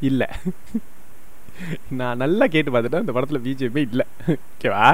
இல்லை 0.01 0.27
நான் 1.99 2.21
நல்லா 2.23 2.45
கேட்டு 2.47 2.71
பார்த்துட்டேன் 2.71 3.03
இந்த 3.03 3.13
படத்தில் 3.13 3.43
பிஜிஎம்மே 3.45 3.81
இல்லை 3.87 4.05
ஓகேவா 4.31 4.87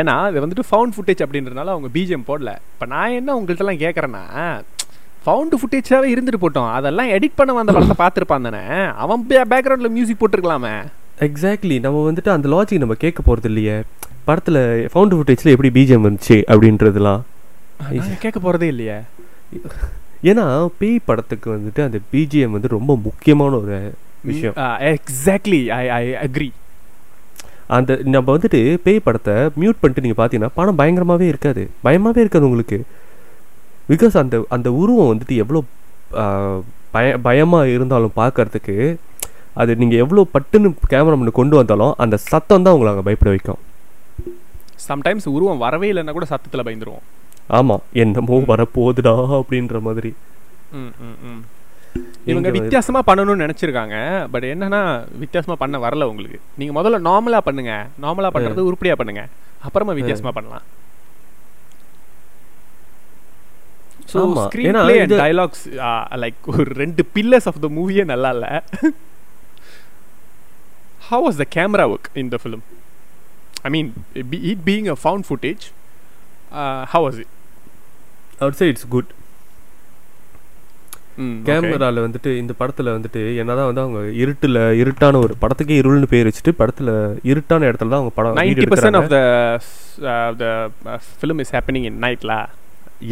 ஏன்னா 0.00 0.14
அது 0.24 0.42
வந்துட்டு 0.44 0.68
ஃபவுண்ட் 0.68 0.94
ஃபுட்டேஜ் 0.94 1.22
அப்படின்றதுனால 1.24 1.74
அவங்க 1.74 1.88
பிஜிஎம் 1.94 2.26
போடல 2.26 2.52
இப்போ 2.72 2.86
நான் 2.86 3.16
என்ன 3.18 3.36
உங்கள்கிட்டலாம் 3.36 3.82
கேட்குறேன்னா 3.82 4.24
ஃபவுண்டு 5.24 5.58
ஃபுட்டேஜாகவே 5.60 6.10
இருந்துட்டு 6.12 6.40
போட்டோம் 6.40 6.70
அதெல்லாம் 6.74 7.10
எடிட் 7.14 7.38
பண்ண 7.38 7.52
வந்த 7.52 7.72
படத்தை 7.72 7.96
பார்த்துருப்பான் 7.98 8.46
தானே 8.48 8.62
அவன் 9.04 9.24
பேக்ரவுண்டில் 9.50 9.94
மியூசிக் 9.96 10.20
போட்டிருக்கலாமே 10.20 10.74
எக்ஸாக்ட்லி 11.20 11.76
நம்ம 11.80 12.02
வந்துட்டு 12.04 12.30
அந்த 12.30 12.48
லாஜிக் 12.48 12.84
நம்ம 12.84 12.96
கேட்க 12.96 13.20
போகிறது 13.22 13.48
இல்லையே 13.48 13.76
படத்தில் 14.24 14.60
ஃபவுண்டு 14.92 15.16
ஃபுட்டேஜில் 15.18 15.54
எப்படி 15.54 15.70
பிஜிஎம் 15.76 16.06
வந்துச்சு 16.06 16.36
அப்படின்றதுலாம் 16.52 17.22
கேட்க 18.18 18.38
போகிறதே 18.38 18.68
இல்லையே 18.68 18.98
ஏன்னா 20.22 20.44
பேய் 20.78 21.04
படத்துக்கு 21.04 21.48
வந்துட்டு 21.50 21.80
அந்த 21.82 21.98
பிஜிஎம் 22.12 22.54
வந்து 22.56 22.68
ரொம்ப 22.68 22.92
முக்கியமான 23.04 23.58
ஒரு 23.58 23.76
விஷயம் 24.24 24.56
எக்ஸாக்ட்லி 24.92 25.60
ஐ 25.74 25.84
ஐ 25.96 26.04
அக்ரி 26.22 26.48
அந்த 27.76 27.92
நம்ம 28.06 28.28
வந்துட்டு 28.30 28.60
பேய் 28.82 29.04
படத்தை 29.04 29.34
மியூட் 29.56 29.80
பண்ணிட்டு 29.80 30.04
நீங்கள் 30.04 30.20
பார்த்தீங்கன்னா 30.20 30.54
படம் 30.54 30.78
பயங்கரமாகவே 30.78 31.26
இருக்காது 31.28 31.62
பயமாகவே 31.82 32.22
இருக்காது 32.24 32.48
உங்களுக்கு 32.48 32.78
பிகாஸ் 33.88 34.16
அந்த 34.16 34.36
அந்த 34.48 34.68
உருவம் 34.72 35.10
வந்துட்டு 35.12 35.36
எவ்வளோ 35.36 35.60
பய 36.92 37.08
பயமாக 37.18 37.68
இருந்தாலும் 37.68 38.16
பார்க்குறதுக்கு 38.16 38.76
அது 39.54 39.72
நீங்கள் 39.76 39.98
எவ்வளோ 39.98 40.24
பட்டுன்னு 40.32 40.68
கேமரா 40.88 41.32
கொண்டு 41.32 41.56
வந்தாலும் 41.56 41.94
அந்த 41.98 42.16
சத்தம் 42.24 42.64
தான் 42.66 42.74
உங்களை 42.74 42.90
அங்கே 42.92 43.06
பயப்பட 43.06 43.30
வைக்கும் 43.30 43.60
சம்டைம்ஸ் 44.88 45.28
உருவம் 45.28 45.58
வரவே 45.58 45.88
இல்லைன்னா 45.92 46.12
கூட 46.12 46.26
சத்தத்தில் 46.26 46.66
பயந்துருவோம் 46.66 47.06
ஆமாம் 47.50 47.84
என்னமோ 47.92 48.38
வரப்போகுதுடா 48.44 49.14
அப்படின்ற 49.38 49.78
மாதிரி 49.80 50.10
இவங்க 52.24 52.48
வித்தியாசமாக 52.50 53.02
பண்ணணும்னு 53.08 53.44
நினச்சிருக்காங்க 53.44 53.96
பட் 54.26 54.46
என்னன்னா 54.48 54.80
வித்தியாசமாக 55.18 55.58
பண்ண 55.58 55.76
வரல 55.78 56.08
உங்களுக்கு 56.08 56.38
நீங்கள் 56.56 56.76
முதல்ல 56.78 56.98
நார்மலாக 57.00 57.42
பண்ணுங்க 57.44 57.74
நார்மலாக 58.02 58.32
பண்ணுறது 58.34 58.66
உருப்படியாக 58.68 58.98
பண்ணுங்க 59.00 59.22
அப்புறமா 59.64 59.92
வித்தியாசமாக 59.92 60.34
பண்ணலாம் 60.34 60.66
ஸோ 64.08 64.20
ஸ்க்ரீன் 64.44 64.78
பிளே 64.82 64.96
லைக் 66.24 66.48
ஒரு 66.52 66.70
ரெண்டு 66.82 67.02
பில்லர்ஸ் 67.14 67.48
ஆஃப் 67.50 67.60
த 67.64 67.70
மூவியே 67.78 68.04
நல்லா 68.12 68.30
இல்லை 68.36 68.50
how 71.08 71.22
was 71.26 71.40
the 71.42 71.46
camera 71.56 71.86
work 71.92 72.08
in 72.22 72.32
the 72.34 72.38
film 72.42 72.64
I 73.64 73.70
mean 73.76 73.90
it 74.52 74.64
being 74.66 74.88
a 74.88 74.98
found 75.04 75.26
footage 75.28 75.64
how 76.92 77.04
was 77.06 77.20
it 77.24 77.32
out 78.40 78.58
say 78.58 78.68
it's 78.72 78.88
good 78.88 79.12
கேமராவில் 81.46 82.04
வந்துட்டு 82.04 82.30
இந்த 82.38 82.52
படத்தில் 82.58 82.94
வந்துட்டு 82.94 83.20
என்னதான் 83.40 83.68
வந்து 83.68 83.82
அவங்க 83.84 84.00
இருட்டில் 84.22 84.58
இருட்டான 84.82 85.20
ஒரு 85.24 85.34
படத்துக்கே 85.40 85.78
இருள்னு 85.80 86.10
பேர் 86.12 86.28
வச்சுட்டு 86.28 86.52
படத்தில் 86.52 86.92
இருட்டான 87.32 87.66
இடத்துல 87.70 87.92
தான் 87.92 88.00
அவங்க 88.00 88.14
படம் 88.18 88.38
ninety 88.40 88.68
percent 88.72 88.98
of 89.00 89.10
the 90.42 90.48
film 91.12 91.42
is 91.44 91.52
happening 91.56 91.88
in 91.90 92.00
நைட்லா 92.04 92.38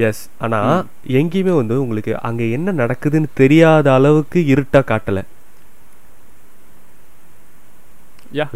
S 0.00 0.22
ஆனால் 0.38 0.78
எங்கேயுமே 1.18 1.54
வந்து 1.56 1.74
உங்களுக்கு 1.82 2.12
அங்கே 2.20 2.46
என்ன 2.50 2.72
நடக்குதுன்னு 2.72 3.28
தெரியாத 3.34 3.86
அளவுக்கு 3.92 4.40
இருட்டாக 4.46 4.84
காட்டலை 4.90 5.22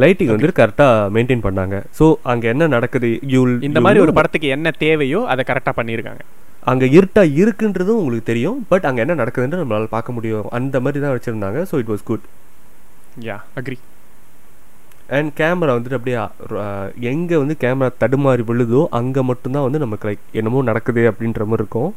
லைட்டிங் 0.00 0.32
வந்து 0.32 0.58
கரெக்டாக 0.58 1.10
மெயின்டைன் 1.10 1.44
பண்ணாங்க 1.44 1.76
ஸோ 1.98 2.06
அங்கே 2.22 2.46
என்ன 2.48 2.66
நடக்குது 2.66 3.10
யூல் 3.26 3.54
இந்த 3.62 3.80
மாதிரி 3.80 4.00
ஒரு 4.00 4.12
படத்துக்கு 4.12 4.48
என்ன 4.48 4.72
தேவையோ 4.78 5.20
அதை 5.24 5.44
கரெக்டாக 5.44 5.74
பண்ணியிருக்காங்க 5.76 6.22
அங்கே 6.62 6.86
இருட்டா 6.88 7.22
இருக்குன்றதும் 7.36 8.00
உங்களுக்கு 8.00 8.30
தெரியும் 8.30 8.58
பட் 8.68 8.84
அங்கே 8.84 9.02
என்ன 9.02 9.14
நடக்குதுன்னு 9.14 9.62
நம்மளால் 9.62 9.94
பார்க்க 9.96 10.12
முடியும் 10.12 10.50
அந்த 10.50 10.80
மாதிரி 10.80 11.00
தான் 11.00 11.14
வச்சுருந்தாங்க 11.16 11.62
so 11.62 11.78
it 11.78 11.92
was 11.92 12.04
good 12.04 12.26
yeah 13.20 13.36
agree 13.56 13.78
and 15.10 15.30
camera 15.40 15.74
வந்துட்டு 15.76 15.98
அப்படியே 15.98 16.18
எங்கே 17.10 17.36
வந்து 17.36 17.54
கேமரா 17.60 17.90
தடுமாறி 18.00 18.42
விழுதோ 18.50 18.82
அங்கே 18.90 19.22
மட்டும்தான் 19.22 19.66
வந்து 19.66 19.78
நமக்கு 19.78 20.06
லைக் 20.08 20.24
என்னமோ 20.32 20.62
நடக்குது 20.62 21.02
அப்படின்ற 21.10 21.44
மாதிரி 21.46 21.62
இருக்கும் 21.62 21.90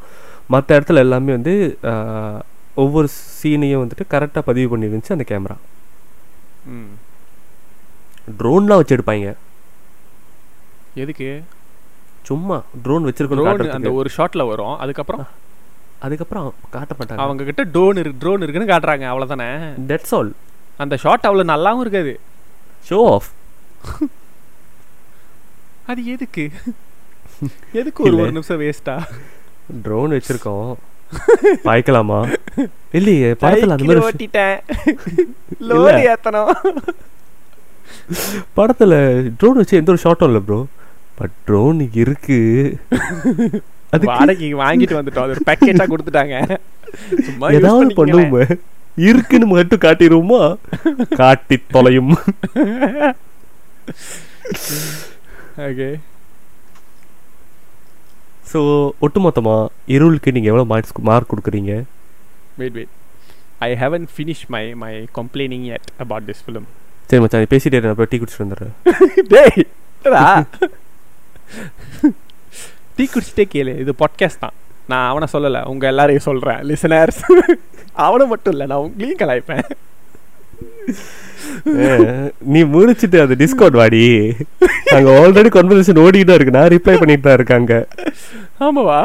மற்ற 0.50 0.70
இடத்துல 0.78 1.04
எல்லாமே 1.06 1.32
வந்து 1.32 1.54
ஒவ்வொரு 2.76 3.08
சீனையும் 3.40 3.84
வந்துட்டு 3.84 4.06
கரெக்டாக 4.10 4.44
பதிவு 4.46 4.70
பண்ணிருந்துச்சு 4.72 5.16
அந்த 5.18 5.28
கேமரா 5.30 5.58
ட்ரோன்லாம் 8.40 8.80
வச்சு 8.82 8.96
எடுப்பாங்க 8.98 9.30
எதுக்கு 10.96 11.30
சும்மா 12.22 12.58
ட்ரோன் 12.84 13.08
வச்சிருக்கணும் 13.08 13.74
அந்த 13.78 13.92
ஒரு 13.92 14.10
ஷாட்டில் 14.18 14.50
வரும் 14.50 14.76
அதுக்கப்புறம் 14.78 15.26
அதுக்கப்புறம் 16.00 16.48
காட்ட 16.70 16.94
மாட்டாங்க 16.94 17.24
அவங்க 17.24 17.44
கிட்ட 17.44 17.64
ட்ரோன் 17.74 18.00
இருக்கு 18.00 18.22
ட்ரோன் 18.22 18.44
இருக்குன்னு 18.44 18.72
காட்டுறாங்க 18.72 19.06
அவ்வளோதானே 19.12 19.50
தட்ஸ் 19.88 20.14
ஆல் 20.14 20.32
அந்த 20.78 20.96
ஷாட் 20.98 21.28
அவ்வளோ 21.28 21.46
நல்லாவும் 21.46 21.84
இருக்காது 21.84 22.14
ஷோ 22.86 23.00
ஆஃப் 23.14 23.30
அது 25.90 26.02
எதுக்கு 26.14 26.44
எதுக்கு 27.80 28.04
ஒரு 28.04 28.16
ஒரு 28.18 28.32
நிமிஷம் 28.32 28.62
வேஸ்டா 28.62 28.96
ட்ரோன் 29.84 30.16
வச்சிருக்கோம் 30.16 30.72
பாய்க்கலாமா 31.66 32.20
இல்லையே 32.92 33.30
படத்துல 33.42 33.76
அந்த 33.76 33.88
மாதிரி 33.90 34.06
ஓட்டிட்டேன் 34.08 34.56
லோரி 35.70 36.02
ஏத்தணும் 36.14 36.54
படத்துல 38.58 38.94
ட்ரோன் 39.38 39.60
வச்சு 39.62 39.80
எந்த 39.82 39.94
ஒரு 39.94 40.04
ஷாட்டும் 40.06 40.32
இல்லை 40.32 40.44
ப்ரோ 40.48 40.60
பட் 41.20 41.36
ட்ரோன் 41.48 41.82
இருக்கு 42.04 42.40
அது 43.94 44.06
வாடகைக்கு 44.12 44.56
வாங்கிட்டு 44.62 45.00
வந்துட்டோம் 45.00 45.26
அது 45.26 45.36
ஒரு 45.36 45.48
பேக்கெட்டா 45.50 45.88
கொடுத்துட்டாங்க 45.88 46.36
ஏதாவது 47.58 47.98
பண்ணுவோம் 48.00 48.38
இருக்குன்னு 48.98 49.46
மட்டும் 49.46 49.80
காட்டிடுவோமா 49.80 50.42
காட்டி 51.16 51.58
தொலையும் 51.72 52.12
ஓகே 55.68 55.88
ஸோ 58.52 58.60
ஒட்டுமொத்தமாக 59.02 59.72
இருளுக்கு 59.88 60.32
நீங்கள் 60.32 60.52
எவ்வளோ 60.52 60.66
மார்க்ஸ் 60.66 60.94
மார்க் 61.02 61.32
கொடுக்குறீங்க 61.32 61.74
wait 62.58 62.74
wait 62.74 62.94
I 63.60 63.70
haven't 63.76 64.06
finish 64.16 64.46
my 64.48 64.64
my 64.74 64.94
complaining 65.16 65.66
yet 65.76 65.90
about 65.98 66.28
this 66.30 66.44
film 66.46 66.68
சரி 67.10 67.22
மச்சான் 67.22 67.52
பேசிட்டே 67.56 67.82
நான் 67.82 68.12
டீ 68.12 68.20
குடிச்சிட்டு 68.20 68.46
வந்துடுறேன் 68.46 68.74
டீ 72.98 73.04
குடிச்சிட்டே 73.06 73.46
கேளு 73.54 73.74
இது 73.80 73.92
பாட்காஸ்ட் 74.00 74.40
தான் 74.40 74.56
நான் 74.88 75.10
அவனை 75.10 75.28
சொல்லலை 75.34 75.62
உங்கள் 75.64 75.90
எல்லாரையும் 75.90 76.28
சொல்கிறேன் 76.30 76.62
லிசனர்ஸ் 76.70 77.22
அவனை 78.06 78.26
மட்டும் 78.28 78.54
இல்லை 78.54 78.68
நான் 78.68 78.84
உங்களையும் 78.86 79.22
கலாய்ப்பேன் 79.22 79.66
நீ 82.46 82.60
முடிச்சிட்டு 82.72 83.18
அது 83.22 83.34
டிஸ்கவுண்ட் 83.36 83.80
வாடி 83.80 84.02
அங்க 84.96 85.10
ஆல்ரெடி 85.20 85.50
கன்வர்சேஷன் 85.54 86.02
ஓடிட்டு 86.04 86.36
இருக்கு 86.36 86.56
நான் 86.58 86.72
ரிப்ளை 86.74 86.96
பண்ணிட்டு 86.96 87.26
தான் 87.26 87.38
இருக்காங்க 87.40 87.74
ஆமாவா 88.62 89.00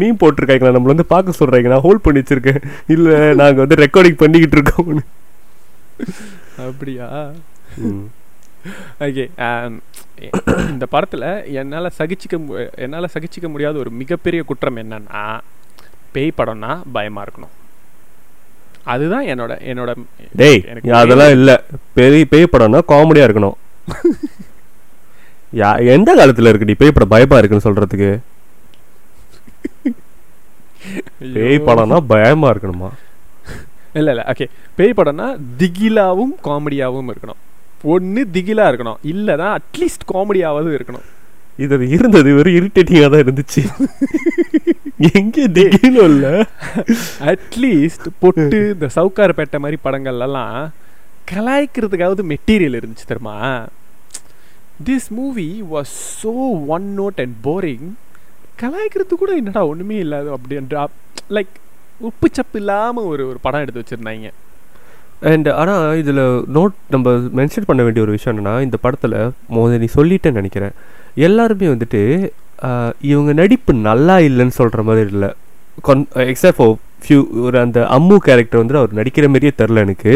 நீ 0.00 0.08
oh, 0.08 0.16
போட்டிருக்காங்க 0.20 0.72
நம்மள 0.74 0.92
வந்து 0.92 1.06
பார்க்க 1.06 1.38
சொல்றீங்க 1.38 1.72
நான் 1.72 1.84
ஹோல்ட் 1.86 2.04
பண்ணி 2.04 2.22
வச்சிருக்கேன் 2.22 2.62
இல்ல 2.88 3.18
நாங்க 3.34 3.58
வந்து 3.64 3.80
ரெக்கார்டிங் 3.82 4.20
பண்ணிக்கிட்டு 4.22 4.58
இருக்கோம் 4.58 5.02
அப்படியா 6.66 7.08
ஓகே 9.00 9.24
um, 9.46 9.72
இந்த 10.72 10.84
படத்தில் 10.86 11.26
என்னால் 11.52 11.88
சகிச்சிக்க 11.98 12.36
மு 12.38 12.52
என்னால் 12.76 13.12
சகிச்சிக்க 13.14 13.46
முடியாத 13.48 13.76
ஒரு 13.78 13.90
மிகப்பெரிய 13.92 14.40
குற்றம் 14.42 14.78
என்னன்னா 14.82 15.22
பேய் 16.12 16.36
படம்னா 16.36 16.72
பயமாக 16.92 17.24
இருக்கணும் 17.26 17.54
அதுதான் 18.84 19.26
என்னோட 19.32 19.52
என்னோட 19.70 19.90
டேய் 20.36 20.60
அதெல்லாம் 21.00 21.34
இல்லை 21.36 21.56
பெரிய 21.94 22.24
பேய் 22.24 22.52
படம்னா 22.54 22.82
காமெடியாக 22.92 23.28
இருக்கணும் 23.28 23.58
யா 25.52 25.70
எந்த 25.94 26.10
காலத்தில் 26.14 26.50
இருக்குடி 26.50 26.74
பேய் 26.76 26.92
படம் 26.92 27.12
பயமாக 27.12 27.40
இருக்குன்னு 27.40 27.66
சொல்கிறதுக்கு 27.66 28.10
பேய் 31.34 31.66
படம்னா 31.66 31.98
பயமாக 32.12 32.52
இருக்கணுமா 32.52 32.90
இல்லை 33.94 34.12
இல்லை 34.12 34.24
ஓகே 34.32 34.46
பேய் 34.76 34.96
படம்னா 34.98 35.26
திகிலாவும் 35.58 36.34
காமெடியாகவும் 36.44 37.10
இருக்கணும் 37.12 37.40
ஒன்று 37.84 38.22
திகிலாக 38.32 38.70
இருக்கணும் 38.70 39.00
இல்லதான் 39.12 39.54
அட்லீஸ்ட் 39.58 40.06
காமெடியாவது 40.12 40.76
இருக்கணும் 40.78 41.08
இது 41.58 41.76
இருந்தது 41.88 42.30
ஒரு 42.34 42.50
இரிட்டேட்டிங்காக 42.58 43.08
தான் 43.08 43.24
இருந்துச்சு 43.24 43.62
எங்கே 45.12 45.44
திகிலும் 45.52 46.06
இல்லை 46.06 46.34
அட்லீஸ்ட் 47.32 48.08
பொட்டு 48.18 48.58
இந்த 48.72 48.88
சவுக்கார்பேட்டை 48.96 49.58
மாதிரி 49.58 49.78
படங்கள்லாம் 49.84 50.56
கலாய்க்கிறதுக்காவது 51.32 52.22
மெட்டீரியல் 52.32 52.78
இருந்துச்சு 52.78 53.06
தெரியுமா 53.06 53.36
this 54.82 55.10
movie 55.10 55.48
was 55.70 55.92
so 56.22 56.32
one 56.68 56.86
note 56.98 57.20
and 57.20 57.36
boring 57.44 57.88
கலாய்க்கிறது 58.62 59.14
கூட 59.14 59.32
என்னடா 59.36 59.62
ஒன்றுமே 59.66 59.98
இல்லாது 59.98 60.30
அப்படின்ற 60.36 60.86
லைக் 61.30 61.54
உப்பு 62.00 62.28
சப்பு 62.32 62.58
இல்லாமல் 62.58 63.04
ஒரு 63.04 63.22
ஒரு 63.28 63.38
படம் 63.42 63.60
எடுத்து 63.60 63.82
வச்சுருந்தாங்க 63.82 64.30
அண்ட் 65.22 65.48
ஆனால் 65.52 65.96
இதில் 65.96 66.22
நோட் 66.54 66.74
நம்ம 66.88 67.10
மென்ஷன் 67.32 67.66
பண்ண 67.66 67.80
வேண்டிய 67.82 68.04
ஒரு 68.04 68.14
விஷயம் 68.16 68.32
என்னென்னா 68.32 68.54
இந்த 68.60 68.76
படத்தில் 68.82 69.16
மோத 69.48 69.78
நீ 69.78 69.88
சொல்லிட்டேன்னு 69.94 70.40
நினைக்கிறேன் 70.40 70.74
எல்லாருமே 71.18 71.68
வந்துட்டு 71.68 72.02
இவங்க 73.02 73.32
நடிப்பு 73.32 73.72
நல்லா 73.88 74.16
இல்லைன்னு 74.20 74.58
சொல்கிற 74.60 74.82
மாதிரி 74.82 75.10
இல்லை 75.14 75.30
கொன் 75.82 76.02
எக்ஸப்ட் 76.26 76.62
ஓ 76.64 76.68
ஃபியூ 77.02 77.20
ஒரு 77.42 77.56
அந்த 77.58 77.80
அம்மு 77.88 78.16
கேரக்டர் 78.26 78.60
வந்துட்டு 78.60 78.82
அவர் 78.82 78.98
நடிக்கிற 79.00 79.28
மாதிரியே 79.28 79.52
தெரில 79.56 79.84
எனக்கு 79.86 80.14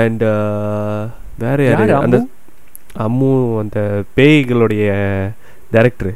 அண்டு 0.00 0.28
வேற 1.38 1.58
யார் 1.64 1.94
அந்த 1.98 2.18
அம்மு 3.04 3.30
அந்த 3.62 3.78
பேய்களுடைய 4.16 4.84
டேரக்டரு 5.72 6.12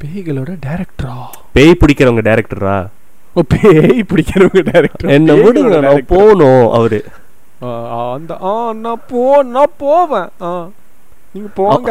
பேய்களோட 0.00 0.52
டேரக்டரா 0.66 1.14
பேய் 1.52 1.80
பிடிக்கிறவங்க 1.80 2.22
டேரக்டரா 2.26 2.76
பேய் 3.44 4.02
பிடிக்கிறவங்க 4.02 4.62
டேரக்டர் 4.68 5.12
என்ன 5.12 5.36
விடுங்க 5.36 5.78
நான் 5.80 6.10
போகணும் 6.12 6.64
அவரு 6.70 7.00
அந்த 8.08 8.32
ஆ 8.44 8.54
நான் 8.80 9.04
போ 9.08 9.22
நான் 9.50 9.76
போவேன் 9.78 10.28
ஆ 10.42 10.50
நீங்கள் 11.34 11.54
போங்க 11.56 11.90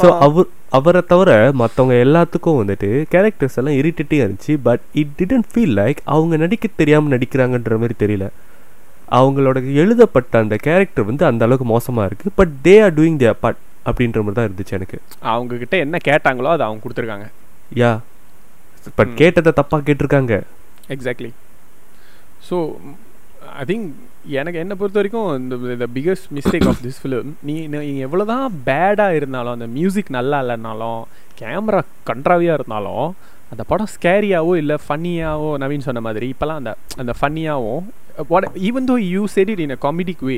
ஸோ 0.00 0.08
அவர் 0.26 0.48
அவரை 0.68 1.00
தவிர 1.04 1.30
மற்றவங்க 1.52 1.94
எல்லாத்துக்கும் 1.98 2.58
வந்துட்டு 2.60 2.90
கேரக்டர்ஸ் 3.10 3.58
எல்லாம் 3.58 3.78
இரிட்டேட்டே 3.78 4.18
இருந்துச்சு 4.20 4.54
but 4.62 4.82
it 4.94 5.14
didn't 5.18 5.48
feel 5.52 5.74
like 5.78 6.00
அவங்க 6.06 6.36
நடிக்க 6.36 6.68
தெரியாமல் 6.76 7.14
நடிக்கிறாங்கன்ற 7.16 7.78
மாதிரி 7.78 7.96
தெரியல 7.98 8.28
அவங்களோட 9.10 9.58
எழுதப்பட்ட 9.74 10.38
அந்த 10.38 10.56
கேரக்டர் 10.58 11.08
வந்து 11.08 11.24
அந்த 11.24 11.44
அளவுக்கு 11.44 11.66
மோசமாக 11.66 12.08
இருக்குது 12.08 12.34
but 12.34 12.52
they 12.62 12.74
are 12.82 12.94
doing 12.94 13.18
their 13.18 13.40
part 13.40 13.60
அப்படின்ற 13.86 14.22
மாதிரி 14.22 14.38
தான் 14.38 14.48
இருந்துச்சு 14.48 14.76
எனக்கு 14.78 14.98
அவங்கக்கிட்ட 15.26 15.76
என்ன 15.78 15.98
கேட்டாங்களோ 16.04 16.52
அதை 16.52 16.66
அவங்க 16.66 16.82
கொடுத்துருக்காங்க 16.84 17.28
யா 17.76 17.92
பட் 18.88 19.06
hmm. 19.06 19.18
கேட்டதை 19.20 19.52
தப்பாக 19.52 19.82
கேட்டிருக்காங்க 19.88 20.34
எக்ஸாக்ட்லி 20.88 21.30
ஸோ 22.48 22.56
ஐ 23.56 23.64
திங்க் 23.64 23.88
எனக்கு 24.32 24.58
என்னை 24.58 24.74
பொறுத்த 24.76 24.98
வரைக்கும் 25.00 25.28
இந்த 25.40 25.86
biggest 25.94 26.28
mistake 26.36 26.66
of 26.66 26.80
this 26.86 27.00
film 27.02 27.30
நீ 27.48 27.54
எவ்வளோ 28.06 28.24
தான் 28.32 28.46
பேடாக 28.64 29.18
இருந்தாலும் 29.18 29.56
அந்த 29.56 29.68
மியூசிக் 29.76 30.10
நல்லா 30.10 30.38
இல்லைனாலும் 30.44 31.00
கேமரா 31.38 31.80
கன்ட்ராவியாக 32.10 32.58
இருந்தாலும் 32.58 33.06
அந்த 33.52 33.62
படம் 33.64 33.92
ஸ்கேரியாவோ 33.94 34.52
இல்லை 34.56 34.76
ஃபன்னியாவோ 34.84 35.48
நவீன் 35.62 35.86
சொன்ன 35.88 36.00
மாதிரி 36.00 36.26
இப்போலாம் 36.34 36.60
அந்த 36.62 36.72
அந்த 36.96 37.12
ஃபன்னியாகவும் 37.20 37.86
what 38.30 38.46
even 38.68 38.88
though 38.90 38.96
you 39.06 39.22
said 39.36 39.52
in 39.56 39.74
a 39.76 39.80
comedic 39.86 40.22
way 40.28 40.38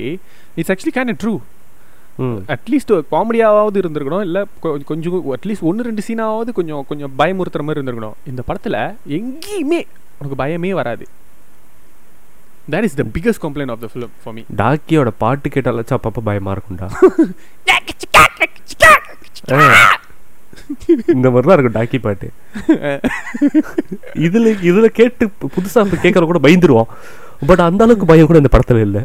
it's 0.56 0.72
actually 0.74 0.94
can 0.98 1.18
true 1.22 1.34
at least 2.48 2.90
ஒரு 2.90 3.04
காமெடியாவது 3.10 3.82
இருந்திருக்கணும் 3.82 4.20
இல்லை 4.20 4.44
கொஞ்சம் 4.84 5.32
அட்லீஸ்ட் 5.32 5.62
ஒன்று 5.62 5.82
ரெண்டு 5.82 6.02
சீனாவது 6.08 6.52
கொஞ்சம் 6.52 6.86
கொஞ்சம் 6.86 7.12
பயமுறுத்துற 7.18 7.62
மாதிரி 7.62 7.80
இருந்திருக்கணும் 7.80 8.14
இந்த 8.24 8.42
படத்தில் 8.42 9.18
எங்கேயுமே 9.18 9.84
உனக்கு 10.18 10.42
பயமே 10.42 10.72
வராது 10.72 11.04
that 12.68 12.82
is 12.82 12.94
the 12.94 13.04
biggest 13.12 13.42
complaint 13.42 13.70
of 13.70 13.80
the 13.80 13.88
film 13.92 14.10
for 14.22 14.34
me 14.34 14.42
டாக்கியோட 14.56 15.12
பாட்டு 15.18 15.48
கேட்டாலாச்சும் 15.48 15.98
அப்பப்போ 15.98 16.22
பயமாக 16.22 16.56
இருக்கும்டா 16.56 16.88
இந்த 21.14 21.30
மாதிரிலாம் 21.30 21.56
இருக்கும் 21.56 21.76
டாக்கி 21.76 21.98
பாட்டு 21.98 22.30
இதில் 24.18 24.58
இதில் 24.68 24.90
கேட்டு 24.90 25.30
புதுசாக 25.54 25.96
கேட்குற 25.96 26.24
கூட 26.24 26.38
பயந்துருவோம் 26.38 26.86
பட் 27.46 27.60
அந்த 27.60 27.84
அளவுக்கு 27.84 28.04
பயம் 28.04 28.26
கூட 28.26 28.38
இந்த 28.38 28.48
படத்தில் 28.48 28.82
இல்லை 28.82 29.04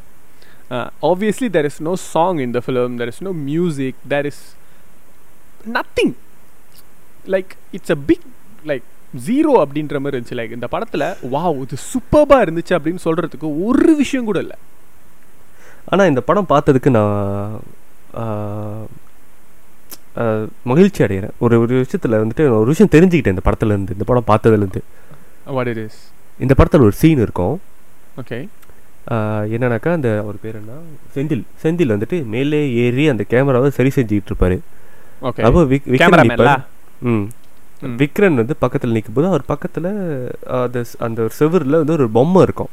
Uh, 0.71 0.87
obviously, 1.01 1.65
is 1.65 1.81
no 1.81 1.95
song 1.95 2.37
song 2.37 2.39
in 2.39 2.53
the 2.53 2.61
film, 2.61 2.97
there 2.97 3.07
is 3.07 3.19
no 3.21 3.33
music, 3.33 3.95
there 4.09 4.27
is 4.27 4.39
nothing. 5.65 6.15
Like, 7.25 7.55
it's 7.73 7.89
a 7.89 7.95
big, 7.95 8.19
zero 9.27 9.51
அப்படின்ற 9.63 9.99
மாதிரி 9.99 10.17
இருந்துச்சு 10.17 10.37
லைக் 10.37 10.51
இந்த 10.51 10.67
படத்தில் 10.67 11.05
வாவ் 11.31 11.61
இது 11.61 11.77
சூப்பர்பாக 11.93 12.45
இருந்துச்சு 12.45 12.73
அப்படின்னு 12.77 13.03
சொல்கிறதுக்கு 13.03 13.63
ஒரு 13.63 13.95
விஷயம் 13.95 14.25
கூட 14.25 14.39
இல்லை 14.39 14.55
ஆனால் 15.85 16.07
இந்த 16.07 16.21
படம் 16.21 16.49
பார்த்ததுக்கு 16.49 16.89
நான் 16.89 17.61
மகிழ்ச்சி 20.63 21.03
அடைகிறேன் 21.03 21.33
ஒரு 21.37 21.59
ஒரு 21.59 21.75
விஷயத்தில் 21.77 22.19
வந்துட்டு 22.23 22.49
ஒரு 22.49 22.65
விஷயம் 22.65 22.91
தெரிஞ்சுக்கிட்டேன் 22.91 23.35
இந்த 23.37 23.45
படத்துலேருந்து 23.45 23.95
இந்த 23.97 24.03
படம் 24.05 24.27
பார்த்ததுலேருந்து 24.27 24.81
இந்த 26.39 26.53
படத்தில் 26.53 26.81
ஒரு 26.81 26.91
சீன் 26.91 27.19
இருக்கும் 27.19 27.61
ஓகே 28.17 28.47
என்னன்னாக்கா 29.51 29.91
அந்த 29.91 30.09
ஒரு 30.25 30.37
பேர் 30.41 30.55
என்ன 30.55 30.77
செந்தில் 31.15 31.43
செந்தில் 31.63 31.93
வந்துட்டு 31.95 32.17
மேலே 32.27 32.61
ஏறி 32.83 33.05
அந்த 33.07 33.23
கேமராவை 33.29 33.69
சரி 33.71 33.91
செஞ்சுக்கிட்டு 33.95 34.31
இருப்பாரு 34.31 34.57
அப்போ 35.43 35.61
விக் 35.65 35.87
விக்ரம் 35.93 36.31
விக்ரன் 37.99 38.39
வந்து 38.41 38.55
பக்கத்தில் 38.59 38.93
நிற்கும் 38.93 39.15
போது 39.15 39.27
அவர் 39.27 39.43
பக்கத்தில் 39.45 39.89
அந்த 40.57 40.77
அந்த 40.99 41.17
ஒரு 41.21 41.33
செவரில் 41.39 41.79
வந்து 41.81 41.95
ஒரு 41.97 42.07
பொம்மை 42.09 42.41
இருக்கும் 42.41 42.71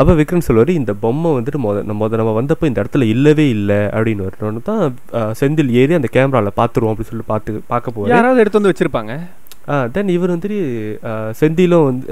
அப்போ 0.00 0.12
விக்ரன் 0.14 0.46
சொல்வார் 0.46 0.70
இந்த 0.72 0.92
பொம்மை 1.00 1.30
வந்துட்டு 1.30 1.58
மொத 1.58 1.80
நம்ம 1.82 2.08
நம்ம 2.12 2.32
வந்தப்போ 2.38 2.68
இந்த 2.68 2.78
இடத்துல 2.82 3.06
இல்லவே 3.06 3.46
இல்லை 3.48 3.80
அப்படின்னு 3.88 4.26
வரணும்னு 4.26 4.62
தான் 4.62 4.82
செந்தில் 5.40 5.74
ஏறி 5.80 5.94
அந்த 5.94 6.10
கேமராவில் 6.12 6.58
பார்த்துருவோம் 6.60 6.92
அப்படின்னு 6.92 7.12
சொல்லி 7.12 7.26
பார்த்து 7.26 7.62
பார்க்க 7.66 7.94
போவோம் 7.94 8.12
யாராவது 8.12 8.42
எடுத்து 8.42 8.60
வந்து 8.60 8.72
வச்சுருப்பாங்க 8.72 9.14
தென் 9.92 10.08
இவர் 10.08 10.34
வந்துட்டு 10.34 10.58
செந்திலும் 11.40 11.84
வந்து 11.84 12.06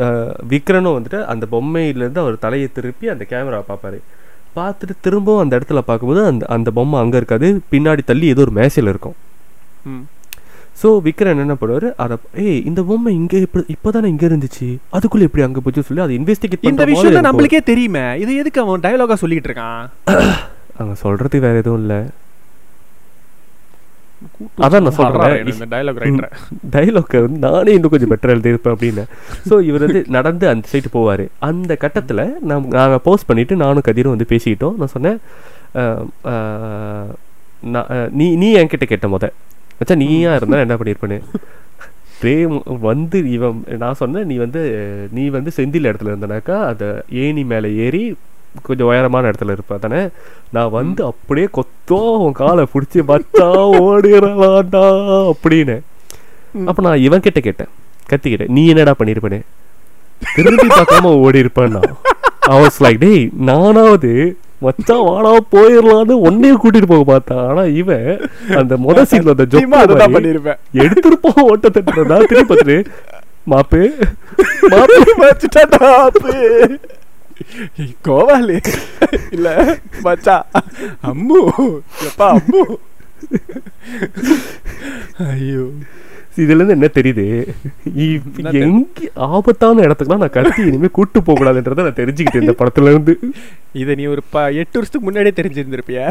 விக்ரனும் 0.49 0.97
வந்துட்டு 0.97 1.21
அந்த 1.25 1.45
பொம்மையிலேருந்து 1.51 2.23
அவர் 2.23 2.37
தலையை 2.39 2.69
திருப்பி 2.73 3.11
அந்த 3.11 3.25
கேமரா 3.31 3.61
பார்ப்பார் 3.67 3.99
பார்த்துட்டு 4.55 4.95
திரும்பவும் 5.01 5.43
அந்த 5.43 5.59
இடத்துல 5.59 5.81
பார்க்கும்போது 5.81 6.23
அந்த 6.27 6.45
அந்த 6.49 6.69
பொம்மை 6.71 7.01
அங்கே 7.01 7.17
இருக்காது 7.17 7.49
பின்னாடி 7.71 8.03
தள்ளி 8.05 8.27
ஏதோ 8.27 8.43
ஒரு 8.43 8.55
மேசையில் 8.57 8.93
இருக்கும் 8.93 9.19
ஸோ 10.81 10.89
விக்ரன் 11.05 11.43
என்ன 11.45 11.55
பண்ணுவார் 11.55 11.89
அதை 11.97 12.17
ஏய் 12.45 12.61
இந்த 12.65 12.81
பொம்மை 12.83 13.11
இங்கே 13.15 13.39
இப்போ 13.41 13.61
இப்போ 13.69 13.89
தானே 13.91 14.09
இங்கே 14.09 14.27
இருந்துச்சு 14.29 14.69
அதுக்குள்ளே 14.91 15.27
எப்படி 15.27 15.45
அங்கே 15.47 15.63
போச்சு 15.65 15.87
சொல்லி 15.89 16.05
அதை 16.05 16.15
இன்வெஸ்டிகேட் 16.21 16.71
இந்த 16.71 16.85
விஷயம் 16.85 17.29
நம்மளுக்கே 17.29 17.61
தெரியுமே 17.65 18.05
இது 18.19 18.35
எதுக்கு 18.37 18.63
அவன் 18.63 18.85
டைலாகாக 18.87 19.19
சொல்லிகிட்டு 19.23 19.51
இருக்கான் 19.51 19.83
அவன் 20.77 21.01
சொல்கிறது 21.03 21.41
வேறு 21.41 21.61
எதுவும் 21.63 21.83
இல்லை 21.83 22.01
அதான் 24.61 24.85
நான் 24.85 24.97
சொல்கிறேன் 24.97 25.61
டைலாக் 26.71 27.15
வந்து 27.19 27.41
நானே 27.41 27.75
இன்னும் 27.77 27.93
கொஞ்சம் 27.93 28.13
பெட்டராக 28.13 28.37
எழுதியிருப்பேன் 28.37 28.75
அப்படின்னு 28.75 29.05
ஸோ 29.49 29.57
இவர் 29.61 29.85
வந்து 29.87 30.03
நடந்து 30.09 30.47
அந்த 30.49 30.69
சைட்டு 30.73 30.91
போவார் 30.93 31.25
அந்த 31.41 31.75
கட்டத்தில் 31.77 32.25
நம் 32.43 32.69
நாங்கள் 32.71 33.03
போஸ்ட் 33.03 33.29
பண்ணிவிட்டு 33.31 33.57
நானும் 33.57 33.87
கதிரும் 33.89 34.15
வந்து 34.17 34.31
பேசிக்கிட்டோம் 34.33 34.77
நான் 34.77 34.95
சொன்னேன் 34.97 35.19
நான் 37.69 37.89
நீ 38.13 38.27
நீ 38.37 38.51
என்கிட்ட 38.57 38.87
கேட்ட 38.87 39.09
முத 39.09 39.27
வச்சா 39.81 39.97
நீயா 39.97 40.33
இருந்தால் 40.35 40.65
என்ன 40.67 40.77
பண்ணியிருப்பேன்னு 40.77 41.19
பிரேம் 42.21 42.57
வந்து 42.83 43.19
இவன் 43.31 43.61
நான் 43.79 44.01
சொன்னேன் 44.01 44.27
நீ 44.27 44.35
வந்து 44.37 44.63
நீ 45.11 45.23
வந்து 45.29 45.51
செந்தில் 45.57 45.89
இடத்துல 45.91 46.13
இருந்தனாக்கா 46.13 46.57
அதை 46.65 46.89
ஏணி 47.23 47.43
மேலே 47.45 47.69
ஏறி 47.77 48.03
கொஞ்சம் 48.63 48.89
உயரமான 48.91 49.31
இடத்துல 49.31 49.55
இருப்பேன் 49.57 49.83
தானே 49.83 50.01
நான் 50.53 50.75
வந்து 50.77 51.01
அப்படியே 51.05 51.49
கொத்தோ 51.53 52.01
உன் 52.25 52.39
காலை 52.41 52.65
பிடிச்சி 52.73 53.01
மச்சா 53.11 53.49
ஓடிடலாண்டா 53.81 54.85
அப்படின்னு 55.33 55.77
அப்போ 56.65 56.81
நான் 56.83 57.05
இவன் 57.07 57.25
கிட்ட 57.27 57.41
கேட்டேன் 57.41 57.73
கத்திக்கிட்டேன் 58.09 58.55
நீ 58.55 58.63
என்னடா 58.73 58.95
பண்ணியிருப்பேனே 59.01 59.41
திரும்பி 60.37 60.69
பார்க்காம 60.71 61.13
ஓடி 61.21 61.45
இருப்பேன்னா 61.45 61.83
அவர்ஸ் 62.49 62.81
லைக் 62.85 63.03
டேய் 63.03 63.25
நானாவது 63.49 64.13
மச்சான் 64.63 65.05
வாடா 65.05 65.31
போயிடலான்னு 65.53 66.15
ஒன்னையும் 66.29 66.61
கூட்டிட்டு 66.63 66.89
போக 66.89 67.05
பார்த்தான் 67.05 67.45
ஆனா 67.47 67.63
இவன் 67.81 68.09
அந்த 68.59 68.75
முத 68.79 69.05
சீன்ல 69.11 69.35
அந்த 69.37 69.47
ஜொம்மா 69.53 69.81
பண்ணிருப்பேன் 70.09 70.61
எடுத்திருப்போம் 70.83 71.47
ஓட்ட 71.47 71.69
தட்டுறதா 71.69 72.19
திருப்பி 72.25 72.49
பார்த்துட்டு 72.51 72.79
மாப்பு 73.47 73.81
மாப்பு 74.73 76.25
கோவாலி 78.07 78.59
இல்ல 79.33 79.49
மச்சா 80.05 80.37
அம்மு 81.11 81.41
எப்பா 82.07 82.29
அம்மு 82.37 82.63
ஐயோ 85.31 85.65
இருந்து 86.43 86.75
என்ன 86.75 86.89
தெரியுது 86.97 87.25
எங்க 88.61 89.09
ஆபத்தான 89.29 89.83
இடத்துக்கு 89.87 90.15
நான் 90.15 90.37
கத்தி 90.37 90.63
இனிமே 90.69 90.89
கூட்டு 90.93 91.19
போக 91.21 91.37
கூடாதுன்றத 91.37 91.87
நான் 91.87 92.01
தெரிஞ்சுக்கிட்டேன் 92.01 92.45
இந்த 92.45 92.89
இருந்து 92.89 93.15
இதை 93.75 93.95
நீ 93.95 94.07
ஒரு 94.07 94.23
ப 94.31 94.45
எட்டு 94.63 94.79
வருஷத்துக்கு 94.79 95.09
முன்னாடியே 95.09 95.35
தெரிஞ்சிருந்திருப்பிய 95.41 96.01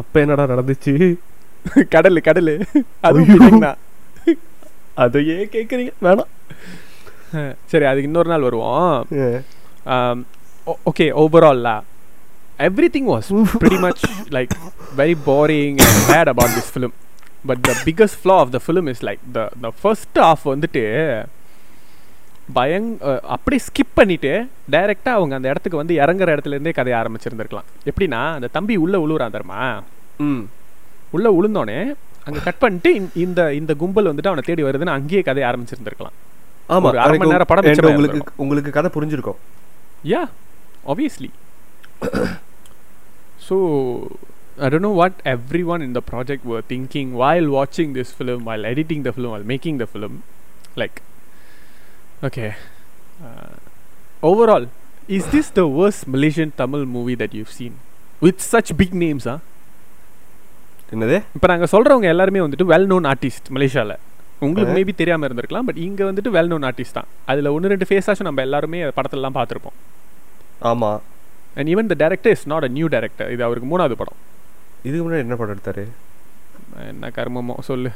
அப்ப 0.00 0.14
என்னடா 0.20 0.46
நடந்துச்சு 0.52 0.94
கடலு 1.94 2.20
கடலு 2.20 2.54
அது 3.02 3.22
அதையே 4.96 5.38
கேக்குறீங்க 5.54 5.92
வேணாம் 6.04 6.32
சரி 7.70 7.84
அதுக்கு 7.84 8.08
இன்னொரு 8.08 8.30
நாள் 8.32 8.46
வருவோம் 8.48 8.90
okay 10.86 11.06
all 11.44 11.64
every 12.66 12.88
thing 12.94 13.08
was 13.12 13.28
very 13.64 13.78
much 13.80 14.04
like 14.36 14.54
very 14.96 15.16
boring 15.26 15.80
bad 16.10 16.30
about 16.32 16.54
this 16.58 16.70
film 16.74 16.94
but 17.46 17.62
the 17.62 17.72
biggest 17.84 18.20
flaw 18.20 18.36
of 18.42 18.52
the 18.54 18.60
film 18.66 18.88
is 18.92 19.02
like 19.08 19.24
the 19.32 19.42
the 19.64 19.70
first 19.80 20.20
half 20.28 20.44
வந்துட்டு 20.52 20.84
பயங் 22.54 22.88
அப்படியே 23.34 23.60
ஸ்கிப் 23.66 23.96
பண்ணிவிட்டு 23.96 24.32
டைரெக்டாக 24.70 25.18
அவங்க 25.18 25.34
அந்த 25.34 25.48
இடத்துக்கு 25.48 25.80
வந்து 25.82 25.94
இறங்குற 26.02 26.28
இடத்துலேருந்தே 26.34 26.76
கதையை 26.76 26.96
ஆரம்பிச்சிருந்துருக்கலாம் 27.00 27.68
எப்படின்னா 27.86 28.20
அந்த 28.36 28.48
தம்பி 28.52 28.76
உள்ளே 28.76 28.98
உழுவுறான் 29.06 29.34
தருமா 29.36 29.62
ம் 30.20 30.44
உள்ளே 31.10 31.30
உளுந்தோடனே 31.38 31.80
அங்கே 32.26 32.40
கட் 32.44 32.62
பண்ணிட்டு 32.62 32.90
இந்த 33.16 33.40
இந்த 33.52 33.72
கும்பல் 33.74 34.10
வந்துட்டு 34.10 34.32
அவனை 34.32 34.44
தேடி 34.46 34.62
வருதுன்னு 34.62 34.96
அங்கேயே 34.98 35.22
கதையை 35.22 35.46
ஆரம்பிச்சிருந்துருக்கலாம் 35.50 36.16
உங்களுக்கு 38.38 38.70
கதை 38.70 38.90
புரிஞ்சிருக்கும் 38.90 39.40
yeah 40.04 40.22
obviously 40.86 41.30
so 43.48 43.56
I 44.58 44.68
don't 44.68 44.80
know 44.80 44.92
what 44.92 45.18
every 45.24 45.62
one 45.64 45.82
இந்த 45.82 46.00
ப்ராஜெக்ட் 46.10 46.46
திங்கிங் 46.68 47.12
வாயில் 47.12 47.48
வாட்சிங் 47.48 47.92
this 47.94 48.14
film 48.14 48.42
while 48.42 48.64
editing 48.64 49.02
the 49.02 49.12
film 49.12 49.30
while 49.30 49.46
making 49.46 49.78
the 49.78 49.86
film 49.92 50.16
like 50.76 50.98
okay 52.24 52.46
overall 54.22 54.68
is 55.08 55.28
this 55.28 55.52
Tamil 56.56 56.84
movie 56.84 57.16
that 57.16 57.34
you 57.34 57.44
seen 57.48 57.76
with 58.22 58.42
such 58.52 58.72
big 58.76 58.94
names 58.94 59.28
ஆ 59.28 59.36
என்னது 60.92 61.16
இப்போ 61.34 61.46
நாங்கள் 61.46 61.70
சொல்கிறவங்க 61.70 62.06
எல்லாருமே 62.06 62.40
வந்துட்டு 62.40 62.64
well 62.64 62.86
known 62.86 63.04
artist 63.04 63.48
மலேசியாவில் 63.50 63.96
உங்களுக்கு 64.44 64.72
மேபி 64.74 64.92
தெரியாமல் 64.92 65.26
இருந்திருக்கலாம் 65.28 65.66
பட் 65.66 65.78
இங்கே 65.78 66.04
வந்துட்டு 66.04 66.30
வெல் 66.30 66.50
நோன் 66.52 66.64
ஆர்டிஸ்ட் 66.64 66.96
தான் 66.98 67.08
அதில் 67.26 67.52
ஒன்று 67.52 67.70
ரெண்டு 67.70 67.88
ஃபேஸாச்சும் 67.88 68.28
நம்ம 68.28 68.42
எல்லாருமே 68.42 68.80
படத்திலலாம் 68.96 69.36
பார்த்துருப்போம் 69.36 69.76
ஆமாம் 70.62 71.00
and 71.56 71.68
even 71.68 71.90
the 71.92 71.96
director 71.98 72.34
is 72.36 72.46
not 72.46 72.66
a 72.66 72.70
new 72.70 72.88
director 72.88 73.30
இது 73.30 73.44
அவருக்கு 73.44 73.70
மூணாவது 73.70 73.96
படம் 73.96 74.20
இதுக்கு 74.82 75.02
முன்னாடி 75.02 75.24
என்ன 75.24 75.36
படம் 75.36 75.54
எடுத்தார் 75.54 75.82
என்ன 76.86 77.10
கர்மமோ 77.16 77.56
சொல்லு 77.62 77.92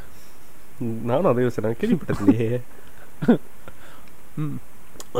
நானும் 1.04 1.30
அதே 1.30 1.42
யோசனை 1.42 1.72
கேள்விப்பட்டதுலையே 1.80 2.50
ம் 4.38 4.58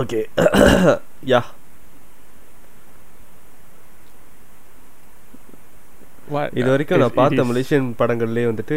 ஓகே 0.00 0.21
யா 1.27 1.43
இது 6.53 6.63
uh, 6.63 6.73
வரைக்கும் 6.73 7.01
நான் 7.03 7.15
பார்த்த 7.15 7.45
மலேசியன் 7.45 7.87
படங்கள்லேயே 7.99 8.49
வந்துட்டு 8.49 8.77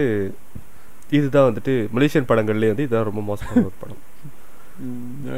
இதுதான் 1.14 1.48
வந்துட்டு 1.50 1.74
மலேசியன் 1.96 2.30
படங்கள்லயே 2.30 2.72
வந்து 2.72 2.86
இதுதான் 2.86 3.10
ரொம்ப 3.10 3.22
மோசமான 3.22 3.64
ஒரு 3.64 3.78
படம் 3.80 4.02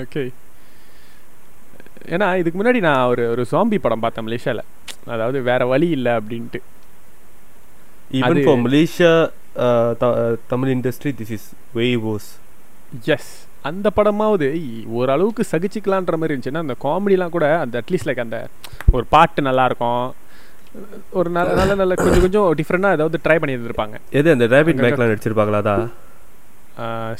ஓகே 0.03 0.23
ஏன்னா 2.09 2.27
இதுக்கு 2.37 2.57
முன்னாடி 2.59 2.79
நான் 2.79 3.05
ஒரு 3.05 3.23
ஒரு 3.29 3.43
சாம்பி 3.51 3.77
படம் 3.79 3.99
பார்த்தேன் 3.99 4.27
மலேசியால 4.27 4.63
அதாவது 5.07 5.37
வேற 5.41 5.61
வழி 5.65 5.89
இல்லை 5.89 6.13
அப்படின்ட்டு 6.13 6.61
even 8.11 8.41
for 8.45 8.61
Malaysia 8.65 9.11
Tamil 10.47 10.73
industry 10.75 11.13
this 11.19 11.33
is 11.37 11.47
way 11.73 11.87
hose 12.13 12.29
yes 13.07 13.31
அந்த 13.61 13.87
படமாவது 13.95 14.47
ஓரளவுக்கு 14.93 15.43
சகிச்சிக்கலான்ற 15.51 16.17
மாதிரி 16.17 16.33
இருந்துச்சுன்னா 16.33 16.65
அந்த 16.65 16.75
காமெடிலாம் 16.83 17.35
கூட 17.35 17.47
அந்த 17.59 17.75
அட்லீஸ்ட் 17.81 18.09
லைக் 18.09 18.25
அந்த 18.25 18.39
ஒரு 18.91 19.05
பாட்டு 19.09 19.41
இருக்கும் 19.65 20.03
ஒரு 21.17 21.29
நல்ல 21.29 21.75
நல்ல 21.75 21.93
கொஞ்சம் 21.95 22.23
கொஞ்சம் 22.25 22.47
டிஃப்ரெண்டாக 22.59 22.97
ஏதாவது 22.97 23.23
ட்ரை 23.25 23.37
பண்ணி 23.39 23.55
இருந்திருப்பாங்க 23.55 23.97
எது 24.19 24.33
அந்த 24.35 24.47
ரேபிட் 24.53 24.83
பேக்லாம் 24.83 25.11
நடிச்சிருப்பாங்களா 25.11 25.75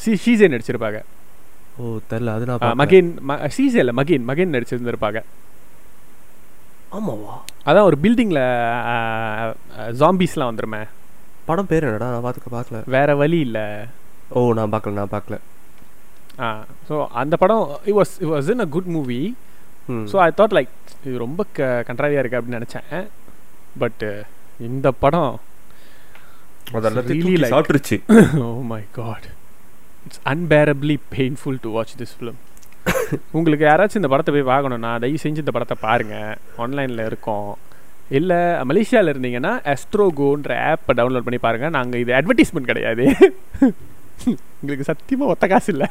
சி 0.00 0.12
ஷீசே 0.24 0.48
நடிச்சிருப்பாங்க 0.54 1.00
ஓ 1.78 1.96
தெரில 2.12 2.34
அது 2.36 2.46
நான் 2.50 2.80
மகேன் 2.82 3.10
சீசே 3.56 3.80
இல்லை 3.84 3.96
மகேன் 4.00 4.28
மகேன் 4.30 4.54
நடிச்சிருந்திருப்பாங்க 4.56 5.22
ஆமாவா 6.92 7.36
அதான் 7.66 7.88
ஒரு 7.90 7.98
பில்டிங்கில் 8.04 8.44
ஜாம்பிஸ்லாம் 10.02 10.52
வந்துருமே 10.52 10.82
படம் 11.46 11.70
பேர் 11.72 11.88
என்னடா 11.88 12.12
நான் 12.14 12.26
பார்த்துக்க 12.26 12.52
பார்க்கல 12.52 12.80
வேற 12.96 13.10
வழி 13.16 13.40
இல்லை 13.48 13.66
ஓ 14.32 14.46
நான் 14.60 14.74
பார்க்கல 14.74 15.00
நான் 15.02 15.14
பார்க்கல 15.16 15.38
ஆ 16.40 16.48
ஸோ 16.90 16.96
அந்த 17.14 17.36
படம் 17.36 17.66
it 17.86 17.98
was 18.00 18.14
it 18.22 18.32
was 18.32 18.50
in 18.54 18.64
a 18.66 18.70
good 18.76 18.90
movie 18.96 19.20
so 20.12 20.18
I 20.22 20.30
thought 20.40 20.56
like 20.58 20.74
இது 21.06 21.16
ரொம்ப 21.18 21.42
க 21.58 21.68
கண்ட்ராவியாக 21.90 22.22
இருக்குது 22.22 22.40
அப்படின்னு 22.40 22.60
நினச்சேன் 22.60 22.88
பட்டு 23.76 24.10
uh, 24.14 24.24
இந்த 24.62 24.88
படம் 25.00 25.34
சாப்பிட்டுருச்சு 27.46 27.98
oh 28.42 28.48
my 28.70 28.82
god 28.92 29.28
it's 30.06 30.22
unbearably 30.32 30.96
painful 31.14 31.60
to 31.62 31.70
watch 31.72 31.96
this 31.98 32.16
film 32.18 32.40
உங்களுக்கு 33.32 33.64
யாராச்சும் 33.66 34.02
இந்த 34.02 34.10
படத்தை 34.12 34.32
போய் 34.34 34.52
பார்க்கணும்னா 34.52 34.92
தயவு 35.04 35.22
செஞ்சு 35.24 35.44
இந்த 35.44 35.54
படத்தை 35.54 35.78
பாருங்கள் 35.80 36.36
ஆன்லைனில் 36.58 37.04
இருக்கும் 37.06 37.50
இல்லை 38.12 38.40
மலேசியாவில் 38.70 39.12
இருந்தீங்கன்னா 39.14 39.54
எஸ்ட்ரோகோன்ற 39.72 40.58
ஆப்பை 40.66 40.94
டவுன்லோட் 40.98 41.28
பண்ணி 41.28 41.40
பாருங்கள் 41.40 41.76
நாங்கள் 41.78 42.02
இது 42.04 42.12
அட்வர்டைஸ்மெண்ட் 42.14 42.72
கிடையாது 42.72 43.06
உங்களுக்கு 44.60 44.90
சத்தியமாக 44.90 45.32
ஒத்த 45.32 45.46
காசு 45.48 45.70
இல்லை 45.74 45.90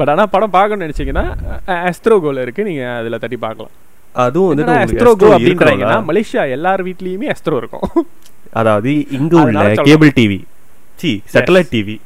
பட் 0.00 0.10
ஆனால் 0.12 0.30
படம் 0.30 0.54
பார்க்கணும்னு 0.54 0.86
நினச்சிங்கன்னா 0.86 1.26
எஸ்ட்ரோகோவில் 1.88 2.44
இருக்குது 2.44 2.68
நீங்கள் 2.70 2.94
அதில் 2.94 3.18
தட்டி 3.18 3.38
பார்க்கலாம் 3.42 3.74
அதுவும் 4.14 4.48
வந்து 4.50 4.78
எஸ்ட்ரோ 4.78 5.12
கோ 5.14 5.28
அப்படின்றாங்கன்னா 5.36 5.98
மலேசியா 6.08 6.42
எல்லார் 6.50 6.82
வீட்லயுமே 6.88 7.28
எஸ்ட்ரோ 7.34 7.58
இருக்கும் 7.62 7.84
அதாவது 8.52 8.92
இங்க 9.18 9.34
உள்ள 9.42 9.62
கேபிள் 9.82 10.12
டிவி 10.18 10.38
சி 10.98 11.12
சேட்டலைட் 11.34 11.70
டிவி 11.72 11.96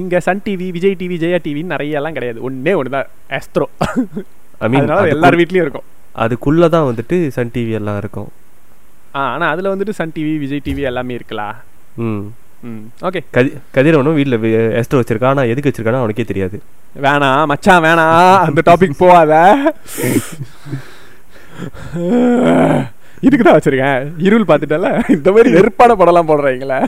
இங்க 0.00 0.16
Sun 0.20 0.42
TV 0.44 0.66
Vijay 0.70 0.98
TV 1.00 1.16
Jaya 1.16 1.38
டிவின்னு 1.44 1.74
நிறைய 1.74 2.00
எல்லாம் 2.00 2.16
கிடையாது 2.18 2.38
ஒன்னே 2.48 2.72
ஒண்ணுதான் 2.72 3.06
தான் 3.06 3.38
எஸ்ட்ரோ 3.38 3.66
ஐ 4.60 4.68
மீன் 4.68 4.90
எல்லார் 5.14 5.38
வீட்லயும் 5.40 5.64
இருக்கும் 5.66 5.86
அதுக்குள்ள 6.16 6.68
தான் 6.68 6.86
வந்துட்டு 6.86 7.16
சன் 7.30 7.52
டிவி 7.54 7.72
எல்லாம் 7.80 7.98
இருக்கும் 7.98 8.28
ஆ 9.14 9.22
ஆனால் 9.32 9.50
அதில் 9.52 9.72
வந்துட்டு 9.72 9.94
சன் 9.98 10.14
டிவி 10.16 10.32
விஜய் 10.38 10.64
டிவி 10.64 10.82
எல்லாமே 10.90 11.14
இருக்கலாம் 11.14 11.56
ம் 12.04 12.22
ஓகே 13.02 13.20
கதி 13.30 13.50
கதிரவனும் 13.72 14.16
வீட்டில் 14.16 14.38
எஸ்ட்ரோ 14.80 15.00
வச்சிருக்கான் 15.00 15.32
ஆனால் 15.32 15.50
எதுக்கு 15.52 15.70
வச்சிருக்கானோ 15.70 16.00
அவனுக்கே 16.00 16.26
தெரியாது 16.26 16.56
வேணாம் 16.98 17.48
மச்சான் 17.50 17.84
வேணாம் 17.84 18.18
அந்த 18.44 18.60
டாபிக் 18.66 19.00
போகாத 19.00 19.32
இதுக்கு 23.20 23.44
தான் 23.44 23.56
வச்சிருக்கேன் 23.56 24.04
இருள் 24.26 24.48
பார்த்துட்டல 24.50 24.90
இந்த 25.08 25.28
மாதிரி 25.30 25.54
நெருப்பான 25.56 25.96
படம்லாம் 25.96 26.30
போடுறீங்களே 26.30 26.78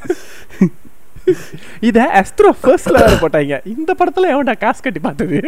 இதை 1.81 2.05
அஸ்ட்ரோ 2.21 2.51
ஃபர்ஸ்ட்ல 2.61 3.01
போட்டாங்க 3.17 3.57
இந்த 3.75 3.91
படத்துல 3.95 4.31
எவன்டா 4.33 4.55
காசு 4.59 4.81
கட்டி 4.81 5.01
பார்த்தது 5.01 5.41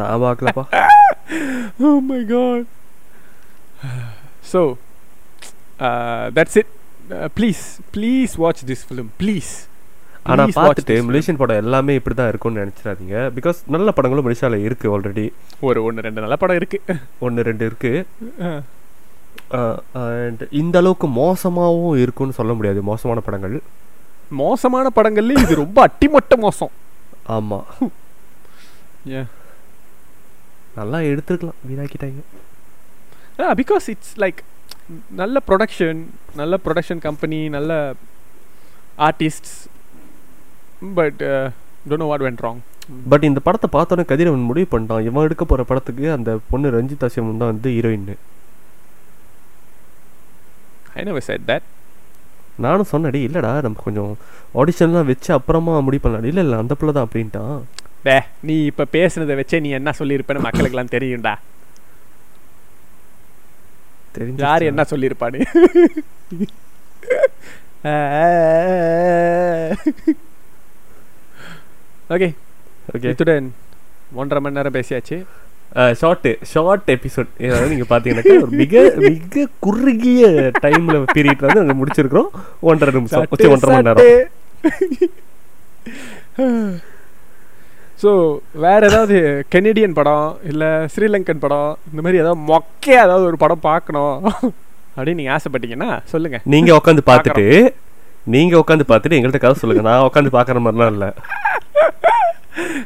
நான் 0.00 0.24
பார்க்கலப்பா 0.24 0.64
oh 1.80 1.92
my 2.08 2.20
god 2.32 2.66
so 4.52 4.62
that's 6.36 6.58
it 6.60 6.72
please 7.36 7.62
please 7.94 8.34
watch 8.38 8.62
this 8.66 8.84
film 8.88 9.08
please 9.20 9.52
ஆனால் 10.26 10.52
பார்த்துட்டு 10.56 10.94
மலேசியன் 11.08 11.40
படம் 11.40 11.60
எல்லாமே 11.62 11.94
இப்படி 11.98 12.14
தான் 12.14 12.30
இருக்கும்னு 12.32 12.62
நினச்சிடாதீங்க 12.62 13.16
பிகாஸ் 13.30 13.58
நல்ல 13.68 13.88
படங்களும் 13.90 14.26
மலேசியாவில் 14.26 14.64
இருக்குது 14.68 14.92
ஆல்ரெடி 14.92 15.24
ஒரு 15.60 15.80
ஒன்று 15.82 16.04
ரெண்டு 16.06 16.24
நல்ல 16.24 16.36
படம் 16.36 16.58
இருக்குது 16.60 16.96
ஒன்று 17.18 17.46
ரெண்டு 17.50 17.66
இருக்குது 17.70 18.00
இந்த 20.60 20.76
அளவுக்கு 20.78 21.08
மோசமாகவும் 21.18 21.98
இருக்கும்னு 21.98 22.38
சொல்ல 22.38 22.52
முடியாது 22.54 22.80
மோசமான 22.82 23.20
படங்கள் 23.20 23.56
மோசமான 24.40 24.86
படங்கள்ல 24.96 25.36
இது 25.42 25.54
ரொம்ப 25.54 25.78
அட்டிமட்ட 25.82 26.36
மோசம் 26.36 26.72
ஆமாம் 27.28 27.66
ஏ 29.10 29.20
நல்லா 30.76 30.98
எடுத்துருக்கலாம் 31.10 31.60
வீணாக்கிட்டாங்க 31.68 32.22
பிகாஸ் 33.54 33.86
இட்ஸ் 33.88 34.16
லைக் 34.20 34.40
நல்ல 35.16 35.36
ப்ரொடக்ஷன் 35.46 36.00
நல்ல 36.36 36.54
ப்ரொடக்ஷன் 36.64 37.00
கம்பெனி 37.00 37.38
நல்ல 37.48 37.72
artists 38.98 39.56
but 40.94 41.20
don't 41.88 42.08
what 42.10 42.24
went 42.26 42.42
wrong 42.42 42.60
but 43.06 43.24
இந்த 43.24 43.40
படத்தை 43.40 43.68
பார்த்தோன்னே 43.72 44.04
கதிரவன் 44.04 44.48
முடிவு 44.48 44.68
பண்ணிட்டான் 44.72 45.04
இவன் 45.04 45.26
எடுக்க 45.28 45.44
போகிற 45.44 45.64
படத்துக்கு 45.64 46.06
அந்த 46.10 46.30
பொண்ணு 46.50 46.74
ரஞ்சிதா 46.74 47.08
சிவம் 47.14 47.42
தான் 47.42 47.52
வந்து 47.52 47.70
ஹீரோயின்னு 47.70 48.16
தட் 51.46 51.68
நானும் 52.56 52.90
சொன்னடி 52.90 53.20
இல்லைடா 53.26 53.52
நம்ம 53.60 53.80
கொஞ்சம் 53.82 54.12
ஆடிஷன்லாம் 54.54 55.08
வச்சு 55.08 55.30
அப்புறமா 55.32 55.72
முடிவு 55.80 56.02
பண்ணலாம் 56.02 56.28
இல்லை 56.30 56.42
இல்லை 56.44 56.58
அந்த 56.58 56.74
பிள்ளை 56.74 56.92
தான் 56.92 57.06
அப்படின்ட்டான் 57.06 57.56
டே 58.04 58.16
நீ 58.40 58.56
இப்போ 58.66 58.84
பேசுனதை 58.92 59.34
வச்சே 59.36 59.60
நீ 59.60 59.70
என்ன 59.70 59.92
சொல்லியிருப்பேன்னு 59.98 60.46
மக்களுக்கெல்லாம் 60.46 60.94
தெரியும்டா 60.94 61.34
தெரிஞ்சு 64.14 64.44
யார் 64.44 64.62
என்ன 64.62 64.82
சொல்லியிருப்பானு 64.90 65.40
ஓகே 72.14 72.28
ஓகே 72.94 73.10
இத்துடன் 73.10 73.48
ஒன்றரை 74.14 74.40
மணி 74.40 74.56
நேரம் 74.56 74.76
பேசியாச்சு 74.76 75.16
ஷார்ட் 76.00 76.28
ஷார்ட் 76.44 76.90
எபிசோட் 76.90 77.30
ஏதாவது 77.38 77.70
நீங்கள் 77.70 77.90
பார்த்தீங்கன்னாக்கா 77.92 78.36
ஒரு 78.42 78.54
மிக 78.62 78.82
மிக 79.06 79.46
குறுகிய 79.60 80.24
டைமில் 80.62 81.06
பீரியட் 81.14 81.44
வந்து 81.46 81.62
நாங்கள் 81.62 81.80
முடிச்சிருக்கிறோம் 81.80 82.30
ஒன்றரை 82.62 82.94
நிமிஷம் 82.94 83.30
ஒன்றரை 83.50 83.76
மணி 83.76 83.88
நேரம் 83.88 84.02
ஸோ 88.04 88.10
வேறு 88.62 88.84
ஏதாவது 88.88 89.16
கெனடியன் 89.54 89.96
படம் 89.98 90.26
இல்லை 90.50 90.70
ஸ்ரீலங்கன் 90.92 91.42
படம் 91.44 91.70
இந்த 91.90 92.00
மாதிரி 92.02 92.20
ஏதாவது 92.22 92.40
மொக்கையாக 92.48 93.06
ஏதாவது 93.06 93.24
ஒரு 93.24 93.38
படம் 93.42 93.66
பார்க்கணும் 93.66 94.14
அப்படின்னு 94.96 95.20
நீங்கள் 95.20 95.36
ஆசைப்பட்டீங்கன்னா 95.36 95.90
சொல்லுங்கள் 96.10 96.44
நீங்கள் 96.54 96.76
உட்காந்து 96.78 97.04
பார்த்துட்டு 97.06 97.46
நீங்கள் 98.34 98.60
உட்காந்து 98.60 98.84
பார்த்துட்டு 98.84 99.16
எங்கள்கிட்ட 99.16 99.44
கதை 99.44 99.56
சொல்லுங்கள் 99.62 99.88
நான் 99.88 100.06
உட்காந்து 100.08 100.36
பார்க்குற 100.36 100.60
மாதிரிலாம் 100.64 100.94
இல்லை 100.94 101.10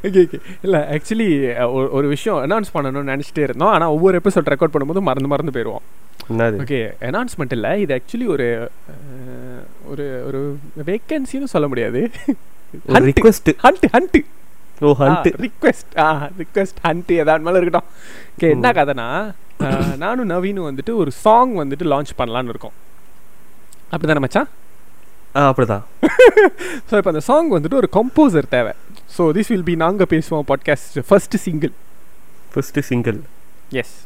ஓகே 0.06 0.20
ஓகே 0.24 0.38
இல்லை 0.62 0.80
ஆக்சுவலி 0.94 1.28
ஒரு 1.96 2.06
விஷயம் 2.08 2.38
அனௌன்ஸ் 2.44 2.74
பண்ணணும்னு 2.74 3.12
நினச்சிட்டே 3.12 3.44
இருந்தோம் 3.44 3.72
ஆனால் 3.74 3.94
ஒவ்வொரு 3.96 4.18
எபிசோட் 4.20 4.52
ரெக்கார்ட் 4.52 4.74
பண்ணும்போது 4.74 5.02
மறந்து 5.02 5.32
மறந்து 5.32 5.54
போயிடுவோம் 5.56 5.84
ஓகே 6.62 6.80
அனௌன்ஸ்மெண்ட் 7.08 7.54
இல்லை 7.58 7.72
இது 7.82 7.94
ஆக்சுவலி 7.98 8.28
ஒரு 8.34 8.48
ஒரு 9.86 10.06
ஒரு 10.28 10.40
வேக்கன்சின்னு 10.86 11.52
சொல்ல 11.54 11.68
முடியாது 11.68 12.02
request 13.08 13.50
hunt 13.64 13.86
hunt 13.94 14.20
oh 14.80 14.90
hunt 15.00 15.28
request 15.44 15.92
ah 15.98 16.08
request 16.38 16.80
hunt 16.82 17.12
எதாவது 17.16 17.44
மேலே 17.44 17.58
இருக்கட்டும் 17.58 17.88
ஓகே 18.32 18.50
என்ன 18.50 18.72
கதைனா 18.72 19.06
நானும் 19.96 20.30
நவீனும் 20.30 20.68
வந்துட்டு 20.68 20.92
ஒரு 20.94 21.10
சாங் 21.22 21.54
வந்துட்டு 21.56 21.86
லான்ச் 21.86 22.12
பண்ணலான்னு 22.18 22.52
இருக்கோம் 22.54 22.76
அப்படிதானே 23.92 24.22
மச்சான் 24.26 24.48
அப்படிதான் 25.46 25.84
ஸோ 26.88 26.92
இப்போ 26.98 27.10
அந்த 27.10 27.22
சாங் 27.22 27.48
வந்துட்டு 27.54 27.80
ஒரு 27.80 27.88
கம்போசர் 27.96 28.48
தேவை 28.48 28.72
ஸோ 29.16 29.24
திஸ் 29.32 29.50
வில் 29.52 29.66
பி 29.68 29.74
நாங்கள் 29.76 30.10
பேசுவோம் 30.14 30.46
podcast 30.48 30.98
first 31.08 31.36
single 31.46 31.72
first 32.52 32.84
single 32.88 33.18
S 33.74 33.96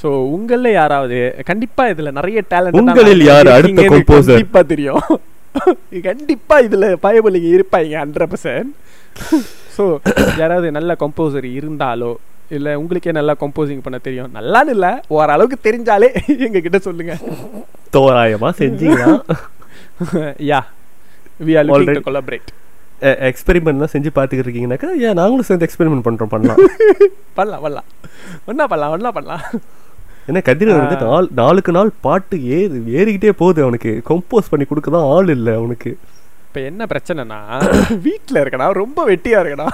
so 0.02 0.08
உங்களில் 0.28 0.70
யாராவது 0.72 1.18
கண்டிப்பாக 1.46 1.92
இதில் 1.94 2.10
நிறைய 2.12 2.38
டேலண்ட் 2.50 2.80
உங்களில் 2.80 3.24
யார் 3.24 3.50
அடுத்த 3.56 3.84
கம்போசர் 3.90 4.32
கண்டிப்பாக 4.32 4.66
தெரியும் 4.72 5.04
கண்டிப்பாக 6.08 6.64
இதில் 6.66 6.88
பயபலிங்க 7.02 7.48
இருப்பாங்க 7.56 7.96
ஹண்ட்ரட் 8.02 8.30
பர்சன்ட் 8.32 8.70
ஸோ 9.76 9.84
யாராவது 10.38 10.68
நல்ல 10.70 10.96
கம்போசர் 11.00 11.48
இருந்தாலோ 11.52 12.12
இல்லை 12.50 12.72
உங்களுக்கே 12.74 13.12
நல்லா 13.18 13.34
கம்போசிங் 13.42 13.84
பண்ண 13.84 13.98
தெரியும் 13.98 14.32
நல்லான்னு 14.32 14.72
இல்லை 14.76 14.92
ஓரளவுக்கு 15.08 15.58
தெரிஞ்சாலே 15.68 16.08
எங்ககிட்ட 16.46 16.80
சொல்லுங்க 16.88 17.14
தோராயமாக 17.90 18.52
செஞ்சீங்கன்னா 18.60 19.12
yeah 20.50 20.60
we 21.40 21.54
are 21.60 21.72
already 21.76 22.02
collaborate 22.08 22.50
எக்ஸ்பெரிமெண்ட்லாம் 23.28 23.94
செஞ்சு 23.94 24.10
பார்த்துக்கிட்டு 24.10 24.46
இருக்கீங்கனாக்கா 24.46 24.90
ஏன் 25.06 25.18
நாங்களும் 25.20 25.48
சேர்ந்து 25.48 25.68
எக்ஸ்பெரிமெண்ட் 25.68 26.06
பண்ணுறோம் 26.08 26.32
பண்ணலாம் 26.34 26.60
பண்ணலாம் 27.38 27.62
பண்ணலாம் 27.64 27.88
ஒன்றா 28.46 28.66
பண்ணலாம் 28.66 28.94
ஒன்னா 28.96 29.12
பண்ணலாம் 29.16 29.44
ஏன்னா 30.26 30.40
கதிரன் 30.46 30.80
வந்து 30.80 30.98
நாள் 31.04 31.28
நாளுக்கு 31.38 31.72
நாள் 31.72 31.90
பாட்டு 32.00 32.36
ஏறு 32.56 32.76
ஏறிக்கிட்டே 32.96 33.32
போகுது 33.38 33.60
அவனுக்கு 33.62 33.92
கம்போஸ் 34.08 34.50
பண்ணி 34.50 34.64
கொடுக்க 34.66 34.90
தான் 34.90 35.08
ஆள் 35.12 35.30
இல்லை 35.34 35.54
அவனுக்கு 35.54 35.92
இப்போ 36.44 36.62
என்ன 36.68 36.84
பிரச்சனைனா 36.88 37.38
வீட்டில் 38.06 38.40
இருக்கடா 38.40 38.66
ரொம்ப 38.78 39.04
வெட்டியாக 39.06 39.42
இருக்கடா 39.42 39.68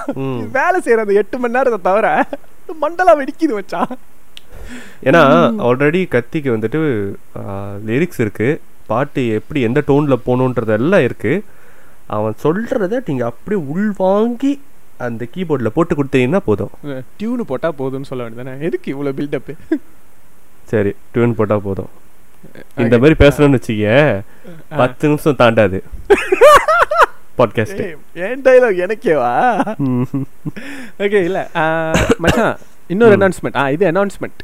வேலை 0.53 0.77
செய்கிற 0.77 1.01
அந்த 1.01 1.15
எட்டு 1.21 1.39
மணி 1.39 1.55
நேரத்தை 1.55 1.79
தவிர 1.87 2.07
மண்டலா 2.79 3.13
வெடிக்குது 3.19 3.53
வச்சான் 3.57 3.91
ஏன்னா 5.03 5.21
ஆல்ரெடி 5.65 6.01
கத்திக்கு 6.07 6.49
வந்துட்டு 6.53 6.79
லிரிக்ஸ் 7.85 8.21
இருக்கு 8.21 8.49
பாட்டு 8.87 9.21
எப்படி 9.33 9.59
எந்த 9.61 9.79
டோனில் 9.87 10.23
போகணுன்றது 10.23 10.73
எல்லாம் 10.77 11.05
இருக்கு 11.07 11.33
அவன் 12.15 12.39
சொல்றத 12.41 13.01
நீங்கள் 13.07 13.29
அப்படியே 13.31 13.61
உள்வாங்கி 13.69 14.53
அந்த 15.01 15.23
கீபோர்டில் 15.33 15.75
போட்டு 15.75 15.93
கொடுத்தீங்கன்னா 15.95 16.41
போதும் 16.45 16.73
டியூனு 17.17 17.43
போட்டால் 17.47 17.77
போதும்னு 17.77 18.09
சொல்ல 18.09 18.23
வேண்டியதானே 18.23 18.55
எதுக்கு 18.67 18.87
இவ்வளோ 18.93 19.13
பில்டப்பு 19.17 19.53
சரி 20.69 20.91
டியூன் 21.11 21.37
போட்டால் 21.37 21.65
போதும் 21.65 21.91
இந்த 22.77 22.95
மாதிரி 22.97 23.15
பேசணும்னு 23.21 23.57
வச்சுக்க 23.57 23.87
பத்து 24.77 25.07
நிமிஷம் 25.07 25.39
தாண்டாது 25.41 25.79
பாட்காஸ்ட் 27.37 27.81
ஏன் 28.23 28.43
டைலாக் 28.45 28.83
எனக்கேவா 28.85 29.33
ஓகே 31.03 31.19
இல்லை 31.21 31.43
மச்சான் 32.23 32.55
இன்னொரு 32.89 33.15
அனௌன்ஸ்மெண்ட் 33.19 33.59
ஆ 33.61 33.65
இது 33.75 33.85
அனௌன்ஸ்மெண்ட் 33.91 34.41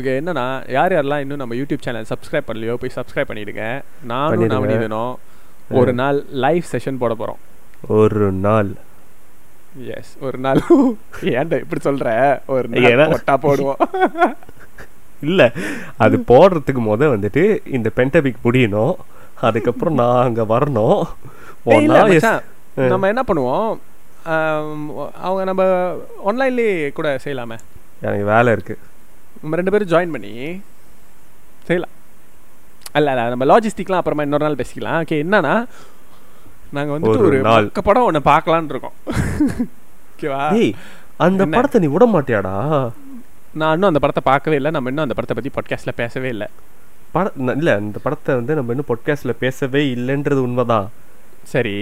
ஓகே 0.00 0.12
என்னன்னா 0.20 0.44
யார் 0.68 0.94
யாரெல்லாம் 0.94 1.22
இன்னும் 1.24 1.42
நம்ம 1.42 1.56
யூடியூப் 1.56 1.84
சேனல் 1.86 2.08
சப்ஸ்கிரைப் 2.12 2.48
பண்ணலையோ 2.48 2.76
போய் 2.82 2.96
சப்ஸ்கிரைப் 2.98 3.30
பண்ணிடுங்க 3.30 3.64
நானும் 4.12 4.52
நவநீதனும் 4.54 5.12
ஒரு 5.80 5.92
நாள் 5.94 6.18
லைவ் 6.44 6.64
செஷன் 6.72 7.02
போட 7.02 7.12
போகிறோம் 7.14 7.40
ஒரு 7.98 8.26
நாள் 8.40 8.70
எஸ் 9.90 10.14
ஒரு 10.26 10.38
நாள் 10.38 10.60
ஏன்டா 11.34 11.58
இப்படி 11.64 11.80
சொல்கிற 11.80 12.08
ஒரு 12.54 12.66
நாள் 12.72 13.12
போட்டா 13.12 13.36
போடுவோம் 13.44 13.80
இல்லை 15.22 15.46
அது 15.96 16.16
போடுறதுக்கு 16.28 16.82
முத 16.82 17.08
வந்துட்டு 17.14 17.44
இந்த 17.70 17.88
பென்டபிக் 17.96 18.44
முடியணும் 18.44 18.94
அதுக்கப்புறம் 19.40 19.98
நான் 20.00 20.24
அங்கே 20.24 20.44
வரணும் 20.52 21.00
நம்ம 22.92 23.08
என்ன 23.08 23.22
பண்ணுவோம் 23.24 23.70
அவங்க 25.22 25.42
நம்ம 25.44 25.62
ஆன்லைன்லேயே 26.24 26.74
கூட 26.90 27.08
செய்யலாமே 27.24 27.58
எனக்கு 28.02 28.26
வேலை 28.26 28.52
இருக்கு 28.52 28.76
நம்ம 29.40 29.56
ரெண்டு 29.56 29.72
பேரும் 29.74 29.92
ஜாயின் 29.92 30.14
பண்ணி 30.14 30.32
செய்யலாம் 31.66 31.96
அல்ல 32.92 33.10
அல்ல 33.10 33.28
நம்ம 33.28 33.44
லாஜிஸ்டிக்லாம் 33.44 34.00
அப்புறமா 34.00 34.26
இன்னொரு 34.26 34.46
நாள் 34.46 34.60
பேசிக்கலாம் 34.60 34.98
ஓகே 35.02 35.18
என்னன்னா 35.24 35.54
நாங்கள் 36.72 36.94
வந்துட்டு 36.94 37.28
ஒரு 37.28 37.40
நாள் 37.42 37.68
படம் 37.82 38.08
ஒன்று 38.08 38.28
பார்க்கலான் 38.32 38.72
இருக்கோம் 38.72 38.98
ஓகேவா 40.10 40.42
அந்த 41.24 41.42
படத்தை 41.46 41.78
நீ 41.80 41.88
விட 41.90 42.04
மாட்டியாடா 42.12 42.54
நான் 43.52 43.72
இன்னும் 43.74 43.90
அந்த 43.90 44.00
படத்தை 44.00 44.22
பார்க்கவே 44.24 44.56
இல்லை 44.56 44.70
நம்ம 44.70 44.90
இன்னும் 44.90 45.04
அந்த 45.04 45.14
படத்தை 45.14 45.34
பற்றி 45.34 45.50
பாட்காஸ்ட்டில் 45.50 45.96
பேசவே 45.96 46.28
இல்லை 46.28 46.46
படம் 47.12 47.48
இல்லை 47.54 47.72
இந்த 47.82 47.98
படத்தை 48.02 48.34
வந்து 48.34 48.52
நம்ம 48.54 48.72
இன்னும் 48.72 48.88
பாட்காஸ்ட்டில் 48.88 49.40
பேசவே 49.40 49.80
இல்லைன்றது 49.94 50.40
உண்மைதான் 50.40 50.86
சரி 51.46 51.74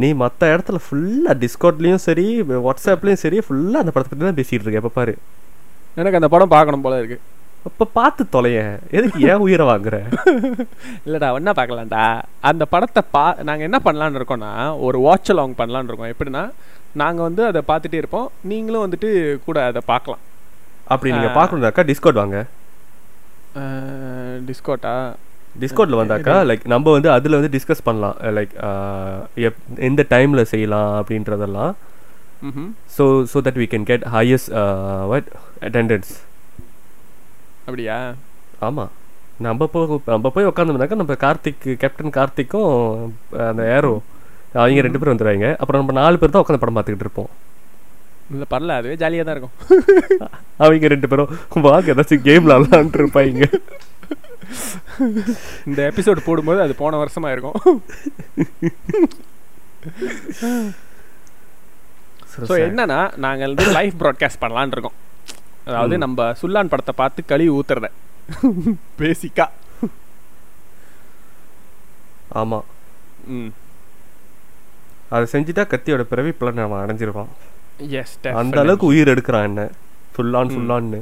நீ 0.00 0.08
மற்ற 0.14 0.50
இடத்துல 0.54 0.78
ஃபுல்லாக 0.84 1.34
டிஸ்கவுண்ட்லேயும் 1.38 2.04
சரி 2.04 2.26
வாட்ஸ்அப்லேயும் 2.66 3.22
சரி 3.22 3.38
ஃபுல்லாக 3.46 3.82
அந்த 3.82 3.92
படத்தை 3.92 4.10
பற்றி 4.10 4.26
தான் 4.26 4.38
பேசிகிட்டு 4.38 4.64
இருக்க 4.64 4.82
எப்போ 4.82 4.92
பாரு 4.94 5.14
எனக்கு 5.96 6.20
அந்த 6.20 6.28
படம் 6.28 6.54
பார்க்கணும் 6.54 6.84
போல 6.86 6.98
இருக்கு 6.98 7.18
அப்போ 7.66 7.84
பார்த்து 7.92 8.22
தொலைய 8.28 8.58
எதுக்கு 8.90 9.20
ஏன் 9.28 9.42
உயிரை 9.44 9.64
வாங்குற 9.66 9.96
இல்லைடா 11.06 11.28
ஒன்றா 11.32 11.52
பார்க்கலாம்டா 11.52 12.04
அந்த 12.42 12.64
படத்தை 12.66 13.02
பா 13.12 13.24
நாங்கள் 13.40 13.66
என்ன 13.68 13.78
பண்ணலான்னு 13.84 14.20
இருக்கோம்னா 14.20 14.52
ஒரு 14.80 14.98
வாட்ச் 15.00 15.32
அலாங் 15.34 15.58
பண்ணலான்னு 15.58 15.90
இருக்கோம் 15.90 16.12
எப்படின்னா 16.12 16.44
நாங்கள் 16.94 17.26
வந்து 17.28 17.42
அதை 17.46 17.62
பார்த்துட்டே 17.66 18.00
இருப்போம் 18.00 18.28
நீங்களும் 18.44 18.84
வந்துட்டு 18.84 19.10
கூட 19.44 19.58
அதை 19.64 19.82
பார்க்கலாம் 19.86 20.22
அப்படி 20.86 21.12
நீங்க 21.12 21.30
பார்க்கணுன்னாக்கா 21.36 21.84
டிஸ்கவுண்ட் 21.90 22.22
வாங்க 22.22 22.38
டிஸ்கவுண்டா 24.48 24.94
டிஸ்கவுண்டில் 25.60 26.00
வந்தாக்கா 26.00 26.34
லைக் 26.48 26.64
நம்ம 26.66 26.92
வந்து 26.92 27.10
அதுல 27.10 27.38
வந்து 27.40 27.52
டிஸ்கஸ் 27.54 27.84
பண்ணலாம் 27.84 28.16
லைக் 28.38 28.52
எப் 29.46 29.60
எந்த 29.88 30.02
டைம்ல 30.10 30.42
செய்யலாம் 30.52 30.92
அப்படின்றதெல்லாம் 30.98 31.72
so 32.96 33.04
so 33.32 33.40
that 33.46 33.60
we 33.62 33.66
can 33.66 33.86
get 33.86 34.04
highest 34.08 34.50
what 35.12 35.28
attendance 35.60 36.12
அப்படியா 37.66 37.96
ஆமா 38.62 38.84
நம்ம 39.38 39.66
போய் 39.66 39.88
நம்ம 40.06 40.30
போய் 40.30 40.48
உட்காந்தோம்னாக்கா 40.50 41.00
நம்ம 41.00 41.14
கார்த்திக் 41.24 41.64
கேப்டன் 41.80 42.16
கார்த்திக்கும் 42.18 42.70
அந்த 43.46 43.62
ஏரோ 43.76 43.94
அவங்க 44.54 44.84
ரெண்டு 44.86 44.98
பேரும் 44.98 45.14
வந்துடுவாங்க 45.14 45.48
அப்புறம் 45.56 45.80
நம்ம 45.80 45.96
நாலு 46.00 46.18
பேர் 46.18 46.32
தான் 46.34 46.44
உட்காந்து 46.44 46.62
படம் 46.62 46.76
பார்த்துக்கிட்டு 46.76 47.08
இருப்போம் 47.08 47.30
இல்லை 48.26 48.46
பரல 48.50 48.76
அதுவே 48.78 48.96
ஜாலியாக 48.96 49.26
தான் 49.26 49.36
இருக்கும் 49.36 49.56
அவங்க 50.62 50.88
ரெண்டு 50.88 51.08
பேரும் 51.08 51.64
வாங்க 51.66 51.92
ஏதாச்சும் 51.92 52.24
கேம் 52.26 52.44
விளாட்லான்ட்டு 52.44 53.00
இருப்பாங்க 53.02 53.48
இந்த 55.66 55.80
எபிசோட் 55.90 56.26
போடும்போது 56.26 56.60
அது 56.60 56.74
போன 56.74 56.98
வருஷமாக 56.98 57.34
இருக்கும் 57.34 57.58
ஸோ 62.40 62.54
என்னன்னா 62.64 63.00
நாங்கள் 63.24 63.50
வந்து 63.50 63.74
லைவ் 63.76 64.00
ப்ராட்காஸ்ட் 64.00 64.42
பண்ணலான் 64.42 64.74
இருக்கோம் 64.74 64.98
அதாவது 65.66 65.94
நம்ம 65.98 66.26
சுல்லான் 66.40 66.72
படத்தை 66.72 66.94
பார்த்து 66.94 67.20
கழுவி 67.24 67.52
ஊத்துறத 67.56 67.88
பேசிக்கா 68.98 69.46
ஆமாம் 72.32 72.66
ம் 73.34 73.52
அதை 75.08 75.24
செஞ்சுட்டா 75.32 75.64
கத்தியோட 75.66 76.04
பிறவி 76.04 76.30
இப்பெல்லாம் 76.32 76.58
நம்ம 76.58 76.80
அடைஞ்சிருவான் 76.82 77.30
அந்த 78.34 78.60
அளவுக்கு 78.60 78.86
உயிர் 78.86 79.12
எடுக்கிறான் 79.14 79.46
என்ன 79.48 79.62
ஃபுல்லான் 80.14 80.52
ஃபுல்லான்னு 80.54 81.00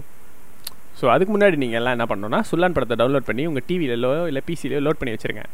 ஸோ 1.00 1.04
அதுக்கு 1.10 1.32
முன்னாடி 1.34 1.56
நீங்கள் 1.56 1.80
எல்லாம் 1.80 1.94
என்ன 1.96 2.06
பண்ணணும்னா 2.10 2.40
சுல்லான் 2.50 2.74
படத்தை 2.74 2.96
டவுன்லோட் 2.96 3.26
பண்ணி 3.26 3.44
உங்கள் 3.46 3.66
டிவியிலோ 3.68 4.10
இல்லை 4.28 4.42
பிசிலையோ 4.48 4.80
லோட் 4.80 5.00
பண்ணி 5.00 5.14
வச்சுருங்க 5.14 5.44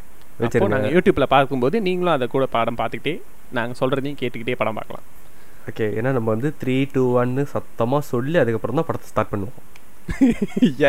அப்போ 0.41 0.69
நாங்கள் 0.69 0.93
யூடியூப்பில் 0.93 1.33
பார்க்கும்போது 1.33 1.77
நீங்களும் 1.81 2.15
அதை 2.15 2.27
கூட 2.27 2.45
படம் 2.47 2.79
பார்த்துக்கிட்டே 2.79 3.15
நாங்கள் 3.53 3.79
சொல்கிறதையும் 3.81 4.21
கேட்டுக்கிட்டே 4.21 4.57
படம் 4.57 4.79
பார்க்கலாம் 4.79 5.07
ஓகே 5.71 5.87
ஏன்னா 5.97 6.11
நம்ம 6.13 6.29
வந்து 6.31 6.51
த்ரீ 6.63 6.77
டூ 6.93 7.03
ஒன்னு 7.15 7.43
சத்தமாக 7.47 8.03
சொல்லி 8.11 8.37
அதுக்கப்புறம் 8.39 8.79
தான் 8.81 8.89
படத்தை 8.89 9.09
ஸ்டார்ட் 9.09 9.33
பண்ணுவோம் 9.33 9.67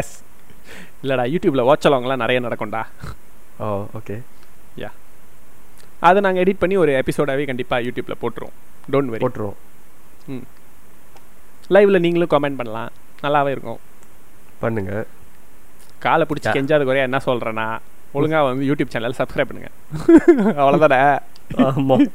எஸ் 0.00 0.15
இல்லைடா 1.03 1.25
யூடியூப்பில் 1.33 1.67
வாட்சலவங்களாம் 1.69 2.23
நிறைய 2.23 2.39
நடக்கும்டா 2.39 2.83
ஓ 3.59 3.67
ஓகே 3.99 4.15
யா 4.77 4.91
அதை 6.01 6.19
நாங்கள் 6.21 6.43
எடிட் 6.45 6.61
பண்ணி 6.61 6.77
ஒரு 6.77 6.93
எபிசோடாகவே 7.01 7.45
கண்டிப்பாக 7.45 7.85
யூடியூப்பில் 7.87 8.21
போட்டுருவோம் 8.21 8.57
டோன்ட் 8.91 9.11
வெரி 9.13 9.23
போட்டுருவோம் 9.23 9.59
ம் 10.27 10.45
நீங்களும் 11.99 12.33
கமெண்ட் 12.33 12.59
பண்ணலாம் 12.59 12.91
நல்லாவே 13.23 13.53
இருக்கும் 13.55 13.81
பண்ணுங்க 14.59 14.93
காலை 15.99 16.25
பிடிச்சி 16.25 16.51
கெஞ்சாத 16.51 16.83
குறையா 16.83 17.07
என்ன 17.07 17.19
சொல்றேன்னா 17.25 17.67
ஒழுங்காக 18.13 18.45
வந்து 18.47 18.67
யூடியூப் 18.69 18.93
சேனல் 18.93 19.19
சப்ஸ்கிரைப் 19.19 19.49
பண்ணுங்க 19.49 19.69
அவ்வளோதானே 20.61 21.01
ஆமாம் 21.65 22.07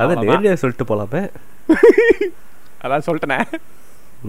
அதான் 0.00 0.22
நேரடியாக 0.22 0.56
சொல்லிட்டு 0.56 0.90
போகலாமே 0.90 1.22
அதான் 2.84 3.06
சொல்லிட்டேனே 3.06 3.38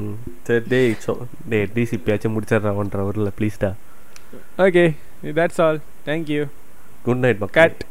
ம் 0.00 0.15
சரி 0.43 0.63
டே 0.67 0.80
சோ 1.05 1.13
டே 1.49 1.59
டிசிபியாச்சும் 1.76 2.35
முடிச்சிடுறா 2.35 2.73
ஒன்றரை 2.76 3.34
ப்ளீஸ்டா 3.39 3.72
okay 4.59 4.85
that's 5.34 5.61
all 5.65 5.81
thank you 6.05 6.41
good 7.05 7.22
night 7.26 7.45
cut 7.53 7.84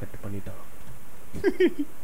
cut 0.00 0.16
பண்ணிட்டான் 0.22 0.62